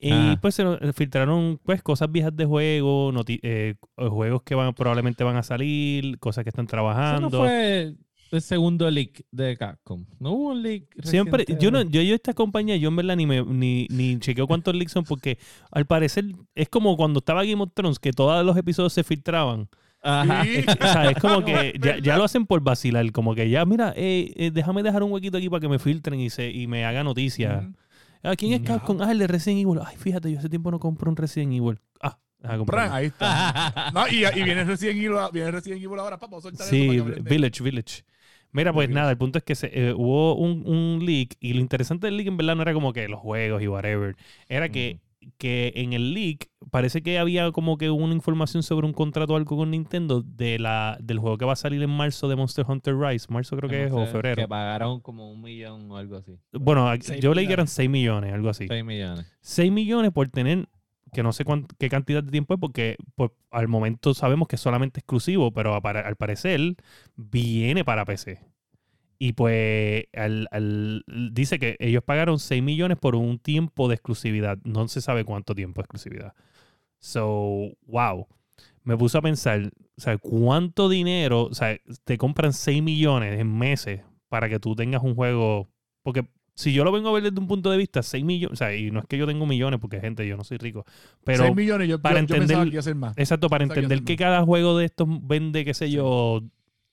Y 0.01 0.11
Ajá. 0.11 0.39
pues 0.43 0.55
se 0.57 0.65
nos- 0.65 0.79
filtraron 0.95 1.59
pues 1.65 1.83
cosas 1.83 2.11
viejas 2.12 2.37
de 2.37 2.45
juego, 2.45 3.11
eh, 3.27 3.75
juegos 3.97 4.43
que 4.43 4.55
van, 4.55 4.75
probablemente 4.75 5.25
van 5.25 5.37
a 5.37 5.43
salir, 5.43 6.19
cosas 6.19 6.45
que 6.45 6.51
están 6.51 6.65
Eso 6.67 6.71
trabajando. 6.73 7.31
no 7.31 7.45
fue 7.45 7.95
el 8.35 8.43
segundo 8.43 8.91
leak 8.91 9.24
de 9.30 9.57
Capcom. 9.57 10.05
No 10.18 10.32
hubo 10.32 10.49
un 10.51 10.62
leak. 10.62 10.85
Siempre, 11.03 11.39
reciente 11.39 11.64
yo 11.64 11.70
no, 11.70 11.82
yo, 11.82 12.03
yo 12.03 12.14
esta 12.14 12.35
compañía, 12.35 12.76
yo 12.76 12.89
en 12.89 12.97
verdad 12.97 13.16
ni 13.16 13.26
me, 13.26 13.43
ni, 13.45 13.87
ni 13.91 14.18
chequeo 14.18 14.47
cuántos 14.47 14.74
leaks 14.74 14.93
son, 14.93 15.05
porque 15.05 15.39
al 15.70 15.87
parecer 15.87 16.24
es 16.55 16.68
como 16.68 16.97
cuando 16.97 17.18
estaba 17.18 17.45
Game 17.45 17.62
of 17.62 17.70
Thrones, 17.74 17.99
que 17.99 18.12
todos 18.12 18.45
los 18.45 18.57
episodios 18.57 18.93
se 18.93 19.05
filtraban. 19.05 19.68
Ajá. 20.03 20.45
Sí. 20.45 20.64
O 20.68 20.87
sea, 20.87 21.11
es 21.11 21.18
como 21.18 21.45
que 21.45 21.74
ya, 21.80 21.99
ya 21.99 22.16
lo 22.18 22.24
hacen 22.24 22.45
por 22.47 22.61
vacilar, 22.61 23.11
como 23.12 23.35
que 23.35 23.49
ya, 23.49 23.64
mira, 23.64 23.95
eh, 23.97 24.32
eh, 24.37 24.51
déjame 24.53 24.82
dejar 24.82 25.03
un 25.03 25.12
huequito 25.12 25.39
aquí 25.39 25.49
para 25.49 25.61
que 25.61 25.68
me 25.68 25.78
filtren 25.78 26.20
y 26.20 26.28
se 26.28 26.51
y 26.51 26.66
me 26.66 26.85
haga 26.85 27.03
noticia. 27.03 27.72
Ah, 28.22 28.37
¿Quién 28.37 28.53
es 28.53 28.61
No. 28.62 28.66
Capcom? 28.66 29.01
Ah, 29.03 29.12
el 29.12 29.18
de 29.18 29.26
Resident 29.26 29.61
Evil. 29.61 29.80
Ay, 29.85 29.97
fíjate, 29.97 30.30
yo 30.32 30.39
hace 30.39 30.49
tiempo 30.49 30.70
no 30.70 30.78
compro 30.80 31.11
un 31.11 31.16
Resident 31.16 31.53
Evil. 31.53 31.78
Ah, 32.01 32.18
deja 32.39 32.57
comprar. 32.59 32.93
Ahí 32.93 33.07
está. 33.07 33.91
No, 33.93 34.09
y, 34.09 34.24
y 34.24 34.43
viene 34.43 34.64
Resident 34.64 34.97
Evil, 34.99 35.18
viene 35.32 35.51
Resident 35.51 35.82
Evil 35.82 35.99
ahora, 35.99 36.18
papá. 36.18 36.41
soltar 36.41 36.66
eso 36.66 36.70
Sí, 36.70 37.01
Village, 37.22 37.62
Village. 37.62 38.05
Mira, 38.55 38.73
pues 38.73 38.89
nada, 38.89 39.11
el 39.11 39.19
punto 39.19 39.39
es 39.39 39.45
que 39.45 39.57
se, 39.57 39.67
eh, 39.73 39.93
hubo 39.93 40.37
un, 40.37 40.63
un 40.65 41.05
leak 41.05 41.37
y 41.41 41.55
lo 41.55 41.61
interesante 41.61 42.07
del 42.07 42.17
leak 42.17 42.29
en 42.29 42.37
verdad 42.37 42.55
no 42.55 42.63
era 42.63 42.73
como 42.73 42.93
que 42.93 43.09
los 43.09 43.19
juegos 43.19 43.61
y 43.61 43.67
whatever. 43.67 44.15
Era 44.49 44.69
que, 44.69 45.01
que 45.39 45.73
en 45.75 45.93
el 45.93 46.15
leak 46.15 46.49
parece 46.71 47.03
que 47.03 47.19
había 47.19 47.51
como 47.51 47.77
que 47.79 47.91
una 47.91 48.15
información 48.15 48.63
sobre 48.63 48.87
un 48.87 48.93
contrato 48.93 49.33
o 49.35 49.37
algo 49.37 49.57
con 49.57 49.73
Nintendo 49.73 50.23
de 50.23 50.61
la, 50.61 50.97
del 51.03 51.19
juego 51.19 51.37
que 51.37 51.45
va 51.45 51.55
a 51.55 51.57
salir 51.57 51.83
en 51.83 51.91
marzo 51.91 52.29
de 52.29 52.37
Monster 52.37 52.65
Hunter 52.69 52.97
Rise. 52.97 53.27
Marzo 53.29 53.57
creo 53.57 53.69
que 53.69 53.87
es, 53.87 53.93
o 53.93 54.07
febrero. 54.07 54.37
Que 54.37 54.47
pagaron 54.47 55.01
como 55.01 55.33
un 55.33 55.43
millón 55.43 55.91
o 55.91 55.97
algo 55.97 56.17
así. 56.17 56.39
Bueno, 56.53 56.89
Seis 57.01 57.21
yo 57.21 57.35
leí 57.35 57.49
que 57.49 57.55
eran 57.55 57.67
6 57.67 57.91
millones, 57.91 58.33
algo 58.33 58.51
así. 58.51 58.69
6 58.69 58.85
millones. 58.85 59.27
6 59.41 59.73
millones 59.73 60.13
por 60.13 60.29
tener, 60.29 60.69
que 61.15 61.23
no 61.23 61.33
sé 61.33 61.45
cuán- 61.45 61.67
qué 61.79 61.89
cantidad 61.89 62.23
de 62.23 62.31
tiempo 62.31 62.55
es, 62.55 62.61
porque 62.61 62.97
pues, 63.15 63.31
al 63.51 63.69
momento 63.69 64.12
sabemos 64.12 64.49
que 64.49 64.57
es 64.57 64.61
solamente 64.62 65.01
exclusivo, 65.01 65.51
pero 65.53 65.75
al 65.75 66.17
parecer 66.17 66.77
viene 67.17 67.85
para 67.85 68.05
PC. 68.05 68.41
Y 69.19 69.33
pues 69.33 70.05
al- 70.12 71.05
dice 71.33 71.59
que 71.59 71.77
ellos 71.79 72.03
pagaron 72.05 72.39
6 72.39 72.62
millones 72.62 72.99
por 72.99 73.15
un 73.15 73.39
tiempo 73.39 73.89
de 73.89 73.95
exclusividad. 73.95 74.59
No 74.65 74.87
se 74.89 75.01
sabe 75.01 75.25
cuánto 75.25 75.55
tiempo 75.55 75.81
de 75.81 75.85
exclusividad. 75.85 76.35
So, 76.99 77.71
wow. 77.87 78.27
Me 78.83 78.97
puse 78.97 79.17
a 79.17 79.23
pensar, 79.23 79.71
o 79.97 80.01
sea, 80.01 80.19
¿cuánto 80.19 80.89
dinero, 80.89 81.45
o 81.45 81.55
sea, 81.55 81.79
te 82.05 82.19
compran 82.19 82.53
6 82.53 82.83
millones 82.83 83.41
en 83.41 83.57
meses 83.57 84.03
para 84.29 84.49
que 84.49 84.59
tú 84.61 84.75
tengas 84.75 85.03
un 85.03 85.15
juego? 85.15 85.69
Porque 86.03 86.27
si 86.55 86.73
yo 86.73 86.85
lo 86.85 86.93
vengo 86.93 87.09
a 87.09 87.13
ver 87.13 87.23
desde 87.25 87.39
un 87.41 87.47
punto 87.49 87.71
de 87.71 87.77
vista, 87.77 88.03
6 88.03 88.25
millones, 88.25 88.53
o 88.53 88.57
sea, 88.57 88.75
y 88.75 88.91
no 88.91 89.01
es 89.01 89.07
que 89.07 89.19
yo 89.19 89.27
tengo 89.27 89.45
millones, 89.47 89.81
porque 89.81 90.01
gente, 90.01 90.27
yo 90.27 90.37
no 90.37 90.45
soy 90.45 90.57
rico, 90.59 90.85
pero 91.25 91.45
6 91.45 91.55
millones, 91.57 91.89
yo, 91.89 92.01
para 92.01 92.21
yo, 92.21 92.27
yo 92.27 92.27
pensaba 92.35 92.43
entender- 92.45 92.71
que 92.71 92.75
iba 92.75 92.81
a 92.81 92.83
ser 92.83 92.95
más. 92.95 93.19
exacto, 93.19 93.49
para 93.49 93.65
que 93.65 93.71
entender 93.71 93.99
hacer 93.99 94.05
que 94.05 94.13
más. 94.15 94.19
cada 94.19 94.43
juego 94.45 94.79
de 94.79 94.85
estos 94.85 95.09
vende, 95.23 95.65
qué 95.65 95.75
sé 95.75 95.91
yo, 95.91 96.43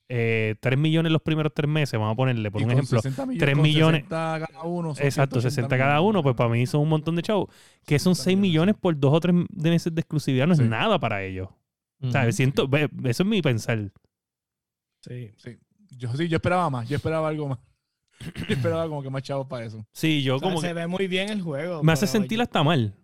eh, 0.08 0.56
3 0.60 0.78
millones 0.78 1.10
los 1.12 1.22
primeros 1.22 1.52
3 1.54 1.70
meses, 1.70 1.98
vamos 1.98 2.12
a 2.12 2.16
ponerle, 2.16 2.50
por 2.50 2.60
Y 2.60 2.64
un 2.64 2.70
con 2.70 2.78
ejemplo, 2.78 3.00
60 3.00 3.24
millones, 3.24 3.40
3 3.40 3.54
con 3.54 3.62
millones. 3.62 4.00
60 4.02 4.46
cada 4.46 4.62
uno. 4.64 4.90
Exacto, 4.90 5.40
180 5.40 5.50
60 5.50 5.78
cada 5.78 6.00
uno, 6.02 6.22
pues 6.22 6.34
para 6.34 6.50
mí 6.50 6.66
son 6.66 6.82
un 6.82 6.88
montón 6.90 7.16
de 7.16 7.22
chavos. 7.22 7.48
Que 7.86 7.98
son 7.98 8.14
6 8.14 8.36
millones 8.36 8.74
por 8.78 8.98
2 8.98 9.12
o 9.14 9.20
3 9.20 9.34
meses 9.54 9.94
de 9.94 10.00
exclusividad, 10.00 10.46
no 10.46 10.52
es 10.52 10.58
Sí. 10.58 10.64
nada 10.64 10.98
para 10.98 11.22
ellos. 11.24 11.48
O 12.02 12.10
sea, 12.10 12.30
siento, 12.32 12.66
ve, 12.68 12.90
eso 13.04 13.22
es 13.22 13.28
mi 13.28 13.40
pensar. 13.40 13.90
Sí. 15.00 15.30
Sí. 15.36 15.56
Yo 15.96 16.12
sí, 16.16 16.28
yo 16.28 16.36
esperaba 16.36 16.68
más. 16.68 16.88
Yo 16.88 16.96
esperaba 16.96 17.28
algo 17.28 17.48
más. 17.48 17.58
Yo 18.48 18.54
esperaba 18.54 18.88
como 18.88 19.02
que 19.02 19.10
más 19.10 19.22
chavos 19.22 19.46
para 19.46 19.64
eso. 19.66 19.84
Sí, 19.92 20.22
yo 20.22 20.36
O 20.36 20.38
sea, 20.38 20.48
como 20.48 20.60
se 20.60 20.68
que 20.68 20.72
ve 20.74 20.86
muy 20.86 21.06
bien 21.08 21.28
el 21.30 21.42
juego. 21.42 21.82
me 21.82 21.92
hace 21.92 22.06
sentir 22.06 22.40
hasta 22.40 22.62
mal 22.62 22.94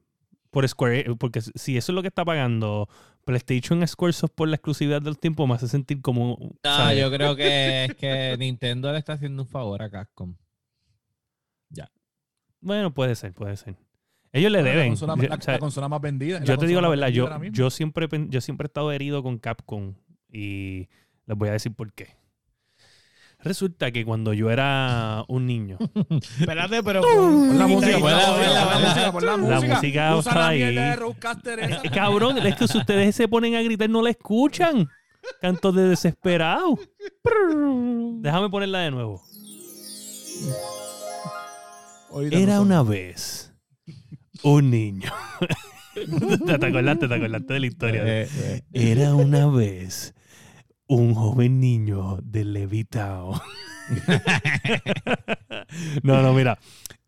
por 0.50 0.66
Square, 0.68 1.14
porque 1.18 1.40
si 1.42 1.76
eso 1.76 1.92
es 1.92 1.94
lo 1.94 2.02
que 2.02 2.08
está 2.08 2.24
pagando 2.24 2.88
PlayStation 3.24 3.86
Squaresoft 3.86 4.32
por 4.34 4.48
la 4.48 4.56
exclusividad 4.56 5.02
del 5.02 5.18
tiempo, 5.18 5.46
me 5.46 5.54
hace 5.54 5.68
sentir 5.68 6.00
como... 6.00 6.38
No, 6.40 6.58
¿sabes? 6.64 6.98
yo 6.98 7.10
creo 7.10 7.36
que 7.36 7.84
es 7.84 7.94
que 7.96 8.36
Nintendo 8.38 8.90
le 8.92 8.98
está 8.98 9.12
haciendo 9.14 9.42
un 9.42 9.48
favor 9.48 9.82
a 9.82 9.90
Capcom. 9.90 10.34
Bueno, 12.60 12.92
puede 12.92 13.14
ser, 13.14 13.32
puede 13.34 13.56
ser. 13.56 13.76
Ellos 14.32 14.50
le 14.50 14.58
Bueno, 14.60 14.70
deben. 14.70 14.84
La 14.86 14.90
consola, 14.90 15.14
Yo- 15.16 15.28
la- 15.28 15.34
o 15.36 15.40
sea, 15.40 15.52
la 15.54 15.58
consola 15.60 15.88
más 15.88 16.00
vendida. 16.00 16.42
yo 16.42 16.58
te 16.58 16.66
digo 16.66 16.80
la 16.80 16.88
verdad, 16.88 17.08
yo, 17.08 17.28
yo, 17.52 17.70
siempre, 17.70 18.08
yo 18.28 18.40
siempre 18.40 18.64
he 18.64 18.68
estado 18.68 18.90
herido 18.92 19.22
con 19.22 19.38
Capcom 19.38 19.94
y 20.30 20.88
les 21.26 21.36
voy 21.36 21.48
a 21.50 21.52
decir 21.52 21.72
por 21.72 21.92
qué. 21.92 22.16
Resulta 23.40 23.92
que 23.92 24.04
cuando 24.04 24.32
yo 24.32 24.50
era 24.50 25.24
un 25.28 25.46
niño, 25.46 25.78
Espérate, 26.40 26.82
pero. 26.82 27.02
Pon 27.02 27.58
la 27.58 27.66
música, 27.68 27.98
pon 28.00 28.10
la 28.10 29.36
música, 29.36 29.60
la 29.60 29.60
música, 29.60 30.18
está 30.18 30.34
la 30.34 30.48
ahí. 30.48 30.74
de. 30.74 30.92
Eh, 30.92 31.90
Cabrón, 31.94 32.38
es 32.38 32.56
que 32.56 32.66
si 32.66 32.78
ustedes 32.78 33.14
se 33.14 33.28
ponen 33.28 33.54
a 33.54 33.62
gritar 33.62 33.88
no 33.88 34.02
la 34.02 34.10
escuchan. 34.10 34.88
Canto 35.40 35.72
de 35.72 35.88
desesperado. 35.88 36.78
Déjame 38.20 38.48
ponerla 38.48 38.80
de 38.80 38.90
nuevo. 38.90 39.22
Era 42.30 42.60
una 42.60 42.82
vez 42.82 43.52
un 44.42 44.70
niño. 44.70 45.12
te 46.46 46.66
acordaste, 46.66 47.08
te 47.08 47.14
acordaste 47.14 47.54
de 47.54 47.60
la 47.60 47.66
historia. 47.66 48.02
Eh, 48.04 48.28
eh. 48.32 48.62
Era 48.72 49.14
una 49.14 49.46
vez 49.48 50.14
un 50.88 51.14
joven 51.14 51.60
niño 51.60 52.18
de 52.22 52.44
Levitao. 52.44 53.40
no, 56.02 56.22
no, 56.22 56.32
mira. 56.32 56.58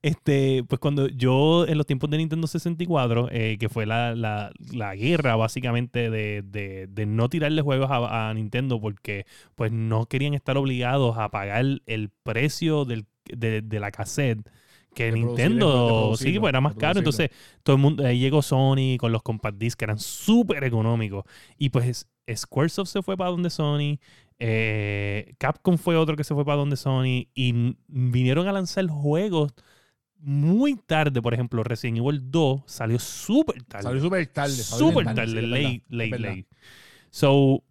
Este, 0.02 0.64
pues 0.66 0.78
cuando 0.78 1.08
yo, 1.08 1.66
en 1.66 1.76
los 1.76 1.86
tiempos 1.86 2.08
de 2.08 2.16
Nintendo 2.16 2.46
64, 2.46 3.28
eh, 3.30 3.58
que 3.60 3.68
fue 3.68 3.84
la, 3.84 4.14
la- 4.14 4.50
la 4.72 4.94
guerra 4.96 5.36
básicamente 5.36 6.08
de, 6.08 6.40
de- 6.42 6.86
de 6.88 7.06
no 7.06 7.28
tirarle 7.28 7.60
juegos 7.60 7.90
a, 7.90 8.30
a 8.30 8.34
Nintendo 8.34 8.80
porque 8.80 9.26
pues 9.56 9.72
no 9.72 10.06
querían 10.06 10.32
estar 10.32 10.56
obligados 10.56 11.18
a 11.18 11.28
pagar 11.30 11.64
el 11.84 12.10
precio 12.22 12.86
del- 12.86 13.04
de, 13.26 13.60
de 13.60 13.80
la 13.80 13.90
cassette 13.90 14.40
que 14.94 15.04
De 15.04 15.12
Nintendo, 15.12 16.14
sí, 16.16 16.36
pues 16.40 16.48
era 16.50 16.60
más 16.60 16.74
caro. 16.74 16.98
Entonces, 16.98 17.30
todo 17.62 17.76
el 17.76 17.82
mundo, 17.82 18.04
ahí 18.04 18.18
llegó 18.18 18.42
Sony 18.42 18.96
con 18.98 19.12
los 19.12 19.22
compact 19.22 19.56
discs 19.58 19.76
que 19.76 19.84
eran 19.84 19.98
súper 20.00 20.64
económicos. 20.64 21.24
Y 21.58 21.68
pues 21.68 22.08
Squaresoft 22.34 22.88
se 22.88 23.02
fue 23.02 23.16
para 23.16 23.30
donde 23.30 23.50
Sony, 23.50 23.98
eh, 24.38 25.34
Capcom 25.38 25.76
fue 25.76 25.96
otro 25.96 26.16
que 26.16 26.24
se 26.24 26.34
fue 26.34 26.44
para 26.44 26.56
donde 26.56 26.76
Sony 26.76 27.28
y 27.34 27.76
vinieron 27.88 28.48
a 28.48 28.52
lanzar 28.52 28.86
juegos 28.88 29.52
muy 30.18 30.76
tarde. 30.76 31.20
Por 31.20 31.34
ejemplo, 31.34 31.62
Resident 31.62 31.98
Evil 31.98 32.30
2 32.30 32.62
salió 32.66 32.98
súper 32.98 33.62
tarde. 33.64 33.84
Salió 33.84 34.00
súper 34.00 34.26
tarde. 34.26 34.52
Súper 34.52 35.04
tarde, 35.14 35.40
sí, 35.40 35.46
late, 35.46 35.84
late, 35.88 36.18
late. 36.18 36.46
So, 37.10 37.62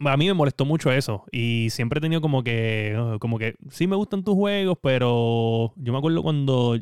a 0.00 0.16
mí 0.16 0.26
me 0.26 0.34
molestó 0.34 0.64
mucho 0.64 0.90
eso. 0.92 1.24
Y 1.30 1.68
siempre 1.70 1.98
he 1.98 2.00
tenido 2.00 2.20
como 2.20 2.42
que, 2.42 3.16
como 3.20 3.38
que, 3.38 3.56
sí 3.70 3.86
me 3.86 3.96
gustan 3.96 4.24
tus 4.24 4.34
juegos, 4.34 4.78
pero 4.82 5.72
yo 5.76 5.92
me 5.92 5.98
acuerdo 5.98 6.22
cuando 6.22 6.78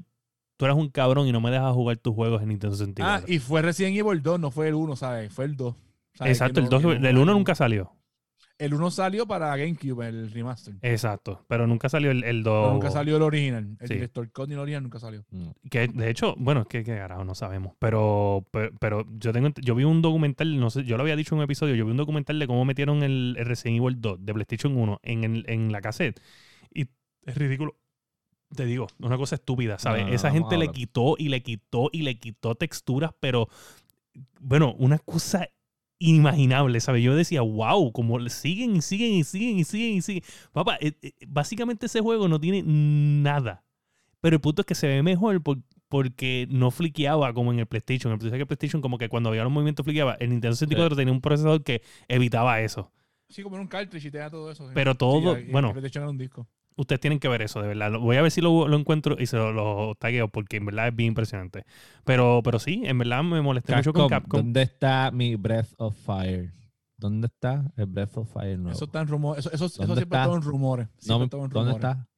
tú 0.56 0.64
eras 0.64 0.76
un 0.76 0.88
cabrón 0.88 1.26
y 1.26 1.32
no 1.32 1.40
me 1.40 1.50
dejas 1.50 1.74
jugar 1.74 1.96
tus 1.98 2.14
juegos 2.14 2.42
en 2.42 2.48
Nintendo 2.48 2.76
64. 2.76 3.26
Ah, 3.26 3.30
y 3.30 3.38
fue 3.38 3.62
Resident 3.62 3.96
Evil 3.96 4.22
2, 4.22 4.40
no 4.40 4.50
fue 4.50 4.68
el 4.68 4.74
1, 4.74 4.96
¿sabes? 4.96 5.32
Fue 5.32 5.44
el 5.44 5.56
2. 5.56 5.74
¿Sabes? 6.14 6.32
Exacto, 6.32 6.60
el, 6.60 6.64
no- 6.64 6.70
2, 6.70 6.80
que 6.94 6.98
no- 7.00 7.08
el 7.08 7.18
1 7.18 7.32
nunca 7.32 7.54
salió. 7.54 7.92
El 8.58 8.74
1 8.74 8.90
salió 8.92 9.26
para 9.26 9.56
GameCube, 9.56 10.06
el 10.06 10.30
remaster. 10.30 10.74
Exacto, 10.82 11.44
pero 11.48 11.66
nunca 11.66 11.88
salió 11.88 12.12
el, 12.12 12.22
el 12.22 12.44
2. 12.44 12.62
Pero 12.62 12.72
nunca 12.74 12.90
salió 12.92 13.16
el 13.16 13.22
original. 13.22 13.76
El 13.80 13.88
Sí. 13.88 13.94
director 13.94 14.30
el 14.36 14.58
original 14.58 14.82
nunca 14.84 15.00
salió. 15.00 15.24
No. 15.32 15.54
Que 15.68 15.88
de 15.88 16.10
hecho, 16.10 16.34
bueno, 16.38 16.60
es 16.60 16.66
que, 16.68 16.84
que 16.84 16.96
carajo, 16.96 17.24
no 17.24 17.34
sabemos. 17.34 17.72
Pero, 17.80 18.46
pero, 18.52 18.70
pero 18.78 19.04
yo 19.18 19.32
tengo 19.32 19.48
yo 19.60 19.74
vi 19.74 19.82
un 19.82 20.00
documental, 20.00 20.60
no 20.60 20.70
sé, 20.70 20.84
yo 20.84 20.96
lo 20.96 21.02
había 21.02 21.16
dicho 21.16 21.34
en 21.34 21.38
un 21.40 21.44
episodio, 21.44 21.74
yo 21.74 21.84
vi 21.86 21.90
un 21.90 21.96
documental 21.96 22.38
de 22.38 22.46
cómo 22.46 22.64
metieron 22.64 23.02
el, 23.02 23.34
el 23.36 23.44
Resident 23.46 23.80
Evil 23.82 24.00
2 24.00 24.24
de 24.24 24.32
PlayStation 24.34 24.76
1 24.76 25.00
en, 25.02 25.24
el- 25.24 25.44
en 25.48 25.72
la 25.72 25.80
cassette. 25.80 26.20
Y 26.72 26.82
es 27.26 27.34
ridículo. 27.36 27.74
Te 28.54 28.64
digo, 28.66 28.86
una 29.00 29.16
cosa 29.16 29.34
estúpida, 29.34 29.78
¿sabes? 29.80 30.02
No, 30.02 30.08
no, 30.10 30.14
Esa 30.14 30.30
gente 30.30 30.56
le 30.58 30.68
quitó 30.68 31.16
y 31.18 31.30
le 31.30 31.42
quitó 31.42 31.88
y 31.90 32.02
le 32.02 32.18
quitó 32.18 32.54
texturas, 32.54 33.12
pero 33.18 33.48
bueno, 34.40 34.74
una 34.78 34.98
cosa 34.98 35.48
inimaginable, 36.02 36.80
¿sabes? 36.80 37.02
Yo 37.02 37.14
decía, 37.14 37.40
wow, 37.42 37.92
como 37.92 38.18
le 38.18 38.30
siguen 38.30 38.76
y 38.76 38.82
siguen 38.82 39.12
y 39.12 39.24
siguen 39.24 39.58
y 39.58 39.64
siguen 39.64 39.96
y 39.96 40.02
siguen. 40.02 40.22
Papá, 40.52 40.76
eh, 40.80 40.92
eh, 41.02 41.12
básicamente 41.26 41.86
ese 41.86 42.00
juego 42.00 42.28
no 42.28 42.40
tiene 42.40 42.62
nada. 42.66 43.64
Pero 44.20 44.36
el 44.36 44.40
punto 44.40 44.62
es 44.62 44.66
que 44.66 44.74
se 44.74 44.86
ve 44.86 45.02
mejor 45.02 45.42
por- 45.42 45.58
porque 45.88 46.46
no 46.50 46.70
fliqueaba 46.70 47.32
como 47.34 47.52
en 47.52 47.58
el 47.58 47.66
PlayStation. 47.66 48.12
El 48.12 48.18
PlayStation, 48.18 48.40
el 48.40 48.46
PlayStation 48.46 48.80
como 48.82 48.96
que 48.98 49.08
cuando 49.08 49.28
había 49.30 49.42
los 49.42 49.52
movimientos 49.52 49.84
fliqueaba. 49.84 50.14
El 50.14 50.30
Nintendo 50.30 50.54
64 50.56 50.96
tenía 50.96 51.12
un 51.12 51.20
procesador 51.20 51.62
que 51.64 51.82
evitaba 52.08 52.60
eso. 52.60 52.90
Sí, 53.28 53.42
como 53.42 53.56
en 53.56 53.62
un 53.62 53.68
cartridge 53.68 54.06
y 54.06 54.10
te 54.10 54.18
da 54.18 54.30
todo 54.30 54.50
eso. 54.50 54.66
sí. 54.66 54.72
Pero 54.74 54.94
todo, 54.94 55.36
Sí, 55.36 55.46
bueno, 55.50 55.72
de 55.72 55.86
hecho 55.88 55.98
era 56.00 56.08
un 56.10 56.18
disco. 56.18 56.46
Ustedes 56.76 57.00
tienen 57.00 57.18
que 57.18 57.28
ver 57.28 57.42
eso, 57.42 57.60
de 57.60 57.68
verdad. 57.68 57.90
Lo- 57.92 58.00
Voy 58.00 58.16
a 58.16 58.22
ver 58.22 58.30
si 58.30 58.40
lo, 58.40 58.68
lo 58.68 58.76
encuentro 58.76 59.16
y 59.18 59.26
se 59.26 59.36
lo, 59.36 59.52
lo 59.52 59.94
tagueo 59.96 60.28
porque 60.28 60.56
en 60.58 60.66
verdad 60.66 60.88
es 60.88 60.96
bien 60.96 61.08
impresionante. 61.08 61.64
Pero, 62.04 62.40
pero 62.44 62.58
sí, 62.58 62.82
en 62.84 62.98
verdad 62.98 63.22
me 63.22 63.40
molesté 63.42 63.74
mucho 63.76 63.92
con 63.92 64.08
Capcom. 64.08 64.40
¿Dónde 64.40 64.62
está 64.62 65.10
mi 65.12 65.36
Breath 65.36 65.70
of 65.78 65.96
Fire? 66.04 66.50
¿Dónde 66.96 67.26
está 67.26 67.64
el 67.76 67.86
Breath 67.86 68.16
of 68.16 68.32
Fire 68.32 68.58
nuevo? 68.58 68.76
Eso 68.76 68.84
está 68.84 69.00
en 69.00 69.08
rumores. 69.08 69.44
Eso, 69.46 69.54
eso, 69.54 69.66
eso 69.66 69.78
¿Dónde 69.82 69.96
siempre 70.02 70.20
está? 70.20 70.32
en 70.34 70.42
rumores. 70.42 70.86
No 70.88 70.92
Siempre 71.00 71.18
me- 71.18 71.24
estado 71.24 71.44
en 71.44 71.50
¿Dónde 71.50 71.72
rumores. 71.72 71.90
está? 71.90 72.08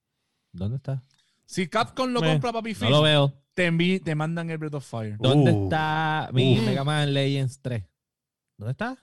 ¿Dónde 0.51 0.75
está? 0.77 1.03
Si 1.45 1.67
Capcom 1.67 2.09
lo 2.11 2.23
Eh, 2.23 2.31
compra 2.31 2.51
Papi 2.53 2.69
No 2.73 2.75
Fish, 2.75 2.89
lo 2.89 3.01
veo. 3.01 3.33
te, 3.53 3.71
envi- 3.71 4.03
te 4.03 4.15
mandan 4.15 4.49
el 4.49 4.57
Breath 4.57 4.75
of 4.75 4.85
Fire. 4.89 5.17
¿Dónde 5.19 5.51
Uh. 5.51 5.63
está 5.65 6.29
mi 6.33 6.57
Uh. 6.59 6.61
Mega 6.63 6.83
Man 6.83 7.13
Legends 7.13 7.59
3? 7.61 7.83
¿Dónde 8.57 8.71
está? 8.71 8.97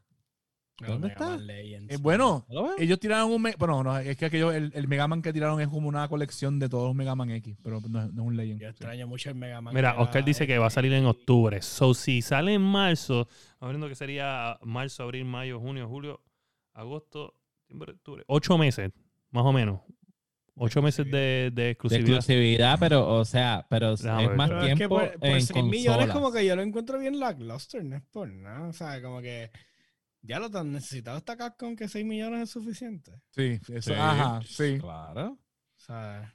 ¿Dónde 0.88 1.08
está? 1.08 1.36
Legends. 1.36 1.92
Eh, 1.94 1.96
bueno, 2.00 2.46
ellos 2.78 2.98
tiraron 3.00 3.30
un... 3.30 3.42
Bueno, 3.58 3.82
no, 3.82 3.98
es 3.98 4.16
que 4.16 4.26
aquello, 4.26 4.50
el, 4.52 4.72
el 4.74 4.88
Mega 4.88 5.06
Man 5.08 5.22
que 5.22 5.32
tiraron 5.32 5.60
es 5.60 5.68
como 5.68 5.88
una 5.88 6.08
colección 6.08 6.58
de 6.58 6.68
todos 6.68 6.88
los 6.88 6.94
Mega 6.94 7.14
Man 7.14 7.30
X, 7.30 7.56
pero 7.62 7.80
no, 7.88 8.02
es- 8.04 8.12
no 8.12 8.22
es 8.22 8.28
un 8.28 8.36
Legend. 8.36 8.60
Yo 8.60 8.68
extraño 8.68 9.06
mucho 9.06 9.28
el 9.30 9.36
Mega 9.36 9.60
Man. 9.60 9.74
Mira, 9.74 9.98
Oscar 10.00 10.24
dice 10.24 10.46
que 10.46 10.58
va 10.58 10.66
a 10.66 10.70
salir 10.70 10.92
en 10.92 11.06
octubre. 11.06 11.60
So, 11.62 11.94
si 11.94 12.22
sale 12.22 12.54
en 12.54 12.62
marzo, 12.62 13.28
hablando 13.60 13.88
que 13.88 13.94
sería 13.94 14.58
marzo, 14.62 15.02
abril, 15.04 15.24
mayo, 15.24 15.60
junio, 15.60 15.88
julio, 15.88 16.20
agosto, 16.74 17.34
septiembre, 17.58 17.92
octubre. 17.92 18.24
Ocho 18.26 18.58
meses, 18.58 18.90
más 19.30 19.44
o 19.44 19.52
menos. 19.52 19.80
Ocho 20.54 20.82
meses 20.82 21.06
de, 21.06 21.10
de 21.10 21.50
De 21.50 21.70
exclusividad. 21.70 22.16
exclusividad, 22.16 22.76
pero, 22.78 23.08
o 23.08 23.24
sea, 23.24 23.66
pero 23.70 23.96
Déjame 23.96 24.22
es 24.24 24.28
ver, 24.28 24.36
más 24.36 24.48
Pero 24.50 24.60
es 24.62 24.68
que 24.68 24.76
tiempo 24.76 24.98
por, 24.98 25.18
por 25.18 25.28
en 25.30 25.40
6 25.42 25.64
millones 25.64 26.08
como 26.10 26.30
que 26.30 26.44
yo 26.44 26.54
lo 26.56 26.60
encuentro 26.62 26.98
bien 26.98 27.18
lackluster, 27.18 27.82
no 27.82 27.96
es 27.96 28.02
por 28.12 28.28
nada. 28.30 28.68
O 28.68 28.72
sea, 28.74 29.00
como 29.00 29.22
que 29.22 29.50
ya 30.22 30.38
lo 30.38 30.50
tan 30.50 30.72
necesitado 30.72 31.18
está 31.18 31.36
Capcom 31.36 31.76
que 31.76 31.88
6 31.88 32.04
millones 32.04 32.42
es 32.42 32.50
suficiente. 32.50 33.20
Sí, 33.30 33.60
eso, 33.68 33.90
Sí. 33.92 33.96
ajá, 33.98 34.40
sí. 34.46 34.78
Claro. 34.80 35.32
O 35.76 35.78
sea, 35.84 36.32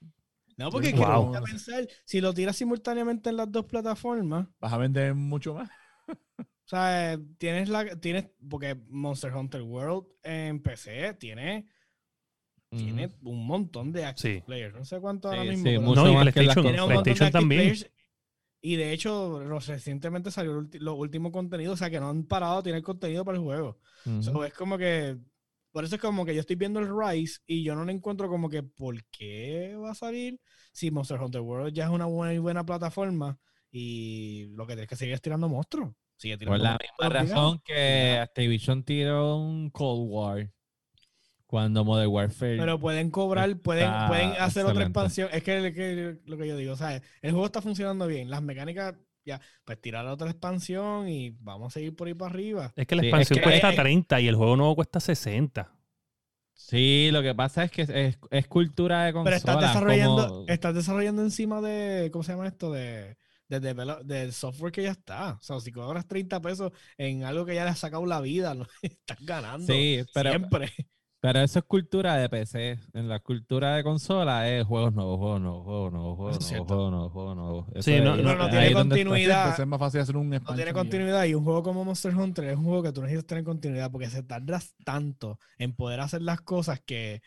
no, 0.58 0.70
porque 0.70 0.92
Wow. 0.94 1.32
quiero 1.32 1.44
pensar, 1.46 1.88
si 2.06 2.20
lo 2.22 2.34
tiras 2.34 2.56
simultáneamente 2.58 3.30
en 3.30 3.38
las 3.38 3.52
dos 3.52 3.66
plataformas, 3.66 4.48
Vas 4.60 4.74
a 4.74 4.78
vender 4.78 5.14
mucho 5.16 5.54
más. 5.54 5.70
o 6.40 6.46
sea, 6.66 7.18
tienes 7.38 7.70
la, 7.70 7.96
tienes, 8.00 8.26
porque 8.50 8.76
Monster 8.90 9.34
Hunter 9.34 9.62
World 9.62 10.08
en 10.24 10.62
PC 10.62 11.14
tiene, 11.16 11.68
tiene 12.70 13.14
un 13.22 13.46
montón 13.48 13.94
de 13.94 14.04
active 14.06 14.36
Sí. 14.36 14.42
players. 14.46 14.76
No 14.76 14.84
sé 14.84 15.00
cuánto 15.00 15.30
ahora 15.30 15.44
mismo. 15.46 15.66
sí, 15.66 15.78
mucho 15.80 16.06
No, 16.06 16.14
más 16.14 16.26
que 16.26 16.32
PlayStation, 16.34 16.88
PlayStation 16.88 17.32
también. 17.32 17.62
players. 17.62 17.92
Y 18.62 18.76
de 18.76 18.92
hecho, 18.92 19.40
recientemente 19.60 20.32
salió 20.32 20.68
los 20.74 20.96
últimos 20.98 21.32
contenidos, 21.32 21.76
o 21.76 21.78
sea 21.78 21.90
que 21.90 22.00
no 22.00 22.10
han 22.10 22.24
parado 22.24 22.58
de 22.58 22.72
tener 22.72 22.84
contenido 22.84 23.24
para 23.24 23.38
el 23.38 23.44
juego. 23.44 23.80
Ujú. 24.06 24.24
So, 24.24 24.46
es 24.46 24.54
como 24.54 24.78
que. 24.78 25.18
Por 25.72 25.84
eso 25.84 25.96
es 25.96 26.02
como 26.02 26.26
que 26.26 26.34
yo 26.34 26.42
estoy 26.42 26.56
viendo 26.56 26.80
el 26.80 26.90
Rise 26.90 27.40
y 27.46 27.64
yo 27.64 27.76
no 27.76 27.86
le 27.86 27.92
encuentro 27.92 28.30
como 28.30 28.50
que 28.50 28.64
por 28.64 29.04
qué 29.06 29.76
va 29.76 29.92
a 29.92 29.96
salir 29.96 30.40
si 30.72 30.90
Monster 30.90 31.22
Hunter 31.22 31.42
World 31.42 31.72
ya 31.74 31.84
es 31.84 31.92
una 31.92 32.06
buena 32.06 32.34
y 32.34 32.40
buena 32.40 32.66
plataforma 32.66 33.38
y 33.70 34.48
lo 34.56 34.66
que 34.66 34.74
tienes 34.74 34.90
que 34.90 34.96
seguir 34.96 35.14
es 35.14 35.22
tirando 35.22 35.48
monstruos. 35.48 35.94
Sigue 36.16 36.38
Por 36.40 36.60
la 36.60 36.80
misma 36.80 37.10
razón 37.10 37.62
que 37.64 38.18
Activision 38.18 38.84
tiró 38.84 39.38
un 39.38 39.70
Cold 39.70 40.10
War 40.10 40.52
cuando 41.48 41.84
Modern 41.84 42.12
Warfare. 42.12 42.58
Pero 42.58 42.80
pueden 42.80 43.10
cobrar, 43.10 43.58
pueden, 43.58 43.90
pueden 44.08 44.32
hacer 44.40 44.66
otra 44.66 44.84
expansión. 44.84 45.30
Es 45.32 45.42
que, 45.44 45.74
que 45.74 46.20
lo 46.26 46.38
que 46.38 46.48
yo 46.48 46.56
digo, 46.58 46.76
¿sabes? 46.76 47.02
El 47.22 47.32
juego 47.32 47.46
está 47.48 47.62
funcionando 47.62 48.06
bien. 48.06 48.30
Las 48.30 48.42
mecánicas, 48.44 48.96
ya, 49.26 49.42
pues 49.66 49.82
tirar 49.82 50.06
otra 50.08 50.30
expansión 50.30 51.08
y 51.10 51.32
vamos 51.40 51.68
a 51.68 51.80
seguir 51.80 51.96
por 51.96 52.08
ahí 52.08 52.14
para 52.14 52.32
arriba. 52.32 52.74
Es 52.76 52.86
que 52.86 52.96
la 52.96 53.02
Sí, 53.02 53.08
es 53.08 53.14
expansión 53.14 53.40
que- 53.40 53.44
cuesta 53.44 53.74
eh, 53.74 53.76
30 53.76 54.22
y 54.22 54.28
el 54.28 54.36
juego 54.36 54.56
nuevo 54.58 54.76
cuesta 54.76 55.00
60. 55.00 55.74
Sí, 56.54 57.10
lo 57.12 57.22
que 57.22 57.34
pasa 57.36 57.64
es 57.64 57.72
que 57.72 57.84
es, 57.84 58.18
es 58.32 58.48
cultura 58.48 59.06
de 59.06 59.14
consola. 59.14 59.38
Pero 59.38 59.38
estás 59.38 59.62
desarrollando, 59.62 60.28
como- 60.28 60.46
estás 60.48 60.76
desarrollando 60.76 61.22
encima 61.22 61.62
de, 61.62 62.10
¿cómo 62.12 62.24
se 62.24 62.32
llama 62.34 62.48
esto? 62.48 62.72
De, 62.74 63.16
de 63.48 63.60
del 64.04 64.34
software 64.34 64.72
que 64.74 64.84
ya 64.84 64.92
está. 64.92 65.34
O 65.34 65.42
sea, 65.42 65.60
si 65.62 65.72
cobras 65.72 66.08
30 66.08 66.42
pesos 66.42 66.72
en 66.98 67.24
algo 67.24 67.46
que 67.46 67.56
ya 67.56 67.64
le 67.64 67.70
has 67.70 67.80
sacado 67.80 68.06
la 68.06 68.20
vida, 68.22 68.54
¿no? 68.56 68.66
estás 68.82 69.18
ganando. 69.22 69.66
Sí, 69.72 70.04
pero, 70.14 70.32
Siempre. 70.32 70.74
Pero 71.20 71.40
eso 71.42 71.60
es 71.60 71.66
cultura 71.66 72.16
de 72.16 72.30
PC. 72.30 72.80
En 72.94 73.08
la 73.10 73.20
cultura 73.20 73.76
de 73.76 73.84
consola 73.84 74.50
es 74.50 74.66
juegos 74.66 74.94
nuevos, 74.94 75.18
juegos 75.18 75.42
nuevos, 75.42 75.66
juegos 75.66 75.92
nuevos, 75.94 76.16
juegos 76.18 76.40
nuevos, 76.52 76.68
juegos 76.68 76.92
nuevos, 76.92 77.12
juegos 77.12 77.36
nuevos. 77.36 77.66
Sí, 77.86 77.94
es- 77.94 78.04
no- 78.04 78.16
no, 78.18 78.36
no 78.36 78.50
tiene 78.50 78.74
continuidad. 78.74 79.60
Es 79.60 79.68
más 79.68 79.80
fácil 79.80 80.02
hacer 80.02 80.18
un 80.18 80.30
No 80.30 80.56
tiene 80.56 80.74
continuidad 80.74 81.26
y 81.26 81.34
un 81.34 81.44
juego 81.44 81.64
como 81.64 81.84
Monster 81.86 82.16
Hunter 82.16 82.46
es 82.46 82.58
un 82.58 82.66
juego 82.66 82.84
que 82.84 82.92
tú 82.92 83.02
necesitas 83.02 83.26
tener 83.28 83.44
continuidad 83.44 83.92
porque 83.92 84.10
se 84.10 84.24
tardas 84.24 84.76
tanto 84.86 85.40
en 85.58 85.74
poder 85.76 86.00
hacer 86.00 86.22
las 86.22 86.42
cosas 86.42 86.80
que 86.82 87.22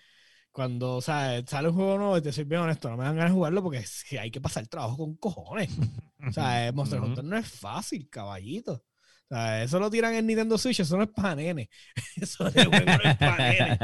cuando 0.52 0.96
o 0.96 1.00
sea, 1.00 1.42
sale 1.46 1.68
un 1.68 1.74
juego 1.76 1.98
nuevo 1.98 2.18
y 2.18 2.22
te 2.22 2.32
soy 2.32 2.44
bien 2.44 2.60
honesto, 2.62 2.90
no 2.90 2.96
me 2.96 3.04
dan 3.04 3.16
ganas 3.16 3.30
de 3.30 3.34
jugarlo 3.36 3.62
porque 3.62 3.84
hay 4.20 4.30
que 4.30 4.40
pasar 4.40 4.66
trabajo 4.66 4.96
con 4.96 5.16
cojones. 5.16 5.70
O 6.28 6.32
sea, 6.32 6.66
eh, 6.68 6.72
Monster. 6.72 7.00
Hunter 7.00 7.24
no 7.24 7.36
es 7.36 7.48
fácil, 7.48 8.08
caballito. 8.10 8.82
O 9.30 9.34
sea, 9.34 9.62
eso 9.62 9.78
lo 9.78 9.88
tiran 9.90 10.14
en 10.14 10.26
Nintendo 10.26 10.58
Switch, 10.58 10.80
eso 10.80 10.96
no 10.96 11.04
es 11.04 11.08
para 11.10 11.36
nene. 11.36 11.70
Eso 12.20 12.44
juego 12.52 12.70
no 12.70 13.10
es 13.10 13.16
para 13.16 13.36
nene. 13.38 13.78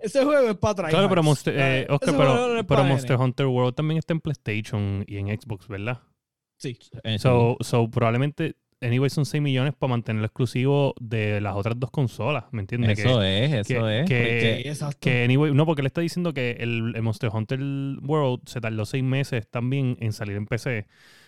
Ese 0.00 0.24
juego 0.24 0.50
es 0.50 0.56
para 0.56 0.74
traer. 0.76 0.90
Claro, 0.92 1.08
pero, 1.08 1.22
Monster, 1.24 1.54
eh, 1.58 1.86
Oscar, 1.90 2.14
pero, 2.16 2.66
pero 2.66 2.84
Monster 2.84 3.16
Hunter. 3.16 3.46
World 3.46 3.74
también 3.74 3.98
está 3.98 4.12
en 4.12 4.20
PlayStation 4.20 5.04
y 5.08 5.16
en 5.16 5.28
Xbox, 5.28 5.66
¿verdad? 5.68 6.00
Sí. 6.58 6.78
Eh. 7.02 7.18
So, 7.18 7.56
so 7.60 7.90
probablemente, 7.90 8.54
anyway, 8.80 9.10
son 9.10 9.26
6 9.26 9.42
millones 9.42 9.74
para 9.76 9.90
mantenerlo 9.90 10.26
exclusivo 10.26 10.94
de 11.00 11.40
las 11.40 11.56
otras 11.56 11.74
dos 11.78 11.90
consolas, 11.90 12.44
¿me 12.52 12.60
entiendes? 12.60 12.98
Eso 13.00 13.18
que, 13.18 13.44
es, 13.46 13.52
eso 13.52 13.84
que- 13.84 14.00
es. 14.00 14.06
que- 14.08 14.74
porque- 14.78 14.96
que 15.00 15.24
anyway, 15.24 15.52
no, 15.52 15.66
porque 15.66 15.82
le 15.82 15.88
está 15.88 16.00
diciendo 16.02 16.32
que 16.32 16.52
el, 16.60 16.92
el 16.94 17.02
Monster 17.02 17.30
Hunter 17.32 17.58
World 17.60 18.42
se 18.46 18.60
tardó 18.60 18.84
6 18.86 19.02
meses 19.02 19.48
también 19.50 19.96
en 20.00 20.12
salir 20.12 20.36
en 20.36 20.46
PC. 20.46 20.86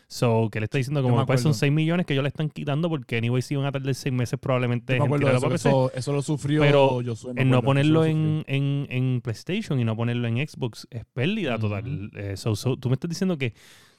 So, 0.09 0.49
que 0.53 0.61
le 0.61 0.65
está 0.65 0.79
diciendo 0.79 1.01
Yo 1.01 1.05
como 1.05 1.17
me 1.17 1.27
pues 1.27 1.41
son 1.41 1.51
acuerdo. 1.51 1.59
6 1.59 1.73
millones 1.73 2.07
que 2.07 2.13
ellos 2.13 2.23
le 2.23 2.29
están 2.29 2.49
quitando 2.49 2.89
porque 2.89 3.17
anyway 3.17 3.43
si 3.43 3.57
van 3.57 3.67
a 3.67 3.73
tardar 3.73 3.93
6 3.93 4.15
meses 4.15 4.39
probablemente 4.39 4.95
Yo 4.99 5.01
me 5.01 5.17
en 5.17 5.25
acuerdo 5.27 5.37
eso, 5.55 5.55
eso, 5.55 5.93
eso 5.95 6.13
lo 6.13 6.23
sufrió 6.23 6.61
Pero 6.61 7.01
Josué, 7.05 7.35
me 7.35 7.43
en 7.43 7.51
no 7.51 7.61
ponerlo 7.63 8.05
en, 8.05 8.45
en, 8.47 8.87
en 8.89 9.21
PlayStation 9.21 9.81
y 9.81 9.85
no 9.85 9.97
ponerlo 9.97 10.29
en 10.29 10.37
Xbox 10.47 10.87
es 10.91 11.05
pérdida 11.07 11.59
total. 11.59 12.11
Eh, 12.15 12.37
so- 12.37 12.55
so, 12.55 12.77
tú 12.77 12.89
me 12.89 12.95
estás 12.95 13.09
diciendo 13.09 13.37
que 13.37 13.53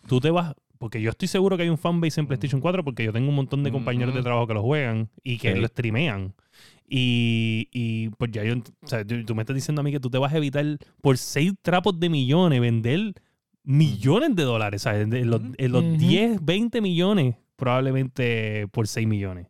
tú 0.08 0.22
te 0.22 0.32
vas, 0.32 0.54
porque 0.78 1.02
yo 1.02 1.10
estoy 1.10 1.28
seguro 1.28 1.58
que 1.58 1.64
hay 1.64 1.70
un 1.70 1.78
fanbase 1.78 2.22
en 2.22 2.28
PlayStation 2.28 2.62
4 2.62 2.86
porque 2.86 3.04
yo 3.04 3.12
tengo 3.12 3.28
un 3.28 3.36
montón 3.36 3.64
de 3.64 3.72
compañeros 3.74 4.16
de 4.16 4.22
trabajo 4.22 4.48
que 4.48 4.54
lo 4.54 4.62
juegan 4.64 5.10
y 5.24 5.38
que 5.40 5.54
Sí. 5.56 5.60
lo 5.60 5.68
streamean. 5.68 6.34
Y, 6.90 7.68
y 7.74 8.10
pues 8.12 8.32
ya 8.32 8.44
yo, 8.46 8.56
o 8.56 8.88
sea, 8.88 9.06
tú 9.06 9.24
tú 9.26 9.36
me 9.36 9.42
estás 9.42 9.56
diciendo 9.56 9.82
a 9.82 9.84
mí 9.84 9.92
que 9.92 10.00
tú 10.00 10.10
te 10.10 10.18
vas 10.18 10.32
a 10.34 10.38
evitar 10.38 10.66
por 11.02 11.18
6 11.18 11.54
trapos 11.62 12.00
de 12.00 12.08
millones 12.10 12.62
vender 12.62 13.14
millones 13.68 14.36
de 14.36 14.44
dólares, 14.44 14.82
¿sabes? 14.84 15.10
De 15.10 15.26
los, 15.26 15.42
en 15.58 15.72
los 15.72 15.84
Ujú. 15.84 15.98
10, 15.98 16.44
20 16.46 16.82
millones 16.82 17.36
probablemente 17.58 18.68
por 18.70 18.88
6 18.88 19.08
millones. 19.08 19.48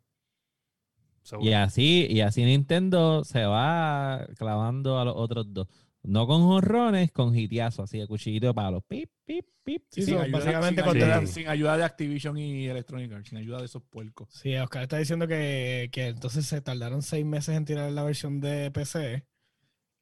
So, 1.22 1.39
Y 1.41 1.53
así, 1.53 2.07
y 2.09 2.22
así 2.22 2.43
Nintendo 2.45 3.24
se 3.24 3.45
va 3.45 4.26
clavando 4.38 4.99
a 4.99 5.05
los 5.05 5.13
otros 5.18 5.53
dos. 5.53 5.68
No 6.03 6.26
con 6.26 6.41
jorrones, 6.43 7.11
con 7.11 7.36
hitiazos, 7.38 7.84
así 7.84 7.97
de 7.99 8.07
cuchillito 8.07 8.47
de 8.47 8.53
palo. 8.53 8.82
Pip, 8.82 9.09
pip, 9.26 9.45
pip. 9.63 9.84
Sí, 9.91 10.03
ayuda- 10.03 10.28
básicamente 10.32 10.82
ayuda, 10.82 11.26
sin 11.28 11.47
ayuda 11.49 11.76
de 11.78 11.84
Activision 11.84 12.38
y 12.38 12.68
Electronic 12.68 13.11
Arts, 13.11 13.30
sin 13.30 13.38
ayuda 13.39 13.59
de 13.59 13.65
esos 13.65 13.84
puercos. 13.84 14.30
Sí, 14.32 14.55
Oscar 14.55 14.84
está 14.84 14.97
diciendo 14.99 15.28
que, 15.28 15.89
que 15.91 16.07
entonces 16.07 16.45
se 16.45 16.61
tardaron 16.61 17.01
seis 17.01 17.26
meses 17.26 17.57
en 17.57 17.65
tirar 17.65 17.91
la 17.91 18.03
versión 18.03 18.39
de 18.39 18.72
PC 18.72 19.26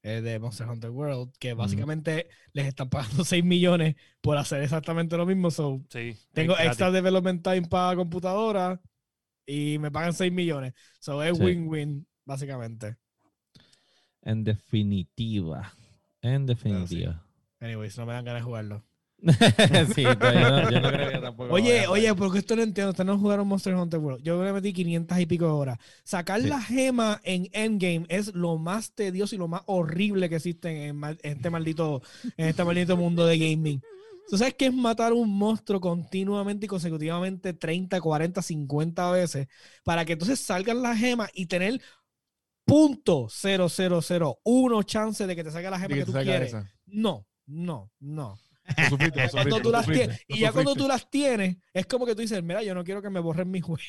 eh, 0.07 0.21
de 0.21 0.37
Monster 0.37 0.69
Hunter 0.69 0.91
World, 0.91 1.33
que 1.39 1.55
básicamente 1.55 2.27
les 2.53 2.67
están 2.67 2.89
pagando 2.91 3.25
6 3.25 3.43
millones 3.43 3.95
por 4.21 4.37
hacer 4.37 4.61
exactamente 4.61 5.17
lo 5.17 5.25
mismo. 5.25 5.49
So, 5.49 5.81
sí, 5.89 6.15
tengo 6.31 6.55
extra 6.59 6.91
development 6.91 7.43
time 7.43 7.63
para 7.63 7.95
computadora 7.95 8.79
y 9.47 9.79
me 9.79 9.89
pagan 9.89 10.13
6 10.13 10.31
millones. 10.31 10.73
So, 10.99 11.23
es 11.23 11.35
Sí. 11.35 11.43
win-win, 11.43 12.05
básicamente. 12.23 12.97
En 14.21 14.43
definitiva. 14.43 15.73
En 16.21 16.45
definitiva. 16.45 17.25
Anyways, 17.59 17.97
no 17.97 18.05
me 18.05 18.13
dan 18.13 18.25
ganas 18.25 18.41
de 18.41 18.45
jugarlo. 18.45 18.83
sí, 19.95 20.03
yo, 20.03 20.15
no, 20.15 20.69
yo 20.71 20.79
no 20.79 20.91
creo 20.91 21.11
que 21.11 21.17
tampoco. 21.17 21.53
Oye, 21.53 21.87
oye, 21.87 22.13
porque 22.15 22.39
esto 22.39 22.55
no 22.55 22.61
entiendo. 22.61 22.91
Ustedes 22.91 23.07
no 23.07 23.17
jugaron 23.17 23.47
Monster 23.47 23.75
Hunter 23.75 23.99
World. 23.99 24.23
Yo 24.23 24.43
le 24.43 24.53
metí 24.53 24.71
500 24.73 25.19
y 25.19 25.25
pico 25.25 25.45
de 25.45 25.51
horas. 25.51 25.79
Sacar 26.03 26.41
Sí. 26.41 26.47
la 26.47 26.61
gema 26.61 27.19
en 27.23 27.49
Endgame 27.53 28.05
es 28.09 28.33
lo 28.35 28.57
más 28.57 28.91
tedioso 28.93 29.35
y 29.35 29.37
lo 29.37 29.47
más 29.47 29.61
horrible 29.65 30.29
que 30.29 30.35
existe 30.35 30.87
en, 30.87 31.03
en 31.03 31.17
este 31.23 31.49
maldito, 31.49 32.01
en 32.37 32.47
este 32.49 32.63
maldito 32.63 32.97
mundo 32.97 33.25
de 33.25 33.37
gaming. 33.37 33.81
¿Tú 34.27 34.37
sabes 34.37 34.55
qué 34.55 34.67
es 34.67 34.73
matar 34.73 35.13
un 35.13 35.29
monstruo 35.29 35.79
continuamente 35.79 36.65
y 36.65 36.69
consecutivamente 36.69 37.53
30, 37.53 38.01
40, 38.01 38.41
50 38.41 39.11
veces 39.11 39.47
para 39.83 40.03
que 40.03 40.13
entonces 40.13 40.39
salgan 40.39 40.81
las 40.81 40.97
gemas 40.97 41.29
y 41.33 41.45
tener 41.45 41.79
punto 42.65 43.27
uno 44.43 44.83
chance 44.83 45.27
de 45.27 45.35
que 45.35 45.43
te 45.43 45.51
salga 45.51 45.69
la 45.69 45.79
gema 45.79 45.93
que 45.93 45.99
que 45.99 46.05
tú 46.05 46.13
quieres? 46.13 46.49
esa. 46.49 46.71
No, 46.87 47.27
no, 47.45 47.91
no. 47.99 48.39
Ya 48.77 49.61
tú 49.61 49.71
las 49.71 49.87
y 50.27 50.39
ya 50.39 50.51
cuando 50.51 50.73
tú 50.75 50.87
las 50.87 51.09
tienes, 51.09 51.57
es 51.73 51.85
como 51.85 52.05
que 52.05 52.15
tú 52.15 52.21
dices, 52.21 52.41
mira, 52.43 52.63
yo 52.63 52.73
no 52.73 52.83
quiero 52.83 53.01
que 53.01 53.09
me 53.09 53.19
borren 53.19 53.49
mi 53.51 53.61
juego, 53.61 53.83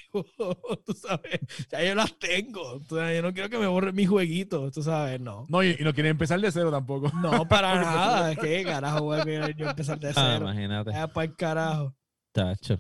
tú 0.85 0.93
sabes, 0.93 1.41
ya 1.71 1.83
yo 1.83 1.95
las 1.95 2.19
tengo, 2.19 2.81
tú 2.87 2.97
sabes, 2.97 3.17
yo 3.17 3.23
no 3.23 3.33
quiero 3.33 3.49
que 3.49 3.59
me 3.59 3.67
borren 3.67 3.95
mi 3.95 4.07
jueguito, 4.07 4.71
tú 4.71 4.83
sabes, 4.83 5.21
no. 5.21 5.47
No, 5.49 5.63
y, 5.63 5.77
y 5.79 5.83
no 5.85 5.95
quieren 5.95 6.11
empezar 6.11 6.41
de 6.41 6.53
cero 6.53 6.71
tampoco. 6.71 7.11
No, 7.21 7.49
para 7.49 7.75
nada, 7.81 8.33
es 8.33 8.39
que 8.39 8.65
carajo 8.65 9.05
voy 9.05 9.21
a 9.21 9.25
querer 9.25 9.57
yo 9.57 9.69
empezar 9.71 9.99
de 9.99 10.11
Ah, 10.11 10.13
cero. 10.15 10.45
imagínate. 10.51 10.91
Para 10.91 11.25
el 11.25 11.37
carajo. 11.37 11.95
Tacho. 12.33 12.79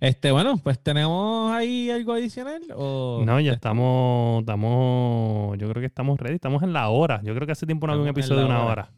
Este, 0.00 0.32
bueno, 0.32 0.58
pues 0.58 0.82
tenemos 0.82 1.52
ahí 1.52 1.90
algo 1.90 2.12
adicional. 2.12 2.60
¿O 2.74 3.22
No, 3.24 3.40
ya 3.40 3.52
estamos, 3.52 4.40
estamos, 4.40 5.56
yo 5.56 5.68
creo 5.70 5.80
que 5.80 5.86
estamos 5.86 6.18
ready, 6.18 6.34
estamos 6.34 6.62
en 6.62 6.72
la 6.72 6.88
hora. 6.88 7.20
Yo 7.22 7.34
creo 7.34 7.46
que 7.46 7.52
hace 7.52 7.64
tiempo 7.66 7.86
no 7.86 7.92
había 7.94 8.02
un 8.02 8.08
episodio 8.08 8.40
de 8.40 8.46
una 8.46 8.64
hora. 8.64 8.72
hora. 8.72 8.92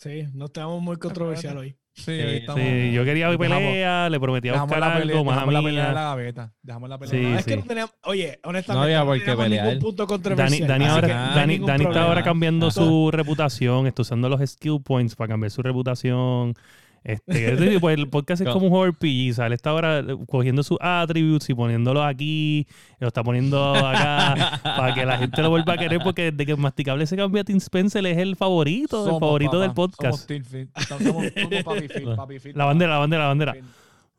Sí, 0.00 0.24
no 0.32 0.46
estamos 0.46 0.80
muy 0.80 0.96
controversial 0.96 1.58
hoy. 1.58 1.76
Sí, 1.92 2.04
Sí, 2.04 2.12
estamos. 2.12 2.62
Sí, 2.62 2.92
yo 2.92 3.04
quería 3.04 3.28
Dejamos- 3.30 3.38
pelea, 3.58 4.08
le 4.08 4.18
prometí 4.20 4.48
a 4.48 4.62
buscar 4.62 4.80
la 4.80 4.86
pelea, 4.94 4.96
algo, 5.18 5.30
dejamos 5.30 5.52
la 5.52 5.62
pelea 5.62 5.88
en 5.88 5.94
la 5.94 6.02
gaveta. 6.04 6.54
Dejamos 6.62 6.88
la 6.88 6.98
pelea. 6.98 7.10
Sí, 7.14 7.22
la 7.22 7.30
No, 7.32 7.38
es 7.38 7.44
que 7.44 7.56
no 7.58 7.62
teníamos, 7.64 7.94
oye, 8.04 8.40
honestamente, 8.44 8.72
No 8.78 8.82
había 8.82 9.04
por 9.04 9.14
qué 9.18 9.20
teníamos 9.20 9.44
pelear. 9.44 9.66
ningún 9.66 9.80
punto 9.82 10.02
Dani, 10.04 10.08
controversial. 10.08 10.68
Dani 10.68 10.84
ahora, 10.86 11.08
que 11.08 11.14
no 11.14 11.20
hay 11.20 11.34
Dani, 11.34 11.58
Dani 11.58 11.84
está 11.84 12.02
ahora 12.04 12.22
cambiando 12.22 12.68
Ah. 12.68 12.70
su 12.70 13.10
reputación, 13.10 13.86
está 13.86 14.00
usando 14.02 14.28
los 14.30 14.40
skill 14.50 14.80
points 14.82 15.14
para 15.16 15.28
cambiar 15.28 15.50
su 15.50 15.60
reputación. 15.62 16.54
Este, 17.02 17.52
este, 17.54 17.80
pues, 17.80 17.96
el 17.98 18.08
podcast 18.10 18.42
es 18.42 18.46
Co- 18.48 18.52
como 18.54 18.66
un 18.66 18.70
juego 18.72 18.86
RPG, 18.92 19.34
¿sabes? 19.34 19.46
Él 19.48 19.52
está 19.54 19.70
ahora 19.70 20.04
cogiendo 20.28 20.62
sus 20.62 20.76
attributes 20.80 21.48
y 21.48 21.54
poniéndolos 21.54 22.04
aquí, 22.04 22.66
lo 22.98 23.08
está 23.08 23.22
poniendo 23.24 23.74
acá 23.74 24.60
para 24.62 24.92
que 24.94 25.06
la 25.06 25.16
gente 25.18 25.40
lo 25.42 25.48
vuelva 25.50 25.72
a 25.74 25.78
querer 25.78 26.00
porque 26.04 26.30
desde 26.30 26.44
que 26.46 26.56
Masticable 26.56 27.06
se 27.06 27.16
cambia 27.16 27.40
a 27.40 27.44
Tim 27.44 27.56
Spencer 27.56 28.04
es 28.06 28.18
el 28.18 28.36
favorito, 28.36 29.04
el 29.06 29.18
favorito 29.18 29.52
papá, 29.52 29.62
del 29.62 29.72
podcast. 29.72 30.28
Somos. 30.28 30.68
Somos, 30.88 31.24
somos 31.34 31.62
Papi 31.64 31.88
Papi. 32.16 32.52
La 32.52 32.64
bandera, 32.66 32.92
la 32.92 32.98
bandera, 32.98 33.22
la 33.22 33.28
bandera. 33.28 33.52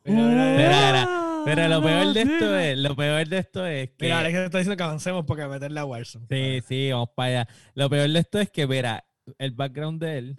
Mira, 0.03 0.21
mira, 0.23 0.55
mira. 0.57 0.91
Mira, 0.91 1.41
Pero 1.45 1.67
lo 1.69 1.81
peor 1.83 2.13
de 2.13 2.19
Ah, 2.19 2.23
esto 2.23 2.57
es, 2.57 2.77
lo 2.79 2.95
peor 2.95 3.27
de 3.27 3.37
esto 3.37 3.65
es 3.67 3.89
que. 3.91 4.05
Mira, 4.05 4.19
Alex 4.19 4.37
está 4.39 4.57
diciendo 4.57 4.77
que 4.77 4.83
avancemos 4.83 5.25
porque 5.25 5.45
meterle 5.47 5.79
a 5.79 5.85
Warzone. 5.85 6.25
Sí, 6.29 6.61
sí, 6.67 6.91
vamos 6.91 7.09
para 7.15 7.41
allá. 7.41 7.47
Lo 7.75 7.89
peor 7.89 8.09
de 8.09 8.19
esto 8.19 8.39
es 8.39 8.49
que, 8.49 8.65
mira, 8.65 9.05
el 9.37 9.51
background 9.51 10.01
de 10.03 10.17
él 10.17 10.37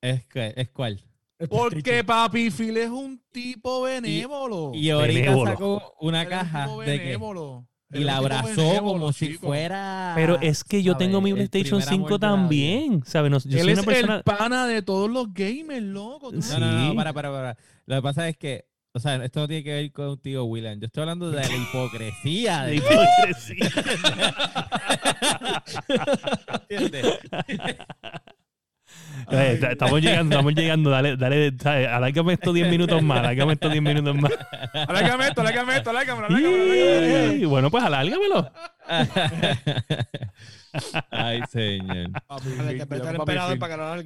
es, 0.00 0.24
es 0.34 0.68
cuál. 0.70 1.00
Porque 1.48 2.04
Papi 2.04 2.50
Phil 2.50 2.76
es 2.76 2.90
un 2.90 3.20
tipo 3.32 3.82
benévolo. 3.82 4.72
Y 4.74 4.90
ahorita 4.90 5.20
Benévolo. 5.20 5.50
sacó 5.50 5.94
una 6.00 6.26
caja 6.26 6.68
de 6.84 6.98
que. 7.00 7.18
Y 7.94 8.04
la 8.04 8.16
abrazó 8.16 8.48
benévolo, 8.56 8.92
como 8.92 9.12
si 9.12 9.34
fuera. 9.34 10.12
Pero 10.14 10.40
es 10.40 10.64
que 10.64 10.82
yo 10.82 10.96
tengo 10.96 11.20
mi 11.20 11.32
PlayStation 11.34 11.80
primer 11.80 11.94
amor 11.94 12.08
5 12.08 12.18
de 12.18 12.26
la 12.26 12.32
vida. 12.32 12.40
también, 12.42 13.02
¿sabes? 13.04 13.30
No, 13.30 13.38
yo 13.38 13.58
Él 13.58 13.64
soy 13.64 13.72
es 13.72 13.84
persona... 13.84 14.16
el 14.16 14.22
pana 14.22 14.66
de 14.66 14.80
todos 14.82 15.10
los 15.10 15.32
gamers, 15.34 15.82
loco. 15.82 16.30
¿tú 16.32 16.40
Sí. 16.40 16.52
No, 16.52 16.60
no, 16.60 16.88
no, 16.88 16.94
para, 16.94 17.12
para, 17.12 17.30
para. 17.30 17.56
Lo 17.84 17.96
que 17.96 18.02
pasa 18.02 18.28
es 18.28 18.38
que, 18.38 18.64
o 18.94 18.98
sea, 18.98 19.22
esto 19.22 19.40
no 19.40 19.48
tiene 19.48 19.62
que 19.64 19.72
ver 19.74 19.92
contigo, 19.92 20.44
William. 20.44 20.80
Yo 20.80 20.86
estoy 20.86 21.02
hablando 21.02 21.30
de 21.30 21.36
la 21.36 21.54
hipocresía 21.54 22.62
de 22.64 22.76
hipocresía. 22.76 23.70
¿entiendes? 26.70 27.18
Ta- 29.28 29.70
estamos 29.72 30.00
llegando, 30.00 30.34
estamos 30.34 30.54
llegando. 30.54 30.90
Dale, 30.90 31.16
dale, 31.16 31.52
¿sabes? 31.60 31.88
alárgame 31.88 32.32
estos 32.34 32.54
10 32.54 32.68
minutos 32.68 33.02
más, 33.02 33.18
alárgame 33.18 33.52
estos 33.54 33.70
10 33.70 33.82
minutos 33.82 34.14
más. 34.16 34.32
Alárgame 34.88 35.28
esto, 35.28 35.40
alárgame 35.40 35.76
esto, 35.76 35.90
alárgame, 35.90 36.26
alárgame, 36.26 36.56
alárgame. 36.56 37.34
Y, 37.36 37.44
bueno, 37.44 37.70
pues 37.70 37.84
alárgamelo. 37.84 38.50
Ay, 41.10 41.42
señor. 41.50 42.10
Dale, 42.56 42.78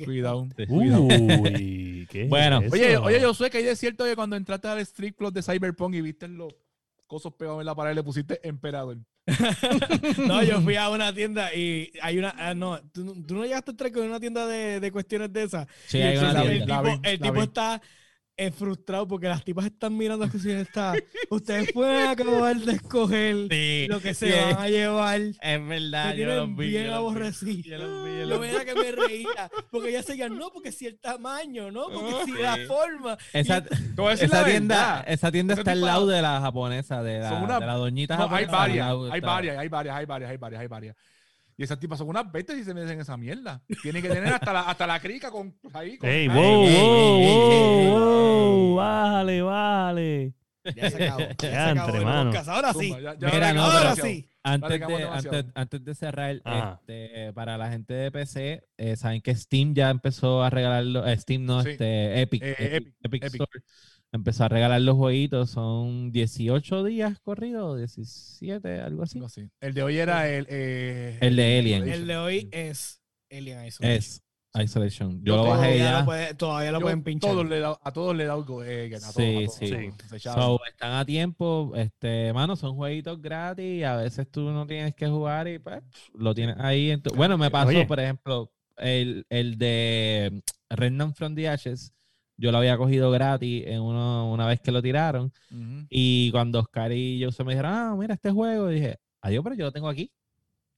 cuidado. 0.05 0.49
Uy, 0.68 2.07
¿qué 2.11 2.22
es 2.24 2.28
Bueno. 2.28 2.59
Oye, 2.70 2.97
oye, 2.97 3.20
yo 3.20 3.34
sé 3.34 3.51
que 3.51 3.59
hay 3.59 3.68
es 3.68 3.78
cierto 3.78 4.05
que 4.05 4.16
cuando 4.16 4.37
entraste 4.37 4.68
al 4.68 4.78
strip 4.80 5.16
club 5.16 5.32
de 5.32 5.43
Cyberpunk 5.43 5.95
y 5.95 6.01
viste 6.03 6.28
los 6.28 6.53
cosos 7.07 7.32
pegados 7.34 7.61
en 7.61 7.66
la 7.66 7.74
pared, 7.74 7.95
le 7.95 8.03
pusiste 8.03 8.41
emperador. 8.47 8.99
No, 10.27 10.43
yo 10.43 10.61
fui 10.62 10.77
a 10.77 10.89
una 10.91 11.12
tienda 11.12 11.53
y 11.55 11.93
hay 12.01 12.18
una. 12.18 12.35
ah, 12.39 12.55
no, 12.55 12.81
tú, 12.93 13.05
no- 13.05 13.14
tú 13.27 13.35
no 13.35 13.45
llegaste 13.45 13.70
a 13.70 13.72
entrar 13.72 13.93
con 13.93 14.05
una 14.07 14.20
tienda 14.20 14.47
de, 14.47 14.81
de 14.81 14.93
cuestiones 14.93 15.33
de 15.33 15.43
esas. 15.45 15.66
Sí, 15.87 15.99
Y 15.99 16.03
hay 16.03 16.16
una 16.18 16.33
la 16.33 16.43
el 16.43 16.49
tienda. 16.59 16.83
tipo, 16.83 17.01
el 17.03 17.20
tipo 17.20 17.43
está 17.43 17.83
eh, 18.39 18.51
frustrado 18.51 19.09
porque 19.09 19.28
las 19.28 19.43
tipas 19.45 19.64
están 19.66 19.97
mirando 19.97 20.26
y 20.26 20.51
él 20.51 20.59
está. 20.59 20.93
Ustedes 21.30 21.72
pueden 21.72 22.09
acabar 22.09 22.55
de 22.57 22.72
escoger 22.72 23.37
Sí, 23.51 23.87
lo 23.89 24.01
que 24.01 24.12
se 24.14 24.26
sí, 24.30 24.39
van 24.39 24.59
a 24.62 24.68
llevar. 24.68 25.20
Es 25.20 25.66
verdad, 25.68 26.11
Me 26.14 26.16
yo 26.20 26.26
los 26.26 26.49
vi. 26.57 26.68
bien 26.68 26.84
yo 26.84 26.91
los 26.91 26.99
vi. 27.01 27.07
aborrecido. 27.07 27.62
Yo 27.62 27.78
los 27.78 28.05
vi, 28.05 28.11
yo 28.20 28.26
Lo 28.26 28.37
los 28.39 28.64
que 28.64 28.74
me 28.74 28.93
reía. 28.93 29.51
Porque 29.70 29.89
ella 29.89 30.03
seguía, 30.03 30.28
no, 30.28 30.51
porque 30.51 30.70
si 30.72 30.87
el 30.87 30.99
tamaño, 30.99 31.70
no, 31.70 31.87
porque 31.89 32.24
si 32.26 32.32
la 32.43 32.57
forma. 32.68 33.16
Esa, 33.32 33.64
esa 34.20 34.26
la 34.41 34.45
tienda, 34.45 35.05
esa 35.07 35.32
tienda 35.32 35.55
Esa 35.55 35.61
está 35.62 35.72
al 35.72 35.80
lado 35.80 36.07
de 36.07 36.20
la 36.22 36.41
japonesa, 36.41 37.03
de 37.03 37.20
la, 37.20 37.32
una- 37.34 37.59
de 37.61 37.66
la 37.66 37.74
doñita 37.74 38.16
No, 38.16 38.24
hay 38.24 38.45
japonesa. 38.45 38.51
al 38.53 38.59
varias, 38.59 38.87
hay 39.12 39.20
varias, 39.20 39.59
hay 39.59 39.68
varias, 39.68 39.97
hay 39.97 40.07
varias, 40.07 40.30
hay 40.30 40.37
varias, 40.37 40.61
hay 40.61 40.66
varias. 40.68 40.97
Y 41.59 41.63
esas 41.65 41.79
tipas 41.79 41.99
son 41.99 42.09
unas 42.09 42.31
bestias 42.31 42.59
y 42.59 42.65
se 42.65 42.75
meten 42.75 42.91
en 42.93 43.01
esa 43.01 43.17
mierda. 43.17 43.63
Tienen 43.83 44.03
que 44.03 44.09
tener 44.11 44.33
hasta 44.33 44.53
la, 44.53 44.61
hasta 44.63 44.87
la 44.87 45.01
crica 45.01 45.31
con 45.31 45.55
ahí. 45.73 45.97
Con 45.97 46.09
Ey, 46.11 46.29
wow, 46.29 46.37
ey, 46.37 46.43
wow, 46.43 46.67
ey, 46.67 47.25
ey, 47.25 47.31
wow, 47.31 47.51
ey, 47.53 47.89
wow, 47.89 48.69
ey. 48.71 48.75
vale, 48.77 49.43
vale. 49.43 50.35
Ya 50.75 50.91
se 50.91 51.05
acabó. 51.05 51.21
Ya 51.21 51.35
se 51.39 51.51
Ya, 51.51 51.71
acabó 51.71 51.89
entre 51.89 52.05
mano. 52.05 52.33
Ahora 52.49 52.73
sí. 52.75 52.89
zumba, 52.89 53.01
ya- 53.01 53.15
ya 53.19 53.27
Mira, 53.29 53.33
ahora 53.49 53.53
no, 53.55 53.63
Ahora 53.63 53.81
demasiado. 53.81 54.09
sí. 54.09 54.29
Antes 54.43 54.81
de, 54.81 55.03
antes, 55.05 55.45
antes 55.55 55.85
de 55.85 55.95
cerrar, 55.97 56.41
este, 56.45 57.33
para 57.33 57.57
la 57.59 57.69
gente 57.71 57.95
de 57.95 58.11
PC, 58.13 58.63
eh, 58.77 58.95
saben 58.97 59.21
que 59.21 59.35
Steam 59.35 59.75
ya 59.75 59.91
empezó 59.91 60.43
a 60.45 60.51
regalar, 60.51 60.85
los- 60.85 61.07
eh, 61.07 61.17
Steam 61.17 61.45
no, 61.45 61.63
Sí. 61.63 61.71
este, 61.71 62.21
Epic, 62.21 62.43
Eh, 62.45 62.55
Epic, 62.59 62.73
Epic, 62.77 62.95
Epic 63.03 63.23
Epic. 63.25 63.33
Store, 63.43 63.51
empezó 64.13 64.45
a 64.45 64.49
regalar 64.49 64.81
los 64.81 64.97
jueguitos, 64.97 65.51
son 65.51 66.11
18 66.13 66.85
días 66.85 67.19
corridos, 67.21 67.79
17, 67.79 68.81
algo 68.81 69.03
así. 69.03 69.19
Algo 69.19 69.27
así. 69.27 69.49
El 69.61 69.75
de 69.75 69.83
hoy 69.83 69.99
era 69.99 70.29
el. 70.29 70.47
eh, 70.49 71.19
El 71.21 71.37
de 71.37 71.59
Alien. 71.59 71.89
El 71.89 72.07
de 72.07 72.17
hoy 72.17 72.49
es 72.53 73.01
Alien 73.31 73.65
Isolation. 73.67 73.91
Es 73.99 74.23
Isolation. 74.59 75.19
Yo 75.23 75.35
Yo 75.35 75.37
lo 75.37 75.43
bajé 75.51 75.57
Todavía 75.65 75.85
ya. 75.85 75.99
lo, 76.01 76.05
puede- 76.07 76.35
todavía 76.35 76.73
lo 76.73 76.79
yo 76.79 76.83
pueden 76.83 77.03
pinchar. 77.03 77.31
todos 77.31 77.47
le 77.47 77.61
da- 77.61 77.79
a 77.83 77.93
todos 77.93 78.17
le 78.17 78.25
da 78.25 78.33
algo. 78.33 78.65
eh, 78.65 78.87
a 78.97 78.99
todos, 79.01 79.15
Sí, 79.15 79.23
a 79.23 79.35
todos, 79.47 79.55
sí. 79.57 80.21
So, 80.21 80.61
están 80.67 80.93
a 80.93 81.05
tiempo, 81.05 81.73
este, 81.77 82.33
mano, 82.33 82.57
son 82.57 82.75
jueguitos 82.75 83.21
gratis 83.21 83.85
a 83.85 83.97
veces 83.97 84.27
tú 84.31 84.51
no 84.53 84.67
tienes 84.67 84.95
que 84.95 85.09
jugar 85.09 85.47
y 85.49 85.59
pues 85.59 85.83
lo 86.15 86.35
tienes 86.35 86.57
ahí. 86.59 86.91
en 86.93 87.03
tu- 87.03 87.15
Bueno, 87.15 87.37
me 87.37 87.51
pasó, 87.51 87.69
Oye. 87.69 87.85
por 87.85 88.01
ejemplo, 88.01 88.51
el, 88.79 89.27
el 89.29 89.59
de 89.59 90.43
Remnant 90.71 91.15
from 91.15 91.35
the 91.35 91.49
Ashes, 91.51 91.93
yo 92.37 92.53
lo 92.53 92.59
había 92.59 92.76
cogido 92.76 93.11
gratis 93.11 93.64
en 93.66 93.80
uno, 93.80 94.30
una 94.32 94.47
vez 94.47 94.61
que 94.61 94.70
lo 94.72 94.82
tiraron 94.82 95.32
y 95.91 96.30
cuando 96.32 96.61
Oscar 96.61 96.93
y 96.93 97.18
yo 97.18 97.32
se 97.32 97.45
me 97.45 97.53
dijeron, 97.53 97.72
ah, 97.72 97.95
mira 97.99 98.14
este 98.14 98.30
juego, 98.30 98.70
y 98.70 98.74
dije, 98.76 98.99
adiós, 99.22 99.43
pero 99.43 99.57
yo 99.57 99.64
lo 99.66 99.72
tengo 99.72 99.89
aquí, 99.89 100.11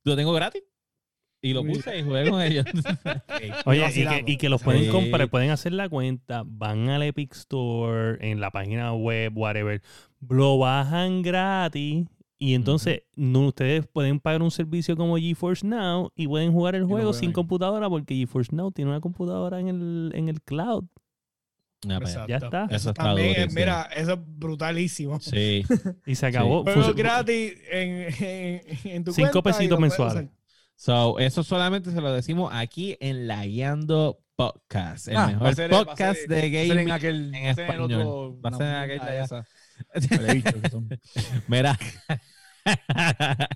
lo 0.04 0.16
tengo 0.16 0.32
gratis. 0.32 0.62
Y 1.40 1.52
lo 1.52 1.62
puse 1.64 1.96
y 1.96 2.02
jugué 2.02 2.28
con 2.28 2.42
ellos. 2.42 2.64
Oye, 3.64 3.86
y 3.94 4.06
que, 4.06 4.24
y 4.26 4.36
que 4.38 4.48
los 4.48 4.61
Sí. 4.61 4.64
pueden 4.64 4.90
comprar, 4.90 5.30
pueden 5.30 5.50
hacer 5.50 5.72
la 5.72 5.88
cuenta, 5.88 6.42
van 6.44 6.88
al 6.88 7.02
Epic 7.04 7.32
Store, 7.34 8.18
en 8.28 8.40
la 8.40 8.50
página 8.50 8.92
web, 8.92 9.32
whatever, 9.36 9.80
lo 10.28 10.59
bajan 10.59 11.22
gratis 11.22 12.06
y 12.40 12.54
entonces 12.54 13.02
no, 13.14 13.46
ustedes 13.48 13.86
pueden 13.86 14.18
pagar 14.18 14.42
un 14.42 14.50
servicio 14.50 14.96
como 14.96 15.16
GeForce 15.16 15.64
Now 15.66 16.11
y 16.16 16.26
pueden 16.26 16.52
jugar 16.52 16.74
el 16.74 16.84
juego 16.84 17.12
sin 17.12 17.28
ahí. 17.28 17.32
computadora 17.34 17.88
porque 17.88 18.16
GeForce 18.16 18.54
Now 18.54 18.72
tiene 18.72 18.90
una 18.90 19.00
computadora 19.00 19.61
en 19.61 19.68
el, 19.68 20.12
en 20.14 20.28
el 20.28 20.42
cloud. 20.42 20.84
Ah. 21.89 22.26
Ya 22.29 22.37
está. 22.39 22.64
Eso 22.70 22.91
está 22.91 23.05
también, 23.05 23.49
mira, 23.55 23.83
eso 23.95 24.14
es 24.14 24.18
brutalísimo. 24.20 25.20
Sí. 25.20 25.64
Y 26.07 26.14
se 26.16 26.26
acabó. 26.26 26.64
Func- 26.64 26.95
gratis 26.95 27.53
en, 27.70 28.07
en, 28.24 28.62
en 28.85 29.05
tu 29.05 29.12
Cinco 29.12 29.31
cuenta 29.43 29.59
pesitos 29.59 29.79
mensuales. 29.79 30.29
So, 30.74 31.18
eso 31.18 31.43
solamente 31.45 31.91
se 31.93 32.01
lo 32.01 32.12
decimos 32.12 32.51
aquí 32.55 32.97
en 33.01 33.26
la 33.29 33.45
Guiando 33.47 34.20
Podcast, 34.37 35.09
el 35.09 35.16
Ah, 35.16 35.26
mejor 35.26 35.55
ser- 35.55 35.70
podcast 35.70 36.18
ser- 36.20 36.29
de 36.29 36.41
ser 36.41 36.45
en 36.45 36.68
gaming. 36.68 36.91
aquel, 36.93 37.35
en 37.35 37.47
español. 37.47 37.93
otro- 37.93 38.41
Va 38.41 38.51
a 38.51 38.53
ser 38.53 38.62
en 38.62 38.68
una 38.72 38.83
aquel 38.83 38.99
mierda 39.01 39.11
de 39.12 39.18
allá. 39.20 39.24
esa. 39.24 40.16
Huele 40.16 40.35
bicho 40.35 40.61
que 40.62 40.68
son. 40.70 40.89
Mira. 41.49 41.79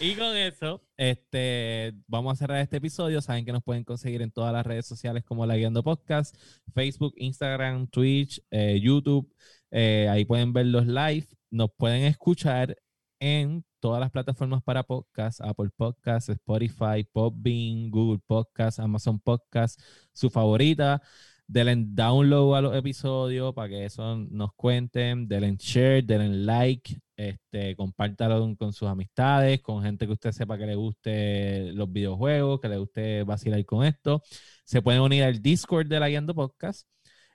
y 0.00 0.14
con 0.14 0.36
eso, 0.36 0.82
este, 0.96 1.92
vamos 2.06 2.32
a 2.32 2.36
cerrar 2.36 2.60
este 2.60 2.76
episodio. 2.76 3.20
Saben 3.20 3.44
que 3.44 3.52
nos 3.52 3.62
pueden 3.62 3.84
conseguir 3.84 4.22
en 4.22 4.30
todas 4.30 4.52
las 4.52 4.66
redes 4.66 4.86
sociales 4.86 5.24
como 5.24 5.46
La 5.46 5.56
Guiando 5.56 5.82
Podcast, 5.82 6.36
Facebook, 6.74 7.14
Instagram, 7.16 7.86
Twitch, 7.88 8.42
eh, 8.50 8.80
YouTube. 8.80 9.32
Eh, 9.70 10.08
ahí 10.10 10.24
pueden 10.24 10.52
ver 10.52 10.66
los 10.66 10.86
live. 10.86 11.26
Nos 11.50 11.70
pueden 11.76 12.04
escuchar 12.04 12.76
en 13.20 13.64
todas 13.78 14.00
las 14.00 14.10
plataformas 14.10 14.62
para 14.62 14.82
podcast, 14.82 15.40
Apple 15.40 15.70
Podcasts, 15.76 16.28
Spotify, 16.28 17.04
Podbean, 17.12 17.90
Google 17.90 18.20
Podcasts, 18.26 18.78
Amazon 18.78 19.18
Podcasts, 19.18 19.82
su 20.12 20.30
favorita. 20.30 21.02
Denle 21.46 21.84
download 21.88 22.56
a 22.56 22.60
los 22.62 22.76
episodios 22.76 23.52
para 23.54 23.68
que 23.68 23.84
eso 23.84 24.16
nos 24.16 24.54
cuenten. 24.54 25.28
Denle 25.28 25.56
share, 25.58 26.02
denle 26.02 26.28
like, 26.44 26.98
este, 27.28 27.76
compártalo 27.76 28.54
con, 28.56 28.72
sus 28.72 28.88
amistades, 28.88 29.60
con 29.60 29.82
gente 29.82 30.06
que 30.06 30.12
usted 30.12 30.32
sepa 30.32 30.58
que 30.58 30.66
le 30.66 30.74
guste 30.74 31.72
los 31.72 31.90
videojuegos, 31.90 32.60
que 32.60 32.68
le 32.68 32.78
guste 32.78 33.22
vacilar 33.24 33.64
con 33.64 33.84
esto. 33.84 34.22
Se 34.64 34.82
pueden 34.82 35.00
unir 35.00 35.24
al 35.24 35.40
Discord 35.40 35.86
de 35.86 36.00
la 36.00 36.08
Guiando 36.08 36.34
Podcast. 36.34 36.88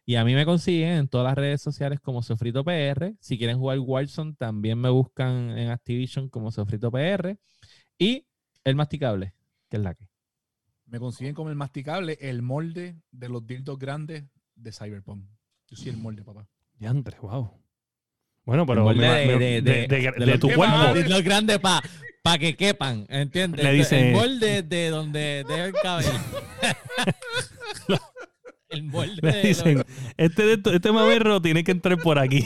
Y 0.06 0.16
a 0.16 0.24
mí 0.24 0.34
me 0.36 0.46
consiguen 0.46 0.94
en 0.94 1.08
todas 1.10 1.26
las 1.26 1.36
redes 1.36 1.62
sociales 1.62 2.00
como 2.00 2.24
Sofrito 2.24 2.64
PR. 2.64 3.16
Si 3.20 3.38
quieren 3.38 3.58
jugar 3.58 3.80
Warzone, 3.80 4.36
también 4.38 4.80
me 4.80 4.90
buscan 4.90 5.58
en 5.58 5.70
Activision 5.70 6.30
como 6.30 6.50
Sofrito 6.50 6.90
PR. 6.92 7.38
Y 7.98 8.26
el 8.64 8.76
masticable, 8.76 9.34
que 9.70 9.78
es 9.78 9.84
la 9.84 9.96
que. 9.96 10.08
Me 10.86 11.00
consiguen 11.00 11.34
como 11.34 11.50
el 11.50 11.56
masticable, 11.56 12.18
el 12.22 12.42
molde 12.42 13.02
de 13.12 13.28
los 13.28 13.46
dildos 13.46 13.78
grandes 13.78 14.24
de 14.56 14.72
Cyberpunk. 14.72 15.26
Yo 15.68 15.76
soy 15.76 15.90
el 15.90 15.98
molde, 15.98 16.24
papá. 16.24 16.48
Diantre, 16.80 17.18
wow. 17.20 17.66
Bueno, 18.48 18.66
pero 18.66 18.86
de- 18.88 18.95
de- 18.95 19.38
de, 19.38 19.62
de- 19.62 19.62
de- 19.62 19.86
de 20.00 20.12
de 20.12 20.26
lo 20.26 20.39
tu 20.39 20.50
cuerpo. 20.50 20.76
Los 21.10 21.22
grandes 21.22 21.60
para 21.60 21.82
pa 22.24 22.38
que 22.38 22.56
quepan, 22.56 23.06
¿entiendes? 23.10 23.64
Le 23.64 23.74
dice- 23.74 24.08
El 24.08 24.14
molde 24.16 24.64
de 24.64 24.89
donde 24.89 25.43
deja 25.48 25.66
el 25.66 25.74
cabello. 25.74 26.10
El 28.70 28.84
molde 28.84 29.20
Le 29.22 29.41
dicen, 29.48 29.84
este, 30.18 30.43
de 30.45 30.54
estos- 30.54 30.74
este 30.74 30.91
mamerro 30.91 31.41
tiene 31.41 31.64
que 31.64 31.72
entrar 31.72 31.98
por 31.98 32.18
aquí. 32.20 32.45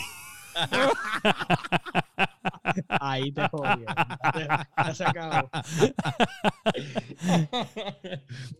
Ahí 2.89 3.31
te 3.31 3.47
jodí. 3.49 3.85
Ya 4.77 4.93
se 4.95 5.03
acabó. 5.05 5.49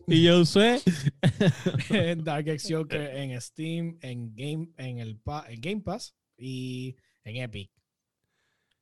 y 0.06 0.22
yo 0.24 0.40
usé 0.40 0.80
Dark 2.18 2.48
X 2.48 2.66
Joker 2.70 3.16
en 3.16 3.40
Steam, 3.40 3.98
en 4.00 4.34
Game, 4.34 4.68
en 4.76 4.98
el, 4.98 5.16
pa- 5.18 5.44
en 5.48 5.60
Game 5.60 5.80
Pass 5.82 6.14
y 6.36 6.96
en 7.24 7.36
Epic. 7.36 7.70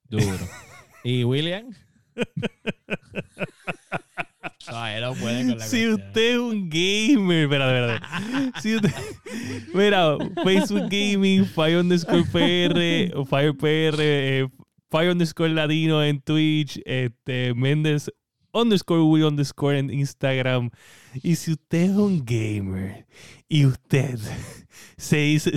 duro. 0.09 0.39
¿Y 1.05 1.25
William? 1.25 1.75
Ay, 4.67 5.01
no 5.01 5.15
puede 5.15 5.47
con 5.49 5.59
la 5.59 5.67
Si 5.67 5.85
cuestión. 5.87 5.93
usted 5.95 6.31
es 6.33 6.39
un 6.39 6.71
gamer, 6.71 7.43
espérate, 7.45 7.97
espérate. 7.97 8.61
Si 8.61 8.77
usted, 8.77 8.91
mira, 9.75 10.17
Facebook 10.45 10.89
Gaming, 10.91 11.45
Fire 11.45 11.79
underscore 11.81 12.23
PR, 12.25 13.25
Fire 13.27 13.53
PR, 13.57 13.97
eh, 14.01 14.49
Fire 14.91 15.11
underscore 15.11 15.51
Latino 15.51 16.03
en 16.05 16.21
Twitch, 16.21 16.81
este, 16.85 17.53
Méndez 17.55 18.11
underscore 18.53 19.03
Will 19.03 19.25
underscore 19.25 19.79
en 19.79 19.91
Instagram. 19.91 20.71
Y 21.23 21.35
si 21.37 21.53
usted 21.53 21.91
es 21.91 21.97
un 21.97 22.25
gamer 22.25 23.07
y 23.49 23.65
usted 23.67 24.19
se 24.97 25.17
dice, 25.17 25.53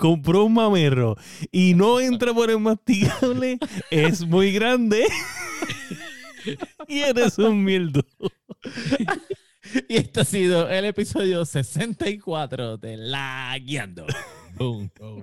compró 0.00 0.44
un 0.44 0.54
mamerro 0.54 1.16
y 1.52 1.74
no 1.74 2.00
entra 2.00 2.34
por 2.34 2.50
el 2.50 2.58
masticable, 2.58 3.58
es 3.90 4.26
muy 4.26 4.50
grande. 4.50 5.06
y 6.88 7.00
eres 7.00 7.38
un 7.38 7.62
mierdo. 7.62 8.02
Y 9.88 9.96
este 9.98 10.20
ha 10.20 10.24
sido 10.24 10.68
el 10.68 10.86
episodio 10.86 11.44
64 11.44 12.78
de 12.78 12.96
La 12.96 13.56
Guiando. 13.60 14.06
Boom. 14.56 14.90
Oh. 15.00 15.20